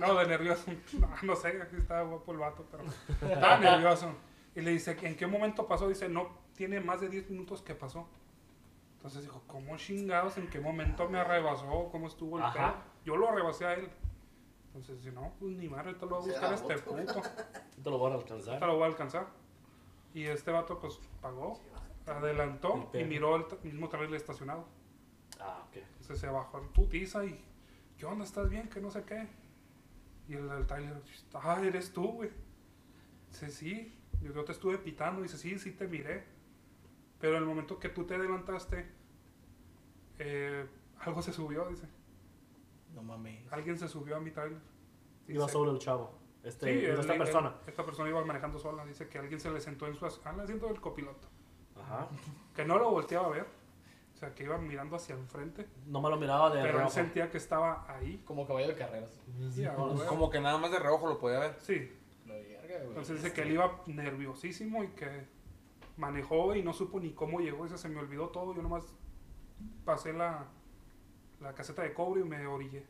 No, 0.00 0.14
de 0.16 0.26
nervioso. 0.26 0.64
No, 0.94 1.08
no 1.22 1.36
sé, 1.36 1.60
aquí 1.62 1.76
estaba 1.76 2.02
guapo 2.02 2.32
el 2.32 2.38
vato, 2.38 2.66
pero 2.70 2.84
estaba 3.32 3.58
nervioso. 3.58 4.12
Y 4.54 4.60
le 4.60 4.72
dice, 4.72 4.96
¿en 5.02 5.16
qué 5.16 5.26
momento 5.26 5.66
pasó? 5.66 5.88
Dice, 5.88 6.08
no, 6.08 6.28
tiene 6.56 6.80
más 6.80 7.00
de 7.00 7.08
10 7.08 7.30
minutos 7.30 7.62
que 7.62 7.74
pasó. 7.74 8.08
Entonces 9.02 9.22
dijo, 9.24 9.42
¿cómo 9.48 9.76
chingados? 9.78 10.38
¿En 10.38 10.48
qué 10.48 10.60
momento 10.60 11.08
me 11.08 11.18
arrebasó? 11.18 11.88
¿Cómo 11.90 12.06
estuvo 12.06 12.38
el 12.38 12.44
Ajá. 12.44 12.52
pedo? 12.54 12.82
Yo 13.04 13.16
lo 13.16 13.28
arrebasé 13.30 13.66
a 13.66 13.74
él. 13.74 13.90
Entonces 14.66 14.98
dice, 15.02 15.10
no, 15.10 15.32
pues 15.40 15.56
ni 15.56 15.68
madre, 15.68 15.94
te 15.94 16.06
lo 16.06 16.20
voy 16.20 16.30
a 16.30 16.32
buscar 16.32 16.52
a 16.52 16.54
este 16.54 16.78
puto. 16.78 17.20
Te 17.82 17.90
lo 17.90 17.98
van 17.98 18.12
a 18.12 18.16
Te 18.18 18.22
alcanzar. 18.22 18.60
lo 18.60 18.74
voy 18.74 18.84
a 18.84 18.86
alcanzar. 18.86 19.26
Y 20.14 20.22
este 20.26 20.52
vato, 20.52 20.78
pues, 20.78 21.00
pagó, 21.20 21.60
adelantó 22.06 22.90
El 22.92 23.00
y 23.00 23.04
miró 23.06 23.34
el 23.34 23.44
mismo 23.64 23.88
trailer 23.88 24.14
estacionado. 24.14 24.66
Ah, 25.40 25.64
ok. 25.68 25.78
Entonces 25.78 26.20
se 26.20 26.28
bajó 26.28 26.58
en 26.58 26.68
putiza 26.68 27.24
y, 27.24 27.44
¿qué 27.98 28.06
onda? 28.06 28.24
¿Estás 28.24 28.48
bien? 28.48 28.68
Que 28.68 28.80
no 28.80 28.92
sé 28.92 29.02
qué. 29.02 29.26
Y 30.28 30.34
el 30.34 30.48
del 30.48 30.64
trailer, 30.64 31.02
ah, 31.34 31.60
eres 31.60 31.92
tú, 31.92 32.06
güey. 32.12 32.30
Dice, 33.30 33.50
sí. 33.50 33.98
Yo 34.22 34.32
yo 34.32 34.44
te 34.44 34.52
estuve 34.52 34.78
pitando. 34.78 35.22
Dice, 35.22 35.38
sí, 35.38 35.58
sí 35.58 35.72
te 35.72 35.88
miré. 35.88 36.24
Pero 37.22 37.36
en 37.36 37.42
el 37.44 37.48
momento 37.48 37.78
que 37.78 37.88
tú 37.88 38.04
te 38.04 38.16
adelantaste, 38.16 38.84
eh, 40.18 40.66
algo 41.00 41.22
se 41.22 41.32
subió, 41.32 41.64
dice. 41.68 41.86
No 42.94 43.02
mames. 43.02 43.50
Alguien 43.52 43.78
se 43.78 43.88
subió 43.88 44.16
a 44.16 44.20
mi 44.20 44.30
trailer. 44.30 44.58
Iba 45.28 45.44
Dice, 45.44 45.52
solo 45.52 45.70
el 45.72 45.78
chavo. 45.78 46.18
Este, 46.42 46.66
Sí, 46.80 46.84
el- 46.84 46.98
esta 46.98 47.12
el- 47.12 47.18
persona. 47.18 47.54
esta 47.66 47.84
persona 47.84 48.08
iba 48.10 48.24
manejando 48.24 48.58
sola. 48.58 48.84
Dice 48.84 49.08
que 49.08 49.18
alguien 49.18 49.40
se 49.40 49.50
le 49.50 49.60
sentó 49.60 49.86
en 49.86 49.94
su 49.94 50.04
as- 50.04 50.20
al 50.24 50.40
asiento 50.40 50.66
del 50.66 50.80
copiloto. 50.80 51.28
Ajá. 51.80 52.08
Que 52.54 52.64
no 52.64 52.78
lo 52.78 52.90
volteaba 52.90 53.26
a 53.28 53.30
ver. 53.30 53.46
O 54.14 54.16
sea, 54.16 54.34
que 54.34 54.42
iba 54.44 54.58
mirando 54.58 54.96
hacia 54.96 55.14
el 55.14 55.24
frente. 55.26 55.66
No 55.86 56.00
me 56.02 56.10
lo 56.10 56.16
miraba 56.16 56.50
de 56.50 56.56
Pero 56.56 56.66
él 56.70 56.74
reojo. 56.78 56.90
sentía 56.90 57.30
que 57.30 57.38
estaba 57.38 57.86
ahí. 57.88 58.20
Como 58.26 58.46
caballo 58.46 58.68
de 58.68 58.74
carreras. 58.74 59.20
Sí, 59.52 59.64
a 59.64 59.72
huevo. 59.72 60.04
Como 60.06 60.28
que 60.28 60.40
nada 60.40 60.58
más 60.58 60.70
de 60.70 60.78
reojo 60.78 61.06
lo 61.08 61.18
podía 61.18 61.38
ver. 61.38 61.56
Sí, 61.60 61.90
verga, 62.26 62.76
güey. 62.78 62.88
Entonces 62.88 63.22
dice 63.22 63.32
que 63.32 63.42
él 63.42 63.52
iba 63.52 63.80
nerviosísimo 63.86 64.84
y 64.84 64.88
que 64.88 65.26
manejó 66.02 66.54
y 66.56 66.62
no 66.62 66.72
supo 66.72 66.98
ni 66.98 67.12
cómo 67.12 67.38
llegó. 67.38 67.62
Dice, 67.64 67.78
se 67.78 67.88
me 67.88 68.00
olvidó 68.00 68.28
todo. 68.28 68.54
Yo 68.54 68.62
nomás 68.62 68.92
pasé 69.84 70.12
la, 70.12 70.46
la 71.40 71.54
caseta 71.54 71.82
de 71.82 71.94
cobre 71.94 72.22
y 72.22 72.24
me 72.24 72.44
orillé. 72.46 72.84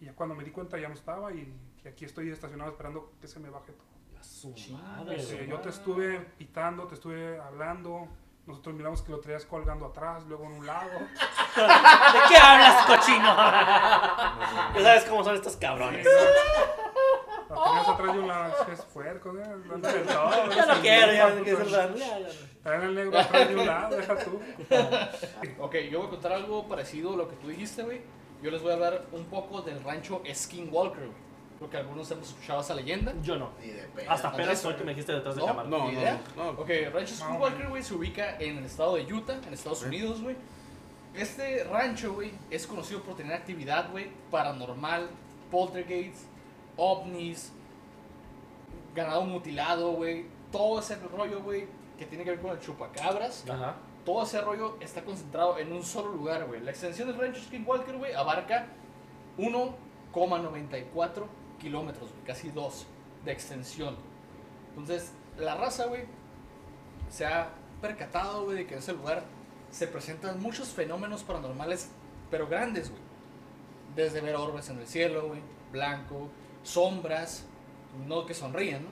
Y 0.00 0.06
ya 0.06 0.14
cuando 0.14 0.34
me 0.34 0.42
di 0.42 0.50
cuenta 0.50 0.76
ya 0.78 0.88
no 0.88 0.94
estaba 0.94 1.32
y, 1.32 1.52
y 1.84 1.88
aquí 1.88 2.04
estoy 2.04 2.30
estacionado 2.30 2.70
esperando 2.70 3.12
que 3.20 3.28
se 3.28 3.38
me 3.38 3.48
baje 3.48 3.72
todo. 3.72 3.86
Su 4.20 4.52
madre. 4.72 5.16
Dice, 5.16 5.36
güey. 5.36 5.48
yo 5.48 5.60
te 5.60 5.68
estuve 5.68 6.18
pitando, 6.36 6.88
te 6.88 6.94
estuve 6.94 7.38
hablando. 7.38 8.08
Nosotros 8.46 8.74
miramos 8.74 9.02
que 9.02 9.12
lo 9.12 9.20
traías 9.20 9.44
colgando 9.44 9.86
atrás, 9.86 10.24
luego 10.26 10.46
en 10.46 10.52
un 10.52 10.66
lado. 10.66 10.90
¿De 10.98 12.18
qué 12.28 12.36
hablas, 12.36 12.86
cochino? 12.86 13.24
ya 14.74 14.82
sabes 14.82 15.04
cómo 15.04 15.22
son 15.22 15.36
estos 15.36 15.56
cabrones. 15.56 16.06
Lo 17.58 17.64
tenías 17.64 17.88
atrás 17.88 18.12
de 18.14 18.18
un 18.20 18.28
lado. 18.28 18.54
Es 18.72 18.80
puerco, 18.82 19.30
¿eh? 19.38 19.42
Del 19.42 20.06
todo, 20.06 20.50
Ya 20.54 20.66
no 20.66 20.80
quiero, 20.80 21.12
ya 21.12 21.30
no 21.30 21.42
quiero. 21.44 21.64
Traen 22.62 22.82
el 22.82 22.94
negro 22.94 23.18
atrás 23.18 23.48
de 23.48 23.56
un 23.56 23.66
lado, 23.66 23.96
deja 23.96 24.16
tú. 24.18 24.40
Ok, 25.60 25.74
yo 25.90 25.98
voy 25.98 26.06
a 26.06 26.10
contar 26.10 26.32
algo 26.32 26.66
parecido 26.68 27.14
a 27.14 27.16
lo 27.16 27.28
que 27.28 27.36
tú 27.36 27.48
dijiste, 27.48 27.82
güey. 27.82 28.00
Yo 28.42 28.50
les 28.50 28.62
voy 28.62 28.70
a 28.70 28.74
hablar 28.74 29.06
un 29.12 29.24
poco 29.24 29.62
del 29.62 29.82
rancho 29.82 30.22
Skinwalker, 30.32 31.06
güey. 31.06 31.28
Creo 31.58 31.70
que 31.70 31.76
algunos 31.76 32.08
hemos 32.12 32.28
escuchado 32.28 32.60
esa 32.60 32.72
leyenda. 32.74 33.12
Yo 33.20 33.36
no. 33.36 33.50
Ni 33.60 33.68
de 33.72 33.82
pedo. 33.82 34.08
Hasta 34.12 34.28
apenas 34.28 34.64
hoy 34.64 34.74
que 34.74 34.84
me 34.84 34.92
dijiste 34.92 35.12
detrás 35.12 35.34
de 35.34 35.40
¿No? 35.40 35.46
cámara. 35.48 35.68
No, 35.68 35.88
¿Ni 35.88 35.94
no, 35.94 36.00
idea? 36.00 36.20
no. 36.36 36.50
Ok, 36.50 36.70
Rancho 36.92 37.14
Skinwalker, 37.16 37.68
güey, 37.68 37.82
se 37.82 37.94
ubica 37.94 38.36
en 38.38 38.58
el 38.58 38.64
estado 38.64 38.94
de 38.94 39.12
Utah, 39.12 39.40
en 39.44 39.52
Estados 39.52 39.82
Unidos, 39.82 40.22
güey. 40.22 40.36
Este 41.14 41.64
rancho, 41.64 42.12
güey, 42.12 42.30
es 42.48 42.64
conocido 42.66 43.02
por 43.02 43.16
tener 43.16 43.32
actividad, 43.32 43.90
güey, 43.90 44.08
paranormal, 44.30 45.08
poltergeists, 45.50 46.26
ovnis, 46.78 47.52
ganado 48.94 49.24
mutilado, 49.24 49.92
güey. 49.92 50.24
Todo 50.50 50.80
ese 50.80 50.96
rollo, 50.96 51.42
güey, 51.42 51.66
que 51.98 52.06
tiene 52.06 52.24
que 52.24 52.30
ver 52.30 52.40
con 52.40 52.52
el 52.52 52.60
chupacabras. 52.60 53.44
Ajá. 53.50 53.76
Todo 54.06 54.22
ese 54.22 54.40
rollo 54.40 54.78
está 54.80 55.04
concentrado 55.04 55.58
en 55.58 55.70
un 55.70 55.82
solo 55.82 56.12
lugar, 56.12 56.46
güey. 56.46 56.62
La 56.62 56.70
extensión 56.70 57.08
del 57.08 57.18
rancho 57.18 57.42
Skinwalker, 57.42 57.98
güey, 57.98 58.14
abarca 58.14 58.68
1,94 59.36 61.26
kilómetros, 61.58 62.10
güey, 62.12 62.24
casi 62.24 62.48
2 62.50 62.86
de 63.26 63.32
extensión. 63.32 63.96
Entonces, 64.70 65.12
la 65.36 65.56
raza, 65.56 65.86
güey, 65.86 66.04
se 67.10 67.26
ha 67.26 67.50
percatado, 67.82 68.44
güey, 68.44 68.58
de 68.58 68.66
que 68.66 68.74
en 68.74 68.80
ese 68.80 68.94
lugar 68.94 69.24
se 69.70 69.86
presentan 69.86 70.40
muchos 70.40 70.68
fenómenos 70.68 71.22
paranormales, 71.22 71.90
pero 72.30 72.46
grandes, 72.46 72.90
güey. 72.90 73.02
Desde 73.94 74.20
ver 74.20 74.36
orbes 74.36 74.70
en 74.70 74.78
el 74.78 74.86
cielo, 74.86 75.28
güey, 75.28 75.40
blanco, 75.70 76.28
sombras, 76.62 77.44
no 78.06 78.26
que 78.26 78.34
sonríen, 78.34 78.84
¿no? 78.84 78.90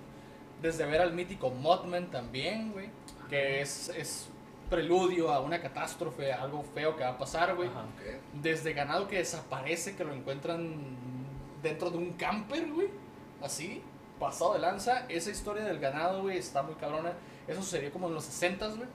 Desde 0.62 0.87
ver 0.87 1.01
al 1.01 1.12
mítico 1.12 1.51
Mothman 1.51 2.11
también, 2.11 2.73
güey, 2.73 2.89
que 3.29 3.61
es, 3.61 3.91
es 3.91 4.29
preludio 4.71 5.33
a 5.33 5.41
una 5.41 5.61
catástrofe, 5.61 6.33
a 6.33 6.43
algo 6.43 6.62
feo 6.62 6.97
que 6.97 7.05
va 7.05 7.11
a 7.11 7.19
pasar, 7.19 7.55
güey. 7.55 7.69
Ajá. 7.69 7.85
Desde 8.33 8.73
ganado 8.73 9.09
que 9.09 9.19
desaparece, 9.19 9.97
que 9.97 10.05
lo 10.05 10.12
encuentran 10.12 10.75
dentro 11.62 11.91
de 11.91 11.99
un 11.99 12.12
camper, 12.12 12.71
güey. 12.71 12.89
Así, 13.43 13.83
pasado 14.19 14.55
de 14.55 14.61
lanza. 14.61 15.07
Esa 15.09 15.31
historia 15.31 15.64
del 15.64 15.79
ganado, 15.79 16.23
güey, 16.23 16.39
está 16.39 16.62
muy 16.62 16.75
cabrona. 16.75 17.12
Eso 17.47 17.62
sucedió 17.62 17.93
como 17.93 18.09
en 18.09 18.14
los 18.14 18.25
60, 18.25 18.69
güey. 18.69 18.89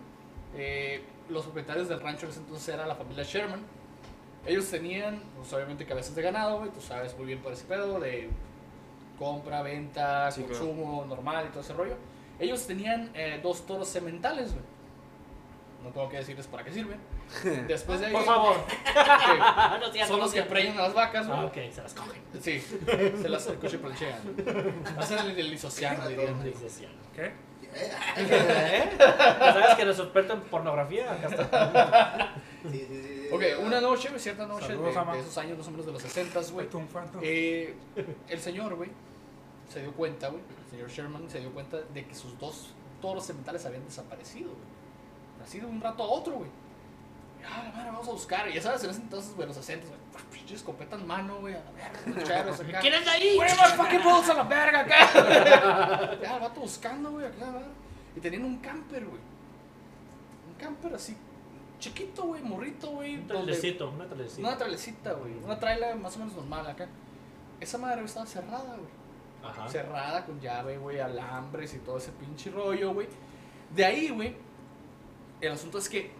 Eh, 0.56 1.04
los 1.30 1.44
propietarios 1.44 1.88
del 1.88 2.02
rancho 2.02 2.26
en 2.26 2.32
ese 2.32 2.42
entonces 2.42 2.74
era 2.74 2.86
la 2.86 2.96
familia 2.96 3.24
Sherman. 3.24 3.62
Ellos 4.46 4.70
tenían, 4.70 5.22
pues 5.38 5.54
obviamente, 5.54 5.86
cabezas 5.86 6.16
de 6.16 6.22
ganado, 6.22 6.60
güey. 6.60 6.72
Tú 6.72 6.82
sabes 6.82 7.16
muy 7.18 7.28
bien 7.28 7.40
por 7.40 7.54
ese 7.54 7.64
pedo 7.66 8.00
de 8.00 8.30
compra, 9.18 9.62
venta, 9.62 10.30
Sí, 10.32 10.44
claro. 10.44 10.60
consumo 10.66 11.06
normal 11.06 11.46
y 11.48 11.50
todo 11.50 11.62
ese 11.62 11.74
rollo. 11.74 11.96
Ellos 12.40 12.66
tenían 12.66 13.12
eh, 13.14 13.40
dos 13.44 13.66
toros 13.68 13.88
sementales, 13.88 14.52
güey. 14.54 14.64
No 15.84 15.90
tengo 15.90 16.10
que 16.10 16.18
decirles 16.18 16.48
para 16.48 16.64
qué 16.64 16.72
sirve. 16.72 16.96
Después 17.68 18.00
de 18.00 18.08
ahí, 18.08 18.14
Por 18.14 18.26
favor. 18.26 18.56
No 19.82 20.08
son 20.08 20.18
no 20.20 20.26
los 20.26 20.34
que 20.34 20.44
preñan 20.44 20.78
a 20.78 20.84
las 20.84 20.94
vacas, 20.94 21.28
güey. 21.28 21.40
Ah, 21.40 21.46
ok, 21.46 21.58
se 21.72 21.82
las 21.82 21.94
cogen. 21.94 22.22
Sí, 22.42 22.60
se 22.60 23.30
las 23.30 23.46
coche 23.46 23.78
planchean. 23.78 24.20
Hacen 24.98 25.20
el, 25.20 25.40
el 25.40 25.50
lisociano, 25.52 26.08
dirían. 26.08 26.44
Lisociano. 26.44 26.96
¿Qué? 27.16 27.32
¿Eh? 27.74 28.90
¿Sabes 28.98 29.76
que 29.76 29.82
eres 29.82 30.00
experto 30.00 30.34
en 30.34 30.42
pornografía? 30.42 31.12
Acá 31.12 31.28
está. 31.28 32.34
Sí, 32.64 32.80
sí, 32.80 32.88
sí, 32.90 33.04
sí. 33.04 33.30
Ok, 33.32 33.44
una 33.62 33.80
noche, 33.80 34.10
cierta 34.18 34.46
noche 34.46 34.68
de, 34.68 34.74
Saludos, 34.74 34.98
ama. 34.98 35.14
de 35.14 35.22
esos 35.22 35.38
años 35.38 35.58
más 35.58 35.68
o 35.68 35.72
menos 35.72 35.86
de 35.86 35.92
los 35.94 36.02
60, 36.02 36.42
güey. 36.52 36.68
Eh, 37.22 37.74
el 38.28 38.40
señor, 38.40 38.76
güey, 38.76 38.90
se 39.70 39.82
dio 39.82 39.94
cuenta, 39.94 40.28
güey, 40.28 40.42
el 40.66 40.72
señor 40.72 40.90
Sherman 40.90 41.30
se 41.30 41.40
dio 41.40 41.52
cuenta 41.54 41.78
de 41.94 42.06
que 42.06 42.14
sus 42.14 42.38
dos 42.40 42.72
toros 43.02 43.26
sementales 43.26 43.66
habían 43.66 43.86
desaparecido, 43.86 44.50
güey. 44.50 44.71
Así 45.44 45.60
de 45.60 45.66
un 45.66 45.82
rato 45.82 46.04
a 46.04 46.08
otro, 46.08 46.34
güey. 46.36 46.50
Ah, 47.44 47.64
la 47.64 47.72
madre, 47.72 47.92
vamos 47.92 48.08
a 48.08 48.12
buscar. 48.12 48.48
Y 48.50 48.54
ya 48.54 48.62
sabes, 48.62 48.84
en 48.84 48.92
ese 48.92 49.02
entonces, 49.02 49.36
güey, 49.36 49.48
los 49.48 49.58
60, 49.58 49.88
güey, 49.88 50.00
ah, 50.16 50.20
pinche 50.32 50.54
escopeta 50.56 50.96
en 50.96 51.08
mano, 51.08 51.40
güey, 51.40 51.56
a 51.56 51.64
la 51.64 51.72
verga, 51.72 52.00
los 52.06 52.24
charros 52.28 52.60
acá. 52.60 52.80
¿Quién 52.80 52.94
es 52.94 53.04
de 53.06 53.10
ahí? 53.12 53.40
Fucking 53.76 54.04
bullets 54.04 54.30
a 54.30 54.34
la 54.36 54.44
verga 54.44 54.80
acá? 54.82 56.18
ya, 56.22 56.36
el 56.36 56.42
vato 56.42 56.62
buscando, 56.62 57.12
güey, 57.12 57.26
acá, 57.26 57.46
¿verdad? 57.52 57.68
Y 58.16 58.20
tenían 58.20 58.46
un 58.46 58.58
camper, 58.60 59.06
güey. 59.06 59.22
Un 60.50 60.54
camper 60.60 60.94
así, 60.94 61.18
chiquito, 61.80 62.24
güey, 62.26 62.44
morrito, 62.44 62.92
güey. 62.92 63.16
Un 63.16 63.28
donde- 63.28 63.44
trailecito, 63.54 63.90
una 63.90 64.06
trailecita. 64.06 64.48
Una 64.48 64.58
trailecita, 64.58 65.14
güey. 65.14 65.34
Una 65.44 65.60
traila 65.60 65.96
más 65.96 66.16
o 66.16 66.20
menos 66.20 66.36
normal 66.36 66.68
acá. 66.68 66.88
Esa 67.60 67.78
madre 67.80 67.96
güey, 67.96 68.06
estaba 68.06 68.26
cerrada, 68.28 68.76
güey. 68.76 69.02
Ajá. 69.44 69.68
Cerrada 69.68 70.24
con 70.26 70.40
llave, 70.40 70.78
güey, 70.78 71.00
alambres 71.00 71.74
y 71.74 71.80
todo 71.80 71.98
ese 71.98 72.12
pinche 72.12 72.52
rollo, 72.52 72.94
güey. 72.94 73.08
De 73.76 73.84
ahí, 73.84 74.10
güey, 74.10 74.36
el 75.42 75.52
asunto 75.52 75.78
es 75.78 75.90
que 75.90 76.12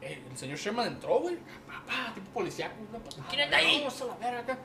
eh, 0.00 0.22
el 0.28 0.36
señor 0.36 0.58
Sherman 0.58 0.86
entró, 0.88 1.20
güey. 1.20 1.36
Pa, 1.66 1.84
pa, 1.86 2.14
tipo 2.14 2.40
una 2.40 2.50
patada, 2.98 3.26
¿Quién 3.28 3.42
anda 3.42 3.56
ahí? 3.56 3.78
Vamos 3.78 4.02
a 4.02 4.06
la 4.06 4.14
verga 4.16 4.38
acá. 4.40 4.58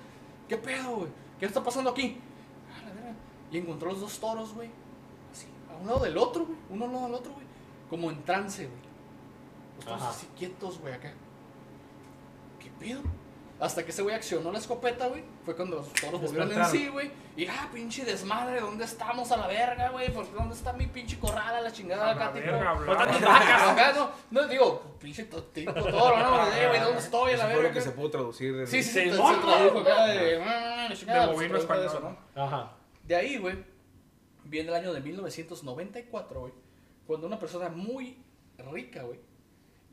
¿Qué 0.47 0.58
pedo, 0.58 0.95
güey? 0.95 1.10
¿Qué 1.39 1.45
está 1.45 1.64
pasando 1.64 1.91
aquí? 1.91 2.18
A 2.76 2.88
la 2.88 2.93
verga. 2.93 3.14
Y 3.51 3.58
encontró 3.58 3.91
los 3.91 3.99
dos 3.99 4.20
toros, 4.20 4.53
güey. 4.53 4.70
Así, 5.32 5.47
a 5.70 5.78
un 5.80 5.88
lado 5.88 5.99
del 5.99 6.18
otro, 6.18 6.45
güey. 6.45 6.58
Uno 6.70 6.86
al 6.86 6.91
lado 6.91 7.05
del 7.05 7.16
otro, 7.16 7.34
güey. 7.34 7.45
Como 7.89 8.10
en 8.10 8.24
trance, 8.24 8.66
güey. 8.66 8.80
Los 9.76 9.86
toros 9.86 10.01
Ajá. 10.01 10.10
así 10.12 10.28
quietos, 10.38 10.80
güey, 10.80 10.93
acá. 10.93 11.14
¿Qué 12.60 12.72
pedo? 12.80 13.01
Hasta 13.60 13.84
que 13.84 13.89
ese 13.89 14.03
güey 14.03 14.14
accionó 14.14 14.51
la 14.51 14.60
escopeta, 14.60 15.08
güey. 15.08 15.24
Fue 15.43 15.55
cuando 15.55 15.78
los 15.78 15.91
toros 15.93 16.22
volvieron 16.22 16.51
en 16.51 16.66
sí, 16.66 16.89
güey. 16.89 17.12
Y 17.36 17.47
ah, 17.47 17.70
pinche 17.74 18.05
desmadre, 18.05 18.60
¿dónde 18.60 18.86
estamos 18.86 19.32
a 19.32 19.38
la 19.38 19.47
verga, 19.47 19.89
güey? 19.89 20.14
¿Por 20.14 20.32
¿Dónde 20.32 20.53
está 20.53 20.74
mi 20.74 20.86
pinche 20.86 21.18
corral 21.18 21.55
a 21.55 21.62
la 21.62 21.72
chingada 21.72 22.10
A 22.10 22.12
acá, 22.12 22.26
la 22.26 22.34
tipo? 22.34 22.51
no, 24.32 24.41
no 24.41 24.47
digo, 24.47 24.95
pinche 24.99 25.24
tipo 25.26 25.74
toro, 25.74 26.18
¿no? 26.18 26.45
Güey, 26.68 26.80
¿dónde 26.80 26.99
estoy 26.99 27.34
a 27.34 27.38
la 27.38 27.45
verga? 27.47 27.72
que 27.72 27.82
se 27.82 27.91
pudo 27.91 28.12
traducir. 28.12 28.55
de- 28.55 28.68
Sí, 28.68 28.84
sí, 28.84 28.91
se 28.91 29.10
tradujo 29.12 29.80
acá 29.80 30.05
de. 30.05 30.43
"Ah, 30.43 30.88
la 30.89 30.95
chingada", 30.95 31.28
De 31.28 31.47
de 31.49 31.58
español, 31.58 31.86
eso, 31.86 32.18
Ajá. 32.36 32.74
De 33.03 33.16
ahí, 33.16 33.38
güey, 33.38 33.55
viene 34.43 34.70
el 34.70 34.76
año 34.76 34.93
de 34.93 35.01
1994, 35.01 36.39
güey, 36.41 36.53
cuando 37.05 37.26
una 37.26 37.39
persona 37.39 37.70
muy 37.70 38.24
rica, 38.72 39.03
güey, 39.03 39.20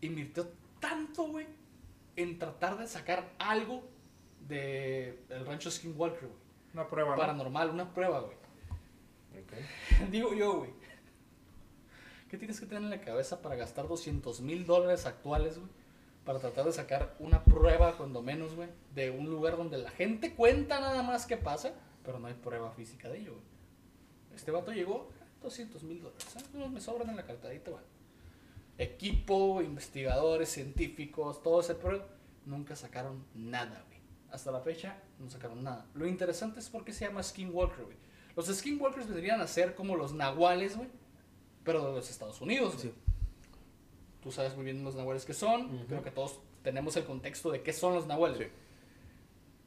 invirtió 0.00 0.48
tanto, 0.80 1.24
güey, 1.28 1.46
en 2.16 2.38
tratar 2.38 2.78
de 2.78 2.86
sacar 2.86 3.32
algo 3.38 3.82
de 4.48 5.24
el 5.28 5.46
rancho 5.46 5.70
Skinwalker, 5.70 6.28
güey. 6.28 6.40
Una 6.74 6.88
prueba, 6.88 7.10
¿no? 7.10 7.20
Paranormal, 7.20 7.70
una 7.70 7.94
prueba, 7.94 8.20
güey. 8.20 8.36
Digo 10.10 10.34
yo, 10.34 10.58
güey. 10.58 10.70
¿Qué 12.28 12.38
tienes 12.38 12.58
que 12.58 12.66
tener 12.66 12.82
en 12.82 12.90
la 12.90 13.00
cabeza 13.00 13.42
para 13.42 13.54
gastar 13.54 13.86
200 13.86 14.40
mil 14.40 14.66
dólares 14.66 15.06
actuales, 15.06 15.58
güey? 15.58 15.70
Para 16.24 16.38
tratar 16.38 16.64
de 16.64 16.72
sacar 16.72 17.14
una 17.18 17.44
prueba, 17.44 17.96
cuando 17.96 18.22
menos, 18.22 18.54
güey, 18.54 18.68
de 18.94 19.10
un 19.10 19.28
lugar 19.30 19.56
donde 19.56 19.78
la 19.78 19.90
gente 19.90 20.34
cuenta 20.34 20.80
nada 20.80 21.02
más 21.02 21.26
que 21.26 21.36
pasa, 21.36 21.74
pero 22.04 22.18
no 22.18 22.26
hay 22.26 22.34
prueba 22.34 22.72
física 22.72 23.08
de 23.08 23.18
ello, 23.18 23.32
güey. 23.32 23.44
Este 24.34 24.50
vato 24.50 24.72
llegó, 24.72 25.10
200 25.42 25.82
mil 25.84 26.02
dólares. 26.02 26.26
¿eh? 26.36 26.68
Me 26.68 26.80
sobran 26.80 27.10
en 27.10 27.16
la 27.16 27.24
cartadita, 27.24 27.70
güey. 27.70 27.84
Equipo, 28.78 29.62
investigadores, 29.62 30.48
científicos, 30.48 31.42
todo 31.42 31.60
ese 31.60 31.74
pero 31.74 32.06
nunca 32.44 32.76
sacaron 32.76 33.24
nada, 33.34 33.84
güey. 33.88 34.00
Hasta 34.30 34.50
la 34.50 34.60
fecha 34.60 35.00
no 35.18 35.30
sacaron 35.30 35.62
nada. 35.62 35.86
Lo 35.94 36.06
interesante 36.06 36.60
es 36.60 36.68
por 36.68 36.84
qué 36.84 36.92
se 36.92 37.06
llama 37.06 37.22
Skinwalker, 37.22 37.84
güey. 37.84 37.96
Los 38.36 38.46
Skinwalkers 38.46 39.08
vendrían 39.08 39.40
a 39.40 39.46
ser 39.46 39.74
como 39.74 39.96
los 39.96 40.12
nahuales, 40.12 40.76
güey, 40.76 40.88
pero 41.62 41.86
de 41.86 41.92
los 41.92 42.10
Estados 42.10 42.40
Unidos, 42.40 42.74
güey. 42.74 42.88
Sí. 42.88 42.94
Tú 44.20 44.32
sabes 44.32 44.56
muy 44.56 44.64
bien 44.64 44.82
los 44.82 44.96
nahuales 44.96 45.24
que 45.24 45.34
son. 45.34 45.86
Creo 45.86 46.02
que 46.02 46.10
todos 46.10 46.40
tenemos 46.62 46.96
el 46.96 47.04
contexto 47.04 47.52
de 47.52 47.62
qué 47.62 47.72
son 47.72 47.94
los 47.94 48.06
nahuales. 48.06 48.38
Sí. 48.38 48.46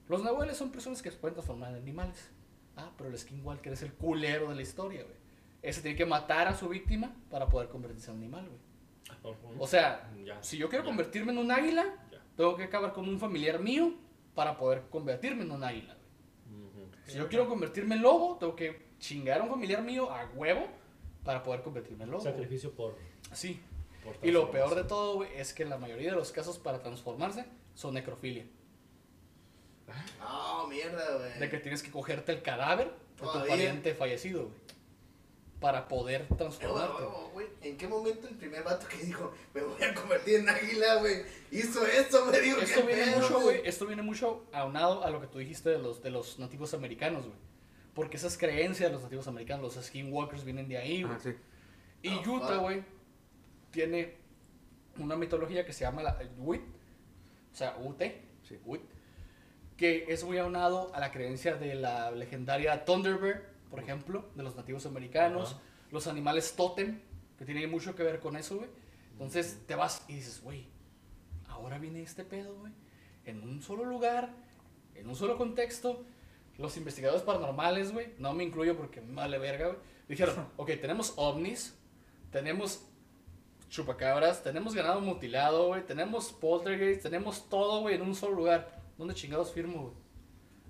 Los 0.09 0.23
nahuales 0.23 0.57
son 0.57 0.71
personas 0.71 1.01
que 1.01 1.11
se 1.11 1.17
pueden 1.17 1.35
transformar 1.35 1.69
en 1.71 1.77
animales. 1.77 2.29
Ah, 2.75 2.91
pero 2.97 3.09
el 3.09 3.17
Skinwalker 3.17 3.73
es 3.73 3.83
el 3.83 3.93
culero 3.93 4.49
de 4.49 4.55
la 4.55 4.61
historia, 4.61 5.03
güey. 5.03 5.15
Ese 5.61 5.81
tiene 5.81 5.97
que 5.97 6.05
matar 6.05 6.47
a 6.47 6.55
su 6.55 6.67
víctima 6.69 7.15
para 7.29 7.47
poder 7.47 7.69
convertirse 7.69 8.11
en 8.11 8.17
animal, 8.17 8.47
güey. 8.47 8.66
O 9.59 9.67
sea, 9.67 10.09
Ya, 10.23 10.41
si 10.43 10.57
yo 10.57 10.69
quiero 10.69 10.83
ya. 10.83 10.89
convertirme 10.89 11.31
en 11.31 11.37
un 11.37 11.51
águila, 11.51 11.85
Ya. 12.11 12.19
tengo 12.35 12.55
que 12.55 12.63
acabar 12.63 12.93
con 12.93 13.07
un 13.07 13.19
familiar 13.19 13.59
mío 13.59 13.93
para 14.35 14.57
poder 14.57 14.83
convertirme 14.89 15.43
en 15.43 15.51
un 15.51 15.63
águila. 15.63 15.95
Si 17.05 17.17
yo 17.17 17.27
quiero 17.29 17.47
convertirme 17.47 17.95
en 17.95 18.01
lobo, 18.01 18.37
tengo 18.37 18.55
que 18.55 18.87
chingar 18.99 19.39
a 19.39 19.43
un 19.43 19.49
familiar 19.49 19.81
mío 19.81 20.11
a 20.11 20.25
huevo 20.35 20.67
para 21.23 21.41
poder 21.41 21.61
convertirme 21.61 22.03
en 22.03 22.11
lobo. 22.11 22.23
Sacrificio 22.23 22.71
por, 22.73 22.97
Sí. 23.31 23.61
por 24.03 24.17
Y 24.21 24.31
lo 24.31 24.51
peor 24.51 24.75
de 24.75 24.83
todo, 24.83 25.15
güey, 25.15 25.29
es 25.35 25.53
que 25.53 25.63
la 25.65 25.77
mayoría 25.77 26.09
de 26.09 26.15
los 26.17 26.31
casos 26.33 26.59
para 26.59 26.81
transformarse 26.81 27.45
son 27.75 27.93
necrofilia. 27.93 28.45
Ah, 30.19 30.65
mierda, 30.69 31.17
güey. 31.17 31.39
De 31.39 31.49
que 31.49 31.57
tienes 31.59 31.81
que 31.81 31.91
cogerte 31.91 32.31
el 32.33 32.41
cadáver 32.41 32.87
de 32.89 33.21
tu 33.41 33.47
pariente 33.47 33.93
fallecido, 33.95 34.43
güey. 34.43 34.55
Para 35.59 35.87
poder 35.87 36.21
Eh, 36.29 36.35
transformarte. 36.37 37.03
güey, 37.03 37.31
güey, 37.33 37.47
¿En 37.63 37.77
qué 37.77 37.87
momento 37.87 38.27
el 38.27 38.35
primer 38.35 38.63
vato 38.63 38.87
que 38.87 38.97
dijo, 38.97 39.33
me 39.55 39.61
voy 39.63 39.81
a 39.83 39.93
convertir 39.95 40.35
en 40.35 40.49
águila, 40.49 40.95
güey? 40.99 41.23
Hizo 41.51 41.85
esto, 41.87 42.25
me 42.27 42.39
dijo, 42.39 42.59
Esto 42.61 42.81
¿qué 42.81 42.87
viene 42.95 43.11
pedo, 43.11 43.21
mucho, 43.21 43.39
güey. 43.41 43.61
Esto 43.65 43.85
viene 43.87 44.01
mucho 44.03 44.45
aunado 44.53 45.03
a 45.03 45.09
lo 45.09 45.19
que 45.19 45.27
tú 45.27 45.39
dijiste 45.39 45.69
de 45.71 45.79
los, 45.79 46.03
de 46.03 46.11
los 46.11 46.37
nativos 46.37 46.73
americanos, 46.75 47.25
güey. 47.25 47.37
Porque 47.95 48.17
esas 48.17 48.37
creencias 48.37 48.89
de 48.89 48.93
los 48.93 49.01
nativos 49.01 49.27
americanos, 49.27 49.75
los 49.75 49.83
skinwalkers 49.85 50.43
vienen 50.43 50.67
de 50.67 50.77
ahí, 50.77 51.01
güey. 51.01 51.15
Ajá, 51.15 51.23
sí. 51.23 51.33
Y 52.03 52.09
Oh, 52.27 52.33
Utah, 52.35 52.57
güey, 52.57 52.83
tiene 53.71 54.15
una 54.99 55.15
mitología 55.15 55.65
que 55.65 55.73
se 55.73 55.81
llama 55.85 56.03
la 56.03 56.19
Wit, 56.37 56.61
o 57.51 57.55
sea, 57.55 57.75
UT, 57.79 58.01
Sí. 58.47 58.59
Wit, 58.65 58.81
que 59.75 60.05
es 60.07 60.23
muy 60.23 60.37
aunado 60.37 60.91
a 60.93 60.99
la 60.99 61.11
creencia 61.11 61.55
de 61.55 61.73
la 61.75 62.11
legendaria 62.11 62.85
Thunderbird, 62.85 63.41
por 63.69 63.79
ejemplo, 63.79 64.25
de 64.35 64.43
los 64.43 64.55
nativos 64.55 64.85
americanos, 64.85 65.51
Ajá. 65.51 65.61
los 65.91 66.07
animales 66.07 66.55
totem, 66.55 67.01
que 67.37 67.45
tiene 67.45 67.67
mucho 67.67 67.95
que 67.95 68.03
ver 68.03 68.19
con 68.19 68.35
eso, 68.35 68.57
güey. 68.57 68.69
Entonces 69.11 69.61
te 69.65 69.75
vas 69.75 70.05
y 70.07 70.13
dices, 70.15 70.41
güey, 70.41 70.67
ahora 71.49 71.77
viene 71.79 72.01
este 72.01 72.23
pedo, 72.23 72.55
güey, 72.55 72.71
en 73.25 73.43
un 73.43 73.61
solo 73.61 73.83
lugar, 73.85 74.33
en 74.95 75.07
un 75.09 75.15
solo 75.15 75.37
contexto. 75.37 76.05
Los 76.57 76.75
investigadores 76.77 77.23
paranormales, 77.23 77.91
güey, 77.91 78.13
no 78.17 78.33
me 78.33 78.43
incluyo 78.43 78.75
porque 78.75 78.99
me 79.01 79.13
vale 79.13 79.37
verga, 79.37 79.67
güey. 79.67 79.79
Dijeron, 80.07 80.47
ok, 80.57 80.71
tenemos 80.81 81.13
ovnis, 81.17 81.77
tenemos 82.31 82.83
chupacabras, 83.69 84.43
tenemos 84.43 84.73
ganado 84.73 85.01
mutilado, 85.01 85.67
güey, 85.67 85.85
tenemos 85.85 86.31
poltergeist, 86.31 87.03
tenemos 87.03 87.49
todo, 87.49 87.81
güey, 87.81 87.95
en 87.95 88.01
un 88.01 88.15
solo 88.15 88.35
lugar. 88.35 88.81
¿Dónde 88.97 89.13
chingados 89.13 89.51
firmo, 89.51 89.81
güey? 89.81 89.93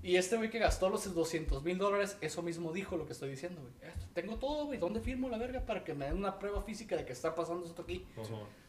Y 0.03 0.15
este 0.15 0.37
güey 0.37 0.49
que 0.49 0.59
gastó 0.59 0.89
los 0.89 1.13
200 1.13 1.63
mil 1.63 1.77
dólares, 1.77 2.17
eso 2.21 2.41
mismo 2.41 2.71
dijo 2.71 2.97
lo 2.97 3.05
que 3.05 3.13
estoy 3.13 3.29
diciendo, 3.29 3.61
güey. 3.61 3.73
Tengo 4.13 4.37
todo, 4.37 4.65
güey, 4.65 4.79
¿dónde 4.79 5.01
firmo 5.01 5.27
la 5.27 5.37
verga 5.37 5.61
para 5.65 5.83
que 5.83 5.93
me 5.93 6.05
den 6.05 6.15
una 6.15 6.39
prueba 6.39 6.61
física 6.61 6.95
de 6.95 7.05
que 7.05 7.13
está 7.13 7.35
pasando 7.35 7.65
esto 7.65 7.81
aquí? 7.81 8.05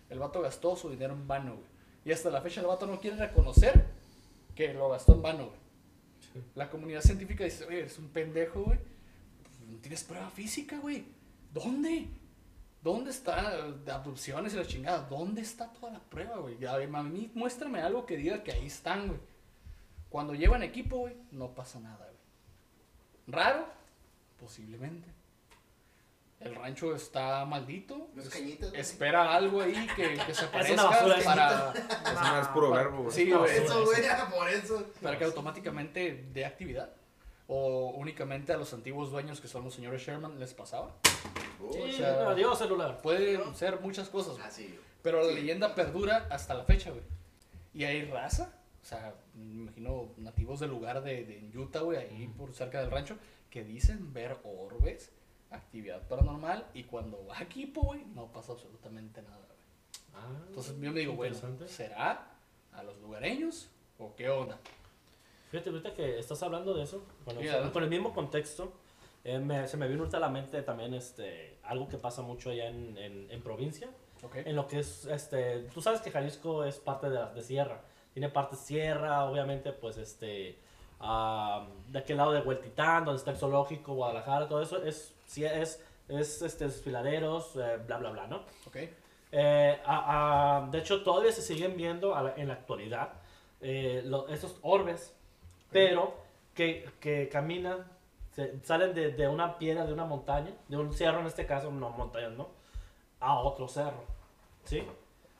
El 0.08 0.18
vato 0.18 0.40
gastó 0.40 0.74
su 0.74 0.90
dinero 0.90 1.14
en 1.14 1.28
vano, 1.28 1.54
güey. 1.56 1.66
Y 2.04 2.12
hasta 2.12 2.30
la 2.30 2.40
fecha 2.40 2.60
el 2.60 2.66
vato 2.66 2.86
no 2.86 2.98
quiere 2.98 3.16
reconocer 3.16 3.86
que 4.54 4.72
lo 4.72 4.88
gastó 4.88 5.14
en 5.14 5.22
vano, 5.22 5.46
güey. 5.46 5.58
La 6.54 6.70
comunidad 6.70 7.02
científica 7.02 7.44
dice, 7.44 7.64
oye, 7.64 7.80
eres 7.80 7.98
un 7.98 8.08
pendejo, 8.08 8.62
güey. 8.62 8.78
No 9.68 9.78
tienes 9.78 10.04
prueba 10.04 10.30
física, 10.30 10.78
güey. 10.78 11.04
¿Dónde? 11.52 12.08
¿Dónde 12.82 13.10
está 13.10 13.70
de 13.70 13.92
abducciones 13.92 14.54
y 14.54 14.56
la 14.56 14.66
chingada? 14.66 15.06
¿Dónde 15.08 15.42
está 15.42 15.70
toda 15.72 15.92
la 15.92 16.00
prueba, 16.00 16.38
güey? 16.38 16.64
A 16.64 16.76
ver, 16.76 16.94
a 16.94 17.02
mí 17.02 17.30
muéstrame 17.34 17.80
algo 17.80 18.06
que 18.06 18.16
diga 18.16 18.42
que 18.42 18.52
ahí 18.52 18.66
están, 18.66 19.08
güey. 19.08 19.20
Cuando 20.08 20.34
llevan 20.34 20.62
equipo, 20.62 20.98
güey, 20.98 21.16
no 21.32 21.54
pasa 21.54 21.80
nada, 21.80 22.06
güey. 22.06 22.18
¿Raro? 23.26 23.66
Posiblemente. 24.40 25.08
El 26.40 26.54
rancho 26.54 26.94
está 26.94 27.44
maldito. 27.44 28.08
¿No 28.14 28.20
es 28.22 28.28
Es- 28.28 28.34
cañitas, 28.34 28.70
güey? 28.70 28.80
espera 28.80 29.34
algo 29.34 29.60
ahí 29.60 29.86
que, 29.96 30.16
que 30.24 30.34
se 30.34 30.44
aparezca 30.46 30.84
basura, 30.84 31.16
para, 31.24 31.72
es 32.42 32.48
puro 32.48 32.70
verbo, 32.70 33.02
güey. 33.04 33.10
Sí, 33.14 33.24
No, 33.26 33.40
güey. 33.40 33.56
Eso, 33.56 33.84
güey, 33.84 34.02
por 34.36 34.48
eso. 34.48 34.86
para 35.02 35.18
que 35.18 35.24
automáticamente 35.24 36.28
dé 36.32 36.44
actividad. 36.46 36.90
O 37.48 37.90
únicamente 37.96 38.52
a 38.52 38.56
los 38.58 38.72
antiguos 38.74 39.10
dueños 39.10 39.40
que 39.40 39.48
son 39.48 39.64
los 39.64 39.74
señores 39.74 40.02
Sherman 40.02 40.38
les 40.38 40.54
pasaba. 40.54 40.94
Sí, 41.72 41.92
sea- 41.94 42.28
adiós 42.30 42.56
celular. 42.58 43.00
Pueden 43.02 43.54
ser 43.56 43.80
muchas 43.80 44.08
cosas. 44.08 44.34
güey. 44.34 44.46
Así, 44.46 44.64
güey. 44.68 44.78
Pero 45.02 45.22
la 45.22 45.28
Sí. 45.30 45.34
leyenda 45.34 45.74
perdura 45.74 46.28
hasta 46.30 46.54
la 46.54 46.64
fecha, 46.64 46.90
güey. 46.90 47.02
Y 47.74 47.84
hay 47.84 48.04
raza, 48.04 48.52
sea, 48.88 49.14
me 49.34 49.54
imagino 49.54 50.08
nativos 50.16 50.60
del 50.60 50.70
lugar 50.70 51.02
de, 51.02 51.24
de 51.24 51.58
Utah, 51.58 51.80
güey, 51.80 51.98
ahí 51.98 52.26
por 52.36 52.52
cerca 52.54 52.80
del 52.80 52.90
rancho, 52.90 53.16
que 53.50 53.62
dicen 53.64 54.12
ver 54.12 54.38
orbes, 54.44 55.12
actividad 55.50 56.06
paranormal, 56.08 56.66
y 56.74 56.84
cuando 56.84 57.24
va 57.26 57.38
a 57.38 57.48
güey, 57.82 58.04
no 58.14 58.30
pasa 58.32 58.52
absolutamente 58.52 59.22
nada, 59.22 59.36
güey. 59.36 59.58
Ah, 60.14 60.42
Entonces 60.48 60.74
yo 60.80 60.90
me 60.92 61.00
digo, 61.00 61.14
bueno. 61.14 61.36
¿será 61.66 62.32
a 62.72 62.82
los 62.82 62.98
lugareños 63.00 63.68
o 63.98 64.14
qué 64.16 64.28
onda? 64.30 64.58
Fíjate, 65.50 65.70
ahorita 65.70 65.94
que 65.94 66.18
estás 66.18 66.42
hablando 66.42 66.74
de 66.74 66.82
eso, 66.84 67.04
bueno, 67.24 67.40
o 67.40 67.42
sea, 67.42 67.72
con 67.72 67.82
el 67.82 67.88
mismo 67.90 68.12
contexto, 68.14 68.72
eh, 69.24 69.38
me- 69.38 69.66
se 69.66 69.76
me 69.76 69.88
vino 69.88 70.00
ahorita 70.00 70.18
a 70.18 70.20
la 70.20 70.28
mente 70.28 70.60
también 70.62 70.92
este, 70.94 71.58
algo 71.62 71.88
que 71.88 71.96
pasa 71.98 72.22
mucho 72.22 72.50
allá 72.50 72.68
en, 72.68 72.96
en, 72.98 73.30
en 73.30 73.42
provincia, 73.42 73.88
en 74.34 74.56
lo 74.56 74.66
que 74.66 74.80
es, 74.80 75.06
este, 75.06 75.60
tú 75.74 75.80
sabes 75.80 76.00
que 76.00 76.10
Jalisco 76.10 76.64
es 76.64 76.78
parte 76.78 77.08
de, 77.08 77.14
la- 77.14 77.32
de 77.32 77.42
sierra, 77.42 77.80
tiene 78.12 78.28
parte 78.28 78.56
sierra, 78.56 79.24
obviamente, 79.24 79.72
pues, 79.72 79.96
este, 79.98 80.58
ah, 81.00 81.66
de 81.88 81.98
aquel 81.98 82.16
lado 82.16 82.32
de 82.32 82.40
Hueltitán, 82.40 83.04
donde 83.04 83.18
está 83.18 83.30
el 83.30 83.36
zoológico, 83.36 83.94
Guadalajara, 83.94 84.48
todo 84.48 84.62
eso 84.62 84.82
es, 84.82 85.14
sí, 85.26 85.44
es, 85.44 85.82
es, 86.08 86.42
este, 86.42 86.64
desfiladeros, 86.66 87.56
eh, 87.56 87.78
bla, 87.86 87.98
bla, 87.98 88.10
bla, 88.10 88.26
¿no? 88.26 88.36
¿Ok? 88.66 88.76
Eh, 89.30 89.80
a- 89.84 90.58
a- 90.64 90.70
de 90.70 90.78
hecho, 90.78 91.02
todavía 91.02 91.32
se 91.32 91.42
siguen 91.42 91.76
viendo 91.76 92.14
a 92.14 92.22
la- 92.22 92.34
en 92.36 92.48
la 92.48 92.54
actualidad 92.54 93.10
eh, 93.60 94.02
lo- 94.06 94.28
esos 94.28 94.56
orbes, 94.62 95.12
pero 95.72 96.14
que, 96.54 96.88
que 97.00 97.28
caminan, 97.28 97.84
se- 98.32 98.58
salen 98.64 98.94
de, 98.94 99.10
de 99.12 99.26
una 99.28 99.58
piedra, 99.58 99.84
de 99.84 99.92
una 99.92 100.04
montaña, 100.04 100.52
de 100.68 100.76
un 100.76 100.92
cerro 100.94 101.18
en 101.20 101.26
este 101.26 101.44
caso, 101.44 101.70
no 101.72 101.90
montañas, 101.90 102.32
¿no? 102.32 102.48
A 103.20 103.40
otro 103.40 103.66
cerro, 103.66 104.04
¿sí? 104.64 104.82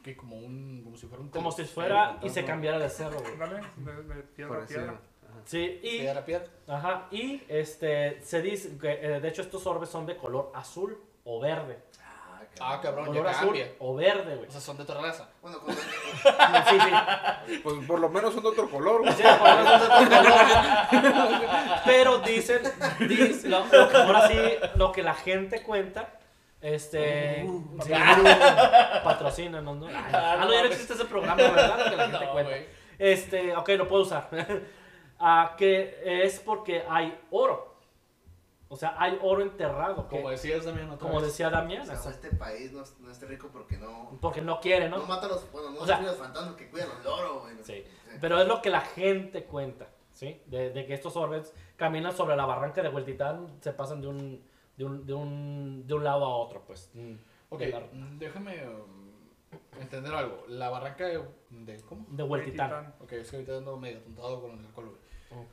Que 0.03 0.17
como 0.17 0.37
un, 0.37 0.83
como 0.85 0.97
si 0.97 1.07
fuera 1.07 1.23
un 1.23 1.29
Como 1.31 1.51
si 1.53 1.65
fuera 1.65 2.19
y 2.23 2.29
se 2.31 2.45
cambiara 2.45 2.79
de 2.79 2.89
cerro, 2.89 3.21
güey. 3.21 3.37
Dale, 3.37 3.61
de, 3.77 4.03
de 4.15 4.23
piedra 4.23 4.63
a 4.63 4.67
piedra. 4.67 5.01
Sí, 5.45 5.81
y, 5.83 5.99
Piedra, 6.01 6.25
piedra. 6.25 6.47
ajá, 6.67 7.07
y 7.11 7.43
este, 7.49 8.21
se 8.23 8.43
dice 8.43 8.77
que, 8.79 8.93
eh, 8.93 9.21
de 9.21 9.29
hecho, 9.29 9.43
estos 9.43 9.67
orbes 9.67 9.89
son 9.89 10.05
de 10.05 10.17
color 10.17 10.51
azul 10.55 10.99
o 11.25 11.41
verde. 11.41 11.79
Ah, 12.03 12.15
Ah, 12.61 12.81
cabrón, 12.83 13.07
Color 13.07 13.25
ya 13.25 13.31
azul 13.31 13.47
cambia. 13.49 13.73
o 13.79 13.95
verde, 13.95 14.35
güey. 14.35 14.49
O 14.49 14.51
sea, 14.51 14.61
son 14.61 14.77
de 14.79 14.83
otra 14.83 15.01
raza. 15.01 15.29
Bueno, 15.41 15.59
cuando, 15.61 15.81
Sí, 16.69 16.79
sí. 16.81 17.61
Pues 17.63 17.87
por 17.87 18.01
lo 18.01 18.09
menos 18.09 18.35
son 18.35 18.43
de 18.43 18.49
otro 18.49 18.69
color, 18.69 19.03
güey. 19.03 19.13
Sí, 19.13 19.23
por 19.23 19.49
lo 19.49 19.57
menos 19.57 19.73
es 19.75 20.11
de 20.11 20.19
color. 20.19 21.81
Pero 21.85 22.19
dicen, 22.19 22.61
dicen 23.09 23.51
lo, 23.53 23.65
lo 23.65 23.89
que 23.89 23.97
ahora 23.97 24.29
sí, 24.29 24.39
lo 24.75 24.91
que 24.93 25.03
la 25.05 25.15
gente 25.15 25.63
cuenta, 25.63 26.18
este, 26.61 27.47
sí, 27.83 27.93
patrocínanos, 29.05 29.77
¿no? 29.77 29.87
Ah, 30.13 30.37
no, 30.45 30.53
ya 30.53 30.63
no 30.63 30.69
existe 30.69 30.95
ese 30.95 31.05
programa, 31.05 31.37
¿verdad? 31.43 31.91
Que 31.91 31.97
la 31.97 32.03
gente 32.11 32.25
No, 32.27 32.33
cuenta. 32.33 32.53
Este, 32.99 33.57
ok, 33.57 33.69
lo 33.71 33.89
puedo 33.89 34.03
usar. 34.03 34.29
Ah, 35.21 35.57
que 35.59 35.99
es 36.05 36.39
porque 36.39 36.85
hay 36.89 37.21
oro. 37.33 37.75
O 38.69 38.77
sea, 38.77 38.95
hay 38.99 39.19
oro 39.21 39.43
enterrado. 39.43 40.07
que- 40.09 40.17
Como 40.17 40.31
decías 40.31 40.65
también 40.65 40.89
otra 40.89 41.09
como 41.09 41.15
vez. 41.21 41.31
decía 41.33 41.51
Damián, 41.51 41.83
o 41.91 41.97
sea, 41.97 42.13
este 42.13 42.31
país 42.37 42.71
no, 42.71 42.85
no 43.01 43.11
está 43.11 43.27
rico 43.27 43.49
porque 43.53 43.77
no, 43.79 44.17
porque 44.21 44.41
no 44.43 44.61
quiere, 44.61 44.89
no, 44.89 44.99
¿no? 44.99 45.07
mata 45.07 45.27
a 45.27 45.31
los, 45.31 45.51
bueno, 45.51 45.71
no 45.71 45.81
O 45.81 45.87
sea- 45.87 46.01
los 46.01 46.17
fantasmas 46.19 46.55
que 46.55 46.71
cuidan 46.71 46.89
los 46.91 47.03
loros, 47.05 47.43
güey. 47.43 47.55
Sí. 47.65 47.85
Pero 48.21 48.41
es 48.41 48.47
lo 48.47 48.63
que 48.63 48.71
la 48.71 48.83
gente 48.83 49.43
cuenta, 49.43 49.89
¿sí? 50.13 50.41
De, 50.47 50.71
de 50.71 50.87
que 50.87 50.95
estos 50.95 51.17
orbes 51.17 51.53
caminan 51.75 52.13
sobre 52.17 52.37
la 52.37 52.47
barranca 52.47 52.81
de 52.81 52.89
Hueltitán, 52.89 53.57
se 53.61 53.73
pasan 53.73 54.01
de 54.01 54.07
un, 54.07 54.49
de 54.79 54.85
un, 54.85 55.05
de 55.07 55.13
un, 55.13 55.87
de 55.87 55.95
un 55.95 56.05
lado 56.05 56.25
a 56.25 56.37
otro, 56.37 56.63
pues. 56.67 56.91
mm, 56.95 57.15
Ok, 57.51 57.63
mm, 57.93 58.19
déjame 58.19 58.67
um, 58.67 59.11
entender 59.81 60.15
algo. 60.15 60.45
La 60.49 60.69
barranca 60.71 61.07
de, 61.07 61.23
de- 61.51 61.81
¿Cómo? 61.83 62.07
De 62.09 62.23
Hueltitán. 62.23 62.95
Ok, 63.01 63.13
es 63.13 63.31
que 63.31 63.37
ahorita 63.37 63.59
ando 63.59 63.77
medio 63.77 63.99
atontado 63.99 64.41
con 64.43 64.59
el 64.59 64.65
alcohol, 64.67 64.87
güey. 64.87 65.09
Oh. 65.31 65.45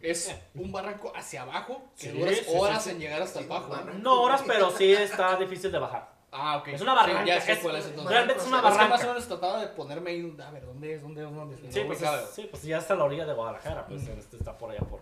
Es 0.00 0.32
un 0.54 0.70
barranco 0.70 1.12
hacia 1.16 1.42
abajo 1.42 1.82
que 1.98 2.10
Sí, 2.12 2.18
duras 2.18 2.34
sí, 2.36 2.44
sí, 2.44 2.50
horas 2.56 2.84
sí. 2.84 2.90
en 2.90 2.98
llegar 3.00 3.20
hasta 3.22 3.40
el 3.40 3.46
Sí, 3.46 3.50
bajo. 3.50 3.64
un 3.64 3.70
barranco. 3.70 3.98
No 4.02 4.22
horas, 4.22 4.44
pero 4.46 4.70
sí 4.70 4.92
está 4.92 5.36
difícil 5.38 5.72
de 5.72 5.78
bajar. 5.80 6.12
Ah, 6.30 6.58
ok. 6.58 6.68
Es 6.68 6.80
una 6.80 6.92
Sí, 6.92 6.96
barranca, 7.10 7.24
ya 7.24 7.36
es- 7.36 7.58
cuál 7.60 7.76
es 7.76 7.86
entonces. 7.86 8.10
realmente 8.12 8.42
es 8.42 8.48
una 8.48 8.56
Es 8.58 8.62
que 8.64 8.68
barranca. 8.70 8.88
más 8.96 9.04
o 9.04 9.08
menos 9.08 9.26
trataba 9.28 9.60
de 9.60 9.66
ponerme 9.68 10.10
ahí, 10.10 10.22
un- 10.22 10.40
a 10.40 10.50
ver, 10.50 10.66
¿dónde 10.66 10.94
es? 10.94 11.02
¿Dónde 11.02 11.22
es? 11.24 11.32
¿Dónde 11.34 11.54
es? 11.54 11.74
Sí, 11.74 11.80
No 11.80 11.86
pues, 11.86 12.02
es- 12.02 12.30
sí, 12.30 12.46
pues 12.50 12.62
ya 12.64 12.78
está 12.78 12.94
a 12.94 12.96
la 12.96 13.04
orilla 13.04 13.24
de 13.26 13.32
Guadalajara, 13.32 13.86
pues 13.86 14.06
este 14.06 14.36
está 14.36 14.56
por 14.58 14.70
allá 14.70 14.80
por 14.80 15.00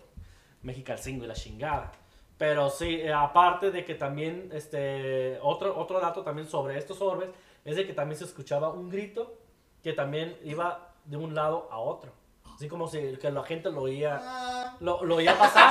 Mexicalcingo 0.63 1.25
y 1.25 1.29
la 1.29 1.35
chingada. 1.35 1.91
Pero 2.43 2.71
sí, 2.71 3.01
eh, 3.01 3.13
aparte 3.13 3.71
de 3.71 3.85
que 3.85 3.95
también, 3.95 4.51
este, 4.53 5.39
otro, 5.43 5.79
otro 5.79 6.01
dato 6.01 6.23
también 6.23 6.49
sobre 6.49 6.77
estos 6.77 7.01
orbes, 7.01 7.29
es 7.65 7.77
de 7.77 7.87
que 7.87 7.93
también 7.93 8.19
se 8.19 8.25
escuchaba 8.25 8.71
un 8.71 8.91
grito 8.91 9.39
que 9.81 9.93
también 9.93 10.37
iba 10.43 10.89
de 11.05 11.17
un 11.17 11.37
lado 11.37 11.69
a 11.71 11.79
otro. 11.79 12.11
Así 12.53 12.67
como 12.67 12.89
si 12.89 13.17
que 13.19 13.31
la 13.31 13.45
gente 13.45 13.71
lo 13.71 13.83
oía, 13.83 14.75
lo, 14.81 15.05
lo 15.05 15.15
oía 15.15 15.39
pasar. 15.39 15.71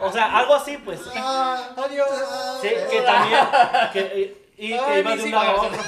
o 0.00 0.10
sea, 0.10 0.36
algo 0.36 0.56
así, 0.56 0.76
pues. 0.78 1.00
Adiós. 1.06 2.08
Sí, 2.60 2.70
que 2.90 3.00
también, 3.02 3.40
que, 3.92 4.46
y, 4.56 4.66
y 4.66 4.78
que 4.80 4.98
iba 4.98 5.14
de 5.14 5.22
un 5.22 5.30
lado 5.30 5.48
a 5.48 5.62
otro. 5.62 5.78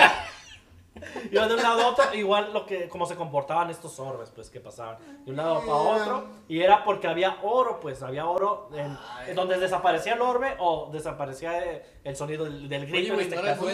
Iba 1.31 1.47
de 1.47 1.55
un 1.55 1.63
lado 1.63 1.83
a 1.83 1.87
otro, 1.89 2.15
igual 2.15 2.53
lo 2.53 2.67
que, 2.67 2.89
como 2.89 3.07
se 3.07 3.15
comportaban 3.17 3.71
estos 3.71 3.99
orbes, 3.99 4.31
pues, 4.35 4.51
que 4.51 4.61
pasaban 4.61 4.97
de 5.25 5.31
un 5.31 5.37
lado 5.37 5.61
para 5.61 5.75
otro, 5.75 6.29
y 6.49 6.61
era 6.61 6.85
porque 6.85 7.07
había 7.09 7.39
oro, 7.43 7.79
pues, 7.81 8.03
había 8.03 8.27
oro 8.27 8.69
en, 8.75 8.97
en 9.27 9.35
donde 9.37 9.59
desaparecía 9.59 10.15
el 10.15 10.23
orbe 10.23 10.57
o 10.59 10.91
desaparecía 10.93 11.65
eh, 11.65 11.85
el 12.05 12.17
sonido 12.17 12.45
del, 12.45 12.69
del 12.69 12.87
grito 12.87 13.15
Oye, 13.15 13.25
en 13.25 13.33
este 13.33 13.43
caso. 13.43 13.65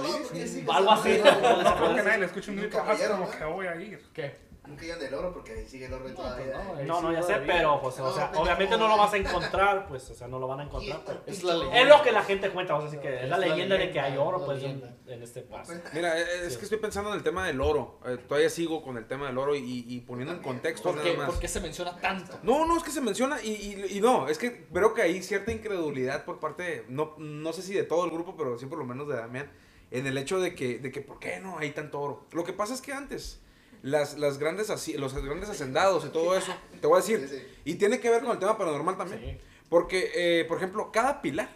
¿no? 0.00 0.08
sí, 0.32 0.48
sí. 0.48 0.66
Algo 0.72 0.90
así, 0.90 1.20
creo 1.20 1.94
que 1.94 2.02
nadie 2.02 2.18
le 2.18 2.26
escuche 2.26 2.50
un 2.50 2.56
grito 2.56 2.78
como 2.78 3.30
que 3.30 3.44
voy 3.44 3.66
a 3.66 3.76
ir. 3.76 4.06
¿Qué? 4.12 4.47
Nunca 4.68 4.82
llegan 4.82 4.98
del 5.00 5.14
oro 5.14 5.32
porque 5.32 5.52
ahí 5.52 5.66
sigue 5.66 5.86
el 5.86 5.92
orbe 5.94 6.10
No, 6.10 6.16
todavía. 6.16 6.52
pues 6.74 6.86
no, 6.86 7.00
No, 7.00 7.08
no, 7.08 7.12
ya 7.14 7.22
sé, 7.22 7.32
todavía. 7.32 7.54
pero, 7.54 7.80
pues, 7.80 7.98
o 8.00 8.12
sea, 8.14 8.30
pero- 8.30 8.42
obviamente 8.42 8.76
no 8.76 8.86
lo 8.88 8.96
vas 8.98 9.12
a 9.12 9.16
encontrar, 9.16 9.88
pues, 9.88 10.10
o 10.10 10.14
sea, 10.14 10.28
no 10.28 10.38
lo 10.38 10.46
van 10.46 10.60
a 10.60 10.62
encontrar. 10.64 11.00
pero- 11.06 11.22
Es 11.26 11.42
la 11.42 11.54
leyenda. 11.54 11.80
Es 11.80 11.88
lo 11.88 12.02
que 12.02 12.12
la 12.12 12.22
gente 12.22 12.50
cuenta, 12.50 12.74
o 12.76 12.80
sea, 12.80 12.88
así 12.88 12.98
que 12.98 13.16
es 13.16 13.22
Es 13.24 13.28
la 13.30 13.38
la 13.38 13.46
leyenda 13.46 13.76
de 13.76 13.90
que 13.90 13.98
hay 14.00 14.16
oro, 14.18 14.44
pues, 14.44 14.62
en, 14.62 14.82
en 15.06 15.22
este 15.22 15.40
paso. 15.42 15.72
Mira, 15.94 16.18
eh, 16.20 16.24
es 16.46 16.52
Sí. 16.52 16.58
que 16.58 16.64
estoy 16.66 16.78
pensando 16.78 17.10
en 17.10 17.16
el 17.16 17.22
tema 17.22 17.46
del 17.46 17.60
oro. 17.60 17.98
Eh, 18.06 18.18
todavía 18.28 18.50
sigo 18.50 18.82
con 18.82 18.96
el 18.98 19.06
tema 19.06 19.26
del 19.26 19.38
oro 19.38 19.56
y, 19.56 19.84
y 19.88 20.00
poniendo 20.02 20.34
en 20.34 20.40
contexto 20.42 20.90
¿Por 20.92 21.02
qué, 21.02 21.12
nada 21.12 21.18
más. 21.24 21.30
¿Por 21.30 21.40
qué 21.40 21.48
se 21.48 21.60
menciona 21.60 21.96
tanto? 22.00 22.38
No, 22.42 22.66
no, 22.66 22.76
es 22.76 22.82
que 22.82 22.90
se 22.90 23.00
menciona 23.00 23.42
y, 23.42 23.48
y- 23.52 23.96
y 23.96 24.00
no, 24.00 24.28
es 24.28 24.36
que 24.38 24.66
creo 24.72 24.92
que 24.92 25.02
hay 25.02 25.22
cierta 25.22 25.50
incredulidad 25.50 26.24
por 26.24 26.40
parte, 26.40 26.84
no, 26.88 27.14
no 27.18 27.52
sé 27.54 27.62
si 27.62 27.72
de 27.74 27.84
todo 27.84 28.04
el 28.04 28.10
grupo, 28.10 28.36
pero 28.36 28.58
sí 28.58 28.66
por 28.66 28.78
lo 28.78 28.84
menos 28.84 29.08
de 29.08 29.16
Damián, 29.16 29.50
en 29.90 30.06
el 30.06 30.18
hecho 30.18 30.38
de 30.38 30.54
que, 30.54 30.78
de 30.78 30.92
que 30.92 31.00
¿por 31.00 31.18
qué 31.18 31.40
no 31.40 31.56
hay 31.58 31.70
tanto 31.70 31.98
oro? 32.00 32.26
Lo 32.32 32.44
que 32.44 32.52
pasa 32.52 32.74
es 32.74 32.82
que 32.82 32.92
antes, 32.92 33.40
las, 33.82 34.18
las 34.18 34.38
grandes, 34.38 34.68
los 34.96 35.14
grandes 35.24 35.48
hacendados 35.50 36.04
y 36.04 36.08
todo 36.08 36.36
eso, 36.36 36.52
te 36.80 36.86
voy 36.86 36.98
a 36.98 37.00
decir, 37.00 37.46
y 37.64 37.74
tiene 37.74 38.00
que 38.00 38.10
ver 38.10 38.22
con 38.22 38.32
el 38.32 38.38
tema 38.38 38.56
paranormal 38.58 38.96
también, 38.96 39.38
porque, 39.68 40.10
eh, 40.14 40.44
por 40.46 40.56
ejemplo, 40.58 40.90
cada 40.92 41.20
pilar, 41.22 41.48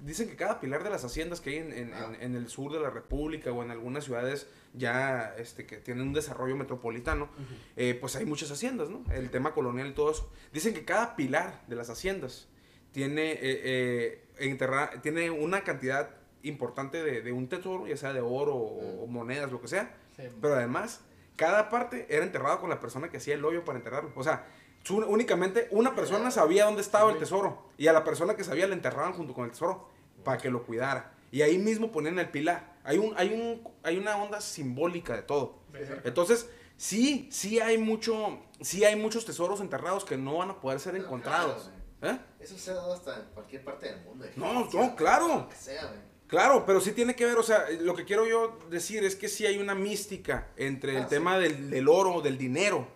dicen 0.00 0.28
que 0.28 0.36
cada 0.36 0.60
pilar 0.60 0.82
de 0.82 0.88
las 0.90 1.04
haciendas 1.04 1.40
que 1.42 1.50
hay 1.50 1.56
en, 1.58 1.72
en- 1.72 1.94
Ah. 1.94 2.10
en- 2.14 2.22
en 2.22 2.34
el 2.34 2.48
sur 2.48 2.72
de 2.72 2.80
la 2.80 2.88
República 2.90 3.52
o 3.52 3.62
en 3.62 3.70
algunas 3.70 4.04
ciudades 4.04 4.46
ya 4.72 5.34
este, 5.36 5.66
que 5.66 5.76
tienen 5.76 6.06
un 6.08 6.12
desarrollo 6.14 6.56
metropolitano, 6.56 7.28
eh, 7.76 7.96
pues 8.00 8.16
hay 8.16 8.24
muchas 8.24 8.50
haciendas, 8.50 8.88
¿no? 8.88 9.04
El 9.12 9.30
tema 9.30 9.52
colonial 9.52 9.88
y 9.88 9.92
todo 9.92 10.10
eso. 10.12 10.30
Dicen 10.54 10.72
que 10.72 10.84
cada 10.86 11.16
pilar 11.16 11.62
de 11.66 11.76
las 11.76 11.90
haciendas 11.90 12.48
tiene, 12.92 13.32
eh, 13.32 13.38
eh, 13.42 14.24
enterra- 14.38 15.00
tiene 15.02 15.30
una 15.30 15.64
cantidad 15.64 16.10
importante 16.42 17.02
de, 17.02 17.20
de 17.20 17.32
un 17.32 17.48
tesoro, 17.48 17.86
ya 17.86 17.96
sea 17.98 18.12
de 18.14 18.20
oro 18.22 18.54
o, 18.56 19.02
o 19.04 19.06
monedas, 19.06 19.52
lo 19.52 19.60
que 19.60 19.68
sea, 19.68 19.94
Sí. 20.16 20.22
pero 20.40 20.54
además 20.54 21.00
cada 21.40 21.70
parte 21.70 22.06
era 22.10 22.22
enterrada 22.22 22.58
con 22.58 22.68
la 22.68 22.80
persona 22.80 23.08
que 23.08 23.16
hacía 23.16 23.32
el 23.34 23.42
hoyo 23.46 23.64
para 23.64 23.78
enterrarlo. 23.78 24.12
O 24.14 24.22
sea, 24.22 24.46
su- 24.82 24.98
únicamente 24.98 25.68
una 25.70 25.94
persona 25.94 26.30
sabía 26.30 26.66
dónde 26.66 26.82
estaba 26.82 27.10
el 27.10 27.16
tesoro 27.18 27.62
y 27.78 27.86
a 27.86 27.94
la 27.94 28.04
persona 28.04 28.36
que 28.36 28.44
sabía 28.44 28.66
le 28.66 28.74
enterraban 28.74 29.14
junto 29.14 29.32
con 29.32 29.46
el 29.46 29.50
tesoro 29.52 29.88
para 30.22 30.36
que 30.36 30.50
lo 30.50 30.64
cuidara. 30.64 31.14
Y 31.32 31.40
ahí 31.40 31.56
mismo 31.56 31.90
ponían 31.92 32.18
el 32.18 32.28
pilar. 32.28 32.76
Hay, 32.84 32.98
un, 32.98 33.14
hay, 33.16 33.32
un, 33.32 33.66
hay 33.82 33.96
una 33.96 34.18
onda 34.18 34.42
simbólica 34.42 35.16
de 35.16 35.22
todo. 35.22 35.60
Entonces, 36.04 36.50
sí, 36.76 37.26
sí 37.32 37.58
hay 37.58 37.78
mucho, 37.78 38.38
sí 38.60 38.84
hay 38.84 38.96
muchos 38.96 39.24
tesoros 39.24 39.62
enterrados 39.62 40.04
que 40.04 40.18
no 40.18 40.36
van 40.38 40.50
a 40.50 40.60
poder 40.60 40.78
ser 40.78 40.94
encontrados. 40.94 41.70
¿Eh? 42.02 42.18
Eso 42.38 42.58
se 42.58 42.70
ha 42.70 42.74
dado 42.74 42.92
hasta 42.92 43.16
en 43.16 43.24
cualquier 43.32 43.64
parte 43.64 43.86
del 43.86 44.04
mundo. 44.04 44.26
No, 44.36 44.68
no, 44.70 44.94
claro. 44.96 45.48
sea. 45.56 45.90
Claro, 46.30 46.64
pero 46.64 46.80
sí 46.80 46.92
tiene 46.92 47.16
que 47.16 47.26
ver, 47.26 47.36
o 47.36 47.42
sea, 47.42 47.66
lo 47.80 47.94
que 47.96 48.04
quiero 48.04 48.24
yo 48.26 48.56
decir 48.70 49.02
es 49.04 49.16
que 49.16 49.28
sí 49.28 49.46
hay 49.46 49.58
una 49.58 49.74
mística 49.74 50.48
entre 50.56 50.96
el 50.96 51.02
Ah, 51.02 51.08
tema 51.08 51.38
del, 51.38 51.70
del 51.70 51.88
oro, 51.88 52.20
del 52.20 52.38
dinero, 52.38 52.86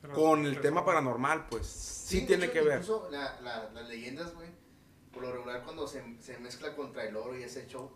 Pero- 0.00 0.14
con 0.14 0.44
el 0.44 0.60
tema 0.60 0.84
paranormal, 0.84 1.46
pues. 1.48 1.66
Sí, 1.66 2.26
tiene 2.26 2.46
hecho, 2.46 2.52
que 2.54 2.60
ver. 2.62 2.80
Incluso 2.80 3.08
la- 3.10 3.40
la- 3.40 3.70
las 3.72 3.88
leyendas, 3.88 4.34
güey, 4.34 4.48
por 5.12 5.22
lo 5.22 5.30
regular 5.32 5.62
cuando 5.62 5.86
se, 5.86 6.02
se 6.20 6.36
mezcla 6.38 6.74
contra 6.74 7.04
el 7.04 7.16
oro 7.16 7.38
y 7.38 7.44
ese 7.44 7.66
show, 7.68 7.88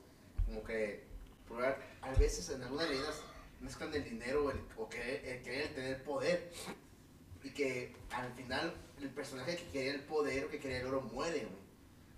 como 0.47 0.62
que, 0.62 1.05
por 1.49 1.57
lo 1.59 1.62
regular, 1.64 1.89
a 2.03 2.11
veces 2.18 2.49
en 2.51 2.62
algunas 2.62 2.89
leyendas 2.89 3.20
mezclan 3.61 3.93
el 3.93 4.05
dinero 4.05 4.45
o 4.45 4.51
el, 4.53 4.61
o 4.76 4.89
que, 4.89 5.32
el 5.34 5.43
querer 5.43 5.74
tener 5.74 6.05
poder. 6.05 6.53
Y 7.43 7.51
que 7.51 7.95
al 8.11 8.32
final 8.34 8.72
el 9.01 9.11
personaje 9.11 9.57
que 9.57 9.64
quería 9.70 9.95
el 9.95 10.01
poder 10.03 10.45
o 10.45 10.49
que 10.49 10.59
quería 10.61 10.80
el 10.80 10.87
oro 10.87 11.01
muere, 11.03 11.41
güey. 11.41 11.65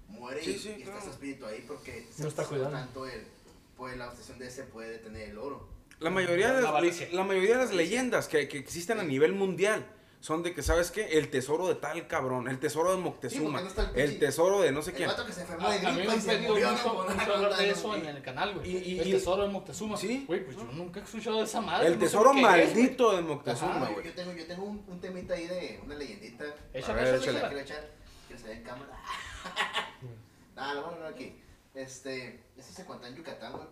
Muere 0.08 0.42
Sí, 0.42 0.50
y, 0.52 0.58
sí, 0.58 0.68
y 0.70 0.72
está 0.82 0.92
claro. 0.92 1.04
su 1.04 1.10
espíritu 1.10 1.46
ahí 1.46 1.64
porque 1.68 2.06
se 2.10 2.22
No 2.22 2.28
está 2.28 2.44
cuidando. 2.44 2.70
tanto 2.78 3.06
el, 3.06 3.22
pues 3.76 3.96
la 3.96 4.08
obsesión 4.08 4.38
de 4.38 4.48
ese 4.48 4.64
puede 4.64 4.90
detener 4.90 5.30
el 5.30 5.38
oro. 5.38 5.68
La 6.00 6.10
mayoría, 6.10 6.52
de 6.52 6.62
La 6.62 6.80
las, 6.80 7.12
la 7.12 7.24
mayoría 7.24 7.56
de 7.58 7.64
las 7.64 7.72
leyendas 7.74 8.28
que, 8.28 8.48
que 8.48 8.58
existen 8.58 9.00
a 9.00 9.02
nivel 9.02 9.32
mundial 9.32 9.84
son 10.20 10.42
de 10.42 10.52
que, 10.54 10.62
¿sabes 10.62 10.90
qué? 10.90 11.18
El 11.18 11.28
tesoro 11.30 11.68
de 11.68 11.74
tal 11.76 12.06
cabrón, 12.08 12.48
el 12.48 12.58
tesoro 12.58 12.90
de 12.90 12.96
Sí, 12.96 13.02
Moctezuma, 13.02 13.60
no 13.60 13.68
está 13.68 13.90
el 13.94 14.00
el 14.00 14.18
tesoro 14.18 14.60
de 14.60 14.72
no 14.72 14.82
sé 14.82 14.90
El 14.90 14.96
quién. 14.96 15.08
vato 15.08 15.24
que 15.26 15.32
se 15.32 15.42
enfermó 15.42 15.68
A, 15.68 15.76
de 15.78 15.86
a 15.86 15.90
mí 15.92 15.96
me 15.96 16.06
gripa 16.06 16.12
han 16.14 16.22
pedido 16.24 16.70
mucho, 16.72 17.04
¿no? 17.14 17.34
hablar 17.34 17.56
de 17.56 17.70
eso 17.70 17.94
en 17.96 18.06
el 18.06 18.22
canal, 18.22 18.54
güey. 18.54 18.68
Y- 18.68 18.76
y- 18.94 19.00
el 19.00 19.10
tesoro 19.12 19.42
de 19.44 19.48
Moctezuma. 19.50 19.96
Sí. 19.96 20.24
Güey, 20.26 20.44
pues 20.44 20.56
yo 20.56 20.64
nunca 20.64 21.00
he 21.00 21.02
escuchado 21.04 21.38
de 21.38 21.44
esa 21.44 21.60
madre. 21.60 21.86
El 21.88 21.92
no 21.94 21.98
sé 22.00 22.06
tesoro 22.06 22.30
es, 22.30 22.32
güey. 22.32 22.42
maldito 22.42 23.12
de 23.12 23.18
Ah, 23.18 23.20
Moctezuma, 23.22 23.88
yo, 23.88 23.94
güey. 23.94 24.06
yo 24.06 24.12
tengo, 24.14 24.32
yo 24.32 24.46
tengo 24.46 24.64
un, 24.64 24.84
un 24.88 25.00
temita 25.00 25.34
ahí 25.34 25.46
de 25.46 25.80
una 25.84 25.94
leyendita. 25.94 26.44
Échale, 26.74 27.16
échale, 27.16 27.40
quiero 27.40 28.40
salir 28.40 28.56
en 28.56 28.62
cámara. 28.64 29.00
Nada, 30.56 30.74
lo 30.74 30.86
a 30.86 30.88
hablar 30.94 31.12
aquí. 31.12 31.40
Este, 31.74 32.40
eso 32.56 32.72
se 32.72 32.84
cuenta 32.84 33.08
en 33.08 33.16
Yucatán, 33.16 33.52
güey. 33.52 33.66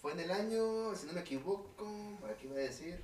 Fue 0.00 0.12
en 0.12 0.20
el 0.20 0.30
año, 0.30 0.94
si 0.94 1.06
no 1.06 1.12
me 1.12 1.20
equivoco, 1.20 2.16
por 2.20 2.30
aquí 2.30 2.46
voy 2.46 2.58
a 2.58 2.64
decir, 2.64 3.02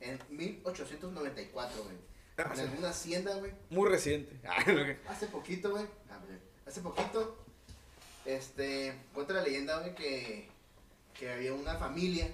en 0.00 0.18
1894, 0.30 1.84
güey. 1.84 1.96
Ah, 2.38 2.50
En 2.54 2.60
alguna 2.60 2.88
hacienda, 2.90 3.34
güey. 3.36 3.52
Muy 3.70 3.88
reciente. 3.88 4.40
Ah, 4.48 4.64
Hace 5.08 5.26
poquito, 5.26 5.70
güey. 5.70 5.86
Hace 6.66 6.80
poquito, 6.80 7.36
este, 8.24 8.96
cuenta 9.12 9.34
la 9.34 9.42
leyenda, 9.42 9.80
güey, 9.80 9.94
que, 9.94 10.48
que 11.14 11.30
había 11.32 11.52
una 11.52 11.74
familia, 11.76 12.28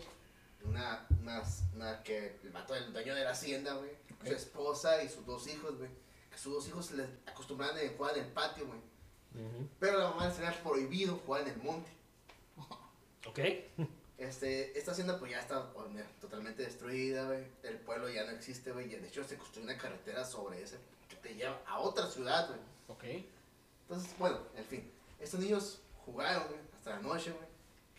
una, 0.65 1.07
una, 1.21 1.43
una 1.75 2.03
que 2.03 2.39
el 2.45 2.51
vato 2.51 2.75
del 2.75 2.93
dueño 2.93 3.15
de 3.15 3.25
la 3.25 3.31
hacienda, 3.31 3.75
güey, 3.75 3.91
su 4.25 4.35
esposa 4.35 5.03
y 5.03 5.09
sus 5.09 5.25
dos 5.25 5.47
hijos, 5.49 5.77
güey, 5.79 5.89
que 6.31 6.39
sus 6.39 6.53
dos 6.53 6.69
hijos 6.69 6.87
se 6.87 6.97
les 6.97 7.09
acostumbraban 7.27 7.77
a 7.77 7.81
jugar 7.97 8.17
en 8.19 8.25
el 8.25 8.31
patio, 8.33 8.67
güey. 8.67 8.79
Pero 9.81 9.99
la 9.99 10.11
mamá 10.11 10.29
les 10.29 10.39
era 10.39 10.53
prohibido 10.63 11.17
jugar 11.25 11.43
en 11.43 11.49
el 11.49 11.57
monte. 11.63 11.91
Ok. 13.27 13.39
Este, 14.19 14.77
esta 14.77 14.91
hacienda 14.91 15.17
pues 15.21 15.31
ya 15.31 15.39
está 15.39 15.73
pues, 15.73 15.89
mira, 15.91 16.05
totalmente 16.21 16.65
destruida, 16.65 17.25
güey. 17.27 17.45
El 17.63 17.77
pueblo 17.79 18.09
ya 18.09 18.25
no 18.25 18.33
existe, 18.33 18.73
güey. 18.73 18.93
y 18.93 18.97
De 18.97 19.07
hecho 19.07 19.23
se 19.23 19.37
construyó 19.39 19.69
una 19.71 19.79
carretera 19.79 20.25
sobre 20.25 20.61
ese 20.61 20.77
que 21.09 21.15
te 21.15 21.37
lleva 21.37 21.61
a 21.69 21.79
otra 21.79 22.05
ciudad, 22.09 22.49
güey. 22.49 22.59
Ok. 22.89 23.25
Entonces, 23.83 24.13
bueno, 24.19 24.41
en 24.57 24.65
fin. 24.65 24.91
Estos 25.21 25.39
niños 25.39 25.79
jugaron, 26.05 26.49
güey, 26.49 26.59
hasta 26.77 26.91
la 26.97 26.99
noche, 27.01 27.31
güey. 27.31 27.47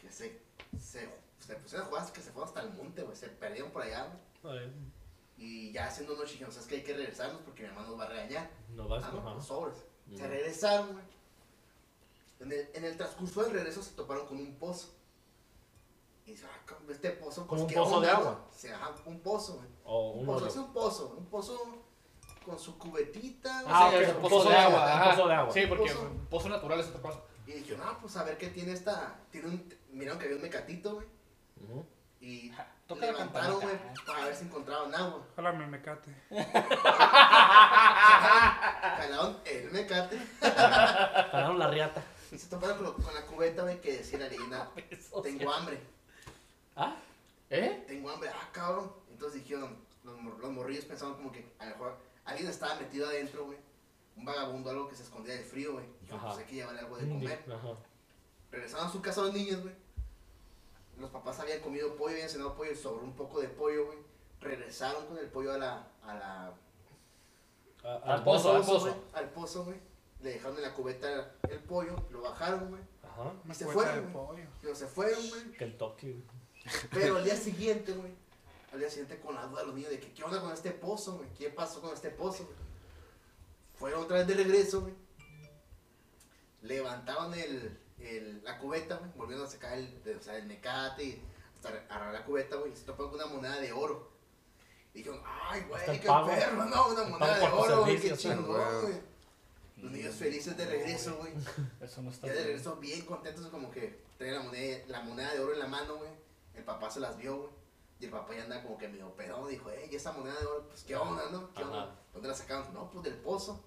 Que 0.02 0.12
se, 0.12 0.42
se, 0.78 1.08
se 1.40 1.56
pusieron 1.56 1.86
a 1.86 1.90
jugar 1.90 2.04
hasta 2.04 2.14
que 2.14 2.22
se 2.22 2.32
fueron 2.32 2.50
hasta 2.50 2.62
el 2.64 2.74
monte, 2.74 3.02
güey. 3.02 3.16
Se 3.16 3.30
perdieron 3.30 3.72
por 3.72 3.84
allá, 3.84 4.04
güey. 4.44 4.52
Y 5.38 5.72
ya 5.72 5.88
haciendo 5.88 6.18
noche 6.18 6.34
dijeron, 6.34 6.52
¿sabes 6.52 6.68
qué? 6.68 6.76
Hay 6.76 6.84
que 6.84 6.98
regresarnos 6.98 7.42
porque 7.44 7.64
mi 7.64 7.70
mamá 7.70 7.88
nos 7.88 7.98
va 7.98 8.04
a 8.04 8.10
regañar. 8.10 8.50
No 8.76 8.90
vas, 8.90 9.06
Ah, 9.06 9.12
no, 9.14 9.42
sobres. 9.42 9.78
Se 10.18 10.28
regresaron, 10.28 10.92
güey. 10.92 11.06
En 12.40 12.52
el, 12.52 12.70
en 12.74 12.86
el 12.86 12.96
transcurso 12.98 13.44
del 13.44 13.52
regreso 13.54 13.84
se 13.84 13.92
toparon 13.92 14.26
con 14.28 14.38
un 14.38 14.56
pozo. 14.58 14.94
Y 16.26 16.32
dice, 16.32 16.46
ah, 16.46 16.74
este 16.90 17.10
pozo, 17.12 17.46
pues 17.46 17.48
¿Como 17.48 17.62
un 17.64 17.68
qué 17.68 17.76
pozo 17.76 17.96
onda, 17.98 18.08
de 18.08 18.14
no?" 18.14 18.20
agua? 18.20 18.46
Sí, 18.56 18.68
ajá, 18.68 18.92
un 19.06 19.20
pozo, 19.22 19.56
güey. 19.58 19.68
O 19.84 20.12
Un 20.12 20.20
un 20.20 20.26
pozo, 20.26 20.48
es 20.48 20.56
un 20.56 20.74
pozo, 20.74 21.16
un 21.18 21.26
pozo 21.26 21.60
con 22.46 22.58
su 22.60 22.78
cubetita. 22.78 23.64
Ah, 23.68 23.92
es 23.94 24.10
un 24.10 24.16
un 24.16 24.22
pozo 24.22 24.50
de 24.50 24.56
agua, 24.56 24.96
un 24.96 25.10
pozo 25.16 25.28
de 25.28 25.34
agua. 25.36 25.54
Sí, 25.54 25.66
porque 25.68 25.92
Pozo. 25.92 26.12
pozo 26.30 26.50
natural 26.50 26.80
es 26.80 26.88
otra 26.88 27.02
cosa. 27.02 27.20
Y 27.48 27.52
dijeron, 27.54 27.82
ah, 27.86 27.98
pues 28.00 28.16
a 28.16 28.24
ver 28.24 28.38
qué 28.38 28.50
tiene 28.50 28.74
esta. 28.74 29.20
Tiene 29.32 29.48
un. 29.48 29.74
Miraron 29.92 30.20
que 30.20 30.26
había 30.26 30.38
un 30.38 30.44
mecatito, 30.44 30.96
güey. 30.96 31.08
Y 32.22 32.52
Toca 32.88 33.06
la 33.06 33.12
levantaron, 33.14 33.60
güey, 33.62 33.76
para 34.06 34.26
ver 34.26 34.36
si 34.36 34.46
encontraban 34.46 34.94
agua. 34.94 35.26
Ojalá 35.34 35.52
me 35.54 35.68
mecate. 35.68 36.14
Jalaron 38.98 39.38
el 39.46 39.72
mecate 39.72 40.18
Pararon 41.32 41.60
la 41.60 41.68
riata. 41.70 42.04
Y 42.32 42.38
se 42.38 42.48
toparon 42.48 42.94
con, 42.94 43.14
la 43.14 43.26
cubeta, 43.26 43.64
güey, 43.64 43.82
que 43.82 43.98
decía 43.98 44.20
la 44.20 44.28
leyenda: 44.28 44.72
Tengo 45.24 45.52
hambre, 45.52 45.80
¿Ah? 46.76 46.96
¿Eh? 47.50 47.84
tengo 47.88 48.10
hambre, 48.10 48.30
ah, 48.34 48.50
cabrón. 48.52 48.92
Entonces 49.12 49.42
dijeron, 49.44 49.78
los, 50.04 50.16
los 50.40 50.52
morrillos 50.52 50.86
pensaban 50.86 51.16
como 51.16 51.32
que 51.32 51.52
a 51.60 51.66
lo 51.66 51.72
mejor 51.72 51.98
alguien 52.26 52.48
estaba 52.50 52.76
metido 52.76 53.08
adentro, 53.08 53.46
güey. 53.46 53.58
Un 54.16 54.26
vagabundo, 54.26 54.70
algo 54.70 54.88
que 54.90 54.96
se 54.96 55.04
escondía 55.04 55.34
del 55.34 55.44
frío, 55.46 55.74
güey. 55.74 55.86
Y 56.04 56.06
pues 56.08 56.38
hay 56.38 56.46
que 56.46 56.56
llevarle 56.56 56.82
algo 56.82 56.98
de 56.98 57.08
comer. 57.10 57.46
Ajá. 57.52 57.70
Regresaron 58.52 58.88
a 58.88 58.92
su 58.92 59.02
casa 59.02 59.22
los 59.22 59.34
niños, 59.34 59.62
güey. 59.62 59.74
Los 61.00 61.10
papás 61.12 61.40
habían 61.40 61.62
comido 61.62 61.96
pollo, 61.96 62.14
habían 62.14 62.30
cenado 62.30 62.56
pollo 62.56 62.72
y 62.72 62.76
sobró 62.76 63.04
un 63.04 63.14
poco 63.14 63.40
de 63.40 63.48
pollo, 63.48 63.86
güey. 63.88 63.98
Regresaron 64.42 65.06
con 65.08 65.18
el 65.18 65.28
pollo 65.28 65.54
a 65.54 65.58
la, 65.58 65.88
a 66.04 66.14
la, 66.16 66.54
A- 67.84 68.14
Al 68.16 68.24
pozo, 68.24 68.56
al 68.56 68.66
pozo. 68.66 69.04
al 69.14 69.30
pozo, 69.30 69.64
güey. 69.66 69.78
Le 70.22 70.32
dejaron 70.34 70.57
en 70.57 70.63
la 70.63 70.74
cubeta 70.74 71.32
el 71.49 71.59
pollo, 71.59 71.95
lo 72.11 72.22
bajaron, 72.22 72.70
güey. 72.70 72.82
Ajá. 73.03 73.34
Y 73.49 73.53
se 73.53 73.65
fueron, 73.65 73.95
de 73.95 74.01
güey. 74.01 74.13
pollo. 74.13 74.43
Pero 74.61 74.76
se 74.76 74.88
fueron, 74.88 75.30
güey. 75.30 75.51
Kentucky. 75.53 76.24
Pero 76.91 77.17
al 77.17 77.24
día 77.24 77.36
siguiente, 77.38 77.93
güey. 77.93 78.13
Al 78.74 78.80
día 78.80 78.89
siguiente 78.89 79.20
con 79.20 79.34
la 79.36 79.45
duda 79.47 79.63
los 79.63 79.74
niños 79.76 79.89
de 79.91 79.99
que 79.99 80.11
qué 80.13 80.24
onda 80.24 80.41
con 80.41 80.51
este 80.51 80.72
pozo, 80.72 81.17
güey. 81.17 81.30
¿Qué 81.34 81.49
pasó 81.49 81.82
con 81.82 81.93
este 81.93 82.09
pozo, 82.11 82.43
güey? 82.45 82.57
Fueron 83.78 84.03
otra 84.03 84.17
vez 84.17 84.28
de 84.28 84.34
regreso, 84.36 84.82
güey. 84.82 84.93
Levantaron 86.61 87.34
el, 87.34 87.80
el- 87.99 88.43
la 88.43 88.57
cubeta, 88.59 88.97
güey. 88.97 89.11
Volvieron 89.15 89.45
a 89.45 89.49
sacar 89.49 89.78
el, 89.78 90.03
de- 90.03 90.15
o 90.17 90.22
sea, 90.22 90.36
el 90.38 90.45
mecate 90.45 91.03
y 91.03 91.24
hasta 91.55 91.70
agarrar 91.93 92.13
la 92.13 92.26
cubeta, 92.26 92.57
güey. 92.57 92.74
Y 92.74 92.76
se 92.76 92.84
toparon 92.84 93.11
con 93.11 93.22
una 93.22 93.30
moneda 93.34 93.59
de 93.59 93.72
oro. 93.72 94.11
Y 94.93 94.99
dijeron, 94.99 95.22
ay, 95.26 95.61
güey, 95.70 95.82
el 95.89 95.99
qué 96.01 96.07
pago. 96.07 96.28
perro, 96.28 96.65
no, 96.65 96.88
una 96.89 97.03
El 97.03 97.09
moneda 97.09 97.38
de 97.39 97.45
oro, 97.47 97.82
güey, 97.84 97.99
qué 97.99 98.17
chingón, 98.17 98.45
güey. 98.82 99.09
Los 99.82 99.92
niños 99.92 100.16
felices 100.16 100.58
de 100.58 100.66
regreso, 100.66 101.18
güey. 101.18 101.34
Eso 101.82 102.02
no 102.02 102.10
está 102.12 102.28
Ya 102.28 102.34
de 102.34 102.44
regreso 102.44 102.76
bien 102.78 103.06
contentos, 103.06 103.46
como 103.48 103.72
que 103.72 104.02
traían 104.18 104.36
la 104.38 104.44
moneda, 104.44 104.84
la 104.88 105.02
moneda 105.02 105.34
de 105.34 105.40
oro 105.40 105.54
en 105.54 105.60
la 105.60 105.68
mano, 105.68 105.96
güey. 105.96 106.10
El 106.54 106.64
papá 106.64 106.90
se 106.92 107.00
las 107.00 107.18
vio, 107.18 107.38
güey. 107.38 107.50
Y 108.02 108.06
el 108.06 108.12
papá 108.12 108.34
ya 108.36 108.44
anda 108.44 108.62
como 108.64 108.78
que 108.78 108.88
medio 108.88 109.14
pedón. 109.16 109.50
Dijo, 109.50 109.70
eh, 109.72 109.88
¿y 109.92 109.96
esa 109.96 110.12
moneda 110.14 110.38
de 110.40 110.46
oro? 110.46 110.68
Pues, 110.68 110.84
¿qué 110.84 110.96
onda, 110.96 111.24
no? 111.32 111.54
¿Qué 111.54 111.64
onda? 111.64 111.96
¿Dónde 112.14 112.28
la 112.30 112.34
sacaron? 112.36 112.74
No, 112.74 112.90
pues 112.90 113.04
del 113.04 113.16
pozo. 113.16 113.64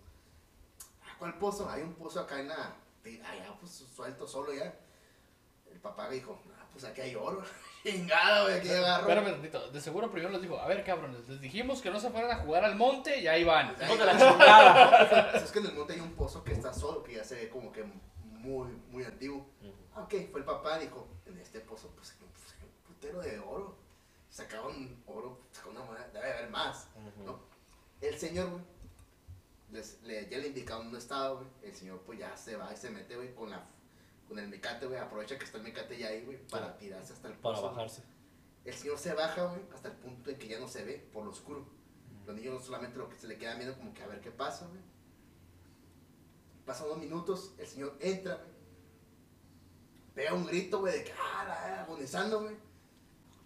"Ah, 1.02 1.16
¿Cuál 1.18 1.38
pozo? 1.38 1.68
Hay 1.68 1.82
un 1.82 1.94
pozo 1.94 2.20
acá 2.20 2.40
en 2.40 2.48
la. 2.48 2.76
Allá, 3.04 3.56
pues 3.60 3.72
suelto 3.94 4.26
solo 4.26 4.52
ya. 4.54 4.78
El 5.70 5.80
papá 5.80 6.08
dijo, 6.08 6.40
pues 6.72 6.84
aquí 6.84 7.00
hay 7.02 7.14
oro. 7.14 7.42
Chingada, 7.82 8.42
güey, 8.44 8.54
aquí 8.58 8.68
agarro. 8.70 9.00
Espérame 9.08 9.32
tantito. 9.32 9.70
De 9.70 9.80
seguro 9.80 10.10
primero 10.10 10.32
les 10.32 10.40
dijo, 10.42 10.58
a 10.58 10.66
ver, 10.68 10.84
cabrones, 10.84 11.28
les 11.28 11.40
dijimos 11.40 11.80
que 11.82 11.90
no 11.90 11.98
se 12.00 12.10
fueran 12.10 12.30
a 12.30 12.36
jugar 12.36 12.64
al 12.64 12.76
monte 12.76 13.18
y 13.20 13.26
ahí 13.26 13.42
van. 13.44 13.74
Ahí 13.80 13.98
de 13.98 14.04
la 14.04 14.12
chingada. 14.12 15.32
Es 15.42 15.50
que 15.50 15.58
en 15.58 15.66
el 15.66 15.74
monte 15.74 15.94
hay 15.94 16.00
un 16.00 16.14
pozo 16.14 16.44
que 16.44 16.52
está 16.52 16.72
solo, 16.72 17.02
que 17.02 17.14
ya 17.14 17.24
se 17.24 17.34
ve 17.34 17.48
como 17.48 17.72
que 17.72 17.84
muy, 18.22 18.68
muy 18.90 19.04
antiguo. 19.04 19.46
Ah, 19.94 20.02
Ok, 20.02 20.14
fue 20.30 20.40
el 20.40 20.46
papá, 20.46 20.78
dijo, 20.78 21.08
en 21.26 21.38
este 21.38 21.60
pozo, 21.60 21.88
pues, 21.96 22.14
pues, 22.18 22.54
hay 22.60 22.66
un 22.66 22.94
putero 22.94 23.20
de 23.20 23.38
oro. 23.40 23.76
Sacaron 24.30 25.02
oro, 25.06 25.40
sacaron 25.50 25.76
una 25.76 25.84
moneda, 25.84 26.08
debe 26.12 26.32
haber 26.32 26.50
más, 26.50 26.88
¿no? 27.24 27.40
El 28.00 28.16
señor, 28.18 28.48
güey, 28.50 28.62
les- 29.72 30.00
le, 30.02 30.28
ya 30.30 30.38
le 30.38 30.46
indicaron 30.48 30.84
dónde 30.84 30.98
estaba, 31.00 31.30
güey. 31.34 31.46
El 31.62 31.74
señor, 31.74 32.00
pues, 32.06 32.18
ya 32.20 32.34
se 32.36 32.56
va 32.56 32.72
y 32.72 32.76
se 32.76 32.90
mete, 32.90 33.16
güey, 33.16 33.34
con 33.34 33.50
la... 33.50 33.62
Con 34.28 34.38
el 34.38 34.48
mecate, 34.48 34.86
güey, 34.86 34.98
aprovecha 34.98 35.36
que 35.38 35.44
está 35.44 35.58
el 35.58 35.64
mecate 35.64 35.98
ya 35.98 36.08
ahí, 36.08 36.24
güey, 36.24 36.38
para 36.48 36.76
tirarse 36.78 37.12
hasta 37.12 37.28
el 37.28 37.34
Para 37.34 37.56
pozo. 37.56 37.68
bajarse. 37.70 38.02
El 38.64 38.74
señor 38.74 38.98
se 38.98 39.12
baja, 39.12 39.44
güey, 39.44 39.60
hasta 39.74 39.88
el 39.88 39.94
punto 39.96 40.30
en 40.30 40.38
que 40.38 40.48
ya 40.48 40.58
no 40.58 40.68
se 40.68 40.84
ve 40.84 41.08
por 41.12 41.24
lo 41.24 41.30
oscuro. 41.30 41.66
Los 42.26 42.36
niños 42.36 42.64
solamente 42.64 42.96
lo 42.98 43.08
que 43.08 43.16
se 43.16 43.26
le 43.26 43.36
queda 43.36 43.54
viendo 43.56 43.76
como 43.76 43.92
que 43.92 44.02
a 44.02 44.06
ver 44.06 44.20
qué 44.20 44.30
pasa, 44.30 44.66
güey. 44.66 44.80
Pasan 46.64 46.88
dos 46.88 46.98
minutos, 46.98 47.52
el 47.58 47.66
señor 47.66 47.96
entra, 48.00 48.36
güey. 48.36 48.52
Pega 50.14 50.32
un 50.34 50.46
grito, 50.46 50.78
güey, 50.80 50.98
de 50.98 51.04
que, 51.04 51.12
ah, 51.20 51.80
agonizando, 51.82 52.42
güey. 52.42 52.56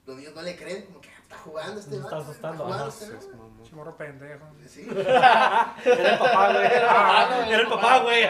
Los 0.04 0.16
niños 0.18 0.34
no 0.34 0.42
le 0.42 0.54
creen, 0.56 0.84
como 0.86 1.00
que 1.00 1.08
"Ah, 1.08 1.18
está 1.22 1.38
jugando 1.38 1.80
este 1.80 1.96
Está 1.96 2.04
vato, 2.04 2.16
güey, 2.18 2.28
asustando, 2.30 2.64
jugando 2.64 2.84
ajá. 2.84 2.92
este 2.92 3.06
Seas 3.06 3.26
vato". 3.26 3.36
mamón. 3.38 3.62
Chimorro 3.64 3.96
pendejo. 3.96 4.46
Sí, 4.68 4.86
Era 4.90 6.12
el 6.12 6.18
papá, 6.18 6.52
güey. 6.52 6.66
Era 6.66 7.60
el 7.62 7.68
papá, 7.68 7.98
güey. 8.02 8.22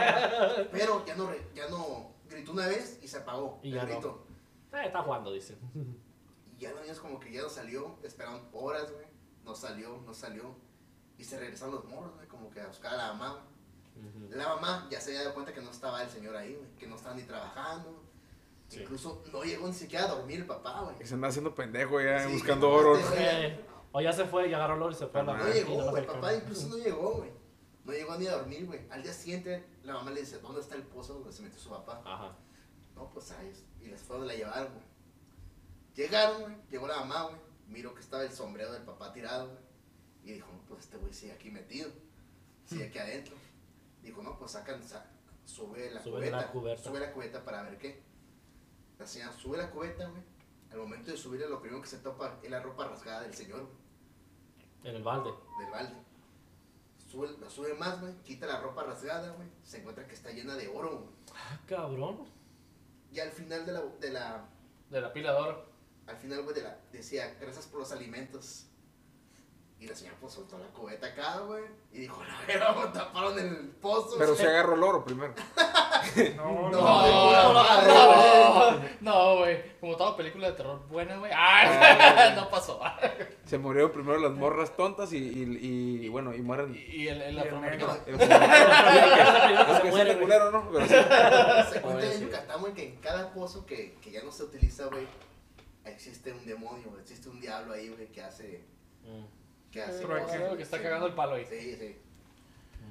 pero 0.70 1.04
ya 1.04 1.16
no, 1.16 1.26
re- 1.30 1.46
ya 1.54 1.68
no 1.68 2.14
gritó 2.36 2.52
una 2.52 2.66
vez 2.66 2.98
y 3.02 3.08
se 3.08 3.18
apagó 3.18 3.58
Y 3.62 3.68
el 3.68 3.74
ya 3.74 3.82
no. 3.82 3.88
grito. 3.88 4.26
Eh, 4.72 4.82
está 4.86 5.02
jugando, 5.02 5.32
dice. 5.32 5.56
Y 6.56 6.60
ya 6.62 6.70
los 6.72 6.82
niños 6.82 7.00
como 7.00 7.18
que 7.20 7.32
ya 7.32 7.42
no 7.42 7.48
salió, 7.48 7.96
esperaron 8.02 8.42
horas, 8.52 8.90
güey. 8.92 9.06
No 9.44 9.54
salió, 9.54 9.98
no 10.06 10.12
salió. 10.14 10.54
Y 11.18 11.24
se 11.24 11.38
regresaron 11.38 11.74
los 11.74 11.84
morros, 11.86 12.14
güey, 12.16 12.26
como 12.28 12.50
que 12.50 12.60
a 12.60 12.66
buscar 12.66 12.94
a 12.94 12.96
la 12.96 13.12
mamá. 13.14 13.42
La 14.30 14.48
mamá 14.48 14.86
ya 14.90 15.00
se 15.00 15.10
había 15.10 15.22
dado 15.22 15.34
cuenta 15.34 15.54
que 15.54 15.62
no 15.62 15.70
estaba 15.70 16.02
el 16.02 16.10
señor 16.10 16.36
ahí, 16.36 16.54
güey, 16.54 16.68
que 16.78 16.86
no 16.86 16.96
estaba 16.96 17.14
ni 17.14 17.22
trabajando. 17.22 18.02
Sí. 18.68 18.80
Incluso 18.82 19.22
no 19.32 19.42
llegó 19.44 19.66
ni 19.68 19.72
siquiera 19.72 20.04
a 20.04 20.08
dormir 20.08 20.40
el 20.40 20.46
papá, 20.46 20.82
güey. 20.82 20.96
Y 21.00 21.06
se 21.06 21.14
anda 21.14 21.28
haciendo 21.28 21.54
pendejo 21.54 22.00
ya, 22.00 22.26
Sí, 22.26 22.32
buscando 22.34 22.68
oro. 22.70 22.98
Eh, 23.14 23.64
O 23.92 24.00
ya 24.02 24.12
se 24.12 24.26
fue, 24.26 24.50
ya 24.50 24.56
agarró 24.56 24.74
el 24.74 24.82
oro 24.82 24.92
y 24.92 24.94
se 24.96 25.06
fue 25.06 25.20
a 25.20 25.24
la 25.24 25.36
No 25.38 25.44
Ah, 25.44 25.48
llegó, 25.50 25.72
y 25.86 25.88
güey, 25.88 26.06
papá 26.06 26.34
incluso 26.34 26.68
no 26.68 26.76
llegó, 26.76 27.12
güey. 27.14 27.30
No 27.86 27.92
llegó 27.92 28.16
ni 28.16 28.26
a 28.26 28.36
dormir, 28.36 28.66
güey. 28.66 28.80
Al 28.90 29.02
día 29.02 29.12
siguiente, 29.12 29.64
la 29.84 29.94
mamá 29.94 30.10
le 30.10 30.20
dice, 30.20 30.38
¿dónde 30.40 30.60
está 30.60 30.74
el 30.74 30.82
pozo 30.82 31.14
donde 31.14 31.32
se 31.32 31.42
metió 31.42 31.58
su 31.58 31.70
papá? 31.70 32.02
Ajá. 32.04 32.36
No, 32.96 33.08
pues 33.10 33.30
ahí. 33.30 33.52
Y 33.80 33.86
les 33.86 34.00
fue 34.02 34.16
donde 34.18 34.32
la 34.34 34.38
llevaron, 34.38 34.72
güey. 34.72 34.84
Llegaron, 35.94 36.42
güey. 36.42 36.56
Llegó 36.70 36.86
la 36.88 36.98
mamá, 37.00 37.22
güey. 37.24 37.36
Miró 37.68 37.94
que 37.94 38.00
estaba 38.00 38.22
el 38.24 38.32
sombrero 38.32 38.72
del 38.72 38.82
papá 38.82 39.12
tirado, 39.12 39.46
güey. 39.48 39.58
Y 40.24 40.32
dijo, 40.34 40.48
no, 40.52 40.58
pues 40.66 40.84
este 40.84 40.96
güey 40.96 41.12
sigue 41.14 41.32
aquí 41.32 41.50
metido. 41.50 41.90
Sigue 42.64 42.86
aquí 42.88 42.98
adentro. 42.98 43.36
Dijo, 44.02 44.22
no, 44.22 44.36
pues 44.38 44.50
sacan, 44.52 44.82
sa- 44.82 45.08
sube 45.44 45.90
la 45.92 46.02
Sube 46.02 46.14
cubeta. 46.14 46.36
la 46.38 46.50
cubeta. 46.50 46.82
Sube 46.82 47.00
la 47.00 47.12
cubeta 47.12 47.44
para 47.44 47.62
ver 47.62 47.78
qué. 47.78 48.02
La 48.98 49.06
señora 49.06 49.32
sube 49.32 49.56
la 49.58 49.70
cubeta, 49.70 50.08
güey. 50.08 50.22
Al 50.72 50.78
momento 50.78 51.12
de 51.12 51.16
subirle, 51.16 51.48
lo 51.48 51.60
primero 51.60 51.80
que 51.80 51.88
se 51.88 51.98
topa 51.98 52.40
es 52.42 52.50
la 52.50 52.60
ropa 52.60 52.88
rasgada 52.88 53.22
del 53.22 53.34
señor, 53.34 53.60
güey, 53.62 53.76
En 54.90 54.96
el 54.96 55.02
balde. 55.04 55.30
del 55.60 55.70
balde. 55.70 55.94
Sube, 57.16 57.28
la 57.40 57.48
sube 57.48 57.74
más, 57.74 57.98
güey. 58.00 58.12
Quita 58.24 58.46
la 58.46 58.60
ropa 58.60 58.82
rasgada, 58.82 59.30
güey. 59.32 59.48
Se 59.64 59.78
encuentra 59.78 60.06
que 60.06 60.12
está 60.14 60.30
llena 60.32 60.54
de 60.54 60.68
oro, 60.68 60.98
güey. 60.98 61.10
Ah, 61.34 61.58
cabrón. 61.66 62.26
Y 63.10 63.20
al 63.20 63.30
final 63.30 63.64
de 63.64 63.72
la, 63.72 63.80
de 63.80 64.10
la 64.10 64.44
De 64.90 65.00
la 65.00 65.12
pila 65.14 65.32
de 65.32 65.38
oro. 65.38 65.64
al 66.06 66.16
final, 66.18 66.42
güey, 66.42 66.54
de 66.54 66.62
la, 66.62 66.78
decía, 66.92 67.34
gracias 67.40 67.66
por 67.66 67.80
los 67.80 67.90
alimentos. 67.90 68.65
Y 69.78 69.86
la 69.86 69.94
señora 69.94 70.16
pues 70.20 70.32
soltó 70.32 70.58
la 70.58 70.66
cubeta 70.68 71.06
acá, 71.08 71.38
güey. 71.40 71.64
Y 71.92 71.98
dijo, 72.00 72.22
no, 72.24 72.34
pero 72.46 72.90
taparon 72.92 73.38
el 73.38 73.68
pozo. 73.80 74.16
Pero 74.18 74.30
güey". 74.32 74.40
se 74.42 74.48
agarró 74.48 74.74
el 74.74 74.82
oro 74.82 75.04
primero. 75.04 75.34
No, 76.36 76.70
No, 76.70 76.72
no. 77.52 78.72
no. 78.72 78.80
No, 79.00 79.36
güey. 79.38 79.78
Como 79.80 79.96
toda 79.96 80.16
película 80.16 80.48
de 80.50 80.54
terror 80.54 80.80
buena, 80.88 81.18
güey. 81.18 81.30
¡Ah! 81.34 82.32
no 82.34 82.48
pasó. 82.48 82.80
Se 83.44 83.58
murieron 83.58 83.92
primero 83.92 84.18
las 84.18 84.32
morras 84.32 84.74
tontas 84.76 85.12
y, 85.12 85.18
y, 85.18 86.06
y, 86.06 86.08
bueno, 86.08 86.34
y 86.34 86.40
mueren. 86.40 86.74
Y 86.74 87.08
el, 87.08 87.20
el 87.20 87.34
Y 87.34 87.38
el 87.38 87.44
afroamericano. 87.44 87.96
el- 88.06 88.16
culero, 90.18 90.50
¿no? 90.52 90.70
Pero 90.72 90.86
sí. 90.86 90.94
Se 91.72 91.80
cuenta 91.82 92.12
en. 92.14 92.20
Yucatán, 92.22 92.60
güey, 92.60 92.72
que 92.72 92.88
en 92.88 92.96
cada 92.96 93.30
pozo 93.32 93.66
que, 93.66 93.94
que 94.02 94.10
ya 94.10 94.22
no 94.22 94.32
se 94.32 94.44
utiliza, 94.44 94.86
güey, 94.86 95.06
existe 95.84 96.32
un 96.32 96.44
demonio, 96.46 96.88
güey, 96.88 97.02
existe 97.02 97.28
un 97.28 97.40
diablo 97.40 97.74
ahí, 97.74 97.90
güey, 97.90 98.06
que 98.10 98.22
hace, 98.22 98.64
Mm. 99.04 99.24
Que 99.70 99.82
hace. 99.82 100.06
Pero 100.06 100.56
que- 100.56 100.62
está 100.62 100.80
cagando 100.82 101.06
el 101.06 101.14
palo 101.14 101.34
ahí. 101.34 101.46
Sí, 101.48 101.76
sí. 101.78 101.96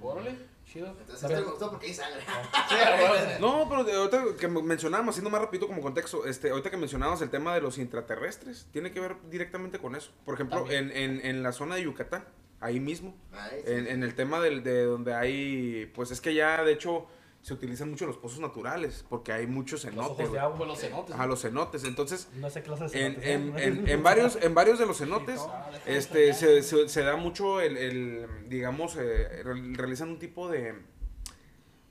Órale, 0.01 0.35
chido. 0.65 0.87
Entonces 0.87 1.23
este 1.23 1.35
me 1.35 1.41
gustó 1.41 1.69
porque 1.71 1.87
hay 1.87 1.93
sangre. 1.93 2.21
Sí, 2.69 2.75
a 2.75 2.95
huevo. 2.95 3.15
No, 3.39 3.69
pero 3.69 3.97
ahorita 3.99 4.23
que 4.39 4.47
mencionábamos, 4.47 5.13
haciendo 5.13 5.29
más 5.29 5.41
rapidito 5.41 5.67
como 5.67 5.81
contexto, 5.81 6.25
este, 6.25 6.49
ahorita 6.49 6.69
que 6.69 6.77
mencionábamos 6.77 7.21
el 7.21 7.29
tema 7.29 7.55
de 7.55 7.61
los 7.61 7.77
intraterrestres, 7.77 8.67
tiene 8.71 8.91
que 8.91 8.99
ver 8.99 9.15
directamente 9.29 9.79
con 9.79 9.95
eso. 9.95 10.11
Por 10.25 10.35
ejemplo, 10.35 10.69
en, 10.69 10.91
en, 10.91 11.25
en 11.25 11.43
la 11.43 11.51
zona 11.53 11.75
de 11.75 11.83
Yucatán, 11.83 12.25
ahí 12.59 12.79
mismo, 12.79 13.15
Ay, 13.31 13.61
sí. 13.65 13.71
en, 13.71 13.87
en 13.87 14.03
el 14.03 14.15
tema 14.15 14.39
del, 14.41 14.63
de 14.63 14.83
donde 14.83 15.13
hay, 15.13 15.91
pues 15.95 16.11
es 16.11 16.21
que 16.21 16.33
ya 16.33 16.63
de 16.63 16.73
hecho 16.73 17.07
se 17.45 17.53
utilizan 17.53 17.91
mucho 17.91 18.07
los 18.07 18.17
pozos 18.17 18.39
naturales, 18.39 19.05
porque 19.07 19.31
hay 19.31 19.45
muchos 19.45 19.83
Los 19.83 19.93
cenotes. 19.93 20.09
ojos 20.11 20.17
de 20.17 20.25
güey. 20.29 20.39
agua. 20.41 20.65
Los 20.65 20.79
cenotes. 20.79 21.13
Ajá, 21.13 21.27
los 21.27 21.41
cenotes. 21.43 21.83
Entonces, 21.83 22.27
No 22.33 22.49
sé 22.49 22.61
qué 22.63 22.69
clase 22.69 22.85
de 22.85 23.05
en, 23.05 23.13
cenotes 23.21 23.29
en, 23.29 23.47
son. 23.51 23.59
en, 23.59 23.87
en 23.89 24.03
varios, 24.03 24.35
en 24.41 24.55
varios 24.55 24.79
de 24.79 24.87
los 24.87 24.97
cenotes, 24.97 25.39
Ah, 25.47 25.69
este, 25.85 26.33
se, 26.33 26.63
se, 26.63 26.89
se 26.89 27.01
da 27.03 27.15
mucho 27.17 27.61
el, 27.61 27.77
el, 27.77 28.49
digamos, 28.49 28.95
eh, 28.95 29.43
re- 29.43 29.73
realizan 29.75 30.09
un 30.09 30.17
tipo 30.17 30.49
de, 30.49 30.73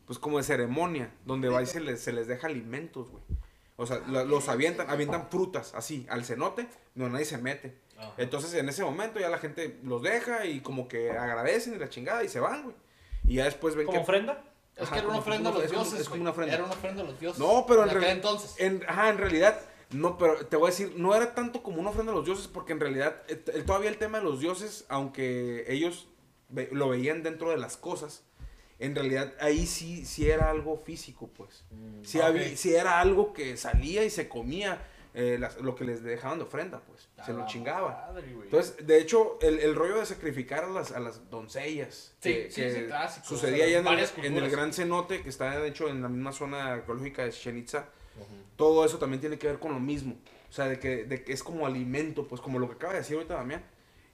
pues 0.07 0.19
como 0.19 0.39
de 0.39 0.43
ceremonia, 0.45 1.13
donde 1.25 1.49
va 1.49 1.63
y 1.63 1.67
se 1.67 1.79
les, 1.81 2.01
se 2.01 2.13
les 2.13 2.27
deja 2.27 2.49
alimentos, 2.49 3.11
güey. 3.11 3.23
O 3.77 3.87
sea, 3.87 4.01
la- 4.09 4.25
los 4.25 4.49
avientan, 4.49 4.91
avientan 4.91 5.29
frutas 5.31 5.73
así 5.77 6.05
al 6.11 6.25
cenote, 6.25 6.67
donde 6.97 7.13
nadie 7.13 7.25
se 7.27 7.39
mete. 7.39 7.79
Ajá. 7.97 8.13
Entonces 8.19 8.53
en 8.55 8.69
ese 8.69 8.83
momento 8.83 9.21
ya 9.21 9.29
la 9.29 9.39
gente 9.39 9.79
los 9.85 10.03
deja 10.03 10.47
y 10.47 10.61
como 10.63 10.89
que 10.89 11.13
agradecen 11.13 11.75
y 11.75 11.79
la 11.79 11.89
chingada 11.89 12.25
y 12.25 12.29
se 12.29 12.41
van, 12.41 12.65
güey. 12.65 12.77
Y 13.27 13.37
ya 13.37 13.45
después 13.45 13.77
ven 13.77 13.87
¿Como 13.87 13.99
que... 13.99 14.03
ofrenda? 14.03 14.45
Es 14.77 14.83
Ajá, 14.85 14.93
que 14.95 14.99
era 14.99 15.09
una 15.09 15.17
como- 15.19 15.19
ofrenda 15.21 15.51
a 15.51 15.53
los 15.53 15.63
es 15.65 15.71
como- 15.71 15.83
dioses. 15.85 16.01
es 16.01 16.09
como 16.09 16.21
una 16.23 16.31
ofrenda. 16.31 16.55
Era 16.55 16.65
una 16.65 16.73
ofrenda 16.73 17.03
a 17.03 17.07
los 17.07 17.21
dioses. 17.21 17.39
No, 17.39 17.65
pero 17.67 17.83
en, 17.85 17.89
aquel 17.91 18.01
real- 18.03 18.17
entonces. 18.17 18.55
en- 18.59 18.83
ajá, 18.89 19.09
en 19.11 19.19
realidad, 19.19 19.61
no, 19.91 20.19
pero 20.19 20.47
te 20.47 20.57
voy 20.57 20.67
a 20.69 20.71
decir, 20.71 20.95
no 20.97 21.15
era 21.15 21.35
tanto 21.35 21.63
como 21.63 21.81
una 21.81 21.91
ofrenda 21.91 22.11
a 22.13 22.15
los 22.17 22.25
dioses, 22.25 22.49
porque 22.49 22.73
en 22.73 22.81
realidad, 22.81 23.23
eh, 23.29 23.43
el- 23.55 23.65
todavía 23.65 23.91
el 23.91 23.99
tema 23.99 24.19
de 24.19 24.25
los 24.25 24.41
dioses, 24.41 24.85
aunque 24.89 25.65
ellos 25.69 26.09
ve- 26.49 26.69
lo 26.73 26.89
veían 26.89 27.23
dentro 27.23 27.51
de 27.51 27.57
las 27.57 27.77
cosas, 27.77 28.25
en 28.81 28.97
realidad 28.97 29.33
ahí 29.41 29.67
sí, 29.67 30.05
sí 30.05 30.29
era 30.29 30.51
algo 30.51 30.77
físico, 30.77 31.29
pues. 31.37 31.63
Sí, 32.03 32.19
ok. 32.19 32.25
había- 32.25 32.57
sí 32.57 32.75
era 32.75 33.01
algo 33.01 33.33
que 33.33 33.57
salía 33.57 34.05
y 34.05 34.11
se 34.11 34.29
comía 34.29 34.83
eh, 35.15 35.37
las- 35.39 35.61
lo 35.61 35.75
que 35.77 35.85
les 35.85 36.03
dejaban 36.03 36.39
de 36.39 36.45
ofrenda, 36.45 36.81
pues. 36.81 37.09
A 37.19 37.25
Se 37.25 37.33
lo 37.33 37.39
la 37.41 37.47
chingaba. 37.47 38.09
madre, 38.13 38.33
güey. 38.33 38.47
Entonces, 38.49 38.85
de 38.87 38.99
hecho, 38.99 39.39
el, 39.41 39.61
el 39.61 39.75
rollo 39.75 39.99
de 40.01 40.07
sacrificar 40.07 40.65
a 40.65 40.69
las, 40.71 40.91
a 40.93 40.99
las 41.01 41.31
doncellas, 41.31 42.15
Sí, 42.21 42.33
que, 42.35 42.51
sí, 42.51 42.61
que 42.63 42.87
clásico, 42.87 43.27
sucedía 43.27 43.65
o 43.65 43.69
sea, 43.69 43.79
allá 43.81 43.93
en 43.93 43.99
el, 43.99 44.25
en 44.27 44.37
el 44.45 44.51
gran 44.51 44.73
cenote, 44.73 45.23
que 45.23 45.29
está 45.29 45.59
de 45.59 45.69
hecho 45.69 45.89
en 45.89 46.03
la 46.03 46.09
misma 46.09 46.33
zona 46.33 46.73
arqueológica 46.73 47.25
de 47.25 47.31
Chichen 47.31 47.59
Itza, 47.59 47.87
todo 48.57 48.85
eso 48.85 48.99
también 48.99 49.21
tiene 49.21 49.39
que 49.39 49.47
ver 49.47 49.59
con 49.59 49.73
lo 49.73 49.81
mismo. 49.81 50.17
O 50.49 50.53
sea, 50.53 50.67
de 50.69 50.79
que, 50.79 51.05
de 51.05 51.25
que 51.25 51.33
es 51.33 51.43
como 51.43 51.67
alimento, 51.67 52.29
pues 52.29 52.41
como 52.41 52.59
lo 52.59 52.69
que 52.69 52.75
acaba 52.75 52.93
de 52.93 53.01
decir 53.01 53.17
ahorita 53.17 53.35
Damián, 53.35 53.65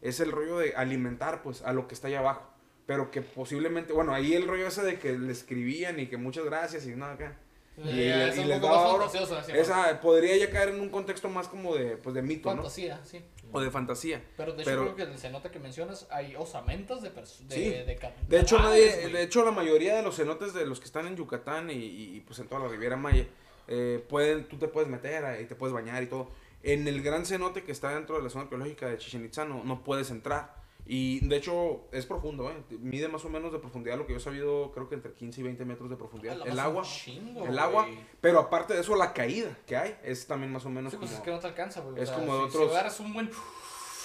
es 0.01 0.21
el 0.21 0.33
rollo 0.33 0.59
de 0.59 0.75
alimentar, 0.75 1.43
pues, 1.43 1.61
a 1.63 1.73
lo 1.75 1.87
que 1.87 1.95
está 1.95 2.09
allá 2.09 2.21
abajo. 2.21 2.49
Pero 2.87 3.11
que 3.11 3.21
posiblemente, 3.21 3.93
bueno, 3.93 4.15
ahí 4.15 4.35
el 4.35 4.49
rollo 4.49 4.67
ese 4.67 4.83
de 4.83 4.99
que 4.99 5.19
le 5.19 5.31
escribían 5.33 6.01
y 6.01 6.07
que 6.07 6.17
muchas 6.17 6.45
gracias 6.47 6.87
y 6.87 6.97
nada 6.97 7.13
acá. 7.13 7.37
Y, 7.79 8.01
es 8.09 8.37
y 8.37 8.41
un 8.41 8.49
les 8.49 8.59
poco 8.61 8.73
daba 8.73 8.83
más 8.85 8.93
oro. 8.95 9.03
fantasioso, 9.05 9.39
así, 9.39 9.53
Esa 9.53 10.01
podría 10.01 10.37
ya 10.37 10.51
caer 10.51 10.71
en 10.71 10.81
un 10.81 10.91
contexto 10.91 11.29
más 11.29 11.49
como 11.49 11.75
de, 11.75 11.97
pues, 11.97 12.15
de 12.15 12.21
mito, 12.23 12.51
¿no? 12.51 12.57
Fantasía, 12.57 13.01
sí. 13.05 13.23
O 13.53 13.61
de 13.61 13.71
fantasía. 13.71 14.23
Pero 14.37 14.53
de 14.53 14.63
hecho 14.63 14.71
Pero- 14.71 14.83
creo 14.85 14.97
que 14.97 15.03
en 15.05 15.11
el 15.13 15.19
cenote 15.19 15.51
que 15.51 15.59
mencionas 15.59 16.07
hay 16.11 16.37
osamentas 16.37 17.01
de 17.03 17.11
personas. 17.11 17.49
De, 17.49 17.57
Sí. 17.57 17.71
de, 17.71 17.97
ca- 17.97 18.13
De 18.29 18.41
hecho, 18.41 18.57
cadáveres, 18.59 18.91
nadie, 18.91 19.01
güey. 19.03 19.13
de 19.15 19.23
hecho, 19.23 19.45
la 19.45 19.51
mayoría 19.51 19.97
de 19.97 20.03
los 20.03 20.15
cenotes 20.17 20.53
de 20.53 20.67
los 20.67 20.79
que 20.79 20.85
están 20.87 21.07
en 21.07 21.17
Yucatán 21.17 21.71
y, 21.71 21.75
y- 21.75 22.17
y, 22.17 22.21
pues 22.21 22.39
en 22.39 22.49
toda 22.49 22.61
la 22.61 22.69
Riviera 22.69 22.97
Maya, 22.97 23.27
eh, 23.67 24.05
pueden, 24.09 24.45
tú 24.49 24.59
te 24.59 24.69
puedes 24.69 24.89
meter 24.91 25.25
ahí, 25.25 25.47
te 25.47 25.55
puedes 25.55 25.73
bañar 25.73 26.03
y 26.03 26.07
todo. 26.07 26.31
En 26.63 26.87
el 26.87 27.03
gran 27.03 27.25
cenote 27.25 27.65
que 27.65 27.73
está 27.73 27.95
dentro 27.95 28.17
de 28.19 28.23
la 28.23 28.29
zona 28.31 28.43
arqueológica 28.45 28.87
de 28.89 28.99
Chichen 28.99 29.25
Itza 29.25 29.45
no, 29.47 29.65
no 29.65 29.83
puedes 29.83 30.11
entrar. 30.11 30.60
Y 30.87 31.27
de 31.29 31.37
hecho 31.37 31.83
es 31.93 32.07
profundo, 32.07 32.51
¿eh? 32.51 32.57
mide 32.81 33.07
más 33.09 33.25
o 33.25 33.29
menos 33.29 33.53
de 33.53 33.59
profundidad, 33.59 33.97
lo 33.97 34.07
que 34.07 34.13
yo 34.15 34.19
he 34.19 34.23
sabido, 34.23 34.73
creo 34.73 34.89
que 34.89 34.97
entre 34.97 35.13
15 35.13 35.41
y 35.41 35.45
20 35.45 35.65
metros 35.65 35.89
de 35.89 35.95
Ah, 35.95 35.99
profundidad. 35.99 36.37
la 36.37 36.45
El 36.47 36.59
agua, 36.59 36.83
chingo, 36.83 37.47
el 37.47 37.59
agua, 37.59 37.85
güey. 37.85 37.99
pero 38.21 38.41
aparte 38.41 38.75
de 38.75 38.81
eso, 38.81 38.97
la 38.97 39.13
caída 39.13 39.57
que 39.67 39.77
hay 39.77 39.97
es 40.03 40.27
también 40.27 40.53
más 40.53 40.65
o 40.67 40.71
menos 40.71 40.93
Sí, 40.93 40.99
pues 40.99 41.11
como, 41.11 41.19
es 41.21 41.25
que 41.25 41.31
no 41.31 41.39
te 41.39 41.47
alcanza, 41.47 41.81
güey. 41.81 41.95
O 41.99 42.03
es 42.03 42.09
sea, 42.09 42.19
como 42.19 42.37
de 42.39 42.45
si- 42.47 42.51
Si 42.51 42.57
otros- 42.57 42.71
agarras 42.73 43.01
un 43.01 43.13
buen. 43.13 43.31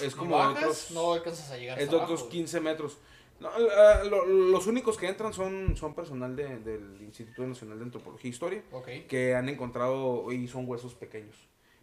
es 0.02 0.16
como 0.16 0.38
de 0.38 0.44
bajas, 0.44 0.58
otros, 0.64 0.92
No 0.92 1.14
alcanzas 1.14 1.52
a 1.52 1.58
llegar 1.58 1.80
es 1.80 1.90
de 1.90 1.96
otros 1.96 2.10
abajo, 2.12 2.26
güey. 2.26 2.32
15 2.32 2.60
metros. 2.60 2.98
No, 3.40 3.50
la- 3.60 4.04
lo- 4.06 4.26
los 4.26 4.68
únicos 4.68 4.98
que 4.98 5.08
entran 5.10 5.34
son, 5.34 5.76
son 5.76 5.94
personal 5.94 6.36
de- 6.36 6.60
del 6.60 7.02
Instituto 7.02 7.46
Nacional 7.46 7.80
de 7.80 7.84
Antropología 7.86 8.30
e 8.30 8.32
Historia, 8.32 8.64
Ok. 8.72 8.88
que 9.10 9.36
han 9.36 9.50
encontrado 9.50 10.32
y 10.32 10.48
son 10.48 10.68
huesos 10.70 10.94
pequeños. 10.96 11.36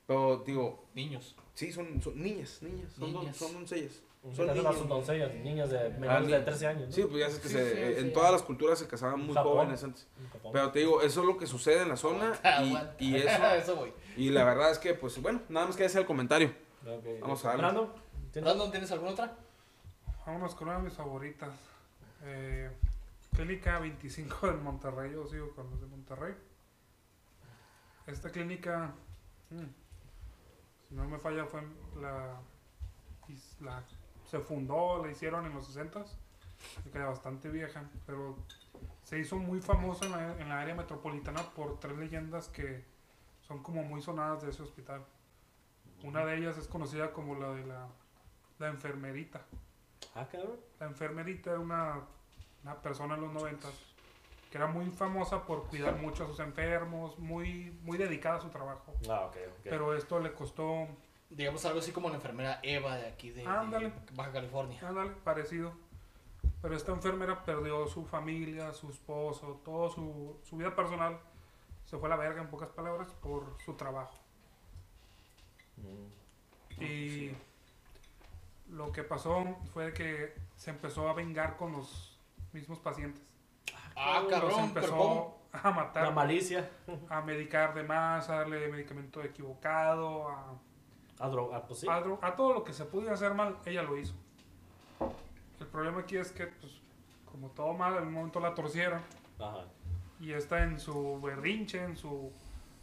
Pero 0.06 0.42
digo, 0.46 0.84
Niños. 0.94 1.36
sí, 1.54 1.70
son, 1.72 2.00
son 2.02 2.20
niñas, 2.22 2.58
niñas, 2.62 2.92
son, 2.94 3.12
don- 3.12 3.20
Niñas. 3.22 3.36
son 3.36 3.52
doncellas. 3.52 4.00
Son 4.34 4.46
niños. 4.54 4.88
Doncellas, 4.88 5.34
niñas 5.34 5.70
de 5.70 5.78
Ah, 5.78 5.88
menores 5.98 6.28
de 6.28 6.38
ni- 6.38 6.44
13 6.44 6.66
años. 6.68 6.86
¿no? 6.88 6.92
Sí, 6.94 7.02
pues 7.02 7.18
ya 7.18 7.26
sabes 7.26 7.40
que 7.40 7.48
Sí, 7.48 7.54
se- 7.54 7.74
sí, 7.94 8.00
en 8.00 8.06
sí. 8.06 8.12
todas 8.12 8.30
las 8.30 8.42
culturas 8.42 8.78
se 8.78 8.86
casaban 8.86 9.18
muy 9.20 9.34
Japón. 9.34 9.52
jóvenes 9.54 9.82
antes. 9.82 10.06
Pero 10.52 10.70
te 10.70 10.78
digo, 10.78 11.02
eso 11.02 11.20
es 11.22 11.26
lo 11.26 11.36
que 11.36 11.46
sucede 11.48 11.82
en 11.82 11.88
la 11.88 11.96
zona 11.96 12.32
y, 12.42 12.46
Aguanta. 12.46 12.94
y 13.00 13.16
eso, 13.16 13.88
y 14.16 14.30
la 14.30 14.44
verdad 14.44 14.70
es 14.70 14.78
que, 14.78 14.94
pues 14.94 15.20
bueno, 15.20 15.40
nada 15.48 15.66
más 15.66 15.76
que 15.76 15.84
ese 15.84 15.98
el 15.98 16.06
comentario. 16.06 16.54
Vamos 17.20 17.44
a 17.44 17.48
darle. 17.48 17.62
Brandon, 17.64 17.92
¿tienes- 18.32 18.44
Brandon, 18.44 18.70
¿tienes 18.70 18.90
alguna 18.92 19.10
otra? 19.10 19.36
Vámonos 20.24 20.54
con 20.54 20.68
una 20.68 20.76
de 20.78 20.84
mis 20.84 20.94
favoritas. 20.94 21.50
Eh, 22.24 22.70
clínica 23.34 23.80
25 23.80 24.46
de 24.46 24.52
Monterrey. 24.52 25.10
Yo 25.12 25.26
sigo 25.26 25.50
con 25.54 25.68
los 25.68 25.80
de 25.80 25.86
Monterrey. 25.88 26.34
Esta 28.06 28.30
clínica, 28.30 28.94
mm, 29.50 29.64
si 30.88 30.94
no 30.94 31.08
me 31.08 31.18
falla, 31.18 31.44
fue 31.46 31.62
la- 32.00 32.40
se 34.32 34.40
fundó, 34.40 35.04
la 35.04 35.12
hicieron 35.12 35.44
en 35.44 35.54
los 35.54 35.76
60s. 35.76 36.06
Se 36.82 36.90
queda 36.90 37.04
bastante 37.04 37.50
vieja, 37.50 37.84
pero 38.06 38.34
se 39.02 39.18
hizo 39.18 39.36
muy 39.36 39.60
famosa 39.60 40.06
en 40.06 40.12
la, 40.12 40.40
en 40.40 40.48
la 40.48 40.58
área 40.58 40.74
metropolitana 40.74 41.42
por 41.54 41.78
tres 41.78 41.98
leyendas 41.98 42.48
que 42.48 42.82
son 43.46 43.62
como 43.62 43.82
muy 43.82 44.00
sonadas 44.00 44.42
de 44.42 44.48
ese 44.48 44.62
hospital. 44.62 45.04
Una 46.02 46.24
de 46.24 46.38
ellas 46.38 46.56
es 46.56 46.66
conocida 46.66 47.12
como 47.12 47.34
la 47.34 47.50
de 47.50 47.66
la, 47.66 47.88
la 48.58 48.68
enfermerita. 48.68 49.42
Ah, 50.14 50.26
cabrón. 50.32 50.56
La 50.80 50.86
enfermerita 50.86 51.50
era 51.50 51.60
una, 51.60 52.00
una 52.62 52.80
persona 52.80 53.16
en 53.16 53.20
los 53.20 53.32
noventas 53.34 53.74
que 54.50 54.56
era 54.56 54.66
muy 54.66 54.86
famosa 54.92 55.44
por 55.44 55.66
cuidar 55.66 55.96
mucho 55.96 56.24
a 56.24 56.26
sus 56.26 56.40
enfermos, 56.40 57.18
muy, 57.18 57.78
muy 57.82 57.98
dedicada 57.98 58.36
a 58.36 58.40
su 58.40 58.48
trabajo. 58.48 58.94
Ah, 59.10 59.26
ok, 59.26 59.36
ok. 59.58 59.60
Pero 59.64 59.94
esto 59.94 60.20
le 60.20 60.32
costó, 60.32 60.88
Digamos 61.36 61.64
algo 61.64 61.78
así 61.78 61.92
como 61.92 62.08
la 62.10 62.16
enfermera 62.16 62.60
Eva 62.62 62.96
de 62.96 63.06
aquí 63.06 63.30
de. 63.30 63.42
Baja 63.44 64.32
California. 64.32 64.78
ándale, 64.86 65.10
parecido. 65.24 65.72
Pero 66.60 66.76
esta 66.76 66.92
enfermera 66.92 67.44
perdió 67.44 67.86
su 67.86 68.04
familia, 68.04 68.72
su 68.72 68.90
esposo, 68.90 69.60
todo 69.64 69.90
su, 69.90 70.36
su 70.44 70.56
vida 70.56 70.74
personal. 70.76 71.18
Se 71.84 71.96
fue 71.98 72.08
a 72.08 72.10
la 72.10 72.16
verga, 72.16 72.42
en 72.42 72.48
pocas 72.48 72.68
palabras, 72.68 73.08
por 73.20 73.56
su 73.64 73.74
trabajo. 73.74 74.14
Mm. 75.76 76.82
Y 76.82 77.34
lo 78.70 78.92
que 78.92 79.02
pasó 79.02 79.56
fue 79.72 79.92
que 79.92 80.34
se 80.56 80.70
empezó 80.70 81.08
a 81.08 81.14
vengar 81.14 81.56
con 81.56 81.72
los 81.72 82.18
mismos 82.52 82.78
pacientes. 82.78 83.22
Ah, 83.96 84.20
Los 84.22 84.30
cabrón, 84.30 84.70
pero 84.72 84.88
¿cómo? 84.88 85.42
empezó 85.52 85.68
a 85.68 85.70
matar. 85.70 86.04
La 86.04 86.10
malicia. 86.10 86.70
a 87.08 87.20
medicar 87.22 87.74
de 87.74 87.82
más, 87.82 88.28
a 88.28 88.36
darle 88.36 88.68
medicamento 88.68 89.22
equivocado, 89.22 90.28
a, 90.28 90.54
A 91.18 91.28
droga, 91.28 91.62
pues 91.66 91.80
sí. 91.80 91.86
a, 91.88 92.00
dro- 92.02 92.18
a 92.22 92.34
todo 92.34 92.52
lo 92.54 92.64
que 92.64 92.72
se 92.72 92.84
pudiera 92.84 93.14
hacer 93.14 93.34
mal, 93.34 93.56
ella 93.64 93.82
lo 93.82 93.96
hizo. 93.96 94.14
El 95.60 95.66
problema 95.68 96.00
aquí 96.00 96.16
es 96.16 96.32
que, 96.32 96.46
pues, 96.46 96.72
como 97.30 97.48
todo 97.50 97.72
mal, 97.74 97.96
en 97.96 98.08
un 98.08 98.12
momento 98.14 98.40
la 98.40 98.54
torcieron 98.54 99.00
Ajá. 99.38 99.64
y 100.20 100.32
está 100.32 100.64
en 100.64 100.78
su 100.80 101.20
berrinche, 101.20 101.82
en 101.82 101.96
su 101.96 102.30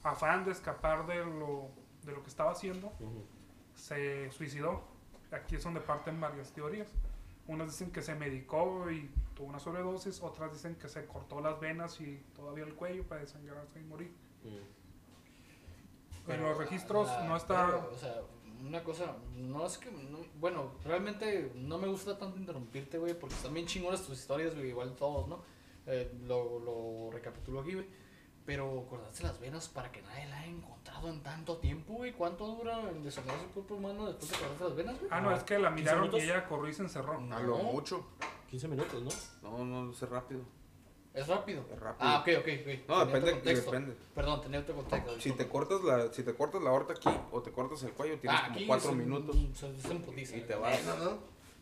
afán 0.03 0.45
de 0.45 0.51
escapar 0.51 1.05
de 1.05 1.25
lo, 1.25 1.69
de 2.05 2.13
lo 2.13 2.21
que 2.23 2.29
estaba 2.29 2.51
haciendo, 2.51 2.91
se 3.75 4.31
suicidó. 4.31 4.81
Aquí 5.31 5.55
es 5.55 5.63
donde 5.63 5.81
parten 5.81 6.19
varias 6.19 6.51
teorías. 6.51 6.87
Unas 7.47 7.67
dicen 7.71 7.91
que 7.91 8.01
se 8.01 8.15
medicó 8.15 8.89
y 8.91 9.09
tuvo 9.35 9.47
una 9.47 9.59
sobredosis, 9.59 10.21
otras 10.21 10.51
dicen 10.53 10.75
que 10.75 10.87
se 10.87 11.05
cortó 11.05 11.41
las 11.41 11.59
venas 11.59 11.99
y 11.99 12.23
todavía 12.35 12.63
el 12.63 12.75
cuello 12.75 13.03
para 13.07 13.21
desangrarse 13.21 13.79
y 13.79 13.83
morir. 13.83 14.13
En 16.35 16.43
los 16.43 16.57
registros 16.57 17.07
la- 17.07 17.23
no 17.25 17.35
está... 17.37 17.65
pero, 17.65 17.91
o 17.93 17.97
sea, 17.97 18.21
una 18.65 18.83
cosa, 18.83 19.15
no 19.35 19.65
es 19.65 19.77
que. 19.77 19.89
no- 19.91 20.19
bueno, 20.39 20.71
realmente 20.83 21.51
no 21.55 21.77
me 21.77 21.87
gusta 21.87 22.17
tanto 22.17 22.37
interrumpirte, 22.37 22.97
güey, 22.97 23.13
porque 23.17 23.35
están 23.35 23.53
bien 23.53 23.65
chingonas 23.65 24.01
tus 24.05 24.17
historias, 24.19 24.53
güey, 24.55 24.69
igual 24.69 24.95
todos, 24.95 25.27
¿no? 25.27 25.41
Eh, 25.85 26.11
lo, 26.25 26.59
lo 26.59 27.09
recapitulo 27.11 27.61
aquí, 27.61 27.73
güey. 27.73 27.87
Pero 28.45 28.85
cortaste 28.89 29.21
las 29.23 29.39
venas 29.39 29.67
para 29.69 29.91
que 29.91 30.01
nadie 30.01 30.25
la 30.27 30.39
haya 30.39 30.47
encontrado 30.51 31.07
en 31.07 31.21
tanto 31.21 31.57
tiempo, 31.57 31.93
güey. 31.93 32.13
¿Cuánto 32.13 32.47
dura 32.47 32.79
en 32.89 33.03
desangrarse 33.03 33.45
el 33.45 33.51
cuerpo 33.51 33.75
humano 33.75 34.07
después 34.07 34.31
de 34.31 34.37
cortarte 34.37 34.63
las 34.63 34.75
venas, 34.75 34.97
güey? 34.99 35.09
Ah, 35.13 35.21
no, 35.21 35.31
es 35.35 35.43
que 35.43 35.59
la 35.59 35.69
15 35.75 35.81
miraron 35.95 36.15
y 36.15 36.19
ella 36.21 36.47
corrió 36.47 36.67
y 36.69 36.73
se 36.73 36.81
encerró. 36.81 37.13
A 37.17 37.39
lo 37.41 37.57
No. 37.57 37.63
mucho. 37.63 38.07
15 38.49 38.67
minutos, 38.67 39.03
¿no? 39.43 39.49
No, 39.57 39.65
no, 39.83 39.91
es 39.91 40.01
rápido. 40.09 40.41
Es 41.13 41.27
rápido. 41.27 41.65
Es 41.71 41.79
rápido. 41.79 42.09
Ah, 42.09 42.19
ok, 42.21 42.27
ok, 42.39 42.47
ok. 42.61 42.87
No, 42.87 43.05
depende, 43.05 43.53
depende. 43.53 43.97
Perdón, 44.13 44.41
tenía 44.41 44.59
otro 44.59 44.75
contexto. 44.75 45.19
Si 45.19 45.31
te 45.31 45.47
cortas 45.47 45.81
la, 45.83 46.13
si 46.13 46.23
te 46.23 46.33
cortas 46.35 46.61
la 46.61 46.69
aorta 46.69 46.93
aquí 46.93 47.09
o 47.31 47.41
te 47.41 47.51
cortas 47.51 47.81
el 47.83 47.91
cuello, 47.91 48.19
tienes 48.19 48.39
Ah, 48.41 48.49
como 48.53 48.67
cuatro 48.67 48.89
es 48.89 48.93
un- 48.93 48.99
minutos. 48.99 49.35
se- 49.53 49.69
es 49.75 50.31
Y 50.35 50.41
te 50.41 50.55
vas. 50.55 50.79
Eso, 50.79 50.97
¿no? 50.97 51.17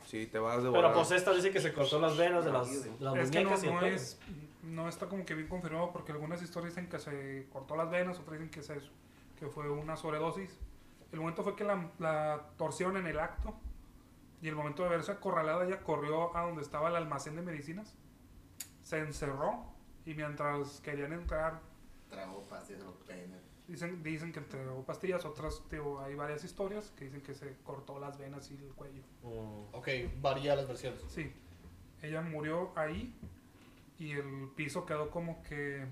Sí, 0.06 0.26
te 0.28 0.40
vas 0.40 0.64
de 0.64 0.72
Pero 0.72 0.94
pues 0.94 1.12
esta 1.12 1.34
dice 1.34 1.52
que 1.52 1.60
se 1.60 1.74
cortó 1.74 2.00
las 2.00 2.18
venas 2.18 2.46
de 2.46 2.52
las, 2.52 2.68
las 3.00 3.18
Es 3.18 3.32
que 3.32 3.44
no, 3.44 3.50
muñecas 3.50 3.64
y 3.64 3.68
el 3.68 3.74
no 3.74 3.82
es, 3.86 4.20
no 4.64 4.88
está 4.90 5.08
como 5.08 5.26
que 5.26 5.34
bien 5.34 5.48
confirmado 5.50 5.92
porque 5.92 6.12
algunas 6.14 6.42
historias 6.42 6.76
dicen 6.76 6.90
que 6.90 7.00
se 7.00 7.48
cortó 7.52 7.76
las 7.76 7.90
venas, 7.90 8.18
otras 8.20 8.34
dicen 8.40 8.50
que, 8.50 8.62
se, 8.64 8.80
que 9.40 9.48
fue 9.48 9.70
una 9.70 9.98
sobredosis. 9.98 10.58
El 11.12 11.20
momento 11.20 11.44
fue 11.44 11.56
que 11.56 11.64
la, 11.66 11.90
la 12.00 12.42
torcieron 12.58 12.96
en 12.98 13.08
el 13.08 13.20
acto 13.20 13.54
y 14.42 14.48
el 14.48 14.56
momento 14.56 14.84
de 14.84 14.90
verse 14.90 15.12
acorralada 15.12 15.66
ella 15.66 15.82
corrió 15.82 16.36
a 16.38 16.42
donde 16.44 16.62
estaba 16.62 16.88
el 16.90 16.96
almacén 16.96 17.36
de 17.36 17.42
medicinas, 17.42 17.94
se 18.88 19.00
encerró 19.00 19.66
y 20.06 20.14
mientras 20.14 20.80
querían 20.80 21.12
entrar, 21.12 21.60
Tragó 22.10 22.42
pastillas 22.44 22.88
dicen, 23.68 24.02
dicen 24.02 24.32
que 24.32 24.40
entregó 24.40 24.82
pastillas, 24.86 25.26
otras, 25.26 25.62
digo, 25.70 26.00
hay 26.00 26.16
varias 26.16 26.46
historias 26.46 26.94
que 26.98 27.04
dicen 27.04 27.20
que 27.22 27.34
se 27.34 27.54
cortó 27.66 28.00
las 28.00 28.18
venas 28.18 28.50
y 28.50 28.56
el 28.56 28.74
cuello. 28.74 29.02
Mm. 29.24 29.76
Ok, 29.76 29.90
varía 30.22 30.56
las 30.56 30.70
versiones. 30.70 31.02
Sí, 31.10 31.34
ella 32.02 32.22
murió 32.22 32.72
ahí 32.78 33.14
y 34.00 34.12
el 34.12 34.52
piso 34.56 34.86
quedó 34.86 35.12
como 35.12 35.44
que, 35.44 35.86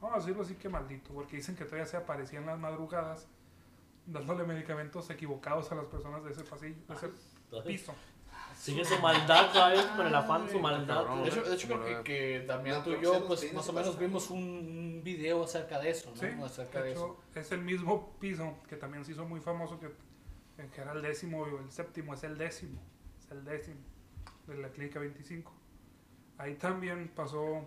vamos 0.00 0.18
a 0.18 0.20
decirlo 0.20 0.42
así 0.42 0.54
que 0.54 0.68
maldito, 0.68 1.12
porque 1.12 1.38
dicen 1.38 1.56
que 1.56 1.64
todavía 1.64 1.86
se 1.86 1.96
aparecía 1.96 2.38
en 2.38 2.46
las 2.46 2.58
madrugadas 2.60 3.26
dándole 4.06 4.44
medicamentos 4.44 5.10
equivocados 5.10 5.72
a 5.72 5.74
las 5.74 5.86
personas 5.86 6.22
de 6.22 6.30
ese 6.30 6.44
pasillo, 6.44 6.76
de 6.86 6.94
ese 6.94 7.10
piso. 7.66 7.96
Sigue 8.60 8.84
su 8.84 8.98
maldad, 9.00 9.50
¿sabes? 9.54 9.80
Con 9.96 10.06
el 10.06 10.14
afán 10.14 10.44
de 10.44 10.52
su 10.52 10.60
maldad. 10.60 11.06
De 11.22 11.28
hecho, 11.28 11.42
de 11.42 11.54
hecho 11.54 11.66
creo 11.66 12.02
que, 12.04 12.44
que 12.44 12.80
tú 12.84 12.90
y 12.92 13.00
yo, 13.00 13.26
pues 13.26 13.50
más 13.54 13.66
o 13.66 13.72
menos 13.72 13.98
vimos 13.98 14.28
un, 14.28 14.42
un 14.42 15.00
video 15.02 15.44
acerca 15.44 15.78
de 15.78 15.88
eso, 15.88 16.10
¿no? 16.10 16.16
Sí, 16.16 16.26
acerca 16.44 16.80
de 16.80 16.88
de 16.88 16.92
hecho, 16.92 17.16
eso. 17.30 17.40
es 17.40 17.52
el 17.52 17.62
mismo 17.62 18.18
piso 18.20 18.58
que 18.68 18.76
también 18.76 19.02
se 19.06 19.12
hizo 19.12 19.24
muy 19.24 19.40
famoso, 19.40 19.80
que, 19.80 19.88
que 20.74 20.80
era 20.82 20.92
el 20.92 21.00
décimo 21.00 21.40
o 21.40 21.58
el 21.58 21.70
séptimo, 21.70 22.12
es 22.12 22.22
el 22.22 22.36
décimo, 22.36 22.82
es 23.18 23.30
el 23.30 23.46
décimo 23.46 23.80
de 24.46 24.56
la 24.58 24.68
clínica 24.68 25.00
25. 25.00 25.50
Ahí 26.36 26.56
también 26.56 27.08
pasó 27.08 27.66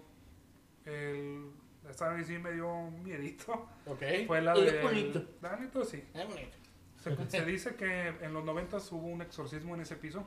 el... 0.86 1.50
Esta 1.90 2.10
vez 2.10 2.28
sí 2.28 2.38
me 2.38 2.52
dio 2.52 2.92
miedito. 3.04 3.68
Ok. 3.88 4.04
Fue 4.28 4.44
la 4.44 4.54
de... 4.54 4.84
bonito. 4.84 5.24
La 5.42 5.56
neta, 5.58 5.84
sí. 5.84 6.04
Es 6.14 6.28
bonito. 6.28 6.56
Se, 7.02 7.30
se 7.30 7.46
dice 7.46 7.76
que 7.76 8.10
en 8.10 8.32
los 8.32 8.46
90 8.46 8.78
hubo 8.92 9.08
un 9.08 9.24
exorcismo 9.24 9.74
en 9.74 9.82
ese 9.82 9.96
piso. 9.96 10.24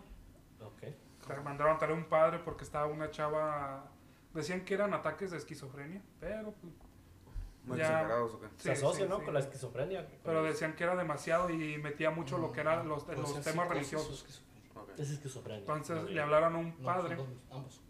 Ok. 0.60 0.82
Se 1.26 1.40
mandaron 1.40 1.76
a 1.76 1.78
traer 1.78 1.94
un 1.94 2.04
padre 2.04 2.38
porque 2.38 2.64
estaba 2.64 2.86
una 2.86 3.10
chava. 3.10 3.90
Decían 4.32 4.64
que 4.64 4.74
eran 4.74 4.94
ataques 4.94 5.30
de 5.30 5.38
esquizofrenia, 5.38 6.02
pero 6.20 6.52
pues, 6.52 6.72
Muy 7.64 7.78
ya- 7.78 7.84
exagerados, 7.86 8.34
¿o 8.34 8.40
qué? 8.40 8.46
Se 8.56 8.62
Sí, 8.62 8.68
asocia, 8.70 9.04
sí, 9.06 9.08
¿no? 9.10 9.18
sí. 9.18 9.24
Con 9.24 9.34
la 9.34 9.40
esquizofrenia. 9.40 10.06
pero 10.24 10.42
decían 10.42 10.74
que 10.76 10.84
era 10.84 10.94
demasiado 10.94 11.50
y 11.50 11.78
metía 11.78 12.10
mucho 12.10 12.38
lo 12.38 12.52
que 12.52 12.60
eran 12.60 12.86
los, 12.88 13.04
Puede 13.04 13.18
los 13.18 13.32
ser 13.32 13.42
temas 13.44 13.68
religiosos. 13.68 14.18
esquizofrenia. 14.18 14.46
Es 15.02 15.10
esquizofrenia. 15.10 15.60
Entonces 15.60 16.02
le 16.10 16.20
hablaron 16.20 16.54
a 16.54 16.58
un 16.58 16.76
No, 16.78 16.84
padre. 16.84 17.16
dos, 17.16 17.28
ambos. 17.50 17.80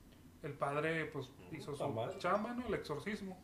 El 0.43 0.53
padre 0.55 1.05
pues 1.07 1.31
hizo 1.53 1.73
Está 1.73 1.85
su 1.87 1.93
mal. 1.93 2.17
chamba, 2.19 2.55
¿no? 2.55 2.67
El 2.67 2.75
exorcismo. 2.75 3.37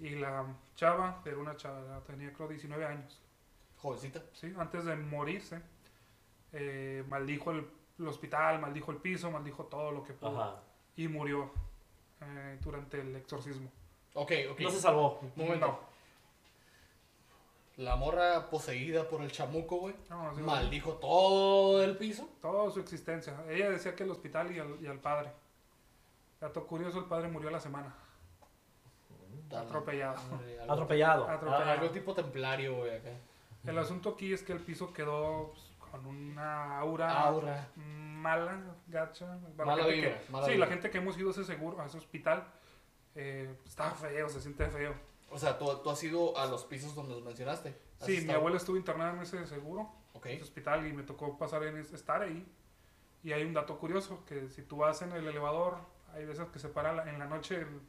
Y 0.00 0.10
la 0.16 0.44
chava, 0.74 1.22
era 1.24 1.38
una 1.38 1.56
chava, 1.56 2.02
tenía 2.04 2.32
creo 2.32 2.48
19 2.48 2.84
años. 2.84 3.20
Jovencita. 3.76 4.22
¿sí? 4.32 4.52
Antes 4.58 4.84
de 4.84 4.96
morirse, 4.96 5.62
eh, 6.52 7.04
maldijo 7.08 7.52
el, 7.52 7.68
el 7.98 8.08
hospital, 8.08 8.60
maldijo 8.60 8.90
el 8.92 8.98
piso, 8.98 9.30
maldijo 9.30 9.64
todo 9.64 9.90
lo 9.90 10.04
que 10.04 10.12
pudo. 10.12 10.40
Ajá. 10.40 10.56
Y 10.96 11.08
murió 11.08 11.50
eh, 12.20 12.58
durante 12.62 13.00
el 13.00 13.16
exorcismo. 13.16 13.70
Ok, 14.14 14.32
ok. 14.50 14.60
No 14.60 14.70
se 14.70 14.80
salvó. 14.80 15.20
Momento. 15.36 15.66
No. 15.66 15.88
La 17.76 17.94
morra 17.94 18.50
poseída 18.50 19.08
por 19.08 19.22
el 19.22 19.30
chamuco, 19.30 19.76
güey. 19.76 19.94
No, 20.10 20.34
sí, 20.34 20.42
Maldijo 20.42 20.94
todo 20.94 21.82
el 21.84 21.96
piso. 21.96 22.28
Toda 22.42 22.70
su 22.72 22.80
existencia. 22.80 23.36
Ella 23.48 23.70
decía 23.70 23.94
que 23.94 24.02
el 24.02 24.10
hospital 24.10 24.50
y 24.50 24.58
al, 24.58 24.78
y 24.82 24.86
al 24.88 24.98
padre. 24.98 25.30
Dato 26.40 26.66
curioso, 26.66 26.98
el 26.98 27.04
padre 27.04 27.28
murió 27.28 27.48
a 27.48 27.52
la 27.52 27.60
semana. 27.60 27.94
Atropellado. 29.56 30.16
Atropellado. 30.68 31.28
Atropellado. 31.28 31.70
Algo 31.70 31.90
tipo 31.90 32.14
templario, 32.14 32.76
güey, 32.76 32.96
acá. 32.96 33.10
El 33.64 33.78
asunto 33.78 34.10
aquí 34.10 34.32
es 34.32 34.42
que 34.42 34.52
el 34.52 34.60
piso 34.60 34.92
quedó 34.92 35.50
pues, 35.52 35.67
con 35.90 36.06
una 36.06 36.78
aura, 36.78 37.20
Aura. 37.22 37.68
mala, 37.76 38.76
gacha. 38.86 39.38
Mala 39.56 39.86
vibra, 39.86 40.20
que- 40.20 40.30
mala 40.32 40.44
sí, 40.46 40.52
vibra. 40.52 40.66
la 40.66 40.72
gente 40.72 40.90
que 40.90 40.98
hemos 40.98 41.16
ido 41.18 41.28
a 41.28 41.32
ese 41.32 41.44
seguro, 41.44 41.80
a 41.80 41.86
ese 41.86 41.98
hospital, 41.98 42.46
eh, 43.14 43.54
está 43.66 43.90
feo, 43.90 44.28
se 44.28 44.40
siente 44.40 44.66
feo. 44.68 44.94
O 45.30 45.38
sea, 45.38 45.58
tú, 45.58 45.66
tú 45.82 45.90
has 45.90 46.02
ido 46.02 46.36
a 46.38 46.46
los 46.46 46.64
pisos 46.64 46.94
donde 46.94 47.14
los 47.14 47.22
mencionaste. 47.24 47.76
¿Has 48.00 48.06
Sí, 48.06 48.20
mi 48.26 48.32
abuela 48.32 48.56
estuvo 48.56 48.76
internada 48.76 49.12
en 49.12 49.20
ese 49.20 49.46
seguro, 49.46 49.90
Ok. 50.14 50.26
ese 50.26 50.42
hospital, 50.42 50.86
y 50.86 50.92
me 50.92 51.02
tocó 51.02 51.36
pasar 51.36 51.62
en 51.64 51.76
es- 51.78 51.92
estar 51.92 52.22
ahí. 52.22 52.46
Y 53.22 53.32
hay 53.32 53.44
un 53.44 53.52
dato 53.52 53.78
curioso, 53.78 54.24
que 54.24 54.48
si 54.48 54.62
tú 54.62 54.78
vas 54.78 55.02
en 55.02 55.12
el 55.12 55.26
elevador, 55.26 55.78
hay 56.14 56.24
veces 56.24 56.48
que 56.48 56.58
se 56.58 56.68
para 56.68 56.92
la- 56.92 57.10
en 57.10 57.18
la 57.18 57.26
noche 57.26 57.56
el, 57.56 57.80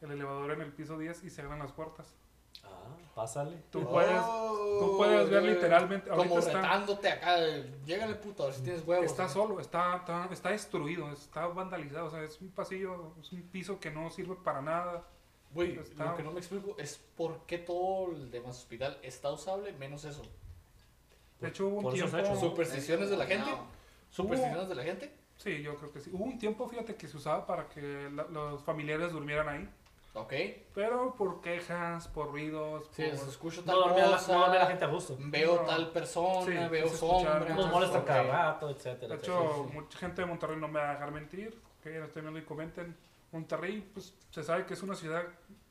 el 0.00 0.10
elevador 0.12 0.50
en 0.52 0.62
el 0.62 0.72
piso 0.72 0.98
10 0.98 1.22
y 1.24 1.30
se 1.30 1.42
abren 1.42 1.58
las 1.60 1.72
puertas. 1.72 2.16
Ah, 2.62 2.96
pásale. 3.14 3.56
Tú 3.70 3.80
Oh, 3.82 3.90
puedes, 3.90 4.20
tú 4.22 4.94
puedes 4.96 5.30
ver 5.30 5.40
güey. 5.42 5.54
literalmente, 5.54 6.08
Como 6.10 6.22
ahorita 6.22 6.38
está, 6.38 6.60
retándote 6.62 7.08
acá. 7.08 7.36
Llégale, 7.84 8.14
puto, 8.16 8.42
a 8.44 8.46
ver 8.46 8.54
si 8.54 8.62
tienes 8.62 8.86
huevos. 8.86 9.06
está 9.06 9.28
solo, 9.28 9.60
está, 9.60 9.96
está, 9.96 10.28
está 10.30 10.50
destruido, 10.50 11.10
está 11.12 11.46
vandalizado, 11.48 12.06
o 12.06 12.10
sea, 12.10 12.22
es 12.22 12.40
un 12.40 12.50
pasillo, 12.50 13.14
es 13.20 13.32
un 13.32 13.42
piso 13.42 13.78
que 13.80 13.90
no 13.90 14.10
sirve 14.10 14.36
para 14.36 14.60
nada. 14.62 15.04
Güey, 15.52 15.78
Está- 15.78 16.06
lo 16.10 16.16
que 16.16 16.22
no 16.24 16.32
me 16.32 16.40
explico 16.40 16.74
es 16.78 16.98
por 17.16 17.46
qué 17.46 17.58
todo 17.58 18.10
el 18.12 18.30
demás 18.30 18.58
hospital 18.58 18.98
está 19.02 19.30
usable, 19.30 19.72
menos 19.74 20.04
eso. 20.04 20.22
De 21.40 21.48
hecho, 21.48 21.68
hubo 21.68 21.88
un 21.88 21.94
tiempo... 21.94 22.16
hechos, 22.16 22.40
¿Supersticiones 22.40 23.10
de 23.10 23.16
la 23.16 23.26
gente? 23.26 23.50
No. 23.50 23.66
¿Supersticiones 24.10 24.68
de 24.68 24.74
la 24.74 24.82
gente? 24.82 25.14
Sí, 25.36 25.62
yo 25.62 25.76
creo 25.76 25.92
que 25.92 26.00
sí. 26.00 26.10
Hubo 26.12 26.24
un 26.24 26.38
tiempo, 26.38 26.68
fíjate, 26.68 26.96
que 26.96 27.06
se 27.06 27.16
usaba 27.16 27.46
para 27.46 27.68
que 27.68 28.08
la- 28.10 28.24
los 28.24 28.62
familiares 28.64 29.12
durmieran 29.12 29.48
ahí. 29.48 29.68
Ok. 30.14 30.32
Pero 30.74 31.14
por 31.16 31.40
quejas, 31.40 32.06
por 32.08 32.30
ruidos, 32.30 32.88
Sí, 32.92 33.02
por... 33.02 33.18
se 33.18 33.30
escucho 33.30 33.64
tal 33.64 33.74
No 33.74 33.80
dormía, 33.88 34.06
la, 34.06 34.16
cosa, 34.16 34.32
no 34.32 34.38
dormía 34.40 34.60
la 34.60 34.66
gente 34.66 34.84
a 34.84 34.88
gusto. 34.88 35.16
Veo 35.20 35.56
No. 35.56 35.62
tal 35.62 35.90
persona, 35.90 36.44
Sí, 36.46 36.70
veo 36.70 36.88
sombras. 36.88 37.50
Nos 37.56 37.70
molesta 37.70 38.04
cada 38.04 38.22
rato, 38.22 38.70
etcétera. 38.70 39.08
De 39.08 39.14
etcétera. 39.16 39.38
hecho, 39.38 39.70
mucha 39.72 39.98
gente 39.98 40.22
de 40.22 40.26
Monterrey 40.26 40.56
no 40.56 40.68
me 40.68 40.78
va 40.80 40.90
a 40.90 40.92
dejar 40.92 41.10
mentir, 41.10 41.60
que 41.82 41.98
no 41.98 42.04
estoy 42.06 42.22
viendo 42.22 42.38
y 42.38 42.44
comenten. 42.44 42.96
Monterrey, 43.32 43.90
pues 43.92 44.14
se 44.30 44.42
sabe 44.44 44.64
que 44.66 44.74
es 44.74 44.82
una 44.84 44.94
ciudad 44.94 45.24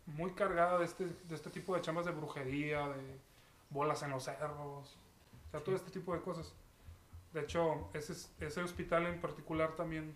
muy 0.06 0.34
cargada 0.34 0.78
de 0.78 0.86
este, 0.86 1.06
de 1.06 1.36
este 1.36 1.50
tipo 1.50 1.74
de 1.74 1.82
chambas 1.82 2.06
de 2.06 2.12
brujería, 2.12 2.90
de 2.90 3.18
bolas 3.70 4.04
en 4.04 4.12
los 4.12 4.24
cerros, 4.26 4.98
o 5.48 5.52
sea, 5.52 5.64
todo 5.64 5.74
este 5.76 5.90
tipo 5.90 6.14
de 6.14 6.22
cosas. 6.22 6.54
De 7.32 7.40
hecho, 7.42 7.90
ese, 7.94 8.14
ese 8.46 8.62
hospital 8.62 9.08
en 9.08 9.22
particular 9.22 9.72
también, 9.78 10.14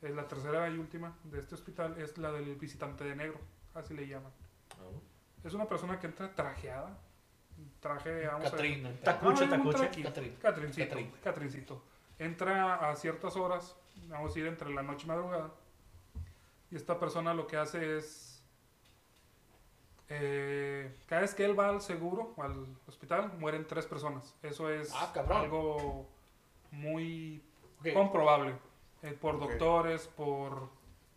es 0.00 0.14
la 0.14 0.26
tercera 0.26 0.68
y 0.70 0.78
última 0.78 1.14
de 1.24 1.40
este 1.40 1.54
hospital, 1.54 2.00
es 2.00 2.16
la 2.18 2.32
del 2.32 2.54
visitante 2.56 3.04
de 3.04 3.14
negro, 3.14 3.38
así 3.74 3.94
le 3.94 4.06
llaman. 4.06 4.32
Ah. 4.72 4.98
Es 5.44 5.54
una 5.54 5.66
persona 5.66 5.98
que 5.98 6.06
entra 6.06 6.34
trajeada, 6.34 6.96
traje, 7.80 8.26
vamos 8.26 8.40
a 8.40 8.50
ver, 8.50 8.50
Catrina. 8.50 8.90
Tacuche, 9.04 9.44
Ah, 9.44 9.50
tacuche. 9.50 10.02
Catrín. 10.02 10.36
Catrincito, 10.40 10.88
Catrín. 10.88 11.10
Catrincito. 11.22 11.82
Entra 12.18 12.90
a 12.90 12.96
ciertas 12.96 13.36
horas, 13.36 13.76
vamos 14.08 14.34
a 14.34 14.38
ir 14.38 14.46
entre 14.46 14.70
la 14.70 14.82
noche 14.82 15.04
y 15.04 15.08
madrugada. 15.08 15.50
Y 16.70 16.76
esta 16.76 16.98
persona 16.98 17.32
lo 17.34 17.46
que 17.46 17.56
hace 17.56 17.96
es. 17.98 18.34
eh, 20.10 20.90
cada 21.06 21.20
vez 21.20 21.34
que 21.34 21.44
él 21.44 21.58
va 21.58 21.68
al 21.68 21.82
seguro 21.82 22.32
o 22.36 22.42
al 22.42 22.66
hospital, 22.86 23.30
mueren 23.38 23.66
tres 23.66 23.84
personas. 23.86 24.34
Eso 24.42 24.70
es 24.70 24.90
Ah, 24.94 25.12
algo 25.30 26.06
muy 26.70 27.42
Ok. 27.80 27.92
comprobable. 27.92 28.54
eh, 29.02 29.12
por 29.12 29.38
doctores, 29.38 30.06
por 30.08 30.68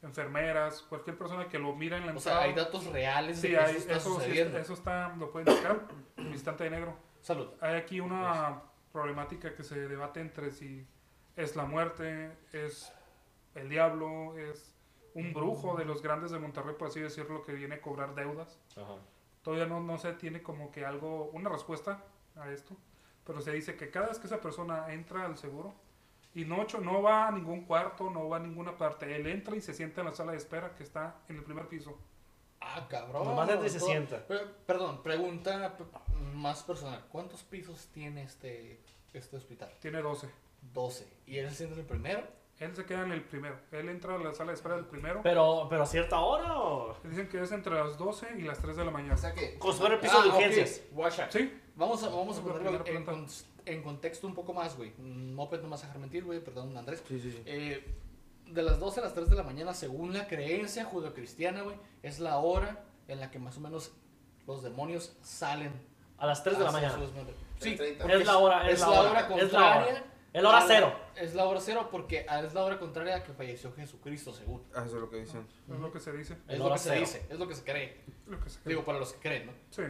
enfermeras, 0.02 0.82
cualquier 0.84 1.18
persona 1.18 1.48
que 1.48 1.60
lo 1.60 1.76
mira 1.76 1.98
en 1.98 2.06
la 2.08 2.14
O 2.14 2.20
sea, 2.20 2.34
entrada. 2.34 2.42
hay 2.50 2.54
datos 2.56 2.86
reales 2.88 3.42
de 3.42 3.48
Sí, 3.50 3.54
que 3.54 3.60
hay- 3.60 3.70
eso 3.72 3.80
está 3.80 3.96
eso, 3.98 4.10
sí 4.10 4.16
sucediendo. 4.16 4.50
está- 4.58 4.60
eso 4.62 4.74
está, 4.74 5.16
lo 5.18 5.32
pueden 5.32 5.56
checar, 5.56 5.88
visitante 6.18 6.64
de 6.66 6.70
negro. 6.72 6.98
Salud. 7.22 7.50
Hay 7.62 7.76
aquí 7.76 8.00
una 8.00 8.62
problemática 8.92 9.54
que 9.56 9.64
se 9.64 9.88
debate 9.88 10.20
entre 10.20 10.52
si 10.52 10.86
es 11.36 11.56
la 11.56 11.66
muerte, 11.66 12.32
es 12.52 12.92
el 13.56 13.70
diablo, 13.70 14.36
es 14.38 14.76
un 15.14 15.34
brujo 15.34 15.76
de 15.76 15.86
los 15.86 16.02
grandes 16.02 16.32
de 16.32 16.40
Monterrey, 16.40 16.76
por 16.78 16.88
así 16.88 17.00
decirlo, 17.00 17.42
que 17.44 17.54
viene 17.54 17.76
a 17.76 17.82
cobrar 17.82 18.16
deudas. 18.16 18.60
Ajá. 18.76 18.96
Todavía 19.44 19.66
no, 19.66 19.80
no 19.82 19.98
se 19.98 20.14
tiene 20.14 20.42
como 20.42 20.72
que 20.72 20.86
algo, 20.86 21.26
una 21.34 21.50
respuesta 21.50 22.04
a 22.38 22.50
esto, 22.52 22.76
pero 23.26 23.42
se 23.42 23.52
dice 23.52 23.76
que 23.76 23.90
cada 23.92 24.08
vez 24.08 24.20
que 24.20 24.28
esa 24.28 24.40
persona 24.42 24.92
entra 24.94 25.26
al 25.26 25.38
seguro 25.38 25.74
y 26.34 26.46
no, 26.46 26.64
cho- 26.66 26.80
no 26.82 27.02
va 27.02 27.28
a 27.28 27.32
ningún 27.32 27.66
cuarto, 27.66 28.10
no 28.10 28.30
va 28.30 28.38
a 28.38 28.40
ninguna 28.40 28.78
parte, 28.78 29.16
él 29.16 29.28
entra 29.28 29.56
y 29.56 29.62
se 29.62 29.74
sienta 29.74 30.02
en 30.02 30.08
la 30.08 30.14
sala 30.14 30.32
de 30.32 30.38
espera 30.38 30.74
que 30.76 30.84
está 30.84 31.16
en 31.30 31.38
el 31.38 31.44
primer 31.44 31.68
piso. 31.68 31.98
Ah, 32.62 32.86
cabrón. 32.90 33.26
Nomás 33.26 33.50
entra 33.50 33.66
y 33.68 33.70
se 33.72 33.80
sienta. 33.80 34.26
Pe- 34.28 34.46
Perdón, 34.66 35.02
pregunta 35.02 35.76
más 36.36 36.62
personal. 36.64 37.04
¿Cuántos 37.12 37.42
pisos 37.44 37.88
tiene 37.92 38.24
este, 38.24 38.80
este 39.14 39.36
hospital? 39.38 39.72
Tiene 39.80 40.02
12. 40.02 40.30
12. 40.74 41.08
¿Y 41.26 41.38
él 41.38 41.50
se 41.50 41.56
sienta 41.58 41.74
en 41.76 41.82
el 41.82 41.88
primero? 41.88 42.24
Él 42.60 42.76
se 42.76 42.86
queda 42.86 43.02
en 43.04 43.12
el 43.12 43.24
primero. 43.24 43.56
Él 43.72 43.90
entra 43.90 44.14
a 44.14 44.20
la 44.20 44.32
sala 44.36 44.52
de 44.52 44.56
espera 44.58 44.76
del 44.76 44.86
primero. 44.86 45.22
Pero, 45.24 45.66
pero 45.68 45.82
a 45.82 45.86
cierta 45.88 46.20
hora 46.20 46.60
o. 46.60 46.96
Dicen 47.04 47.28
que 47.28 47.42
es 47.42 47.52
entre 47.52 47.74
las 47.74 47.98
12 47.98 48.28
y 48.38 48.44
las 48.44 48.60
3 48.60 48.76
de 48.78 48.86
la 48.86 48.92
mañana. 48.92 49.16
O 49.16 49.18
sea 49.18 49.34
que. 49.34 49.58
Fuera 49.60 49.96
el 49.96 50.00
piso 50.00 50.22
de 50.22 50.30
Ah, 50.30 50.34
ok. 50.34 50.38
urgencias. 50.38 50.84
Guacha. 50.92 51.32
Sí, 51.32 51.60
Vamos 51.76 52.04
a, 52.04 52.10
vamos 52.10 52.38
a 52.38 52.42
La 52.42 52.48
ponerlo 52.54 52.86
en, 52.86 53.04
con- 53.06 53.28
en 53.66 53.84
contexto 53.84 54.28
un 54.28 54.36
poco 54.36 54.54
más, 54.54 54.76
güey. 54.78 54.94
No, 54.98 55.48
pues, 55.50 55.62
no 55.62 55.68
me 55.68 55.72
vas 55.72 55.84
a 55.84 55.88
dejar 55.88 56.02
mentir, 56.02 56.24
güey. 56.24 56.40
Perdón, 56.44 56.76
Andrés. 56.78 57.04
Sí, 57.08 57.20
sí, 57.20 57.32
sí. 57.32 57.42
Eh, 57.46 57.96
de 58.48 58.64
las 58.64 58.80
12 58.80 59.00
a 59.00 59.04
las 59.04 59.14
3 59.14 59.30
de 59.30 59.36
la 59.36 59.44
mañana, 59.44 59.74
según 59.74 60.14
la 60.14 60.28
creencia 60.28 60.84
judeocristiana, 60.86 61.62
güey, 61.62 61.78
es 62.04 62.20
la 62.20 62.38
hora 62.38 62.84
en 63.08 63.20
la 63.20 63.32
que 63.32 63.40
más 63.40 63.58
o 63.58 63.62
menos 63.62 63.92
los 64.48 64.64
demonios 64.64 65.16
salen. 65.22 65.72
A 66.18 66.26
las 66.28 66.44
3 66.44 66.58
de 66.60 66.64
la 66.66 66.72
mañana. 66.72 66.98
Sí, 67.60 67.76
3:30. 67.78 67.98
porque 68.00 68.14
Es 68.18 68.26
la 68.26 68.38
hora, 68.38 68.70
es, 68.70 68.80
la, 68.80 68.90
hora. 68.90 69.10
Es 69.10 69.14
la 69.14 69.28
contraria. 69.28 69.86
hora. 69.94 70.04
Es 70.34 70.42
la 70.44 70.50
hora 70.50 70.64
cero. 70.66 70.96
Es 71.16 71.36
la 71.36 71.46
hora 71.46 71.60
cero 71.60 71.90
porque 71.92 72.26
es 72.46 72.54
la 72.54 72.64
hora 72.64 72.80
contraria 72.80 73.18
a 73.18 73.24
que 73.24 73.34
falleció 73.34 73.74
Jesucristo, 73.74 74.32
según. 74.34 74.64
Ah, 74.74 74.84
eso 74.86 74.96
es 74.96 75.02
lo 75.02 75.10
que 75.10 75.18
dicen. 75.18 75.46
es 75.70 75.80
lo 75.80 75.92
que 75.92 76.00
se 76.00 76.12
dice. 76.14 76.34
Es 76.48 76.54
La 76.54 76.58
lo 76.58 76.66
hora 76.66 76.76
que 76.76 76.80
se 76.80 76.90
cero. 76.90 77.00
dice, 77.02 77.26
es 77.30 77.40
lo 77.40 77.48
que 77.48 77.56
se 77.56 77.64
cree. 77.64 78.02
Lo 78.28 78.40
que 78.40 78.50
se 78.50 78.60
cree. 78.62 78.70
Digo, 78.76 78.86
para 78.86 78.98
los 79.00 79.12
que 79.14 79.20
creen, 79.20 79.48
¿no? 79.48 79.52
Sí. 79.72 79.82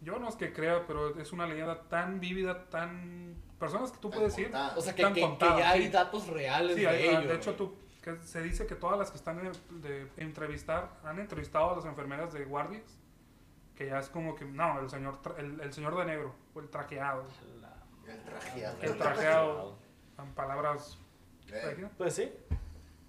Yo 0.00 0.18
no 0.18 0.28
es 0.28 0.36
que 0.36 0.52
crea, 0.52 0.86
pero 0.86 1.18
es 1.18 1.32
una 1.32 1.46
leyenda 1.46 1.82
tan 1.88 2.20
vívida, 2.20 2.68
tan... 2.68 3.34
Personas 3.58 3.90
que 3.90 3.98
tú 3.98 4.08
Tan 4.10 4.20
puedes 4.20 4.38
ir. 4.38 4.44
contada. 4.50 4.76
O 4.76 4.80
sea, 4.80 4.94
que, 4.94 5.02
Tan 5.02 5.12
que- 5.14 5.20
que 5.20 5.26
contada, 5.26 5.58
ya 5.58 5.70
hay 5.70 5.82
sí. 5.86 5.88
datos 5.90 6.26
reales 6.28 6.76
Sí, 6.76 6.82
de 6.82 6.86
hay- 6.88 7.08
ah, 7.08 7.18
ello. 7.20 7.28
de 7.28 7.34
hecho, 7.34 7.54
tú, 7.56 7.74
que 8.02 8.16
se 8.22 8.40
dice 8.42 8.66
que 8.66 8.76
todas 8.76 8.96
las 8.98 9.10
que 9.10 9.16
están 9.16 9.44
en- 9.44 9.80
de 9.82 10.08
entrevistar 10.16 10.90
han 11.02 11.18
entrevistado 11.18 11.72
a 11.72 11.76
las 11.76 11.84
enfermeras 11.84 12.32
de 12.32 12.44
guardias. 12.44 12.96
Que 13.74 13.86
ya 13.86 13.98
es 13.98 14.08
como 14.08 14.34
que, 14.36 14.44
no, 14.44 14.78
el 14.80 14.88
señor, 14.88 15.18
el, 15.38 15.60
el 15.60 15.72
señor 15.72 15.96
de 15.96 16.04
negro, 16.04 16.34
o 16.54 16.60
el 16.60 16.68
traqueado. 16.68 17.24
El 18.06 18.22
trajeado. 18.24 18.76
El 18.82 18.96
trajeado, 18.96 19.78
en 20.18 20.32
palabras 20.34 20.98
Eh. 21.50 21.88
Pues 21.96 22.14
sí. 22.14 22.32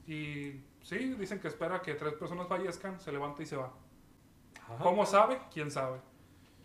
Y 0.08 0.64
sí, 0.82 1.14
dicen 1.16 1.40
que 1.40 1.48
espera 1.50 1.82
que 1.82 1.94
tres 1.96 2.14
personas 2.14 2.48
fallezcan, 2.48 3.00
se 3.00 3.12
levanta 3.12 3.44
y 3.44 3.46
se 3.46 3.56
va. 3.58 3.72
Ajá. 4.64 4.78
¿Cómo 4.82 5.06
sabe? 5.06 5.40
¿Quién 5.54 5.70
sabe? 5.70 6.00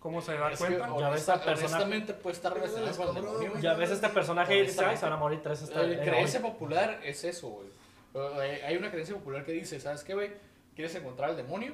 ¿Cómo 0.05 0.21
se 0.21 0.35
da 0.37 0.51
Es 0.53 0.59
que, 0.61 0.67
cuenta? 0.77 0.99
Ya 1.01 1.09
ves 1.09 1.27
a 1.31 1.35
personaje- 1.43 1.65
honestamente 1.65 2.13
puede 2.13 2.37
estar 2.37 2.53
relacionado 2.53 2.95
con 2.95 3.09
el 3.09 3.15
demonio. 3.15 3.59
Ya 3.63 3.73
ves 3.73 3.91
este 3.91 4.11
personaje 4.11 4.55
y 4.59 4.61
dices, 4.61 4.79
ay, 4.81 4.99
se 4.99 5.05
van 5.07 5.15
a 5.15 5.17
morir 5.17 5.41
tres 5.43 5.63
La 5.71 5.81
creencia 5.81 6.41
hoy". 6.41 6.51
popular 6.51 7.01
es 7.03 7.25
eso, 7.25 7.49
güey. 7.49 8.61
Hay 8.63 8.77
una 8.77 8.91
creencia 8.91 9.15
popular 9.15 9.47
que 9.47 9.53
dice, 9.53 9.81
¿sabes 9.81 10.05
qué, 10.05 10.13
güey? 10.13 10.31
¿Quieres 10.75 10.95
encontrar 10.95 11.31
al 11.31 11.39
demonio 11.39 11.73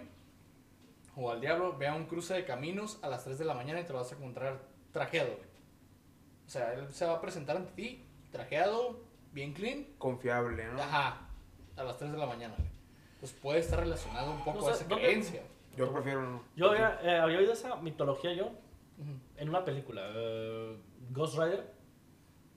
o 1.16 1.32
al 1.32 1.40
diablo? 1.40 1.76
Ve 1.76 1.88
a 1.88 1.94
un 1.96 2.06
cruce 2.06 2.34
de 2.34 2.44
caminos 2.44 3.00
a 3.02 3.08
las 3.08 3.24
3 3.24 3.36
de 3.36 3.44
la 3.46 3.54
mañana 3.54 3.80
y 3.80 3.84
te 3.84 3.92
lo 3.92 3.98
vas 3.98 4.12
a 4.12 4.14
encontrar 4.14 4.60
trajeado, 4.92 5.30
güey. 5.34 5.48
O 6.46 6.48
sea, 6.50 6.72
él 6.74 6.86
se 6.94 7.06
va 7.06 7.14
a 7.14 7.20
presentar 7.20 7.56
ante 7.56 7.72
ti, 7.72 8.06
trajeado, 8.30 9.00
bien 9.32 9.54
clean, 9.54 9.86
Confiable, 9.98 10.66
¿no? 10.72 10.80
ajá, 10.80 11.26
a 11.76 11.82
las 11.82 11.98
3 11.98 12.12
de 12.12 12.18
la 12.18 12.26
mañana, 12.26 12.54
güey. 12.56 12.70
Pues 13.18 13.32
puede 13.32 13.58
estar 13.58 13.80
relacionado 13.80 14.30
un 14.30 14.44
poco 14.44 14.58
No 14.60 14.64
sé, 14.66 14.70
a 14.70 14.74
esa 14.74 14.84
¿dónde- 14.84 15.04
creencia. 15.04 15.42
Yo 15.76 15.92
prefiero 15.92 16.22
no. 16.22 16.42
Yo 16.56 16.70
había, 16.70 16.98
eh, 17.02 17.16
había 17.18 17.38
oído 17.38 17.52
esa 17.52 17.76
mitología 17.76 18.32
yo 18.34 18.50
en 19.36 19.48
una 19.48 19.64
película, 19.64 20.02
eh, 20.14 20.76
Ghost 21.10 21.38
Rider. 21.38 21.72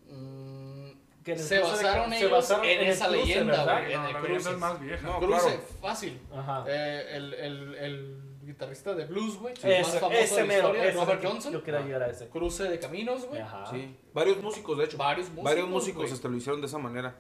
Mm, 0.10 0.92
Que 1.24 1.34
el 1.34 1.40
se 1.40 1.60
basaron 1.60 2.10
se 2.12 2.18
ellos 2.20 2.32
basaron 2.32 2.66
en, 2.66 2.72
en 2.72 2.80
el 2.82 2.88
esa 2.90 3.06
cruce, 3.08 3.20
leyenda, 3.22 3.58
¿verdad? 3.66 3.82
güey, 3.82 3.94
en 3.94 4.02
No, 4.02 4.08
el 4.08 4.14
la 4.14 4.20
cruce. 4.20 4.34
leyenda 4.34 4.52
es 4.52 4.58
más 4.60 4.80
vieja. 4.82 5.08
No, 5.08 5.20
cruce, 5.20 5.42
claro. 5.48 5.62
fácil. 5.82 6.20
Ajá. 6.36 6.66
Eh, 6.68 7.08
el, 7.12 7.34
el, 7.36 7.76
el 7.76 8.22
guitarrista 8.44 8.94
de 8.94 9.06
blues, 9.06 9.38
güey, 9.38 9.54
más 9.54 9.64
ese, 9.64 10.00
famoso 10.00 10.20
ese 10.22 10.36
de 10.36 10.42
la 10.42 10.48
mero, 10.48 10.60
historia, 10.68 10.86
ese 10.90 10.98
Robert 11.00 11.26
Johnson. 11.26 11.54
Yo 11.54 11.64
quería 11.64 11.80
llegar 11.82 12.04
a 12.04 12.08
ese. 12.10 12.28
Cruce 12.28 12.64
de 12.64 12.78
caminos, 12.80 13.26
güey. 13.26 13.40
Ajá. 13.42 13.66
Sí. 13.68 13.96
Varios 14.14 14.42
músicos, 14.42 14.78
de 14.78 14.84
hecho. 14.86 14.98
Varios 14.98 15.28
músicos. 15.30 15.44
Varios 15.46 15.70
músicos 15.70 16.12
este, 16.12 16.28
lo 16.28 16.36
hicieron 16.36 16.60
de 16.60 16.68
esa 16.68 16.78
manera. 16.78 17.16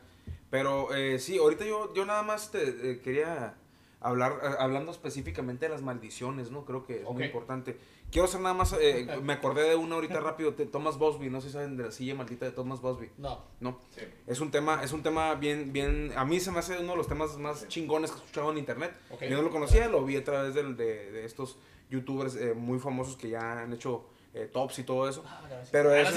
Pero 0.49 0.93
eh, 0.93 1.17
sí, 1.17 1.37
ahorita 1.37 1.65
yo, 1.65 1.93
yo 1.93 2.05
nada 2.05 2.23
más 2.23 2.51
te 2.51 2.91
eh, 2.91 2.99
quería 3.01 3.55
hablar, 4.03 4.39
eh, 4.43 4.47
hablando 4.59 4.91
específicamente 4.91 5.65
de 5.65 5.71
las 5.71 5.81
maldiciones, 5.81 6.51
¿no? 6.51 6.65
Creo 6.65 6.83
que 6.85 7.01
es 7.01 7.09
muy 7.09 7.23
importante. 7.23 7.77
Quiero 8.11 8.25
hacer 8.27 8.41
nada 8.41 8.53
más, 8.53 8.75
eh, 8.79 9.07
me 9.23 9.33
acordé 9.33 9.67
de 9.69 9.75
una 9.75 9.95
ahorita 9.95 10.19
rápido, 10.19 10.51
de 10.51 10.65
Thomas 10.67 10.97
Bosby, 10.99 11.29
no 11.29 11.41
sé 11.41 11.47
si 11.47 11.53
saben 11.53 11.77
de 11.77 11.83
la 11.85 11.91
silla 11.91 12.13
maldita 12.13 12.45
de 12.45 12.51
Thomas 12.51 12.81
Bosby. 12.81 13.09
No. 13.17 13.41
No, 13.59 13.79
sí. 13.91 14.01
es 14.27 14.39
un 14.39 14.51
tema, 14.51 14.83
es 14.83 14.91
un 14.93 15.01
tema 15.01 15.33
bien, 15.35 15.73
bien, 15.73 16.11
a 16.15 16.25
mí 16.25 16.39
se 16.39 16.51
me 16.51 16.59
hace 16.59 16.77
uno 16.79 16.91
de 16.91 16.97
los 16.97 17.07
temas 17.07 17.37
más 17.37 17.61
Sí. 17.61 17.67
chingones 17.69 18.11
que 18.11 18.17
he 18.17 18.19
escuchado 18.21 18.51
en 18.51 18.57
internet. 18.59 18.93
Ok. 19.09 19.23
Yo 19.23 19.37
no 19.37 19.41
lo 19.41 19.49
conocía, 19.49 19.87
lo 19.87 20.03
vi 20.05 20.17
a 20.17 20.23
través 20.23 20.53
del- 20.53 20.77
de, 20.77 21.11
de 21.11 21.25
estos 21.25 21.57
youtubers 21.89 22.35
eh, 22.35 22.53
muy 22.53 22.79
famosos 22.79 23.15
que 23.17 23.29
ya 23.29 23.61
han 23.61 23.73
hecho 23.73 24.05
eh, 24.33 24.49
tops 24.51 24.79
y 24.79 24.83
todo 24.83 25.07
eso. 25.07 25.23
Ah. 25.27 25.41
Pero 25.71 25.93
es, 25.93 26.13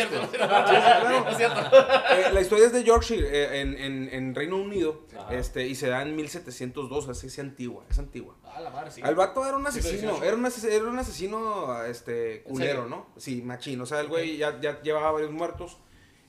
la 2.33 2.41
historia 2.41 2.67
es 2.67 2.73
de 2.73 2.85
Yorkshire, 2.85 3.27
eh, 3.29 3.61
en, 3.61 3.77
en, 3.79 4.09
en 4.13 4.35
Reino 4.35 4.57
Unido, 4.57 5.03
este, 5.31 5.67
y 5.67 5.75
se 5.75 5.89
da 5.89 6.03
en 6.03 6.17
1702, 6.17 7.09
así 7.09 7.27
es 7.29 7.39
antigua, 7.39 7.85
es 7.91 7.99
antigua. 7.99 8.35
Ah, 8.45 8.61
la 8.61 8.71
madre, 8.71 8.91
sí. 8.91 9.01
El 9.05 9.15
vato 9.15 9.47
era 9.47 9.57
un 9.57 9.67
asesino, 9.67 10.17
sí, 10.17 10.25
era 10.25 10.37
un, 10.37 10.45
ases- 10.45 10.65
era 10.71 10.85
un 10.85 10.99
asesino 10.99 11.85
este, 11.85 12.39
¿En 12.39 12.43
culero? 12.45 12.87
¿no? 12.87 13.07
Sí, 13.17 13.43
machín, 13.43 13.81
o 13.81 13.87
sea, 13.87 14.01
el 14.01 14.09
güey 14.09 14.37
ya, 14.37 14.61
ya 14.61 14.81
llevaba 14.83 15.11
varios 15.13 15.31
muertos, 15.31 15.79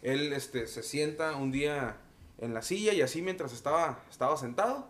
él 0.02 0.34
este, 0.34 0.68
se 0.68 0.84
sienta 0.84 1.36
un 1.36 1.52
día 1.52 1.98
en 2.40 2.54
la 2.54 2.62
silla 2.62 2.94
y 2.94 3.02
así 3.02 3.22
mientras 3.22 3.54
estaba, 3.54 4.04
estaba 4.10 4.38
sentado, 4.38 4.88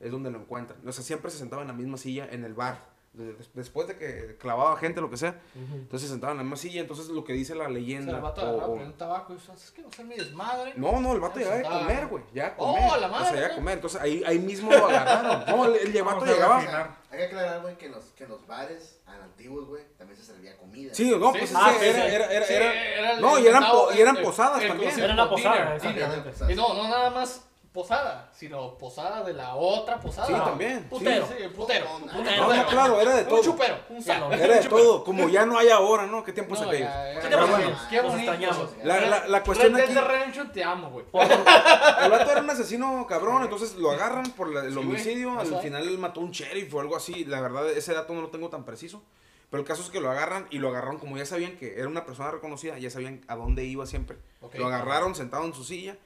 es 0.00 0.10
donde 0.10 0.30
lo 0.30 0.38
encuentran. 0.38 0.78
O 0.86 0.92
sea, 0.92 1.04
siempre 1.04 1.30
se 1.30 1.38
sentaba 1.38 1.62
en 1.62 1.68
la 1.68 1.74
misma 1.74 1.96
silla 1.98 2.28
en 2.30 2.44
el 2.44 2.54
bar. 2.54 2.95
De- 3.16 3.32
des- 3.34 3.50
Después 3.54 3.88
de 3.88 3.96
que 3.96 4.36
clavaba 4.38 4.76
gente, 4.76 5.00
lo 5.00 5.08
que 5.10 5.16
sea, 5.16 5.40
Ujú. 5.54 5.74
entonces 5.76 6.08
se 6.08 6.12
sentaba 6.14 6.32
en 6.32 6.38
la 6.38 6.44
misma 6.44 6.56
silla. 6.56 6.80
Entonces, 6.80 7.08
lo 7.08 7.24
que 7.24 7.32
dice 7.32 7.54
la 7.54 7.64
O 7.64 7.66
sea, 7.66 7.74
leyenda. 7.74 8.16
el 8.16 8.20
vato 8.22 8.42
o- 8.42 8.44
agarraba, 8.44 8.66
o- 8.68 8.74
un 8.74 8.92
tabaco 8.92 9.34
y 9.34 9.36
que 9.72 9.82
no 9.82 9.90
sé 9.90 10.04
mi 10.04 10.16
desmadre. 10.16 10.74
no, 10.76 11.00
no, 11.00 11.12
el 11.14 11.20
vato 11.20 11.40
Ya 11.40 11.56
llegaba 11.56 11.76
a 11.76 11.78
comer, 11.80 12.06
güey. 12.08 12.24
Ya 12.34 12.46
a 12.48 12.54
Oh, 12.58 12.74
comer. 12.74 13.00
la 13.00 13.06
O 13.06 13.10
madre, 13.10 13.30
sea, 13.38 13.48
ya 13.48 13.52
a 13.52 13.56
comer. 13.56 13.74
Entonces 13.74 14.00
ahí, 14.00 14.22
ahí 14.26 14.38
mismo 14.38 14.70
lo 14.70 14.86
agarraron. 14.86 15.44
No, 15.46 15.64
el, 15.64 15.96
el 15.96 16.02
vato 16.02 16.24
a 16.24 16.26
llegaba. 16.28 16.96
Hay 17.10 17.18
que 17.18 17.24
aclarar, 17.24 17.62
güey, 17.62 17.76
que 17.78 17.86
en 17.86 17.92
los, 17.92 18.04
que 18.06 18.24
en 18.24 18.30
los 18.30 18.46
bares 18.46 18.98
an- 19.06 19.22
antiguos, 19.22 19.66
güey, 19.66 19.82
también 19.96 20.18
se 20.18 20.24
servía 20.26 20.56
comida. 20.58 20.92
Sí, 20.92 21.10
no, 21.10 21.32
pues 21.32 21.50
era, 21.50 21.72
sí. 21.78 21.86
era, 21.86 22.26
era, 22.32 22.46
Sí, 22.46 22.52
era- 22.54 22.72
era 22.98 23.12
el- 23.12 23.20
no, 23.22 23.38
y 23.38 23.46
eran, 23.46 23.62
mandado, 23.62 23.86
po- 23.88 23.94
y 23.94 24.00
eran 24.00 24.16
el- 24.16 24.22
posadas 24.22 24.60
el 24.62 24.68
también. 24.68 24.98
Era 25.00 25.12
una 25.14 25.30
posada, 25.30 25.76
exactamente. 25.76 26.52
Y 26.52 26.56
no, 26.56 26.74
no 26.74 26.82
nada 26.88 27.10
más 27.10 27.46
posada, 27.76 28.28
sino 28.34 28.76
posada 28.76 29.22
de 29.22 29.32
la 29.34 29.54
otra 29.54 30.00
posada. 30.00 30.26
Sí, 30.26 30.32
también. 30.32 30.82
Putero. 30.90 31.26
Sí, 31.28 31.34
sí, 31.38 31.48
putero. 31.54 31.84
No, 31.84 31.96
Un 31.96 32.06
no, 32.06 32.12
putero. 32.14 32.48
No, 32.48 32.54
no, 32.56 32.66
claro, 32.66 33.00
era 33.00 33.14
de 33.14 33.22
Un 33.22 33.28
todo. 33.28 33.42
chupero. 33.42 33.76
Un 33.90 34.02
salón. 34.02 34.32
Era 34.32 34.56
de 34.60 34.68
todo. 34.68 35.04
Como 35.04 35.28
ya 35.28 35.46
no 35.46 35.56
hay 35.58 35.68
ahora, 35.68 36.06
¿no? 36.06 36.24
¿Qué 36.24 36.32
tiempos 36.32 36.60
No, 36.60 36.68
aquellos? 36.68 36.88
¿Qué 37.22 37.36
bueno, 37.36 37.52
parece? 37.52 37.72
Qué 37.90 37.96
extrañamos. 37.98 38.70
La, 38.82 39.00
la, 39.02 39.28
la 39.28 39.42
cuestión 39.44 39.74
Red 39.74 39.84
aquí. 39.84 39.94
Dead 39.94 40.04
Redemption, 40.04 40.52
te 40.52 40.64
amo, 40.64 40.90
güey. 40.90 41.04
El 41.12 42.10
vato 42.10 42.30
era 42.32 42.40
un 42.40 42.50
asesino 42.50 43.06
cabrón, 43.06 43.42
entonces 43.44 43.76
lo 43.76 43.90
agarran 43.92 44.30
por 44.32 44.48
la- 44.52 44.64
el 44.64 44.72
Sí, 44.72 44.78
homicidio. 44.78 45.38
Al 45.38 45.60
final 45.60 45.86
él 45.86 45.98
mató 45.98 46.20
a 46.20 46.24
un 46.24 46.32
sheriff 46.32 46.74
o 46.74 46.80
algo 46.80 46.96
así. 46.96 47.24
La 47.26 47.40
verdad, 47.40 47.68
ese 47.70 47.94
dato 47.94 48.12
no 48.14 48.22
lo 48.22 48.30
tengo 48.30 48.48
tan 48.48 48.64
preciso. 48.64 49.02
Pero 49.50 49.60
el 49.62 49.66
caso 49.68 49.82
es 49.82 49.90
que 49.90 50.00
lo 50.00 50.10
agarran 50.10 50.48
y 50.50 50.58
lo 50.58 50.68
agarraron 50.70 50.98
como 50.98 51.16
ya 51.16 51.24
sabían 51.24 51.56
que 51.56 51.78
era 51.78 51.86
una 51.86 52.04
persona 52.04 52.32
reconocida, 52.32 52.78
ya 52.78 52.90
sabían 52.90 53.24
a 53.28 53.36
dónde 53.36 53.62
iba 53.64 53.86
siempre. 53.86 54.16
Lo 54.54 54.66
agarraron 54.66 55.14
sentado 55.14 55.44
en 55.44 55.54
su 55.54 55.62
silla 55.62 55.96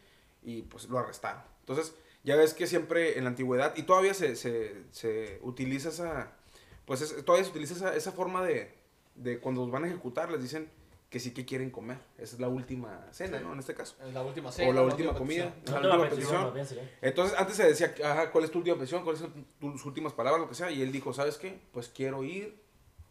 y 0.42 0.60
pues 0.62 0.84
lo 0.90 0.98
arrestaron. 0.98 1.40
Entonces, 1.70 1.94
ya 2.24 2.36
ves 2.36 2.52
que 2.52 2.66
siempre 2.66 3.16
en 3.16 3.24
la 3.24 3.30
antigüedad, 3.30 3.74
y 3.76 3.84
todavía 3.84 4.12
se, 4.12 4.34
se, 4.36 4.82
se 4.90 5.38
utiliza 5.42 5.88
esa, 5.90 6.32
pues 6.84 7.00
es- 7.00 7.24
todavía 7.24 7.44
se 7.44 7.50
utiliza 7.50 7.74
esa, 7.74 7.94
esa 7.94 8.12
forma 8.12 8.42
de, 8.44 8.74
de 9.14 9.38
cuando 9.38 9.62
los 9.62 9.70
van 9.70 9.84
a 9.84 9.86
ejecutar, 9.88 10.30
les 10.30 10.42
dicen 10.42 10.68
que 11.08 11.18
sí 11.20 11.32
que 11.32 11.44
quieren 11.44 11.70
comer. 11.70 11.98
Esa 12.18 12.34
es 12.36 12.40
la 12.40 12.48
última 12.48 13.06
cena, 13.12 13.38
Sí. 13.38 13.44
¿no? 13.44 13.52
En 13.52 13.58
este 13.60 13.74
caso. 13.74 13.96
La 14.12 14.22
última 14.22 14.52
cena. 14.52 14.68
O 14.70 14.72
la 14.72 14.82
última 14.82 15.12
comida. 15.14 15.50
petición. 15.52 15.76
Ajá, 15.76 15.82
No 15.82 15.88
la 15.88 15.94
última 15.94 16.04
la 16.04 16.10
petición, 16.10 16.52
petición. 16.52 16.90
Entonces, 17.02 17.38
antes 17.38 17.56
se 17.56 17.64
decía, 17.66 17.94
ajá, 18.04 18.30
¿cuál 18.30 18.44
es 18.44 18.50
tu 18.50 18.58
última 18.58 18.76
petición? 18.76 19.02
¿Cuáles 19.02 19.20
son 19.20 19.46
tus 19.60 19.84
últimas 19.86 20.12
palabras? 20.12 20.40
Lo 20.40 20.48
que 20.48 20.54
sea. 20.54 20.70
Y 20.70 20.82
él 20.82 20.92
dijo, 20.92 21.12
¿sabes 21.12 21.36
qué? 21.36 21.60
Pues 21.72 21.88
quiero 21.88 22.22
ir 22.22 22.60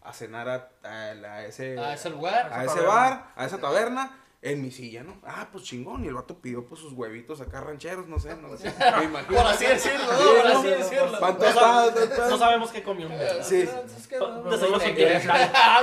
a 0.02 0.14
cenar 0.14 0.48
a, 0.49 0.72
a 0.84 1.14
la- 1.14 1.34
a 1.36 1.45
ese, 1.45 1.77
A 1.77 1.94
ese 1.94 2.10
lugar. 2.10 2.49
a 2.53 2.64
ese 2.64 2.80
bar, 2.81 3.34
a 3.36 3.45
esa 3.45 3.57
taberna, 3.60 4.18
en 4.41 4.61
mi 4.61 4.72
silla, 4.72 5.03
¿no? 5.03 5.20
Ah, 5.24 5.49
pues 5.52 5.66
chingón. 5.66 6.06
Y 6.06 6.07
el 6.07 6.14
vato 6.14 6.38
pidió 6.40 6.66
pues 6.66 6.80
sus 6.80 6.94
huevitos 6.94 7.41
acá 7.41 7.60
rancheros, 7.61 8.07
no 8.07 8.20
sé, 8.20 8.36
no 8.38 8.56
sé. 8.57 8.74
Me 8.99 9.03
imagino. 9.06 9.38
Por 9.38 9.45
así 9.48 9.66
decirlo, 9.66 10.06
¿no? 10.06 10.18
Sí, 10.18 10.26
Por 10.38 10.48
así 10.48 10.68
decirlo. 10.68 11.20
Pan 11.20 11.34
No, 11.34 11.40
tostado, 11.40 11.91
sab- 11.91 11.94
tostado. 12.07 12.30
no 12.30 12.38
sabemos 12.38 12.72
qué 12.72 12.84
comió. 12.84 13.10
Sí. 13.44 13.68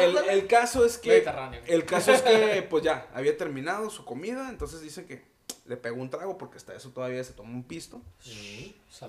El, 0.01 0.17
el 0.31 0.47
caso 0.47 0.85
es 0.85 0.99
que. 0.99 1.09
Mediterráneo. 1.11 1.61
El 1.67 1.85
caso 1.85 2.13
es 2.13 2.23
que, 2.23 2.67
pues 2.69 2.85
ya, 2.85 3.09
había 3.15 3.37
terminado 3.37 3.91
su 3.91 4.05
comida. 4.05 4.49
Entonces 4.49 4.81
dice 4.81 5.07
que 5.07 5.23
le 5.67 5.77
pegó 5.77 6.01
un 6.01 6.11
trago, 6.11 6.39
porque 6.39 6.57
hasta 6.57 6.75
eso 6.75 6.91
todavía 6.91 7.23
se 7.25 7.33
tomó 7.33 7.53
un 7.53 7.65
pisto. 7.65 8.01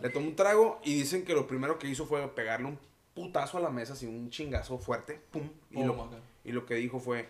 Le 0.01 0.09
tomó 0.09 0.27
un 0.27 0.35
trago 0.35 0.79
y 0.83 0.95
dicen 0.95 1.23
que 1.23 1.33
lo 1.33 1.47
primero 1.47 1.79
que 1.79 1.87
hizo 1.87 2.05
fue 2.05 2.27
pegarle 2.35 2.67
un 2.67 2.79
putazo 3.13 3.57
a 3.57 3.61
la 3.61 3.69
mesa, 3.69 3.93
así 3.93 4.05
un 4.05 4.29
chingazo 4.29 4.77
fuerte. 4.77 5.21
Pum. 5.31 5.49
Y, 5.71 5.75
Pum, 5.75 5.87
lo, 5.87 6.09
y 6.43 6.51
lo 6.51 6.65
que 6.65 6.75
dijo 6.75 6.99
fue: 6.99 7.29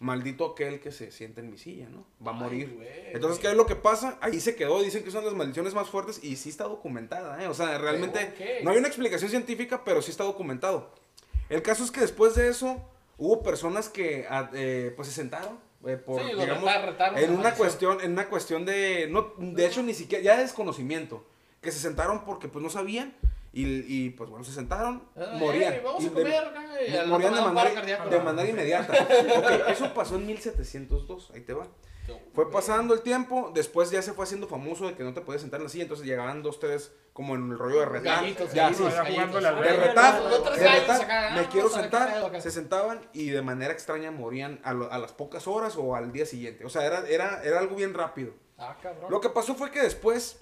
Maldito 0.00 0.44
aquel 0.52 0.80
que 0.80 0.92
se 0.92 1.10
siente 1.12 1.40
en 1.40 1.50
mi 1.50 1.56
silla, 1.56 1.88
¿no? 1.88 2.04
Va 2.26 2.32
a 2.32 2.34
Ay, 2.34 2.40
morir. 2.42 2.74
güey. 2.74 2.88
Entonces, 3.12 3.38
¿qué 3.40 3.48
es 3.48 3.54
lo 3.54 3.64
que 3.66 3.76
pasa? 3.76 4.18
Ahí 4.20 4.40
se 4.40 4.54
quedó. 4.56 4.82
Dicen 4.82 5.02
que 5.04 5.10
son 5.10 5.24
las 5.24 5.34
maldiciones 5.34 5.72
más 5.74 5.88
fuertes 5.88 6.22
y 6.22 6.36
sí 6.36 6.50
está 6.50 6.64
documentada, 6.64 7.42
¿eh? 7.42 7.46
O 7.48 7.54
sea, 7.54 7.78
realmente 7.78 8.18
Ok. 8.34 8.64
no 8.64 8.70
hay 8.72 8.78
una 8.78 8.88
explicación 8.88 9.30
científica, 9.30 9.82
pero 9.84 10.02
sí 10.02 10.10
está 10.10 10.24
documentado. 10.24 10.90
El 11.48 11.62
caso 11.62 11.84
es 11.84 11.90
que 11.90 12.00
después 12.00 12.34
de 12.34 12.48
eso 12.48 12.82
hubo 13.16 13.42
personas 13.42 13.88
que 13.88 14.26
ah, 14.28 14.50
eh, 14.52 14.92
pues 14.96 15.08
se 15.08 15.14
sentaron 15.14 15.58
eh, 15.86 15.96
por, 15.96 16.20
Sí, 16.20 16.28
digamos, 16.28 16.64
retar- 16.64 16.84
retaron 16.86 17.18
en 17.18 17.24
una 17.30 17.34
maldición. 17.42 17.56
cuestión, 17.56 18.00
en 18.00 18.12
una 18.12 18.28
cuestión 18.28 18.64
de, 18.64 19.06
no, 19.10 19.32
de 19.38 19.66
hecho 19.66 19.82
ni 19.82 19.94
siquiera, 19.94 20.24
ya 20.24 20.36
de 20.36 20.42
desconocimiento, 20.42 21.24
que 21.62 21.70
se 21.70 21.78
sentaron 21.78 22.24
porque 22.24 22.48
pues 22.48 22.62
no 22.62 22.68
sabían 22.70 23.14
y, 23.54 23.84
y, 24.06 24.10
pues 24.10 24.28
bueno, 24.30 24.44
se 24.44 24.52
sentaron, 24.52 25.08
Ay, 25.16 25.38
morían. 25.38 25.74
vamos 25.84 26.00
a 26.04 26.08
de- 26.08 26.12
comer, 26.12 26.44
y 26.88 26.96
al 26.96 27.06
morían 27.08 27.34
de 27.34 27.40
manera, 27.40 28.04
de 28.06 28.18
manera 28.20 28.48
inmediata. 28.48 28.92
Ok, 29.38 29.68
eso 29.68 29.94
pasó 29.94 30.16
en 30.16 30.26
1702, 30.26 31.30
ahí 31.34 31.40
te 31.42 31.52
va. 31.54 31.66
Fue 32.34 32.50
pasando 32.50 32.92
el 32.92 33.00
tiempo, 33.00 33.50
después 33.54 33.90
ya 33.90 34.02
se 34.02 34.12
fue 34.12 34.24
haciendo 34.24 34.46
famoso 34.46 34.86
de 34.88 34.94
que 34.94 35.04
no 35.04 35.14
te 35.14 35.22
podías 35.22 35.40
sentar 35.40 35.60
en 35.60 35.64
la 35.64 35.70
silla, 35.70 35.84
entonces 35.84 36.04
llegaban 36.04 36.42
dos, 36.42 36.60
tres 36.60 36.92
como 37.14 37.34
en 37.34 37.52
el 37.52 37.58
rollo 37.58 37.80
de 37.80 37.86
retar. 37.86 38.20
Gallitos, 38.20 38.52
ya, 38.52 38.74
sí, 38.74 38.82
gallitos. 38.82 39.42
de 39.42 39.50
retar, 39.72 40.22
de 40.22 40.60
me 40.60 41.40
ah, 41.40 41.48
quiero 41.50 41.70
sentar, 41.70 42.42
se 42.42 42.50
sentaban 42.50 43.00
y 43.14 43.30
de 43.30 43.40
manera 43.40 43.72
extraña 43.72 44.10
morían 44.10 44.60
a, 44.64 44.74
lo- 44.74 44.92
a 44.92 44.98
las 44.98 45.12
pocas 45.12 45.46
horas 45.48 45.76
o 45.78 45.94
al 45.96 46.12
día 46.12 46.26
siguiente. 46.26 46.66
O 46.66 46.68
sea, 46.68 46.84
era, 46.84 47.08
era, 47.08 47.42
era 47.42 47.58
algo 47.60 47.76
bien 47.76 47.94
rápido. 47.94 48.32
Ah, 48.58 48.76
cabrón. 48.82 49.10
Lo 49.10 49.20
que 49.22 49.30
pasó 49.30 49.54
fue 49.54 49.70
que 49.70 49.80
después, 49.80 50.38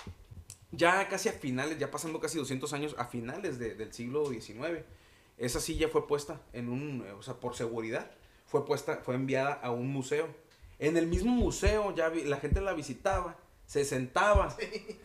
ya 0.73 1.07
casi 1.09 1.29
a 1.29 1.33
finales, 1.33 1.79
ya 1.79 1.91
pasando 1.91 2.19
casi 2.21 2.39
200 2.39 2.73
años, 2.73 2.95
a 2.99 3.05
finales 3.05 3.59
de- 3.59 3.75
del 3.75 3.93
siglo 3.93 4.27
XIX, 4.27 4.85
esa 5.39 5.61
silla 5.61 5.89
fue 5.89 6.07
puesta 6.07 6.41
en 6.53 6.69
un, 6.69 7.05
eh, 7.07 7.13
o 7.13 7.23
sea, 7.23 7.35
por 7.35 7.55
seguridad, 7.55 8.11
fue 8.47 8.65
puesta, 8.67 9.01
fue 9.05 9.15
enviada 9.15 9.53
a 9.55 9.71
un 9.71 9.89
museo. 9.89 10.29
En 10.79 10.97
el 10.97 11.07
mismo 11.07 11.31
museo 11.33 11.95
ya 11.95 12.09
vi- 12.09 12.25
la 12.25 12.39
gente 12.39 12.61
la 12.61 12.73
visitaba, 12.73 13.37
se 13.67 13.85
sentaba 13.85 14.55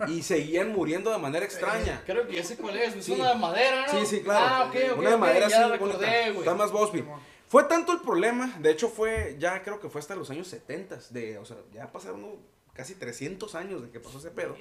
y 0.08 0.24
seguían 0.24 0.74
muriendo 0.74 1.12
de 1.12 1.18
manera 1.20 1.46
extraña. 1.46 2.02
Creo 2.06 2.28
que 2.28 2.36
ya 2.36 2.44
sé 2.44 2.58
cuál 2.58 2.76
es. 2.78 2.96
Es 2.96 3.06
Sí. 3.06 3.14
una 3.14 3.30
de 3.30 3.36
madera, 3.36 3.86
¿no? 3.88 4.00
Sí, 4.00 4.06
sí, 4.06 4.22
claro. 4.24 4.46
Ah, 4.50 4.66
ok, 4.70 4.76
ok. 4.94 5.00
Una 5.00 5.10
de 5.10 5.16
ok, 5.16 5.22
madera 5.22 5.48
ya 5.48 5.68
recordé, 5.70 5.94
bonita. 6.06 6.32
güey. 6.34 6.46
Thomas 6.46 6.72
Bosby. 6.72 7.06
Fue 7.48 7.64
tanto 7.64 7.94
el 7.94 8.00
problema, 8.02 8.58
de 8.60 8.72
hecho 8.72 8.90
fue, 8.90 9.38
ya 9.40 9.64
creo 9.64 9.80
que 9.80 9.88
fue 9.90 10.00
hasta 10.02 10.16
los 10.16 10.30
años 10.30 10.48
70, 10.50 11.00
de, 11.12 11.38
o 11.38 11.46
sea, 11.46 11.56
ya 11.74 11.90
pasaron 11.92 12.36
casi 12.74 12.96
300 12.96 13.56
años 13.56 13.82
de 13.84 13.90
que 13.90 14.02
pasó 14.02 14.18
ese 14.18 14.32
pedo. 14.32 14.58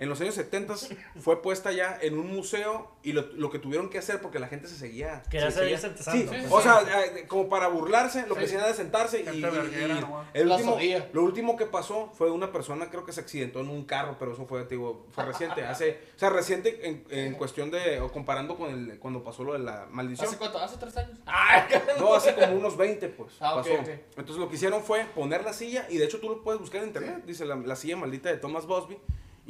En 0.00 0.08
los 0.08 0.20
años 0.22 0.34
70 0.34 0.74
fue 1.20 1.42
puesta 1.42 1.70
ya 1.72 1.96
en 2.00 2.18
un 2.18 2.26
museo 2.34 2.90
y 3.02 3.12
lo, 3.12 3.22
lo 3.34 3.50
que 3.50 3.58
tuvieron 3.58 3.90
que 3.90 3.98
hacer 3.98 4.20
porque 4.20 4.38
la 4.38 4.48
gente 4.48 4.66
se 4.66 4.74
seguía. 4.76 5.22
Quería 5.30 5.50
se 5.50 5.58
seguía- 5.60 5.78
seguirse 5.78 6.10
Sí, 6.10 6.18
sentando. 6.26 6.54
o 6.54 6.60
sea, 6.62 6.80
eh, 7.04 7.26
como 7.28 7.48
para 7.50 7.68
burlarse, 7.68 8.26
lo 8.26 8.34
que 8.34 8.44
hacían 8.46 8.62
era 8.64 8.72
sentarse 8.74 9.20
y, 9.20 9.28
y- 9.28 9.40
y 9.40 9.44
el 10.34 10.48
último, 10.50 10.78
lo 11.12 11.22
último 11.22 11.56
que 11.56 11.66
pasó 11.66 12.10
fue 12.14 12.30
una 12.30 12.50
persona, 12.50 12.88
creo 12.88 13.04
que 13.04 13.12
se 13.12 13.20
accidentó 13.20 13.60
en 13.60 13.68
un 13.68 13.84
carro, 13.84 14.16
pero 14.18 14.32
eso 14.32 14.46
fue, 14.46 14.64
digo, 14.64 15.06
fue 15.10 15.24
reciente, 15.26 15.64
hace, 15.64 16.00
o 16.16 16.18
sea, 16.18 16.30
reciente 16.30 16.88
en, 16.88 17.04
en 17.10 17.34
cuestión 17.34 17.70
de, 17.70 18.00
o 18.00 18.10
comparando 18.10 18.56
con 18.56 18.70
el, 18.70 18.98
cuando 18.98 19.22
pasó 19.22 19.44
lo 19.44 19.52
de 19.52 19.58
la 19.58 19.86
maldición. 19.90 20.28
¿Hace 20.28 20.38
cuánto? 20.38 20.58
¿Hace 20.58 20.76
tres 20.78 20.96
años? 20.96 21.18
No, 22.00 22.14
hace 22.14 22.34
como 22.34 22.54
unos 22.54 22.76
20, 22.76 23.08
pues. 23.10 23.34
Ah, 23.40 23.56
ok, 23.56 23.62
pasó. 23.62 23.74
ok. 23.74 23.88
Entonces 24.16 24.36
lo 24.36 24.48
que 24.48 24.54
hicieron 24.56 24.82
fue 24.82 25.04
poner 25.14 25.44
la 25.44 25.52
silla, 25.52 25.86
y 25.90 25.98
de 25.98 26.04
hecho 26.06 26.20
tú 26.20 26.28
lo 26.30 26.42
puedes 26.42 26.58
buscar 26.60 26.80
en 26.82 26.88
internet, 26.88 27.22
dice 27.26 27.44
la, 27.44 27.56
la 27.56 27.76
silla 27.76 27.96
maldita 27.96 28.30
de 28.30 28.36
Thomas 28.38 28.66
Bosby, 28.66 28.98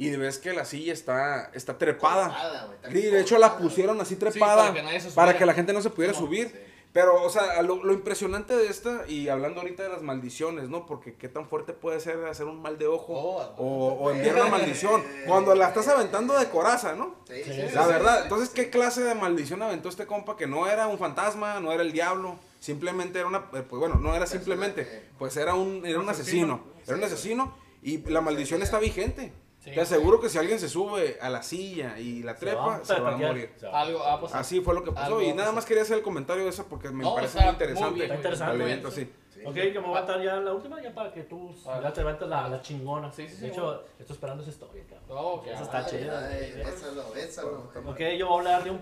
y 0.07 0.15
ves 0.15 0.37
que 0.39 0.53
la 0.53 0.65
silla 0.65 0.93
está, 0.93 1.51
está 1.53 1.77
trepada. 1.77 2.27
Colgada, 2.27 2.65
güey, 2.65 2.75
está 2.77 2.89
Sí, 2.91 3.01
de 3.01 3.21
hecho 3.21 3.37
la 3.37 3.49
colgada, 3.49 3.63
pusieron 3.69 4.01
así 4.01 4.15
para 4.15 4.31
trepada 4.31 4.73
que 4.73 4.81
nadie 4.83 4.99
se 5.01 5.11
para 5.11 5.37
que 5.37 5.45
la 5.45 5.53
gente 5.53 5.73
no 5.73 5.81
se 5.81 5.89
pudiera 5.89 6.13
Simón, 6.13 6.27
subir. 6.29 6.47
sí. 6.49 6.57
Pero, 6.93 7.23
o 7.23 7.29
sea, 7.29 7.61
lo, 7.61 7.81
lo 7.85 7.93
impresionante 7.93 8.53
de 8.53 8.67
esta, 8.67 9.07
y 9.07 9.29
hablando 9.29 9.61
ahorita 9.61 9.81
de 9.83 9.87
las 9.87 10.01
maldiciones, 10.01 10.67
¿no? 10.67 10.85
Porque 10.85 11.15
qué 11.15 11.29
tan 11.29 11.47
fuerte 11.47 11.71
puede 11.71 12.01
ser 12.01 12.25
hacer 12.25 12.47
un 12.47 12.61
mal 12.61 12.77
de 12.77 12.87
ojo 12.87 13.13
Oh, 13.15 13.53
o, 13.57 13.93
o 13.93 14.11
enviar 14.11 14.35
una 14.35 14.47
maldición. 14.47 15.01
Cuando 15.25 15.55
la 15.55 15.69
estás 15.69 15.87
aventando 15.87 16.37
de 16.37 16.49
coraza, 16.49 16.93
¿no? 16.95 17.15
Sí, 17.25 17.35
Sí, 17.45 17.53
sí, 17.53 17.61
sí, 17.69 17.75
La 17.75 17.83
sí. 17.85 17.89
verdad, 17.93 18.23
entonces, 18.23 18.49
¿qué 18.49 18.69
clase 18.69 19.03
de 19.03 19.15
maldición 19.15 19.61
aventó 19.61 19.87
este 19.87 20.05
compa? 20.05 20.35
Que 20.35 20.47
no 20.47 20.67
era 20.67 20.87
un 20.87 20.97
fantasma, 20.99 21.61
no 21.61 21.71
era 21.71 21.81
el 21.81 21.93
diablo, 21.93 22.35
simplemente 22.59 23.19
era 23.19 23.27
una, 23.29 23.45
eh, 23.53 23.63
pues 23.69 23.79
bueno, 23.79 23.95
no 23.95 24.13
era 24.13 24.25
simplemente, 24.27 25.05
pues 25.17 25.37
era 25.37 25.53
un, 25.53 25.85
era 25.85 25.97
un 25.97 26.09
asesino, 26.09 26.61
era 26.85 26.97
un 26.97 27.03
asesino 27.05 27.55
y 27.81 27.99
la 28.09 28.19
maldición 28.19 28.61
está 28.63 28.79
vigente. 28.79 29.31
Sí. 29.63 29.69
Te 29.71 29.79
aseguro 29.81 30.19
que 30.19 30.27
si 30.27 30.39
alguien 30.39 30.59
se 30.59 30.67
sube 30.67 31.19
a 31.21 31.29
la 31.29 31.43
silla 31.43 31.99
y 31.99 32.23
la 32.23 32.35
Se 32.35 32.45
va 32.47 32.51
trepa, 32.51 32.83
se 32.83 32.93
va 32.93 32.99
a 32.99 33.03
perpatear. 33.03 33.31
morir. 33.31 33.53
Algo, 33.71 34.03
ah, 34.03 34.19
pues. 34.19 34.33
Así 34.33 34.59
fue 34.61 34.73
lo 34.73 34.83
que 34.83 34.91
pasó 34.91 35.21
y 35.21 35.33
nada 35.33 35.51
más 35.51 35.65
quería 35.65 35.83
hacer 35.83 35.97
el 35.97 36.03
comentario 36.03 36.43
de 36.45 36.49
eso 36.49 36.65
porque 36.67 36.89
me 36.89 37.03
No, 37.03 37.13
parece 37.13 37.39
muy 37.39 37.49
interesante. 37.49 37.89
muy 37.91 37.93
bien, 37.93 38.05
Está 38.05 38.15
interesante. 38.15 38.57
La 38.57 38.63
leyenda, 38.65 38.89
sí. 38.89 39.13
Sí. 39.31 39.41
Ok, 39.45 39.55
yo 39.71 39.81
me 39.83 39.87
voy 39.89 39.97
a 39.97 40.01
atar 40.01 40.19
ya 40.21 40.35
la 40.37 40.51
última, 40.53 40.81
ya 40.81 40.91
para 40.95 41.13
que 41.13 41.21
tú 41.23 41.53
A 41.67 41.75
ver. 41.75 41.83
ya 41.83 41.93
te 41.93 42.01
levantes 42.01 42.27
la, 42.27 42.47
la 42.49 42.61
chingona. 42.63 43.11
Sí, 43.13 43.27
sí, 43.29 43.35
sí, 43.35 43.41
de 43.41 43.47
hecho, 43.49 43.83
estoy 43.99 44.13
esperando 44.15 44.41
esa 44.41 44.51
historia, 44.51 44.83
cabrón. 44.89 45.05
Oh, 45.09 45.41
qué 45.43 45.53
Esa 45.53 45.61
está 45.63 45.77
Ay, 45.77 45.85
chida. 45.91 46.27
bésalo, 46.65 47.11
bésalo. 47.13 47.71
Ok, 47.85 47.99
yo 48.17 48.27
voy 48.27 48.35
a 48.35 48.39
hablar 48.39 48.63
de 48.63 48.71
un 48.71 48.81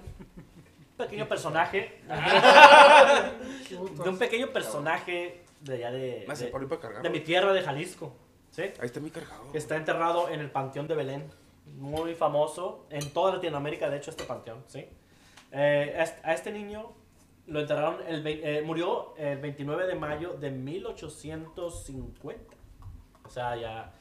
pequeño 0.97 1.27
personaje. 1.27 2.01
de 3.69 4.09
un 4.09 4.17
pequeño 4.17 4.47
personaje 4.53 5.43
de 5.61 5.73
allá 5.75 5.91
de, 5.91 6.25
de 7.03 7.09
mi 7.09 7.19
tierra 7.19 7.51
de 7.53 7.61
Jalisco. 7.61 8.13
¿Sí? 8.51 8.63
Ahí 8.63 8.73
está 8.85 8.99
mi 8.99 9.11
cargador. 9.11 9.55
está 9.55 9.75
enterrado 9.75 10.29
en 10.29 10.39
el 10.39 10.49
Panteón 10.51 10.87
de 10.87 10.95
Belén, 10.95 11.29
muy 11.77 12.15
famoso 12.15 12.85
en 12.89 13.09
toda 13.11 13.33
Latinoamérica, 13.35 13.89
de 13.89 13.97
hecho, 13.97 14.11
este 14.11 14.23
panteón, 14.23 14.63
¿sí? 14.67 14.87
Eh, 15.51 16.03
a 16.23 16.33
este- 16.33 16.51
niño 16.51 16.91
lo 17.47 17.59
enterraron, 17.61 17.97
el, 18.07 18.25
eh, 18.25 18.61
murió 18.65 19.13
el 19.17 19.37
29 19.39 19.85
de 19.87 19.95
mayo 19.95 20.33
de 20.33 20.51
1850. 20.51 22.55
O 23.25 23.29
sea, 23.29 23.55
ya, 23.55 23.91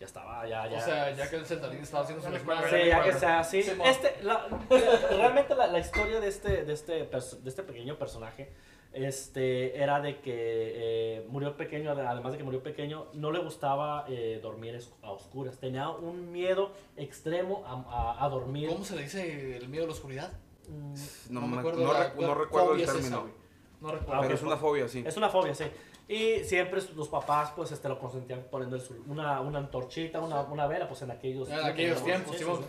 ya 0.00 0.06
estaba, 0.06 0.46
ya, 0.46 0.66
ya. 0.68 0.78
O 0.78 0.80
sea, 0.80 1.10
ya 1.14 1.28
que 1.30 1.36
el 1.36 1.46
Centalín 1.46 1.80
estaba 1.82 2.02
haciendo 2.04 2.26
su 2.28 2.34
escuela. 2.34 2.62
Sí, 2.68 2.86
ya 2.86 3.02
que 3.02 3.12
sea 3.12 3.40
así. 3.40 3.58
Este, 3.60 4.22
la- 4.22 4.46
realmente 5.10 5.54
la, 5.54 5.66
la 5.68 5.78
historia 5.78 6.20
de 6.20 6.28
este, 6.28 6.64
de, 6.64 6.72
este, 6.72 7.08
perso- 7.10 7.38
de 7.40 7.48
este 7.48 7.62
pequeño 7.62 7.96
personaje 7.98 8.52
este, 8.96 9.76
era 9.80 10.00
de 10.00 10.20
que 10.20 10.32
eh, 10.34 11.26
murió 11.28 11.56
pequeño, 11.56 11.90
además 11.90 12.32
de 12.32 12.38
que 12.38 12.44
murió 12.44 12.62
pequeño, 12.62 13.06
no 13.14 13.30
le 13.30 13.38
gustaba 13.40 14.06
eh, 14.08 14.40
dormir 14.42 14.74
es- 14.74 14.92
a 15.02 15.10
oscuras. 15.10 15.58
Tenía 15.58 15.90
un 15.90 16.32
miedo 16.32 16.72
extremo 16.96 17.62
a, 17.66 18.14
a- 18.14 18.24
a 18.24 18.28
dormir. 18.28 18.68
¿Cómo 18.68 18.84
se 18.84 18.96
le 18.96 19.02
dice 19.02 19.56
el 19.58 19.68
miedo 19.68 19.84
a 19.84 19.86
la 19.88 19.92
oscuridad? 19.92 20.32
Mm, 20.68 20.94
No, 21.34 21.40
No 21.42 21.46
me 21.46 21.58
acuerdo 21.58 21.84
no 21.84 21.92
la- 21.92 22.10
recu- 22.10 22.14
cuál 22.16 22.26
no 22.28 22.34
recuerdo 22.34 22.74
el 22.74 22.80
es 22.80 22.92
término, 22.92 23.20
güey. 23.22 23.32
No 23.80 23.90
recuerdo. 23.92 24.22
Pero 24.22 24.34
es 24.34 24.42
una 24.42 24.56
fobia, 24.56 24.88
sí. 24.88 25.04
Es 25.06 25.16
una 25.16 25.28
fobia, 25.28 25.54
sí. 25.54 25.64
Y 26.08 26.44
siempre 26.44 26.80
los 26.94 27.08
papás, 27.08 27.52
pues, 27.54 27.72
este, 27.72 27.88
lo 27.88 27.98
consentían 27.98 28.46
poniendo 28.50 28.78
una, 29.08 29.40
una 29.40 29.58
antorchita, 29.58 30.20
una, 30.20 30.42
una 30.42 30.66
vela, 30.66 30.88
pues, 30.88 31.02
en 31.02 31.10
aquellos, 31.10 31.50
En 31.50 31.58
aquellos 31.60 32.02
tiempos, 32.02 32.32
Sí, 32.32 32.38
sí, 32.38 32.44
Simón. 32.44 32.62
sí. 32.62 32.68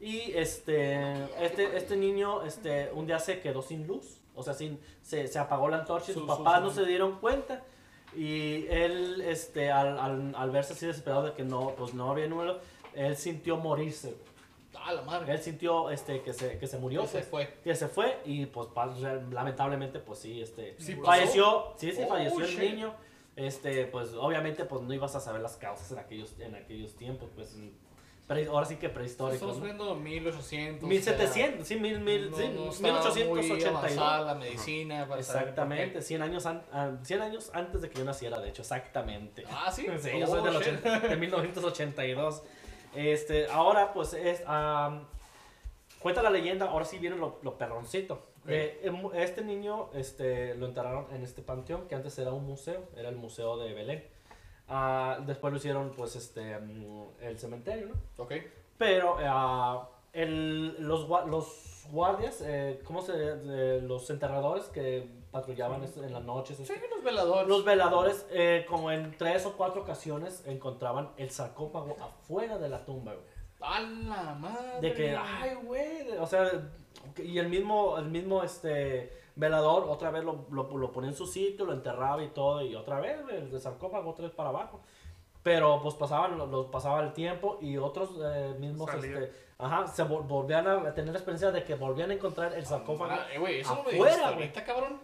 Y 0.00 0.32
este, 0.34 0.98
este, 1.44 1.76
este 1.76 1.96
niño 1.96 2.42
este, 2.42 2.90
un 2.92 3.06
día 3.06 3.18
se 3.18 3.40
quedó 3.40 3.62
sin 3.62 3.86
luz, 3.86 4.20
o 4.34 4.42
sea, 4.42 4.54
sin, 4.54 4.78
se, 5.02 5.26
se 5.28 5.38
apagó 5.38 5.68
la 5.68 5.78
antorcha 5.78 6.10
y 6.10 6.14
Su- 6.14 6.20
sus 6.20 6.30
su- 6.30 6.36
papás 6.44 6.58
su- 6.60 6.64
no 6.66 6.70
se 6.72 6.84
dieron 6.86 7.18
cuenta. 7.20 7.62
Y 8.16 8.66
él, 8.68 9.22
este, 9.26 9.72
al, 9.72 9.98
al, 9.98 10.34
al 10.36 10.50
verse 10.50 10.72
así 10.74 10.86
desesperado 10.86 11.24
de 11.24 11.32
que 11.32 11.42
no, 11.42 11.70
pues, 11.76 11.94
no 11.94 12.10
había 12.12 12.28
número, 12.28 12.60
él 12.94 13.16
sintió 13.16 13.56
morirse. 13.56 14.16
Ah, 14.76 14.92
la 14.92 15.02
madre. 15.02 15.32
Él 15.32 15.40
sintió 15.40 15.90
este, 15.90 16.20
que, 16.22 16.32
se, 16.32 16.58
que 16.58 16.66
se 16.66 16.78
murió. 16.78 17.02
Que 17.02 17.06
se 17.08 17.18
pues, 17.18 17.28
fue. 17.28 17.54
que 17.64 17.74
se 17.74 17.88
fue 17.88 18.18
y 18.24 18.46
pues 18.46 18.68
lamentablemente 19.30 19.98
pues 20.00 20.18
sí 20.18 20.42
este 20.42 20.74
Sí 20.78 20.94
falleció 20.96 21.72
sí 21.76 21.92
sí 21.92 22.02
Oh, 22.04 22.08
falleció 22.08 22.40
el 22.40 22.46
shit. 22.50 22.60
niño 22.60 22.94
este 23.36 23.86
pues 23.86 24.12
obviamente 24.14 24.64
pues 24.64 24.82
no 24.82 24.92
ibas 24.92 25.14
a 25.14 25.20
saber 25.20 25.40
las 25.40 25.56
causas 25.56 25.90
en 25.92 25.98
aquellos 25.98 26.38
en 26.38 26.54
aquellos 26.56 26.94
tiempos 26.96 27.30
pues 27.34 27.56
pre- 28.26 28.46
ahora 28.46 28.64
sí 28.66 28.76
que 28.76 28.88
prehistóricos 28.88 29.34
Estamos 29.56 29.62
viendo 29.62 29.94
1800. 29.94 30.88
1700 30.88 31.66
sí 31.66 31.76
mil, 31.76 32.00
mil, 32.00 32.30
No, 32.30 32.36
sí, 32.36 32.48
no 32.54 32.70
estaba 32.70 33.14
muy 33.26 33.40
1882 33.42 33.76
avanzada 33.76 34.20
la 34.20 34.34
medicina. 34.34 35.06
para 35.08 35.20
exactamente 35.20 35.92
por 35.94 36.02
100 36.02 36.22
años 36.22 36.46
an- 36.46 36.62
ah, 36.72 36.92
100 37.02 37.22
años 37.22 37.50
antes 37.54 37.82
de 37.82 37.90
que 37.90 37.98
yo 37.98 38.04
naciera 38.04 38.40
de 38.40 38.48
hecho 38.48 38.62
exactamente. 38.62 39.44
Ah, 39.50 39.70
sí. 39.72 39.86
Sí, 40.00 40.18
yo 40.18 40.26
Oh, 40.26 40.28
soy 40.28 40.42
del 40.42 40.54
shit. 40.62 40.86
80 40.86 41.00
de 41.08 41.16
1982. 41.16 42.42
Este, 42.94 43.48
ahora 43.50 43.92
pues 43.92 44.14
es 44.14 44.42
cuenta 46.00 46.22
la 46.22 46.30
leyenda, 46.30 46.66
ahora 46.66 46.84
sí 46.84 46.98
viene 46.98 47.16
lo, 47.16 47.38
lo 47.42 47.56
perroncito. 47.58 48.26
Eh, 48.46 48.80
em- 48.84 49.10
este 49.14 49.42
niño 49.42 49.88
este, 49.94 50.54
lo 50.56 50.66
enterraron 50.66 51.06
en 51.14 51.22
este 51.24 51.40
panteón 51.40 51.88
que 51.88 51.94
antes 51.94 52.18
era 52.18 52.32
un 52.32 52.44
museo, 52.44 52.88
era 52.96 53.08
el 53.08 53.16
Museo 53.16 53.56
de 53.56 53.72
Belén. 53.72 54.06
Ah, 54.68 55.18
después 55.26 55.52
lo 55.52 55.58
hicieron, 55.58 55.90
pues, 55.96 56.16
este, 56.16 56.58
mm, 56.58 57.04
el 57.20 57.38
cementerio, 57.38 57.88
¿no? 57.88 58.22
Ok. 58.24 58.32
Pero 58.78 59.16
ah, 59.20 59.88
el- 60.12 60.76
los, 60.82 61.08
los 61.26 61.86
guardias, 61.90 62.40
eh, 62.44 62.80
¿cómo 62.84 63.02
se 63.02 63.12
eh, 63.16 63.80
Los 63.82 64.08
enterradores 64.10 64.64
que 64.66 65.06
patrullaban 65.30 65.82
en 65.84 66.12
las 66.12 66.22
noches. 66.24 66.56
Sí, 66.56 66.62
este, 66.62 66.88
los 66.88 67.02
veladores. 67.04 67.48
los 67.48 67.64
veladores, 67.64 68.26
eh, 68.30 68.64
como 68.68 68.90
en 68.92 69.16
tres 69.18 69.44
o 69.46 69.56
cuatro 69.56 69.82
ocasiones, 69.82 70.44
encontraban 70.46 71.10
el 71.16 71.30
sarcófago 71.30 71.96
afuera 72.00 72.56
de 72.58 72.68
la 72.68 72.84
tumba, 72.84 73.12
güey. 73.12 73.26
A 73.60 73.80
la 73.80 74.34
madre. 74.34 74.80
De 74.80 74.92
que, 74.94 75.16
ay, 75.16 75.54
güey, 75.64 76.12
o 76.18 76.26
sea, 76.26 76.50
y 77.16 77.38
el 77.38 77.48
mismo, 77.48 77.98
el 77.98 78.04
mismo, 78.06 78.42
este, 78.44 79.10
velador 79.36 79.84
otra 79.88 80.10
vez 80.10 80.22
lo, 80.24 80.46
lo, 80.50 80.76
lo 80.76 80.92
ponía 80.92 81.10
en 81.10 81.16
su 81.16 81.26
sitio, 81.26 81.64
lo 81.64 81.72
enterraba 81.72 82.22
y 82.22 82.28
todo, 82.28 82.62
y 82.62 82.74
otra 82.74 83.00
vez, 83.00 83.18
el 83.30 83.60
sarcófago 83.60 84.10
otra 84.10 84.26
vez 84.26 84.34
para 84.34 84.50
abajo. 84.50 84.80
Pero, 85.42 85.80
pues, 85.82 85.94
pasaban, 85.94 86.38
lo, 86.38 86.70
pasaba 86.70 87.02
el 87.02 87.12
tiempo 87.12 87.58
y 87.60 87.76
otros 87.76 88.10
eh, 88.24 88.54
mismos, 88.58 88.88
este, 88.94 89.30
ajá, 89.58 89.86
se 89.88 90.02
vol- 90.04 90.26
volvían 90.26 90.66
a 90.66 90.94
tener 90.94 91.12
la 91.12 91.18
experiencia 91.18 91.50
de 91.50 91.62
que 91.64 91.74
volvían 91.74 92.10
a 92.10 92.14
encontrar 92.14 92.54
el 92.54 92.64
sarcófago. 92.64 93.10
Ah, 93.12 93.26
eh, 93.32 93.38
güey, 93.38 93.60
eso 93.60 93.74
no 93.74 93.80
afuera, 93.82 94.30
güey. 94.30 94.52
cabrón. 94.52 94.98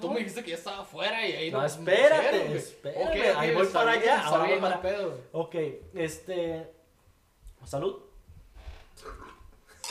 Tú 0.00 0.10
me 0.10 0.20
dijiste 0.20 0.42
que 0.42 0.50
ya 0.52 0.56
estaba 0.56 0.78
afuera 0.80 1.26
y 1.28 1.32
ahí 1.32 1.50
No, 1.50 1.58
no 1.58 1.66
espérate, 1.66 2.16
pusieron, 2.16 2.46
güey. 2.46 2.58
espérame, 2.58 3.02
Ok, 3.02 3.10
ok, 3.34 3.36
ahí 3.36 3.54
voy 3.54 3.66
para 3.66 3.90
allá, 3.90 4.24
ahora 4.26 4.44
voy 4.44 4.54
no 4.54 4.60
para- 4.62 4.80
pedo. 4.80 5.18
Ok, 5.32 5.54
este, 5.94 6.72
salud. 7.64 7.96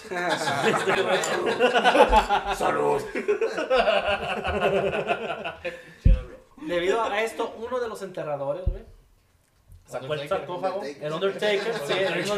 Salud. 2.55 3.03
Debido 6.57 7.03
a 7.03 7.21
esto, 7.21 7.55
uno 7.59 7.79
de 7.79 7.87
los 7.87 8.01
enterradores, 8.01 8.65
güey, 8.65 8.83
sacó 9.85 10.13
el 10.13 10.27
sarcófago, 10.27 10.81
el 10.83 11.13
Undertaker, 11.13 11.73
sí, 11.85 11.93
el 11.93 12.29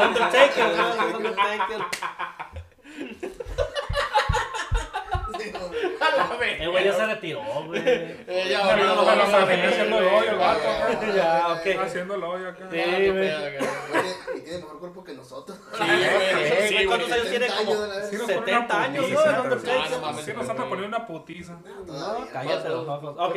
Undertaker, 0.00 0.76
¿no? 0.76 1.08
El 1.08 1.14
Undertaker. 1.16 1.80
El 6.58 6.70
güey 6.70 6.84
ya 6.84 6.92
se 6.92 7.06
retiró, 7.06 7.42
güey. 7.66 7.82
Eh, 7.86 8.46
ya, 8.50 8.58
Me 8.58 8.64
lo- 8.64 8.70
ahorita 8.70 8.86
lo 8.94 8.94
me 8.94 8.96
lo 8.96 9.04
vamos 9.06 9.34
a 9.34 9.38
imaginé 9.38 9.56
ver. 9.62 9.68
haciendo 9.72 9.98
el 9.98 10.04
hoyo, 10.06 10.30
el 10.30 10.36
vato, 10.36 10.68
acá. 10.68 11.00
Ya, 11.16 11.48
ok. 11.52 11.80
Haciendo 11.86 12.14
el 12.14 12.22
hoyo 12.24 12.48
acá. 12.48 12.68
Sí, 12.70 12.80
Ah, 12.80 12.86
güey. 12.96 13.10
güey. 13.10 13.28
Y 14.36 14.40
tiene 14.42 14.58
mejor 14.58 14.80
cuerpo 14.80 15.04
que 15.04 15.12
nosotros. 15.14 15.58
Sí, 15.72 15.78
güey, 15.84 16.72
güey, 16.72 16.86
¿Cuántos 16.86 17.08
güey. 17.08 17.20
años 17.20 17.30
tiene? 17.30 17.48
70 17.48 17.56
Como 17.58 17.70
años 17.72 17.80
de 17.82 17.88
la 17.88 17.96
vez. 17.96 18.10
Sí 18.10 18.16
nos 18.16 18.24
pone 18.26 18.38
70 18.38 18.74
una 18.76 18.84
años, 18.84 19.10
¿no? 19.10 19.20
Ah, 19.20 20.12
no. 20.12 20.18
Sí 20.22 20.32
nos 20.32 20.48
anda 20.48 20.64
poniendo 20.68 20.96
una 20.96 21.06
putiza. 21.06 21.58
No, 21.86 22.26
cállate 22.32 22.68
los 22.68 22.88
ojos. 22.88 23.14
Ok. 23.18 23.36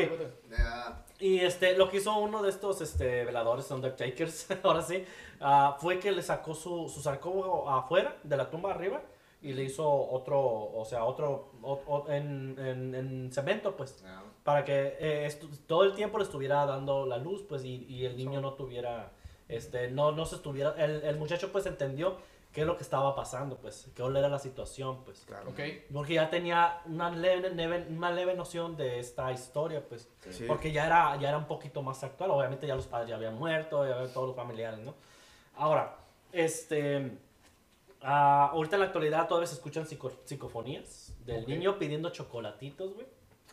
Y 1.19 1.39
este, 1.39 1.77
lo 1.77 1.89
que 1.89 1.97
hizo 1.97 2.13
uno 2.17 2.43
de 2.43 2.49
estos 2.49 2.81
este, 2.81 3.23
veladores, 3.23 3.71
Undertakers, 3.71 4.47
ahora 4.63 4.81
sí, 4.81 5.05
ah, 5.39 5.77
fue 5.79 5.97
que 5.99 6.11
le 6.11 6.21
sacó 6.21 6.53
su, 6.53 6.89
su 6.93 7.01
sarcófago 7.01 7.69
afuera 7.69 8.17
de 8.23 8.35
la 8.37 8.49
tumba 8.49 8.71
arriba 8.71 9.01
y 9.45 9.53
le 9.53 9.63
hizo 9.63 9.87
otro, 9.87 10.39
o 10.41 10.83
sea, 10.85 11.03
otro 11.05 11.51
o- 11.61 11.81
o- 11.87 12.09
en, 12.09 12.55
en- 12.59 12.95
en 12.95 13.31
cemento, 13.31 13.75
pues, 13.75 14.01
Ya. 14.01 14.23
para 14.43 14.63
que 14.65 14.95
eh, 14.99 15.27
estu- 15.27 15.49
todo 15.67 15.83
el 15.83 15.93
tiempo 15.93 16.17
le 16.17 16.23
estuviera 16.23 16.65
dando 16.65 17.05
la 17.05 17.17
luz, 17.17 17.43
pues, 17.47 17.63
y, 17.63 17.85
y 17.85 18.05
el 18.05 18.17
niño 18.17 18.41
no 18.41 18.53
tuviera, 18.53 19.11
este, 19.47 19.89
no, 19.91 20.11
no 20.11 20.25
se 20.25 20.35
estuviera, 20.35 20.73
el, 20.83 21.03
el 21.03 21.17
muchacho 21.17 21.51
pues 21.51 21.65
entendió 21.65 22.17
qué 22.51 22.61
es 22.61 22.67
lo 22.67 22.77
que 22.77 22.83
estaba 22.83 23.13
pasando, 23.15 23.57
pues, 23.57 23.91
qué 23.95 24.01
era 24.01 24.29
la 24.29 24.39
situación, 24.39 25.03
pues. 25.03 25.25
Claro. 25.27 25.49
Ok. 25.49 25.59
Porque 25.93 26.13
ya 26.13 26.29
tenía 26.29 26.79
una 26.85 27.09
leve, 27.09 27.49
leve- 27.49 27.85
una 27.89 28.11
leve 28.11 28.33
noción 28.33 28.77
de 28.77 28.99
esta 28.99 29.31
historia, 29.33 29.83
pues. 29.87 30.09
Sí. 30.29 30.45
Porque 30.47 30.71
ya 30.71 30.85
era, 30.85 31.17
ya 31.17 31.27
era 31.29 31.37
un 31.37 31.47
poquito 31.47 31.81
más 31.81 32.01
actual. 32.05 32.31
Obviamente 32.31 32.65
ya 32.65 32.75
los 32.75 32.87
padres 32.87 33.09
ya 33.09 33.15
habían 33.17 33.35
muerto, 33.37 33.85
ya 33.85 33.95
habían 33.95 34.13
todos 34.13 34.27
los 34.27 34.35
familiares, 34.37 34.79
¿no? 34.79 34.93
Ahora, 35.57 35.97
este... 36.31 37.17
ah, 38.05 38.49
ahorita 38.53 38.75
en 38.75 38.79
la 38.81 38.85
actualidad 38.87 39.27
todavía 39.27 39.47
se 39.47 39.55
escuchan 39.55 39.85
psico- 39.85 40.11
psicofonías 40.25 41.13
del 41.25 41.45
niño 41.47 41.77
pidiendo 41.79 42.09
chocolatitos, 42.11 42.93
güey. 42.93 43.07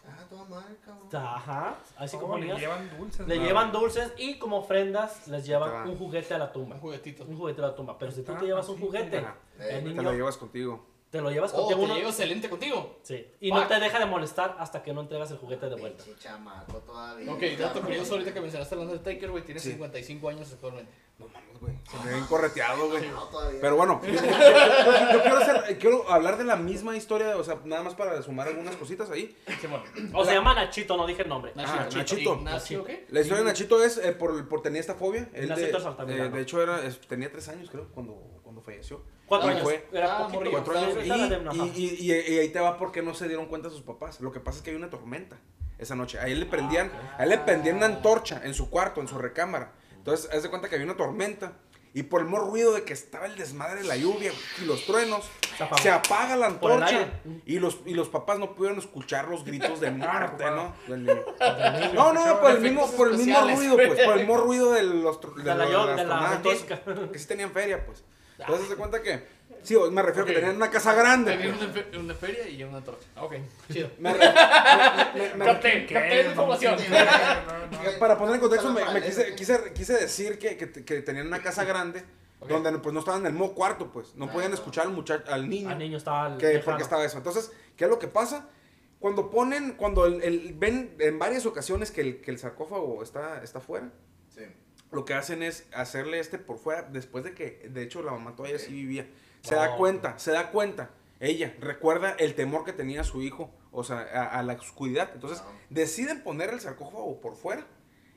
Ah, 0.05 0.25
toda 0.29 0.45
madre, 0.47 0.75
cabrón. 0.85 1.09
Ajá, 1.15 1.69
hay 1.69 1.75
Oh, 1.97 2.01
le 2.03 2.09
psicofonías. 2.09 2.59
llevan 2.61 2.91
dulces. 2.99 3.29
Le 3.29 3.37
¿no? 3.39 3.45
llevan 3.45 3.71
dulces 3.73 4.13
y 4.19 4.37
como 4.39 4.59
ofrendas 4.59 5.29
les 5.29 5.47
llevan 5.47 5.85
te 5.85 5.91
un 5.91 5.97
juguete 5.97 6.35
a 6.35 6.39
la 6.39 6.51
tumba. 6.53 6.75
Un 6.75 6.81
juguetito. 6.81 7.25
Un 7.25 7.37
juguete 7.39 7.61
a 7.63 7.67
la 7.69 7.75
tumba. 7.77 7.97
Pero 7.99 8.11
si 8.11 8.23
tú 8.23 8.33
Ah, 8.33 8.39
te 8.39 8.47
llevas 8.47 8.69
un 8.69 8.81
juguete. 8.81 9.19
Eh, 9.19 9.25
el 9.61 9.69
Te 9.69 9.83
niño 9.83 10.03
lo 10.03 10.13
llevas 10.13 10.37
contigo. 10.37 10.85
Te 11.13 11.21
lo 11.21 11.31
llevas 11.31 11.53
Oh, 11.55 11.59
contigo. 11.59 11.79
te 11.81 11.85
uno- 11.85 11.95
llevas 11.97 12.19
el 12.21 12.29
lente 12.31 12.49
contigo. 12.51 12.99
Sí, 13.03 13.25
y 13.41 13.53
no 13.53 13.67
te 13.69 13.79
deja 13.79 13.99
de 14.01 14.07
molestar 14.07 14.57
hasta 14.59 14.83
que 14.83 14.93
no 14.95 15.03
entregas 15.03 15.31
el 15.31 15.37
juguete 15.37 15.69
de 15.69 15.77
vuelta. 15.77 16.03
Pinche 16.03 16.19
chamaco 16.21 16.79
todavía. 16.79 17.31
Ok, 17.31 17.43
dato 17.59 17.83
curioso 17.83 18.15
ahorita 18.15 18.33
que 18.35 18.41
mencionaste 18.41 18.75
al 18.75 18.81
Undertaker, 18.81 19.31
güey, 19.31 19.45
tiene 19.45 19.61
Sí. 19.61 19.73
55 19.73 20.29
años 20.31 20.51
actualmente. 20.53 20.91
No 21.19 21.29
mames, 21.29 21.61
güey. 21.61 21.75
Se 21.89 21.97
me 22.05 22.15
ven 22.15 22.25
correteado, 22.25 22.89
güey. 22.89 23.07
No, 23.11 23.25
todavía. 23.25 23.61
Pero 23.61 23.77
bueno, 23.77 24.01
yo, 24.07 24.13
yo- 24.13 24.21
yo 25.13 25.23
quiero, 25.23 25.37
hacer- 25.37 25.79
quiero 25.79 26.11
hablar 26.11 26.39
de 26.39 26.45
la 26.45 26.57
misma 26.57 26.97
historia, 26.97 27.37
o 27.37 27.45
sea, 27.45 27.59
nada 27.65 27.83
más 27.83 27.95
para 27.95 28.21
sumar 28.23 28.49
algunas 28.49 28.75
cositas 28.77 29.11
ahí. 29.11 29.37
Simón. 29.61 29.83
O 30.15 30.25
se 30.25 30.33
llama 30.33 30.55
Nachito, 30.55 30.97
no 30.97 31.07
dije 31.07 31.23
el 31.23 31.29
nombre. 31.29 31.53
Ah, 31.57 31.87
Nachito. 31.95 32.37
Nachito. 32.41 32.85
¿qué? 32.85 33.05
La 33.11 33.21
historia 33.21 33.45
de 33.45 33.49
Nachito 33.51 33.85
es 33.85 33.99
eh, 33.99 34.13
por, 34.13 34.49
por 34.49 34.63
tenía 34.63 34.81
esta 34.81 34.95
fobia. 34.95 35.29
Él 35.35 35.49
de, 35.49 35.71
eh, 35.71 36.29
de 36.31 36.41
hecho, 36.41 36.63
era, 36.63 36.83
es- 36.85 36.99
tenía 37.03 37.31
tres 37.31 37.49
años, 37.49 37.69
creo, 37.71 37.89
cuando, 37.93 38.15
cuando 38.43 38.63
falleció. 38.63 39.03
Cuatro 39.33 39.49
Ah, 39.49 39.53
años. 39.53 39.63
fue. 39.63 39.87
Era 39.93 40.19
Ah, 40.19 40.29
poquito. 40.29 40.51
Cuatro 40.51 40.79
años. 40.79 40.99
Y, 41.03 41.09
la 41.09 41.17
de- 41.29 41.41
y, 41.55 41.61
y- 41.75 42.13
y- 42.13 42.35
y 42.35 42.39
ahí 42.39 42.49
te 42.51 42.61
va 42.61 42.77
porque 42.77 43.01
no 43.03 43.15
se 43.15 43.29
dieron 43.29 43.47
cuenta 43.47 43.71
sus 43.71 43.81
papás. 43.81 44.21
Lo 44.21 44.31
que 44.31 44.41
pasa 44.41 44.59
es 44.59 44.63
que 44.65 44.71
hay 44.71 44.77
una 44.77 44.91
tormenta 44.91 45.39
esa 45.79 45.95
noche. 45.95 46.19
A 46.19 46.27
él 46.27 46.39
le 46.41 46.47
prendían, 46.47 46.93
a 47.17 47.23
él 47.25 47.31
le 47.31 47.39
prendían 47.39 47.77
una 47.77 47.87
antorcha 47.87 48.43
en 48.45 48.53
su 48.53 48.69
cuarto, 48.69 49.01
en 49.01 49.09
su 49.09 49.17
recámara. 49.17 49.73
Entonces, 49.97 50.29
haz 50.33 50.43
de 50.43 50.51
cuenta 50.51 50.69
que 50.69 50.75
había 50.75 50.85
una 50.87 50.97
tormenta. 50.97 51.55
Y 51.95 52.05
por 52.05 52.23
el 52.23 52.27
mero 52.27 52.45
ruido 52.47 52.73
de 52.73 52.85
que 52.85 52.95
estaba 52.95 53.27
el 53.27 53.37
desmadre 53.37 53.83
de 53.83 53.87
la 53.87 53.97
lluvia 53.97 54.33
y 54.63 54.65
los 54.65 54.87
truenos, 54.87 55.29
Se 55.59 55.83
se 55.83 55.91
apaga 55.91 56.37
la 56.37 56.47
antorcha. 56.47 57.09
Y 57.45 57.59
los, 57.59 57.81
y 57.85 57.93
los 57.95 58.09
papás 58.09 58.39
no 58.39 58.55
pudieron 58.55 58.79
escuchar 58.79 59.29
los 59.29 59.45
gritos 59.45 59.79
de 59.81 59.91
muerte, 59.91 60.45
¿no? 60.51 60.75
Del 60.89 61.05
niño. 61.05 61.23
Del 61.39 61.81
niño. 61.81 61.93
No, 61.95 62.13
no, 62.15 62.41
por 62.41 62.51
el 62.53 62.61
mismo, 62.61 62.91
por 62.93 63.09
el 63.11 63.19
mismo 63.19 63.41
ruido, 63.43 63.77
pues, 63.77 64.05
por 64.05 64.15
el 64.15 64.21
mismo 64.21 64.37
ruido 64.39 64.73
de 64.73 64.83
los 64.85 65.21
De 65.21 65.45
la 65.45 65.55
los- 65.55 65.71
yo- 65.71 65.87
las 65.87 65.97
de 65.97 66.05
la 66.07 66.31
ventisca. 66.31 66.81
que 67.13 67.19
sí 67.19 67.27
tenían 67.29 67.51
feria, 67.51 67.85
pues. 67.85 68.03
Entonces 68.39 68.69
se 68.69 68.77
cuenta 68.77 69.01
que, 69.03 69.23
sí, 69.63 69.77
me 69.91 70.03
refiero 70.03 70.23
Ok. 70.25 70.29
que 70.29 70.35
tenían 70.35 70.57
una 70.57 70.71
casa 70.71 70.95
grande. 70.95 71.33
Tenía 71.37 71.53
pues. 71.53 71.63
una, 71.65 71.73
fe- 71.73 71.99
una 71.99 72.15
feria 72.15 72.49
y 72.49 72.63
una 72.65 72.81
torta. 72.83 73.05
Ok, 73.23 73.35
chido. 73.73 73.91
Me 73.99 74.13
re- 74.13 74.19
me- 75.15 75.23
me- 75.29 75.35
me- 75.37 75.45
Capté, 75.45 75.87
capté 75.87 76.23
la 76.25 76.31
información. 76.31 76.77
No, 76.77 77.79
no. 77.79 77.89
Eh, 77.89 77.97
Para 77.99 78.19
poner 78.19 78.35
en 78.37 78.41
contexto, 78.41 78.73
me, 78.73 78.85
me 78.93 79.03
quise, 79.03 79.27
¿qué? 79.27 79.35
quise, 79.37 79.73
quise 79.75 79.93
decir 79.95 80.39
que, 80.39 80.57
que, 80.57 80.71
que 80.85 81.03
tenían 81.03 81.27
una 81.27 81.41
casa 81.43 81.65
grande 81.65 82.03
Ok. 82.41 82.49
donde 82.49 82.73
pues, 82.79 82.93
no 82.93 83.01
estaban 83.01 83.21
en 83.21 83.27
el 83.27 83.33
mismo 83.33 83.55
cuarto, 83.55 83.93
pues. 83.93 84.15
No 84.17 84.25
Ah, 84.27 84.33
podían 84.33 84.53
escuchar 84.53 84.87
al 84.87 84.93
muchacho, 84.93 85.31
al 85.33 85.49
niño. 85.49 85.69
Al 85.71 85.79
niño 85.79 85.97
estaba 85.99 86.37
que, 86.39 86.47
lejano. 86.47 86.65
porque 86.65 86.83
estaba 86.83 87.05
eso. 87.05 87.19
Entonces, 87.19 87.53
¿qué 87.77 87.85
es 87.85 87.91
lo 87.91 87.99
que 87.99 88.09
pasa? 88.09 88.49
Cuando 88.99 89.31
ponen, 89.31 89.73
cuando 89.73 90.07
el, 90.07 90.23
el- 90.23 90.55
ven 90.55 90.95
en 90.99 91.19
varias 91.19 91.45
ocasiones 91.47 91.91
que 91.91 92.01
el, 92.01 92.21
que 92.21 92.31
el 92.31 92.39
sarcófago 92.39 93.03
está, 93.03 93.43
está 93.43 93.61
fuera. 93.61 93.91
Lo 94.93 95.05
que 95.05 95.15
hacen 95.15 95.43
es 95.43 95.67
hacerle 95.75 96.19
este 96.19 96.39
por 96.39 96.59
fuera, 96.59 96.83
después 96.83 97.25
de 97.25 97.35
que, 97.35 97.69
de 97.71 97.83
hecho, 97.83 98.03
la 98.03 98.13
mamá 98.13 98.37
todavía 98.37 98.59
sí 98.59 98.73
vivía. 98.73 99.07
Se 99.43 99.55
da 99.55 99.77
cuenta, 99.77 100.19
se 100.19 100.31
da 100.31 100.51
cuenta. 100.51 100.91
Ella 101.19 101.55
recuerda 101.61 102.13
el 102.19 102.35
temor 102.35 102.65
que 102.65 102.73
tenía 102.73 103.03
su 103.05 103.23
hijo, 103.23 103.51
o 103.71 103.85
sea, 103.85 103.99
a, 104.01 104.39
a 104.39 104.43
la 104.43 104.55
oscuridad. 104.55 105.11
Entonces, 105.15 105.43
deciden 105.71 106.23
poner 106.23 106.51
el 106.51 106.61
sarcófago 106.61 107.21
por 107.21 107.37
fuera. 107.37 107.67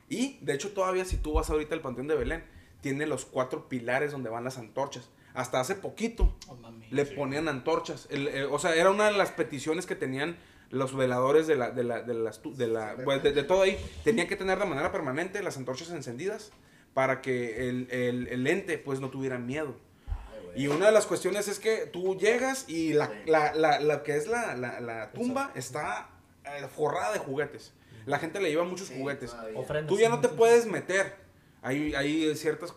Y, 0.08 0.38
de 0.42 0.54
hecho, 0.54 0.72
todavía 0.72 1.04
si 1.04 1.16
tú 1.16 1.32
vas 1.32 1.50
ahorita 1.50 1.74
al 1.74 1.80
Panteón 1.80 2.08
de 2.08 2.14
Belén, 2.16 2.44
tiene 2.80 3.06
los 3.06 3.24
cuatro 3.24 3.68
pilares 3.68 4.12
donde 4.12 4.30
van 4.30 4.44
las 4.44 4.58
antorchas. 4.58 5.08
Hasta 5.34 5.60
hace 5.60 5.74
poquito 5.74 6.34
Oh, 6.48 6.54
mami. 6.54 6.86
le 6.90 7.04
ponían 7.06 7.48
antorchas. 7.48 8.06
El- 8.10 8.46
o 8.50 8.58
sea, 8.58 8.74
era 8.74 8.90
una 8.90 9.06
de 9.06 9.12
las 9.16 9.32
peticiones 9.32 9.84
que 9.86 9.94
tenían 9.96 10.36
los 10.70 10.96
veladores 10.96 11.46
de 11.46 11.56
la, 11.56 11.70
de 11.70 11.84
la, 11.84 12.02
de 12.02 12.14
las 12.14 12.40
de 12.42 12.66
la, 12.66 12.96
pues, 13.04 13.22
de, 13.22 13.32
de 13.32 13.42
todo 13.42 13.62
ahí. 13.62 13.78
Tenían 14.04 14.26
que 14.28 14.36
tener 14.36 14.58
de 14.58 14.64
manera 14.66 14.92
permanente 14.92 15.42
las 15.42 15.56
antorchas 15.56 15.90
encendidas 15.90 16.52
para 16.94 17.20
que 17.20 17.68
el, 17.68 17.88
el, 17.90 18.28
el 18.28 18.46
ente 18.46 18.78
pues 18.78 19.00
no 19.00 19.10
tuviera 19.10 19.38
miedo. 19.38 19.74
Y 20.54 20.68
una 20.68 20.86
de 20.86 20.92
las 20.92 21.04
cuestiones 21.06 21.48
es 21.48 21.58
que 21.58 21.84
tú 21.86 22.16
llegas 22.16 22.66
y 22.66 22.94
la, 22.94 23.12
la, 23.26 23.52
la, 23.54 23.78
la 23.78 24.02
que 24.02 24.16
es 24.16 24.26
la, 24.26 24.56
la, 24.56 24.80
la 24.80 25.12
tumba 25.12 25.52
está 25.54 26.08
eh, 26.46 26.66
forrada 26.74 27.12
de 27.12 27.18
juguetes. 27.18 27.74
La 28.06 28.18
gente 28.18 28.40
le 28.40 28.48
lleva 28.48 28.64
muchos 28.64 28.88
Sí, 28.88 28.98
juguetes. 28.98 29.32
todavía. 29.32 29.86
Tú 29.86 29.98
ya 29.98 30.08
no 30.08 30.20
te 30.20 30.28
puedes 30.28 30.64
meter. 30.66 31.14
Hay, 31.60 31.94
hay 31.94 32.34
ciertas... 32.36 32.74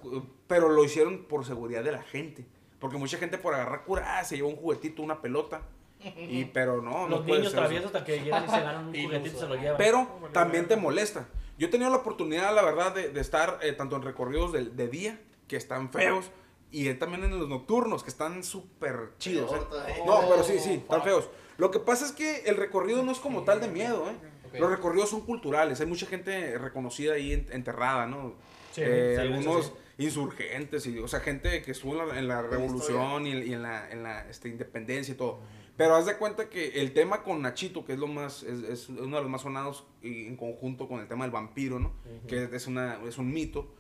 Pero 0.48 0.68
lo 0.70 0.84
hicieron 0.84 1.26
por 1.26 1.46
seguridad 1.46 1.84
de 1.84 1.92
la 1.94 2.02
gente. 2.02 2.46
Porque 2.80 2.98
mucha 2.98 3.18
gente 3.18 3.38
por 3.38 3.54
agarrar 3.54 3.86
cura, 3.86 4.18
ah, 4.20 4.26
se 4.26 4.36
lleva 4.36 4.50
un 4.50 4.56
juguetito, 4.58 5.02
una 5.02 5.22
pelota. 5.22 5.62
Y, 6.02 6.46
pero 6.46 6.82
no, 6.82 7.08
no 7.08 7.08
Los 7.10 7.26
puede 7.26 7.40
niños 7.40 7.54
traviesos 7.54 7.88
hasta 7.88 8.06
que 8.06 8.22
llegan 8.22 8.46
y 8.46 8.50
se 8.50 8.60
ganan 8.62 8.88
un 8.88 8.94
juguetito 9.04 9.36
y 9.36 9.40
se 9.40 9.48
lo 9.48 9.56
llevan. 9.56 9.78
Pero 9.78 10.08
también 10.32 10.68
te 10.68 10.76
molesta. 10.78 11.28
Yo 11.58 11.68
he 11.68 11.70
tenido 11.70 11.90
la 11.90 11.98
oportunidad, 11.98 12.56
la 12.56 12.62
verdad, 12.62 12.96
de, 12.96 13.10
de 13.10 13.20
estar 13.20 13.60
eh, 13.62 13.74
tanto 13.74 13.98
en 13.98 14.04
recorridos 14.04 14.54
de, 14.54 14.66
de 14.66 14.88
día, 14.88 15.20
que 15.48 15.58
están 15.58 15.90
feos, 15.92 16.32
y 16.72 16.94
también 16.94 17.24
en 17.26 17.38
los 17.38 17.50
nocturnos, 17.50 18.04
que 18.04 18.10
están 18.10 18.44
súper 18.44 19.12
chidos. 19.18 19.52
Eh. 19.54 20.04
No, 20.06 20.22
pero 20.30 20.44
sí, 20.44 20.58
sí, 20.60 20.74
están 20.76 21.04
feos. 21.04 21.28
Lo 21.58 21.70
que 21.72 21.80
pasa 21.80 22.06
es 22.06 22.14
que 22.14 22.44
el 22.46 22.56
recorrido 22.56 23.04
no 23.04 23.12
es 23.12 23.20
como 23.20 23.44
tal 23.44 23.60
de 23.60 23.68
miedo, 23.68 24.10
¿eh? 24.10 24.58
Los 24.58 24.72
recorridos 24.72 25.10
son 25.10 25.22
culturales, 25.22 25.80
hay 25.82 25.86
mucha 25.88 26.06
gente 26.08 26.58
reconocida 26.58 27.14
ahí 27.16 27.34
en- 27.34 27.48
enterrada, 27.52 28.08
¿no? 28.08 28.34
Sí, 28.72 28.82
Eh, 28.86 29.16
sí, 29.16 29.22
algunos 29.22 29.74
insurgentes, 29.98 30.88
y, 30.88 30.98
o 31.00 31.08
sea, 31.08 31.20
gente 31.20 31.62
que 31.62 31.72
estuvo 31.72 31.92
en 32.02 32.08
la, 32.08 32.20
en 32.20 32.28
la 32.28 32.42
revolución 32.42 33.28
y, 33.28 33.32
y 33.34 33.54
en 33.54 33.62
la, 33.62 33.90
en 33.92 34.02
la 34.04 34.28
este, 34.30 34.48
independencia 34.50 35.14
y 35.14 35.18
todo. 35.18 35.40
Pero 35.80 35.96
haz 35.96 36.06
de 36.06 36.18
cuenta 36.18 36.50
que 36.50 36.82
el 36.82 36.92
tema 36.92 37.24
con 37.24 37.42
Nachito, 37.42 37.86
que 37.86 37.94
es 37.94 38.00
lo 38.00 38.08
más, 38.08 38.44
es, 38.44 38.64
es 38.64 38.90
uno 38.90 39.16
de 39.16 39.22
los 39.22 39.32
más 39.32 39.44
sonados 39.44 39.86
y 40.02 40.28
en 40.28 40.36
conjunto 40.36 40.90
con 40.90 41.00
el 41.00 41.08
tema 41.08 41.24
del 41.24 41.32
vampiro, 41.32 41.80
¿no? 41.80 41.94
Que 42.28 42.50
es, 42.52 42.68
una, 42.68 43.00
es 43.08 43.18
un 43.18 43.32
mito. 43.32 43.74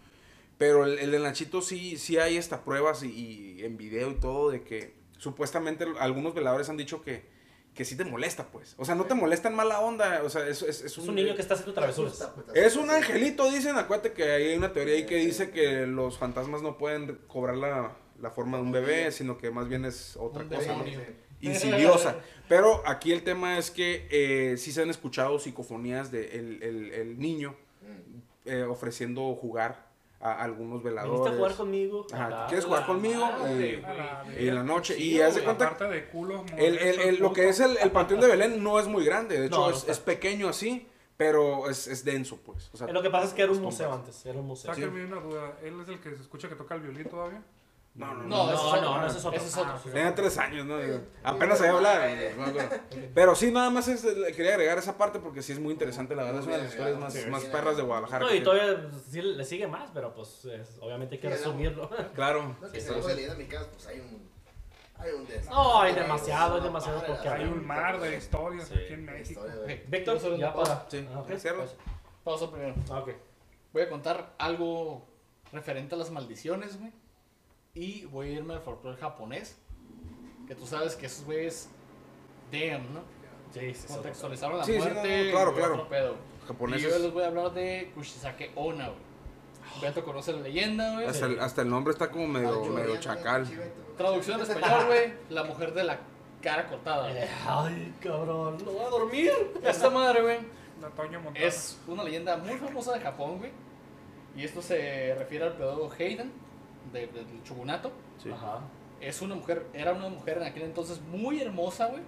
Pero 0.57 0.85
el, 0.85 0.97
el 0.97 1.11
de 1.11 1.19
Nachito 1.19 1.61
sí, 1.61 1.97
sí 1.97 2.17
hay 2.17 2.38
hasta 2.38 2.63
pruebas 2.63 3.03
y, 3.03 3.57
y 3.57 3.65
en 3.65 3.76
video 3.76 4.11
y 4.11 4.13
todo 4.13 4.49
de 4.49 4.63
que 4.63 4.93
supuestamente 5.17 5.85
algunos 5.99 6.34
veladores 6.34 6.69
han 6.69 6.77
dicho 6.77 7.01
que, 7.01 7.26
que 7.73 7.84
sí 7.84 7.97
te 7.97 8.05
molesta, 8.05 8.47
pues. 8.47 8.76
O 8.77 8.85
sea, 8.85 8.95
no 8.95 9.03
te 9.03 9.13
molesta 9.13 9.49
en 9.49 9.55
mala 9.55 9.81
onda, 9.81 10.21
o 10.23 10.30
sea, 10.30 10.47
es, 10.47 10.61
es, 10.61 10.80
es 10.80 10.97
Es 10.97 10.97
un 10.99 11.15
niño 11.15 11.35
que 11.35 11.41
está 11.41 11.55
haciendo 11.55 11.73
travesuras. 11.73 12.31
Pues, 12.34 12.47
es 12.55 12.77
un 12.77 12.89
angelito, 12.89 13.51
dicen. 13.51 13.76
Acuérdate 13.76 14.13
que 14.13 14.23
hay 14.23 14.55
una 14.55 14.71
teoría 14.71 14.95
ahí 14.95 15.05
que 15.05 15.17
dice 15.17 15.49
que 15.51 15.85
los 15.85 16.17
fantasmas 16.17 16.61
no 16.61 16.77
pueden 16.77 17.19
cobrar 17.27 17.57
la, 17.57 17.97
la 18.21 18.31
forma 18.31 18.55
de 18.55 18.63
un 18.63 18.71
bebé, 18.71 19.11
sino 19.11 19.38
que 19.38 19.51
más 19.51 19.67
bien 19.67 19.84
es 19.84 20.15
otra 20.15 20.43
Un 20.43 20.47
cosa, 20.47 20.77
¿no? 20.77 20.85
Insidiosa. 21.41 22.16
Pero 22.48 22.82
aquí 22.86 23.11
el 23.11 23.24
tema 23.24 23.57
es 23.57 23.70
que 23.72 24.07
eh, 24.11 24.57
sí 24.57 24.72
se 24.72 24.82
han 24.82 24.90
escuchado 24.90 25.38
psicofonías 25.40 26.11
de 26.11 26.38
el, 26.40 26.64
el- 26.94 27.20
niño 27.20 27.56
Mm. 27.82 28.49
eh, 28.49 28.64
ofreciendo 28.64 29.34
jugar 29.36 29.88
a 30.20 30.44
algunos 30.44 30.84
¿Viniste 30.84 30.90
veladores. 30.90 31.34
a 31.34 31.38
jugar 31.38 31.56
conmigo? 31.56 32.06
Ajá, 32.11 32.30
Ah, 32.32 32.45
¿quieres 32.49 32.66
jugar 32.66 32.86
conmigo? 32.86 33.26
Eh, 33.48 33.82
en 34.38 34.56
la 34.56 34.64
noche. 34.64 34.95
Sí, 34.95 35.14
y 35.14 35.22
haz 35.22 35.36
de 35.36 35.44
cuenta 35.44 35.68
aparte 35.68 35.86
de 35.86 36.07
culos, 36.10 36.41
el, 36.57 36.78
el- 36.78 36.99
el- 36.99 37.20
lo 37.20 37.32
que 37.32 37.48
es 37.48 37.60
el, 37.61 37.78
el 37.78 37.91
Panteón 37.91 38.20
de 38.20 38.28
Belén 38.28 38.61
no 38.61 38.80
es 38.80 38.88
muy 38.88 39.06
grande, 39.06 39.40
de 39.40 39.45
hecho 39.48 39.56
No, 39.57 39.70
no 39.70 39.76
es, 39.78 39.88
es 39.88 39.99
pequeño 39.99 40.49
así, 40.49 40.88
pero 41.16 41.70
es, 41.70 41.88
es 41.88 42.03
denso, 42.03 42.38
pues. 42.45 42.70
O 42.74 42.78
sea, 42.78 42.88
Lo 42.88 43.02
que 43.02 43.10
pasa 43.10 43.28
es 43.28 43.34
que 43.34 43.44
era 43.44 43.52
un 43.53 43.61
museo 43.61 43.94
antes, 43.94 44.26
era 44.26 44.40
un 44.40 44.48
museo. 44.48 44.74
Sáquenme 44.74 45.06
una 45.06 45.22
duda. 45.22 45.57
¿Él 45.64 45.80
es 45.82 45.88
el 45.88 45.99
que 46.02 46.10
se 46.16 46.22
escucha 46.22 46.49
que 46.49 46.56
toca 46.56 46.76
el 46.76 46.82
violín 46.82 47.06
todavía? 47.07 47.41
No, 47.99 48.13
no, 48.15 48.23
no. 48.23 48.27
No, 48.30 48.43
ese 48.45 48.53
es 48.53 48.59
No, 48.61 48.69
otro. 48.69 48.81
no, 48.81 49.01
no, 49.01 49.07
ese 49.07 49.17
es 49.17 49.26
otro. 49.26 49.38
Ese 49.38 49.47
es 49.49 49.57
otro. 49.57 49.73
Ah. 49.76 49.81
Tenía 49.84 50.15
tres 50.15 50.38
años, 50.38 50.65
¿no? 50.65 50.76
Apenas 51.21 51.57
sabía 51.57 51.73
hablar. 51.73 52.09
no 52.38 52.43
me 52.45 52.49
acuerdo. 52.61 52.69
Pero 53.13 53.35
sí, 53.35 53.51
nada 53.51 53.69
más 53.69 53.88
es- 53.89 54.03
le 54.05 54.31
quería 54.34 54.53
agregar 54.53 54.77
esa 54.77 54.97
parte 54.97 55.19
porque 55.19 55.41
sí 55.41 55.51
es 55.51 55.59
muy 55.59 55.73
interesante, 55.73 56.15
la 56.15 56.23
verdad. 56.23 56.39
Es 56.39 56.47
una 56.47 56.55
de 56.57 56.63
las 56.63 56.71
historias 56.71 56.97
más, 56.97 57.13
Sí, 57.13 57.26
más 57.30 57.43
sí. 57.43 57.49
perras 57.51 57.76
de 57.76 57.84
Guadalajara. 57.84 58.26
No, 58.26 58.34
y 58.34 58.41
todavía 58.41 58.89
sí 59.09 59.21
le 59.21 59.43
sigue 59.43 59.67
más, 59.67 59.89
pero 59.93 60.13
pues 60.13 60.45
es- 60.45 60.77
obviamente 60.80 61.15
hay 61.15 61.21
que 61.21 61.30
resumirlo. 61.30 61.89
Claro. 62.15 62.55
No, 62.61 62.71
que 62.71 62.80
si 62.80 62.88
sí. 62.88 62.93
de 62.93 63.15
leyenda 63.15 63.35
mexicanas, 63.35 63.67
pues 63.67 63.85
hay 63.88 63.99
un. 63.99 64.30
Hay 64.97 65.11
un 65.11 65.27
No, 65.49 65.80
hay 65.81 65.93
demasiado, 65.93 66.55
hay 66.55 66.61
demasiado 66.63 67.01
porque 67.05 67.27
Hay 67.30 67.45
un 67.45 67.65
mar 67.67 67.99
de 67.99 68.17
historias 68.17 68.67
Sí. 68.67 68.73
aquí 68.76 68.93
en 68.93 69.05
México. 69.05 69.41
Víctor, 69.88 70.38
ya 70.38 70.53
para. 70.53 70.85
Sí, 70.89 71.05
Ah, 71.13 71.23
cierra. 71.38 71.65
Pausa 72.23 72.49
primero. 72.51 72.76
Ah, 72.89 72.99
ok. 72.99 73.09
Voy 73.73 73.81
a 73.84 73.89
contar 73.89 74.34
algo 74.38 75.05
referente 75.53 75.95
a 75.95 75.97
las 75.97 76.11
maldiciones, 76.11 76.80
güey. 76.80 76.91
Y 77.80 78.06
voy 78.06 78.27
a 78.27 78.31
irme 78.31 78.53
al 78.56 78.61
folclore 78.61 78.97
japonés. 78.97 79.57
Que 80.47 80.56
tú 80.56 80.65
sabes 80.65 80.95
que 80.95 81.06
esos 81.06 81.23
güeyes. 81.26 81.69
Damn, 82.51 82.93
¿no? 82.93 83.01
Sí, 83.53 83.73
sí. 83.73 83.88
Contextualizaron 83.88 84.57
la 84.57 84.64
Sí, 84.65 84.73
sí, 84.73 84.80
no, 84.80 84.84
muerte. 84.85 85.26
no, 85.26 85.31
claro, 85.31 85.53
claro. 85.56 85.73
otro 85.76 85.89
pedo. 85.89 86.15
Japoneses. 86.47 86.88
Y 86.88 86.91
yo 86.91 86.99
les 86.99 87.14
voy 87.14 87.23
a 87.23 87.27
hablar 87.27 87.53
de 87.53 87.91
Kushisake 87.95 88.51
Ona, 88.56 88.88
güey. 88.89 89.10
Beto 89.81 90.03
conoce 90.03 90.34
la 90.34 90.41
leyenda, 90.41 90.93
güey. 90.95 91.06
Hasta 91.07 91.26
el, 91.27 91.39
hasta 91.39 91.61
el 91.61 91.69
nombre 91.69 91.93
está 91.93 92.10
como 92.10 92.27
medio, 92.27 92.65
yo 92.65 92.72
medio 92.72 92.97
chacal. 92.97 93.47
Traducción 93.97 94.39
en 94.41 94.51
español, 94.51 94.85
güey. 94.88 95.14
La 95.30 95.43
mujer 95.43 95.73
de 95.73 95.84
la 95.84 95.99
cara 96.41 96.68
cortada. 96.68 97.11
Eh, 97.14 97.27
Ay, 97.47 97.93
cabrón, 98.01 98.57
no 98.65 98.72
voy 98.72 98.84
a 98.85 98.89
dormir. 98.89 99.31
Esta 99.64 99.89
madre, 99.89 100.22
güey, 100.22 100.38
es 101.35 101.80
una 101.88 102.03
leyenda 102.03 102.35
muy 102.38 102.57
famosa 102.57 102.93
de 102.93 102.99
Japón, 103.01 103.38
güey. 103.38 103.51
Y 104.35 104.43
esto 104.43 104.61
se 104.61 105.14
refiere 105.15 105.45
al 105.45 105.53
pedagogo 105.53 105.91
Hayden, 105.97 106.31
de- 106.93 107.07
del 107.07 107.43
shogunato. 107.43 107.91
Sí. 108.22 108.30
Ajá. 108.31 108.60
Es 109.01 109.22
una 109.22 109.35
mujer, 109.35 109.65
era 109.73 109.93
una 109.93 110.10
mujer 110.10 110.38
en 110.38 110.43
aquel 110.43 110.64
entonces 110.64 110.99
muy 111.01 111.41
hermosa, 111.41 111.88
güey. 111.88 112.01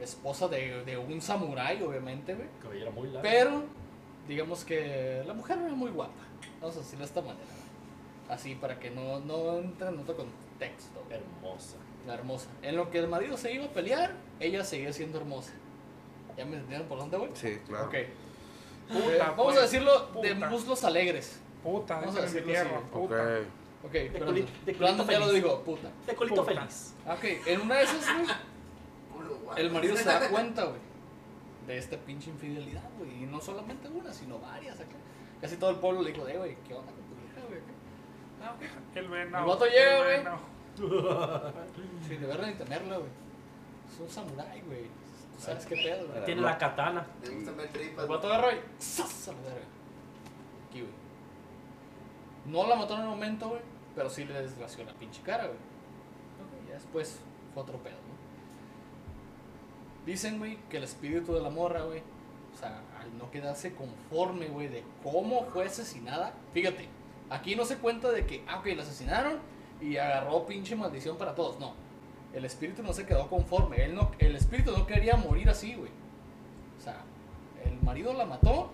Esposa 0.00 0.48
de, 0.48 0.84
de 0.84 0.96
un 0.98 1.20
samurái, 1.20 1.82
obviamente, 1.82 2.34
güey. 2.34 2.48
Cabellera 2.60 2.90
muy 2.90 3.08
larga. 3.08 3.22
Pero, 3.22 3.62
digamos 4.26 4.64
que 4.64 5.22
la 5.26 5.34
mujer 5.34 5.58
era 5.58 5.74
muy 5.74 5.90
guapa. 5.90 6.12
Vamos 6.60 6.76
a 6.76 6.80
decirlo 6.80 7.00
de 7.00 7.04
esta 7.04 7.20
manera. 7.20 7.44
Así, 8.28 8.54
para 8.54 8.78
que 8.80 8.90
no, 8.90 9.20
no 9.20 9.58
entre 9.58 9.88
en 9.88 9.98
otro 9.98 10.16
contexto. 10.16 11.02
güey. 11.06 11.20
Hermosa. 11.20 11.76
La 12.06 12.14
hermosa. 12.14 12.48
En 12.62 12.76
lo 12.76 12.90
que 12.90 12.98
el 12.98 13.08
marido 13.08 13.36
se 13.36 13.52
iba 13.52 13.66
a 13.66 13.68
pelear, 13.68 14.12
ella 14.40 14.64
seguía 14.64 14.92
siendo 14.92 15.18
hermosa. 15.18 15.52
¿Ya 16.36 16.44
me 16.46 16.54
entendieron 16.54 16.88
por 16.88 16.98
dónde 16.98 17.16
voy? 17.18 17.28
Sí, 17.34 17.58
claro. 17.68 17.86
Ok. 17.86 17.94
Puta, 18.88 19.14
Eh, 19.14 19.18
vamos 19.18 19.44
pues, 19.44 19.58
a 19.58 19.62
decirlo 19.62 20.06
de 20.22 20.34
muslos 20.34 20.82
alegres. 20.82 21.40
Puta, 21.62 22.00
Vamos 22.00 22.16
a 22.16 22.22
decirlo 22.22 22.46
tierra. 22.48 22.70
así, 22.70 22.86
Ok. 22.92 23.00
Puta. 23.02 23.38
Ok, 23.84 23.92
De 23.92 24.10
pero 24.12 24.26
culi- 24.26 24.46
de 24.64 24.72
Brandon 24.74 25.06
ya 25.08 25.18
lo 25.18 25.26
feliz. 25.26 25.42
dijo, 25.42 25.60
puta. 25.62 25.90
De 26.06 26.14
colito 26.14 26.44
Puta. 26.44 26.54
feliz. 26.54 26.94
Ok, 27.06 27.24
en 27.46 27.60
una 27.62 27.74
de 27.76 27.82
esas, 27.84 28.06
güey, 28.14 29.56
el 29.56 29.70
marido 29.72 29.96
se 29.96 30.04
da 30.04 30.28
cuenta, 30.30 30.64
güey, 30.64 30.80
de 31.66 31.78
esta 31.78 31.96
pinche 31.96 32.30
infidelidad, 32.30 32.88
güey. 32.98 33.22
Y 33.24 33.26
no 33.26 33.40
solamente 33.40 33.88
una, 33.88 34.12
sino 34.12 34.38
varias 34.38 34.78
acá. 34.80 34.94
Casi 35.40 35.56
todo 35.56 35.70
el 35.70 35.76
pueblo 35.76 36.02
le 36.02 36.12
dijo, 36.12 36.26
eh, 36.28 36.36
güey, 36.38 36.56
¿qué 36.66 36.74
onda 36.74 36.92
con 36.92 37.02
tu 37.02 37.14
vieja, 37.16 37.48
güey? 37.48 37.60
Ah, 38.42 38.54
ok. 38.56 38.96
El 38.96 39.08
venado. 39.08 39.44
El 39.44 39.50
vato 39.50 39.66
llega, 39.66 40.14
el 40.14 40.22
güey. 40.22 40.42
Sí, 42.08 42.16
deberán 42.16 42.50
ni 42.50 42.54
temerlo, 42.54 42.98
güey. 43.00 43.10
Es 43.92 44.00
un 44.00 44.08
samurái, 44.08 44.60
güey. 44.62 44.84
Tú 45.36 45.40
sabes 45.42 45.66
qué 45.66 45.74
pedo, 45.76 46.06
güey. 46.08 46.24
Tiene 46.24 46.40
la 46.42 46.56
katana. 46.56 47.06
Le 47.22 47.30
gustan 47.34 47.56
ver 47.56 47.68
tripas. 47.68 48.04
El 48.04 48.10
vato 48.10 48.26
agarró 48.28 48.52
y 48.52 48.60
¡zas! 48.80 49.28
a 49.28 49.32
la 49.32 49.38
verga. 49.40 49.66
Aquí, 50.68 50.80
güey. 50.80 50.92
No 52.46 52.66
la 52.66 52.74
mató 52.76 52.94
en 52.94 53.00
el 53.02 53.06
momento, 53.08 53.48
güey, 53.50 53.60
pero 53.94 54.10
sí 54.10 54.24
le 54.24 54.40
desgració 54.40 54.84
la 54.84 54.92
pinche 54.94 55.22
cara, 55.22 55.44
güey. 55.44 55.56
Ok, 55.56 56.68
ya 56.68 56.74
después 56.74 57.20
fue 57.52 57.62
otro 57.62 57.78
pedo, 57.78 57.96
¿no? 57.96 58.12
Dicen, 60.06 60.38
güey, 60.38 60.58
que 60.68 60.78
el 60.78 60.84
espíritu 60.84 61.32
de 61.32 61.40
la 61.40 61.50
morra, 61.50 61.82
güey, 61.82 62.02
o 62.52 62.58
sea, 62.58 62.82
al 63.00 63.16
no 63.18 63.30
quedarse 63.30 63.74
conforme, 63.74 64.46
güey, 64.48 64.68
de 64.68 64.84
cómo 65.02 65.44
fue 65.46 65.66
asesinada. 65.66 66.34
Fíjate, 66.52 66.88
aquí 67.30 67.54
no 67.54 67.64
se 67.64 67.76
cuenta 67.76 68.10
de 68.10 68.26
que, 68.26 68.44
ah, 68.48 68.58
ok, 68.58 68.66
la 68.76 68.82
asesinaron 68.82 69.38
y 69.80 69.96
agarró 69.96 70.46
pinche 70.46 70.74
maldición 70.76 71.16
para 71.16 71.34
todos. 71.34 71.58
No, 71.60 71.74
el 72.32 72.44
espíritu 72.44 72.82
no 72.82 72.92
se 72.92 73.06
quedó 73.06 73.28
conforme. 73.28 73.84
Él 73.84 73.94
no, 73.94 74.10
el 74.18 74.36
espíritu 74.36 74.72
no 74.76 74.86
quería 74.86 75.16
morir 75.16 75.48
así, 75.48 75.74
güey. 75.74 75.90
O 76.78 76.80
sea, 76.80 77.02
el 77.64 77.80
marido 77.82 78.12
la 78.12 78.26
mató. 78.26 78.70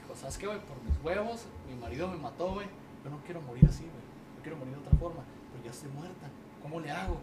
Dijo, 0.00 0.14
¿sabes 0.14 0.38
qué, 0.38 0.46
güey? 0.46 0.58
Por 0.60 0.82
mis 0.82 1.02
huevos, 1.02 1.46
mi 1.68 1.76
marido 1.76 2.08
me 2.08 2.16
mató, 2.16 2.54
güey. 2.54 2.66
Yo 3.04 3.10
no 3.10 3.18
quiero 3.24 3.40
morir 3.42 3.66
así, 3.66 3.84
güey. 3.84 4.11
Yo 4.42 4.50
quiero 4.50 4.56
morir 4.58 4.74
de 4.74 4.80
otra 4.80 4.98
forma. 4.98 5.22
Pero 5.52 5.64
ya 5.64 5.70
estoy 5.70 5.90
muerta. 5.90 6.26
¿Cómo 6.60 6.80
le 6.80 6.90
hago? 6.90 7.16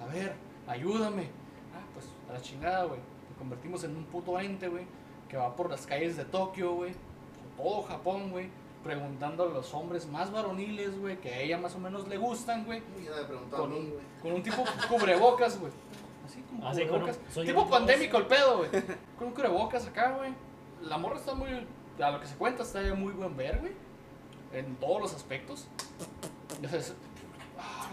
A 0.00 0.06
ver, 0.06 0.34
ayúdame. 0.66 1.24
Ah, 1.74 1.82
pues 1.92 2.06
a 2.28 2.32
la 2.34 2.40
chingada, 2.40 2.84
güey. 2.84 3.00
Nos 3.30 3.38
convertimos 3.38 3.82
en 3.84 3.96
un 3.96 4.04
puto 4.04 4.38
ente, 4.38 4.68
güey. 4.68 4.86
Que 5.28 5.36
va 5.36 5.54
por 5.56 5.70
las 5.70 5.86
calles 5.86 6.16
de 6.16 6.24
Tokio, 6.24 6.74
güey. 6.74 6.92
Por 7.56 7.64
todo 7.66 7.82
Japón, 7.82 8.30
güey. 8.30 8.50
Preguntando 8.84 9.44
a 9.44 9.48
los 9.48 9.72
hombres 9.74 10.06
más 10.08 10.30
varoniles, 10.30 10.98
güey. 11.00 11.20
Que 11.20 11.32
a 11.32 11.40
ella 11.40 11.58
más 11.58 11.74
o 11.74 11.78
menos 11.78 12.06
le 12.06 12.18
gustan, 12.18 12.64
güey. 12.64 12.82
Con 13.50 13.72
un, 13.72 13.90
güey. 13.90 14.02
con 14.22 14.32
un 14.32 14.42
tipo 14.42 14.62
cubrebocas, 14.88 15.58
güey. 15.58 15.72
Así 16.24 16.40
como 16.42 16.68
Así 16.68 16.80
con 16.86 16.94
un- 16.96 17.00
cubrebocas. 17.00 17.32
soy 17.34 17.46
tipo 17.46 17.68
pandémico 17.68 18.18
el 18.18 18.26
pedo, 18.26 18.58
güey. 18.58 18.70
Con 19.18 19.28
un 19.28 19.34
cubrebocas 19.34 19.86
acá, 19.86 20.12
güey. 20.18 20.32
La 20.82 20.98
morra 20.98 21.16
está 21.16 21.34
muy. 21.34 21.48
A 22.00 22.10
lo 22.10 22.20
que 22.20 22.26
se 22.26 22.36
cuenta, 22.36 22.62
está 22.62 22.80
muy 22.94 23.12
buen 23.12 23.36
ver, 23.36 23.58
güey. 23.60 23.72
En 24.52 24.76
todos 24.76 25.00
los 25.00 25.14
aspectos. 25.14 25.66
Ah. 27.58 27.90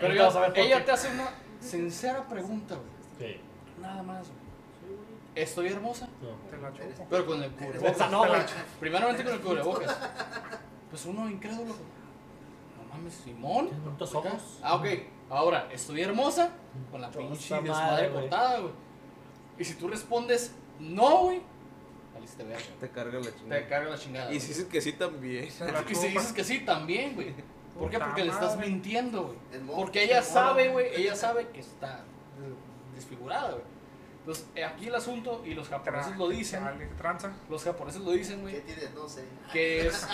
Pero 0.00 0.12
ella 0.54 0.84
te 0.84 0.90
hace 0.90 1.12
una 1.12 1.30
sincera 1.60 2.26
pregunta, 2.28 2.76
güey. 2.76 3.32
Sí. 3.32 3.40
Nada 3.80 4.02
más, 4.02 4.26
güey. 4.28 4.38
¿Estoy 5.34 5.68
hermosa? 5.68 6.08
No. 6.20 6.50
Te 6.50 6.56
la 6.56 6.72
chupo. 6.72 7.06
Pero 7.08 7.26
con 7.26 7.42
el 7.42 7.50
cubrebocas. 7.52 8.10
No, 8.10 8.26
güey. 8.26 8.40
Primeramente 8.80 9.24
con 9.24 9.32
el 9.34 9.40
cubrebocas. 9.40 9.96
Pues 10.90 11.04
uno 11.06 11.28
incrédulo. 11.28 11.74
No 11.74 12.88
mames, 12.90 13.14
Simón. 13.14 13.70
Ojos. 14.00 14.58
Ah, 14.62 14.74
ok. 14.74 14.86
Ahora, 15.30 15.68
estoy 15.70 16.02
hermosa 16.02 16.50
con 16.90 17.00
la 17.00 17.10
pinche 17.10 17.54
desmadre 17.60 18.10
cortada, 18.10 18.60
güey. 18.60 18.72
Y 19.58 19.64
si 19.64 19.74
tú 19.74 19.88
respondes 19.88 20.54
no, 20.80 21.24
güey, 21.24 21.42
valiste 22.28 22.44
verga. 22.44 22.80
Te 22.80 22.88
carga 22.90 23.18
la 23.18 23.24
Te 23.24 23.38
chingada. 23.38 23.68
carga 23.68 23.90
la 23.90 23.98
chingada. 23.98 24.32
Y 24.32 24.40
si 24.40 24.48
dices 24.48 24.64
que 24.66 24.80
sí 24.80 24.92
también. 24.92 25.44
Y 25.88 25.94
si 25.94 26.08
dices 26.08 26.32
que 26.32 26.44
sí, 26.44 26.60
también, 26.60 27.14
güey. 27.14 27.34
¿Por 27.78 27.90
qué? 27.90 27.98
Porque 27.98 28.24
le 28.24 28.30
estás 28.32 28.58
mintiendo, 28.58 29.24
güey. 29.24 29.66
Porque 29.76 30.04
ella 30.04 30.22
sabe, 30.22 30.68
güey, 30.68 30.88
ella 30.94 31.14
sabe 31.14 31.48
que 31.48 31.60
está 31.60 32.04
desfigurada, 32.94 33.50
güey. 33.52 33.62
Entonces, 34.20 34.46
eh, 34.56 34.64
aquí 34.64 34.88
el 34.88 34.94
asunto, 34.94 35.42
y 35.46 35.54
los 35.54 35.68
japoneses 35.68 36.16
lo 36.18 36.28
dicen, 36.28 36.60
tranza. 36.98 37.32
los 37.48 37.64
japoneses 37.64 38.02
lo 38.02 38.10
dicen, 38.10 38.36
¿Qué 38.36 38.42
güey, 38.42 38.60
tienes? 38.60 38.94
No 38.94 39.08
sé. 39.08 39.24
que 39.52 39.86
es, 39.86 40.06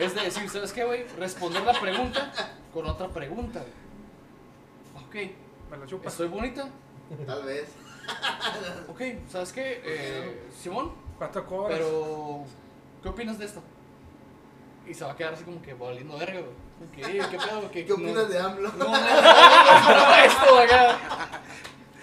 es 0.00 0.14
de 0.14 0.20
decir, 0.22 0.48
¿sabes 0.48 0.72
qué, 0.72 0.84
güey? 0.84 1.06
Responder 1.18 1.62
la 1.62 1.78
pregunta 1.78 2.32
con 2.72 2.86
otra 2.86 3.08
pregunta, 3.08 3.60
güey. 3.60 5.26
Ok, 5.26 5.30
Me 5.70 5.76
la 5.76 5.86
chupa. 5.86 6.08
¿estoy 6.08 6.28
bonita? 6.28 6.70
Tal 7.26 7.44
vez. 7.44 7.68
Ok, 8.88 9.02
¿sabes 9.28 9.52
qué? 9.52 9.82
Eh, 9.84 10.48
Simón, 10.58 10.92
Cuatro 11.18 11.46
cobras. 11.46 11.76
pero 11.78 12.44
¿qué 13.02 13.08
opinas 13.08 13.38
de 13.38 13.44
esto? 13.46 13.60
Y 14.86 14.94
se 14.94 15.04
va 15.04 15.12
a 15.12 15.16
quedar 15.16 15.34
así 15.34 15.44
como 15.44 15.60
que 15.60 15.74
valiendo 15.74 16.16
verga, 16.16 16.40
güey. 16.40 16.52
¿Qué, 16.94 17.02
¿Qué 17.30 17.36
pedo? 17.38 17.70
¿Qué, 17.72 17.84
¿Qué 17.86 17.92
opinas 17.92 18.28
de 18.28 18.38
AMLO? 18.38 18.70
No, 18.72 18.84
no, 18.84 18.90
no, 18.92 18.96
no, 19.00 20.14
esto, 20.16 20.58
acá. 20.58 20.98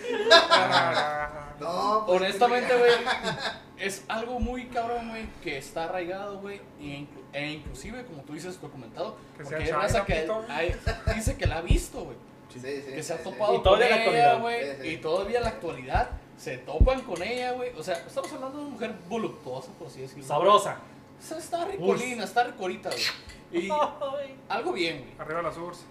No, 1.59 2.03
pues, 2.05 2.21
Honestamente, 2.21 2.75
güey, 2.77 2.91
es 3.79 4.03
algo 4.09 4.39
muy 4.41 4.65
cabrón, 4.67 5.09
güey, 5.09 5.25
que 5.41 5.57
está 5.57 5.85
arraigado, 5.85 6.39
güey, 6.39 6.59
e, 6.81 7.07
e 7.31 7.51
inclusive, 7.53 8.05
como 8.05 8.23
tú 8.23 8.33
dices, 8.33 8.59
documentado, 8.59 9.15
Que 9.37 9.43
porque 9.43 9.63
hay 9.63 9.71
raza 9.71 10.05
que 10.05 10.27
hay- 10.49 10.75
dice 11.15 11.37
que 11.37 11.45
la 11.45 11.59
ha 11.59 11.61
visto, 11.61 12.03
güey, 12.03 12.17
Sí, 12.53 12.59
sí, 12.59 12.91
que 12.93 13.01
se 13.01 13.13
ha 13.13 13.17
sí, 13.19 13.23
topado 13.23 13.53
la 13.57 13.63
con 13.63 13.81
ella, 13.81 13.95
actualidad. 13.95 14.39
güey, 14.41 14.63
Sí, 14.65 14.71
sí. 14.81 14.87
y 14.89 14.97
todavía 14.97 15.37
en 15.37 15.43
la 15.43 15.49
actualidad 15.49 16.09
se 16.37 16.57
topan 16.59 17.01
con 17.01 17.21
ella, 17.21 17.53
güey, 17.53 17.71
o 17.77 17.83
sea, 17.83 17.95
estamos 17.95 18.31
hablando 18.33 18.57
de 18.57 18.63
una 18.65 18.73
mujer 18.73 18.95
voluptuosa, 19.07 19.71
por 19.79 19.87
así 19.87 20.01
decirlo. 20.01 20.25
Sabrosa. 20.25 20.77
O 21.17 21.21
sea, 21.21 21.37
está 21.37 21.65
ricolina, 21.65 22.23
está 22.23 22.43
ricolita, 22.43 22.89
güey, 22.89 23.65
y 23.65 23.69
algo 24.49 24.73
bien, 24.73 24.99
güey. 24.99 25.13
Arriba 25.19 25.41
las 25.41 25.57
urs. 25.57 25.85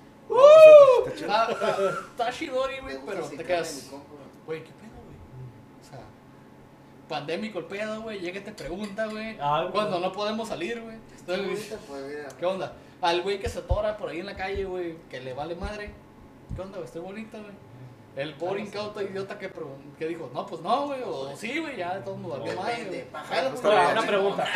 Está, 1.06 1.50
está, 1.50 1.76
está 2.10 2.32
chidori, 2.32 2.80
güey, 2.80 2.94
Me 2.94 2.94
gusta 2.94 3.12
pero 3.12 3.24
así, 3.26 3.36
te 3.36 3.44
quedas... 3.44 3.88
güey. 3.90 4.02
Güey, 4.46 4.64
¿qué 4.64 4.70
pedo, 4.72 4.90
güey? 5.04 5.16
O 5.80 5.84
sea, 5.90 6.00
pandémico 7.08 7.58
el 7.58 7.64
pedo, 7.66 8.02
güey. 8.02 8.20
Llega 8.20 8.40
y 8.40 8.42
te 8.42 8.52
pregunta, 8.52 9.06
güey. 9.06 9.38
Ay, 9.40 9.68
Cuando 9.72 10.00
no 10.00 10.12
podemos 10.12 10.48
salir, 10.48 10.80
güey. 10.80 10.96
Está 11.14 11.34
Entonces, 11.34 11.78
pues. 11.88 12.34
¿Qué 12.34 12.46
onda? 12.46 12.74
Al 13.00 13.22
güey 13.22 13.38
que 13.38 13.48
se 13.48 13.60
atora 13.60 13.96
por 13.96 14.10
ahí 14.10 14.20
en 14.20 14.26
la 14.26 14.36
calle, 14.36 14.64
güey, 14.64 14.96
que 15.10 15.20
le 15.20 15.34
vale 15.34 15.54
madre. 15.54 15.92
¿Qué 16.54 16.62
onda, 16.62 16.76
güey? 16.76 16.86
Estoy 16.86 17.02
bonita, 17.02 17.38
güey. 17.38 17.52
El 18.16 18.34
pobre 18.34 18.60
incauto 18.60 19.02
idiota 19.02 19.38
que, 19.38 19.50
que 19.98 20.06
dijo, 20.06 20.30
no, 20.32 20.46
pues 20.46 20.62
no, 20.62 20.86
güey, 20.86 21.02
o 21.04 21.36
sí, 21.36 21.58
güey, 21.58 21.76
ya 21.76 21.96
de 21.96 22.02
todos 22.02 22.18
nos 22.18 22.30
valió 22.38 22.54
madre. 22.56 23.08
Una 23.92 24.02
pregunta. 24.06 24.46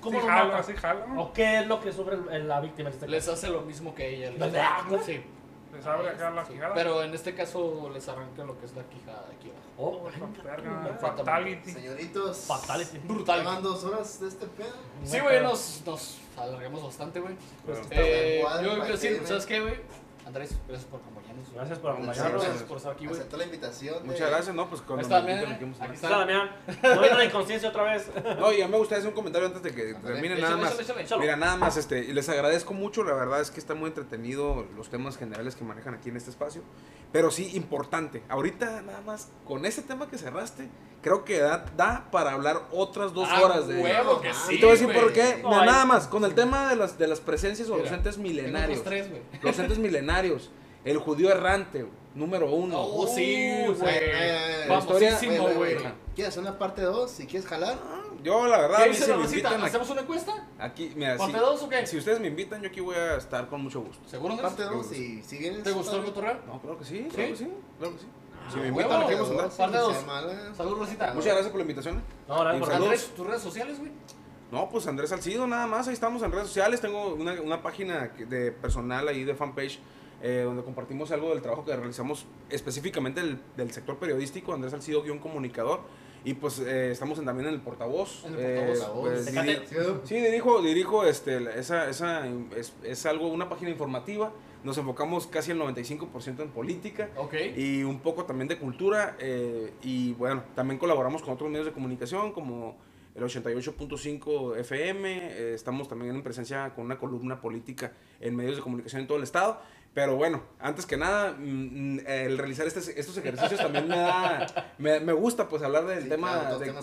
¿Cómo 0.00 0.20
sí 0.20 0.26
lo 0.26 0.32
jalo. 0.32 1.22
¿O 1.22 1.32
qué 1.32 1.58
es 1.60 1.66
lo 1.66 1.80
que 1.80 1.92
sufre 1.92 2.16
el- 2.30 2.48
la 2.48 2.60
víctima 2.60 2.88
en 2.88 2.94
este 2.94 3.08
Les 3.08 3.26
hace 3.28 3.48
lo 3.48 3.62
mismo 3.62 3.94
que 3.94 4.08
ella. 4.14 4.30
Sí. 5.04 5.20
Les 5.74 5.84
abre 5.86 6.08
acá 6.08 6.30
la 6.30 6.44
quijada. 6.44 6.72
Pero 6.74 7.02
en 7.02 7.12
este 7.12 7.34
caso 7.34 7.90
les 7.92 8.08
arranca 8.08 8.42
lo 8.44 8.58
que 8.58 8.64
es 8.66 8.74
la 8.74 8.84
quijada 8.84 9.26
de 9.28 9.34
aquí 9.34 9.50
abajo. 9.50 9.64
Oh, 9.76 10.08
fatality. 11.00 11.70
Señoritos. 11.72 12.38
Fatality. 12.46 12.98
Brutal. 12.98 13.40
Llevan 13.40 13.62
dos 13.62 13.84
horas 13.84 14.18
de 14.20 14.28
este 14.28 14.46
pedo. 14.46 14.72
Sí, 15.04 15.20
güey, 15.20 15.42
nos, 15.42 15.82
nos 15.84 16.18
alargamos 16.38 16.82
bastante, 16.82 17.20
güey. 17.20 17.34
Eh, 17.90 18.42
yo 18.62 18.70
creo 18.70 18.84
que 18.86 18.96
sí. 18.96 19.20
¿sabes 19.24 19.44
qué, 19.46 19.60
güey? 19.60 19.74
Andrés, 20.28 20.54
gracias 20.68 20.88
por 20.90 21.00
acompañarnos. 21.00 21.50
Gracias 21.54 21.78
por 21.78 21.90
acompañarnos. 21.92 22.42
gracias 22.42 22.62
por 22.64 22.76
estar 22.76 22.92
aquí, 22.92 23.06
güey. 23.06 23.18
Aceptó 23.18 23.36
la 23.38 23.44
invitación. 23.44 24.02
de- 24.02 24.08
Muchas 24.10 24.28
gracias, 24.30 24.54
no, 24.54 24.68
pues 24.68 24.82
cuando 24.82 25.02
está, 25.02 25.22
miren, 25.22 25.52
aquí 25.52 25.64
a. 25.80 25.86
Está 25.86 26.08
Damián. 26.10 26.50
No 26.82 27.00
viene 27.00 27.16
la 27.16 27.24
inconsciencia 27.24 27.68
otra 27.70 27.84
vez. 27.84 28.10
No, 28.38 28.52
y 28.52 28.58
ya 28.58 28.68
me 28.68 28.76
gustaría 28.76 28.98
hacer 28.98 29.08
un 29.08 29.14
comentario 29.14 29.46
antes 29.48 29.62
de 29.62 29.74
que 29.74 29.94
termine 29.94 30.34
Échale, 30.34 30.40
nada 30.42 30.56
más. 30.58 30.72
échale, 30.72 30.82
échale. 30.82 31.02
Échalo. 31.04 31.20
Mira, 31.22 31.36
nada 31.36 31.56
más, 31.56 31.76
este, 31.78 32.00
y 32.00 32.12
les 32.12 32.28
agradezco 32.28 32.74
mucho, 32.74 33.02
la 33.04 33.14
verdad 33.14 33.40
es 33.40 33.50
que 33.50 33.58
está 33.58 33.74
muy 33.74 33.88
entretenido 33.88 34.66
los 34.76 34.90
temas 34.90 35.16
generales 35.16 35.54
que 35.56 35.64
manejan 35.64 35.94
aquí 35.94 36.10
en 36.10 36.18
este 36.18 36.28
espacio, 36.30 36.62
pero 37.10 37.30
sí 37.30 37.50
importante. 37.56 38.22
Ahorita 38.28 38.82
nada 38.82 39.00
más, 39.00 39.30
con 39.46 39.64
ese 39.64 39.80
tema 39.82 40.08
que 40.10 40.18
cerraste, 40.18 40.68
creo 41.08 41.24
que 41.24 41.38
da, 41.40 41.64
da 41.76 42.08
para 42.10 42.32
hablar 42.32 42.62
otras 42.70 43.12
dos 43.14 43.28
Ah, 43.30 43.40
horas 43.42 43.66
de 43.66 43.80
huevo 43.82 44.20
que 44.20 44.28
Y 44.30 44.32
sí, 44.32 44.54
Y 44.54 44.60
te 44.60 44.66
voy 44.66 44.76
a 44.76 44.78
decir 44.78 44.92
por 44.94 45.12
qué. 45.12 45.40
No, 45.42 45.64
nada 45.64 45.84
más, 45.84 46.06
con 46.06 46.24
el 46.24 46.34
tema 46.34 46.68
de 46.68 46.76
las, 46.76 46.98
de 46.98 47.06
las 47.08 47.20
presencias 47.20 47.68
o 47.70 47.76
los 47.76 47.90
entes 47.90 48.18
milenarios. 48.18 48.82
tres, 48.84 49.08
güey. 49.08 49.22
Los 49.42 49.58
entes 49.58 49.78
milenarios. 49.78 50.50
El 50.84 50.98
judío 50.98 51.30
errante, 51.30 51.86
número 52.14 52.50
uno. 52.50 52.80
Oh, 52.80 53.06
sí, 53.06 53.64
Güey, 53.78 54.68
Famosísimo, 54.68 55.48
Güey. 55.56 55.76
¿Quieres 56.14 56.28
hacer 56.34 56.42
una 56.42 56.58
parte 56.58 56.82
2? 56.82 57.10
Si 57.10 57.26
quieres 57.26 57.48
jalar. 57.48 57.76
Yo, 58.22 58.46
la 58.46 58.58
verdad, 58.58 58.80
a 58.80 58.84
¿Qué 58.84 58.90
mí 58.90 58.94
dice 58.96 59.04
si 59.04 59.10
la 59.10 59.16
me 59.16 59.22
racita? 59.24 59.38
invitan 59.38 59.60
aquí, 59.60 59.68
¿Hacemos 59.68 59.90
una 59.90 60.00
encuesta? 60.00 60.46
aquí, 60.58 60.92
mira, 60.96 61.12
si, 61.12 61.18
¿Parte 61.18 61.38
dos 61.38 61.62
o 61.62 61.68
qué? 61.68 61.86
si 61.86 61.96
ustedes 61.98 62.18
me 62.20 62.26
invitan, 62.26 62.60
yo 62.62 62.68
aquí 62.68 62.80
voy 62.80 62.96
a 62.96 63.16
estar 63.16 63.48
con 63.48 63.62
mucho 63.62 63.80
gusto. 63.80 64.08
¿Seguro, 64.08 64.34
Andrés? 64.34 64.52
Parte 64.52 64.64
2 64.74 64.92
y 64.92 65.22
si 65.22 65.38
vienes. 65.38 65.62
¿Te 65.62 65.70
gustó 65.70 65.96
el 65.98 66.04
cotorreo? 66.04 66.38
No, 66.46 66.60
claro 66.60 66.78
que 66.78 66.84
sí, 66.84 67.06
claro 67.12 67.28
¿Sí? 67.28 67.32
que 67.32 67.36
sí, 67.36 67.50
claro 67.78 67.94
que 67.94 68.00
sí. 68.00 68.06
Si 68.52 68.58
me 68.58 68.68
invitan, 68.68 69.02
aquí 69.02 69.14
vamos 69.14 69.28
a 69.28 69.32
andar. 69.32 69.50
Parte 69.50 69.76
dos. 69.78 70.06
Mala. 70.06 70.54
Salud, 70.54 70.78
Rosita. 70.78 71.06
Muchas 71.14 71.26
gracias 71.32 71.48
por 71.48 71.56
la 71.56 71.62
invitación. 71.62 72.02
No, 72.28 72.40
gracias 72.40 72.58
por 72.60 72.68
Saludos. 72.72 72.90
Andrés, 72.92 73.10
tus 73.16 73.26
redes 73.26 73.42
sociales, 73.42 73.78
güey. 73.78 73.92
No, 74.50 74.68
pues 74.70 74.86
Andrés 74.86 75.10
Salcido, 75.10 75.46
nada 75.46 75.66
más. 75.66 75.88
Ahí 75.88 75.94
estamos 75.94 76.22
en 76.22 76.32
redes 76.32 76.46
sociales. 76.48 76.80
Tengo 76.80 77.14
una, 77.14 77.40
una 77.40 77.62
página 77.62 78.08
de 78.18 78.50
personal 78.52 79.06
ahí 79.08 79.24
de 79.24 79.34
fanpage 79.34 79.78
eh, 80.22 80.42
donde 80.44 80.62
compartimos 80.64 81.10
algo 81.12 81.28
del 81.30 81.42
trabajo 81.42 81.64
que 81.64 81.76
realizamos 81.76 82.24
específicamente 82.48 83.20
del, 83.20 83.38
del 83.56 83.70
sector 83.72 83.98
periodístico. 83.98 84.54
Andrés 84.54 84.72
Salcido, 84.72 85.02
guion 85.02 85.18
comunicador. 85.18 85.80
Y 86.24 86.34
pues 86.34 86.58
eh, 86.58 86.90
estamos 86.90 87.18
en- 87.18 87.26
también 87.26 87.48
en 87.48 87.54
el 87.54 87.60
portavoz. 87.60 88.24
En 88.24 88.34
el 88.34 88.40
Eh, 88.40 88.66
portavoz. 88.74 89.00
pues, 89.08 89.24
Tecate. 89.26 89.66
diri- 89.68 90.00
sí, 90.04 90.14
dirijo, 90.16 90.62
dirijo 90.62 91.04
este, 91.04 91.58
esa, 91.58 91.88
esa 91.88 92.26
es, 92.56 92.72
es 92.82 93.06
algo, 93.06 93.28
una 93.28 93.48
página 93.48 93.70
informativa. 93.70 94.32
Nos 94.68 94.76
enfocamos 94.76 95.26
casi 95.26 95.50
el 95.50 95.58
95% 95.58 96.42
en 96.42 96.50
política. 96.50 97.08
Y 97.56 97.84
un 97.84 98.00
poco 98.00 98.24
también 98.26 98.48
de 98.48 98.58
cultura. 98.58 99.16
eh, 99.18 99.72
y 99.82 100.12
bueno, 100.12 100.42
también 100.54 100.78
colaboramos 100.78 101.22
con 101.22 101.32
otros 101.32 101.48
medios 101.48 101.64
de 101.64 101.72
comunicación 101.72 102.32
como 102.32 102.76
el 103.14 103.24
88.5 103.24 104.58
FM. 104.58 105.16
eh, 105.22 105.54
estamos 105.54 105.88
también 105.88 106.14
en 106.14 106.22
presencia 106.22 106.74
con 106.74 106.84
una 106.84 106.98
columna 106.98 107.40
política 107.40 107.94
en 108.20 108.36
medios 108.36 108.56
de 108.56 108.62
comunicación 108.62 109.00
en 109.00 109.06
todo 109.06 109.16
el 109.16 109.24
estado. 109.24 109.58
Pero 109.98 110.14
bueno, 110.14 110.44
antes 110.60 110.86
que 110.86 110.96
nada, 110.96 111.32
mm, 111.32 111.96
mm, 111.96 112.00
el 112.06 112.38
realizar 112.38 112.68
este- 112.68 113.00
estos 113.00 113.16
ejercicios 113.16 113.58
también 113.60 113.88
me 113.88 113.96
da, 113.96 114.46
me, 114.78 115.00
me 115.00 115.12
gusta 115.12 115.48
pues 115.48 115.60
hablar 115.64 115.86
del 115.86 116.04
Sí, 116.04 116.08
tema 116.08 116.28
claro, 116.38 116.58
de, 116.60 116.66
de 116.66 116.72
no 116.72 116.78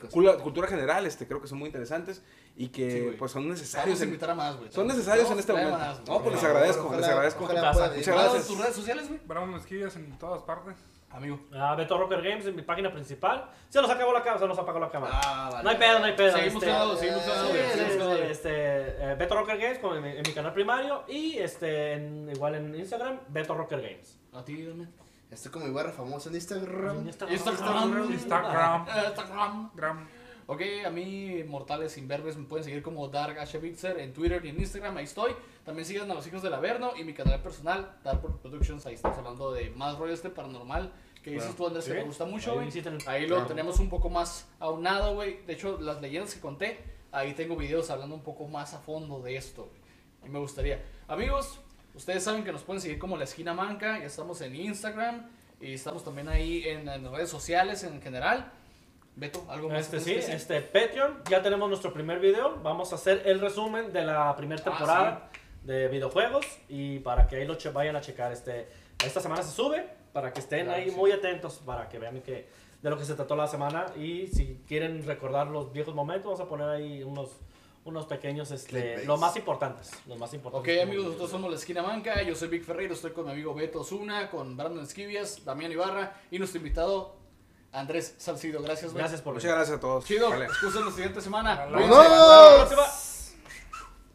cultura, 0.00 0.36
cultura 0.38 0.66
general, 0.66 1.06
este, 1.06 1.28
creo 1.28 1.40
que 1.40 1.46
son 1.46 1.58
muy 1.58 1.68
interesantes 1.68 2.20
y 2.56 2.70
que 2.70 3.14
pues 3.16 3.30
son 3.30 3.48
necesarios. 3.48 4.00
a 4.00 4.02
en- 4.02 4.08
invitar 4.08 4.30
a 4.30 4.34
más, 4.34 4.56
güey. 4.56 4.72
son 4.72 4.88
necesarios 4.88 5.30
en 5.30 5.38
este 5.38 5.52
momento. 5.52 5.78
más. 5.78 5.98
No, 6.08 6.20
pues 6.20 6.34
les 6.34 6.44
agradezco, 6.44 6.82
favor, 6.82 6.90
les 6.96 7.00
ojalá- 7.04 7.12
agradezco. 7.14 7.44
ojalá 7.44 7.60
Muchas 7.60 7.76
gracias. 7.76 7.90
venir. 7.92 8.04
¿Cuáles 8.12 8.32
gracias. 8.32 8.46
tus 8.48 8.58
redes 8.58 8.74
sociales, 8.76 9.08
güey? 9.08 9.20
Bravo, 9.24 9.56
esquillas 9.56 9.94
en 9.96 10.18
todas 10.18 10.42
partes. 10.42 10.74
Amigo. 11.12 11.40
Ah, 11.54 11.74
Beto 11.76 11.98
Rocker 11.98 12.22
Games 12.22 12.46
en 12.46 12.56
mi 12.56 12.62
página 12.62 12.90
principal. 12.90 13.44
Se 13.68 13.80
nos 13.82 13.90
acabó 13.90 14.12
la 14.12 14.20
cámara, 14.22 14.38
se 14.40 14.46
nos 14.48 14.58
apagó 14.58 14.78
la 14.80 14.90
cámara. 14.90 15.20
Ah, 15.24 15.48
vale. 15.52 15.64
no 15.64 15.70
hay 15.70 15.76
pedo, 15.76 15.98
no 15.98 16.04
hay 16.06 16.12
pedo. 16.14 16.32
Seguimos 16.32 16.54
este, 16.62 16.66
quedando, 16.66 16.96
seguimos 16.96 17.22
eh, 17.22 17.24
quedando, 17.26 17.46
Sí, 17.46 17.52
güey, 17.52 17.62
sí, 17.64 17.70
seguimos 17.78 17.92
sí, 17.92 17.98
quedando. 17.98 18.22
este, 18.30 18.50
eh, 19.12 19.14
Beto 19.18 19.34
Rocker 19.34 19.58
Games 19.58 19.78
con- 19.78 19.96
en, 19.96 20.02
mi- 20.02 20.10
en 20.16 20.22
mi 20.26 20.32
canal 20.32 20.52
primario 20.54 21.04
y 21.08 21.38
este 21.38 21.92
en- 21.92 22.30
igual 22.34 22.54
en 22.54 22.74
Instagram, 22.74 23.18
Beto 23.28 23.54
Rocker 23.54 23.80
Games. 23.82 24.18
A 24.32 24.42
ti, 24.44 24.64
dame. 24.64 24.88
Estoy 25.30 25.50
como 25.52 25.64
mi 25.66 25.72
barra 25.72 25.92
famosa 25.92 26.28
en 26.28 26.34
Instagram. 26.34 27.06
Instagram. 27.06 27.34
Instagram. 27.34 28.10
Instagram. 28.12 28.86
Instagram. 29.06 29.70
Gram. 29.74 30.08
Ok, 30.52 30.60
a 30.84 30.90
mí, 30.90 31.42
mortales 31.48 31.96
imberbes, 31.96 32.36
me 32.36 32.44
pueden 32.44 32.62
seguir 32.62 32.82
como 32.82 33.08
Dark 33.08 33.38
H. 33.38 33.56
Bitzer 33.58 33.98
en 34.00 34.12
Twitter 34.12 34.44
y 34.44 34.50
en 34.50 34.60
Instagram, 34.60 34.94
ahí 34.98 35.04
estoy. 35.04 35.32
También 35.64 35.86
sigan 35.86 36.10
a 36.10 36.14
los 36.14 36.26
hijos 36.26 36.42
del 36.42 36.52
Averno 36.52 36.92
y 36.94 37.04
mi 37.04 37.14
canal 37.14 37.40
personal, 37.40 37.90
Dark 38.04 38.20
Productions, 38.42 38.84
ahí 38.84 38.92
estamos 38.94 39.16
hablando 39.16 39.50
de 39.52 39.70
más 39.70 39.96
rollo 39.96 40.12
este 40.12 40.28
paranormal 40.28 40.92
que 41.22 41.30
dices 41.30 41.56
tú, 41.56 41.66
Andrés, 41.68 41.86
que 41.86 41.92
Sí. 41.92 41.96
me 41.96 42.04
gusta 42.04 42.26
mucho, 42.26 42.50
Ahí 42.50 42.56
güey. 42.56 42.66
visiten. 42.66 42.98
Ahí 43.06 43.22
lo 43.26 43.36
Claro. 43.36 43.48
tenemos 43.48 43.78
un 43.78 43.88
poco 43.88 44.10
más 44.10 44.46
aunado, 44.60 45.14
güey. 45.14 45.40
De 45.46 45.54
hecho, 45.54 45.78
las 45.80 46.02
leyendas 46.02 46.34
que 46.34 46.40
conté, 46.40 46.80
ahí 47.12 47.32
tengo 47.32 47.56
videos 47.56 47.88
hablando 47.88 48.14
un 48.14 48.22
poco 48.22 48.46
más 48.46 48.74
a 48.74 48.78
fondo 48.80 49.22
de 49.22 49.36
esto, 49.36 49.62
güey. 49.64 49.80
Y 50.26 50.28
me 50.28 50.38
gustaría. 50.38 50.82
Amigos, 51.08 51.60
ustedes 51.94 52.24
saben 52.24 52.44
que 52.44 52.52
nos 52.52 52.62
pueden 52.62 52.82
seguir 52.82 52.98
como 52.98 53.16
La 53.16 53.24
Esquina 53.24 53.54
Manca, 53.54 54.00
ya 54.00 54.04
estamos 54.06 54.38
en 54.42 54.54
Instagram 54.54 55.30
y 55.62 55.72
estamos 55.72 56.04
también 56.04 56.28
ahí 56.28 56.64
en, 56.68 56.86
en 56.88 57.10
redes 57.10 57.30
sociales 57.30 57.84
en 57.84 58.02
general. 58.02 58.52
Beto, 59.14 59.44
¿algo 59.50 59.68
más? 59.68 59.80
Este 59.80 60.00
sí, 60.00 60.14
decir? 60.14 60.34
este 60.34 60.60
Patreon, 60.62 61.22
ya 61.28 61.42
tenemos 61.42 61.68
nuestro 61.68 61.92
primer 61.92 62.18
video. 62.18 62.58
Vamos 62.62 62.92
a 62.92 62.96
hacer 62.96 63.22
el 63.26 63.40
resumen 63.40 63.92
de 63.92 64.04
la 64.04 64.34
primera 64.36 64.60
Ah, 64.62 64.64
temporada 64.64 65.30
de 65.62 65.88
videojuegos 65.88 66.46
y 66.68 66.98
para 67.00 67.28
que 67.28 67.36
ahí 67.36 67.44
lo 67.46 67.56
vayan 67.72 67.94
a 67.96 68.00
checar. 68.00 68.32
Este, 68.32 68.68
esta 69.04 69.20
semana 69.20 69.42
se 69.42 69.52
sube 69.54 69.86
para 70.12 70.32
que 70.32 70.40
estén 70.40 70.64
Claro, 70.66 70.80
ahí 70.82 70.90
sí. 70.90 70.96
muy 70.96 71.12
atentos 71.12 71.60
para 71.64 71.88
que 71.88 71.98
vean 71.98 72.20
que, 72.22 72.48
de 72.80 72.90
lo 72.90 72.96
que 72.98 73.04
se 73.04 73.14
trató 73.14 73.36
la 73.36 73.46
semana 73.46 73.86
y 73.96 74.26
si 74.28 74.62
quieren 74.66 75.04
recordar 75.06 75.46
los 75.48 75.72
viejos 75.72 75.94
momentos 75.94 76.24
vamos 76.24 76.40
a 76.40 76.48
poner 76.48 76.68
ahí 76.68 77.02
unos 77.02 77.30
unos 77.84 78.06
pequeños 78.06 78.50
este 78.52 79.04
los 79.06 79.18
más 79.18 79.36
importantes, 79.36 79.90
los 80.06 80.16
más 80.16 80.28
Ok 80.30 80.36
importantes. 80.36 80.82
amigos, 80.82 81.04
nosotros 81.06 81.30
somos 81.30 81.50
La 81.50 81.56
Esquina 81.56 81.82
Manca, 81.82 82.22
yo 82.22 82.34
soy 82.36 82.46
Vic 82.48 82.62
Ferreiro, 82.64 82.94
estoy 82.94 83.10
con 83.10 83.26
mi 83.26 83.32
amigo 83.32 83.52
Beto 83.54 83.82
Zuna, 83.82 84.30
con 84.30 84.56
Brandon 84.56 84.84
Esquivias, 84.84 85.44
Damián 85.44 85.72
Ibarra 85.72 86.14
y 86.30 86.38
nuestro 86.38 86.58
invitado 86.58 87.16
Andrés 87.72 88.14
Salcido. 88.18 88.62
Gracias, 88.62 88.92
güey. 88.92 89.02
Gracias 89.02 89.20
por 89.22 89.34
Muchas 89.34 89.50
gracias 89.50 89.76
a 89.78 89.80
todos. 89.80 90.04
Chido, 90.04 90.30
Vale. 90.30 90.44
excusen 90.44 90.84
la 90.84 90.90
siguiente 90.92 91.20
semana. 91.20 91.66
Próxima. 91.66 93.11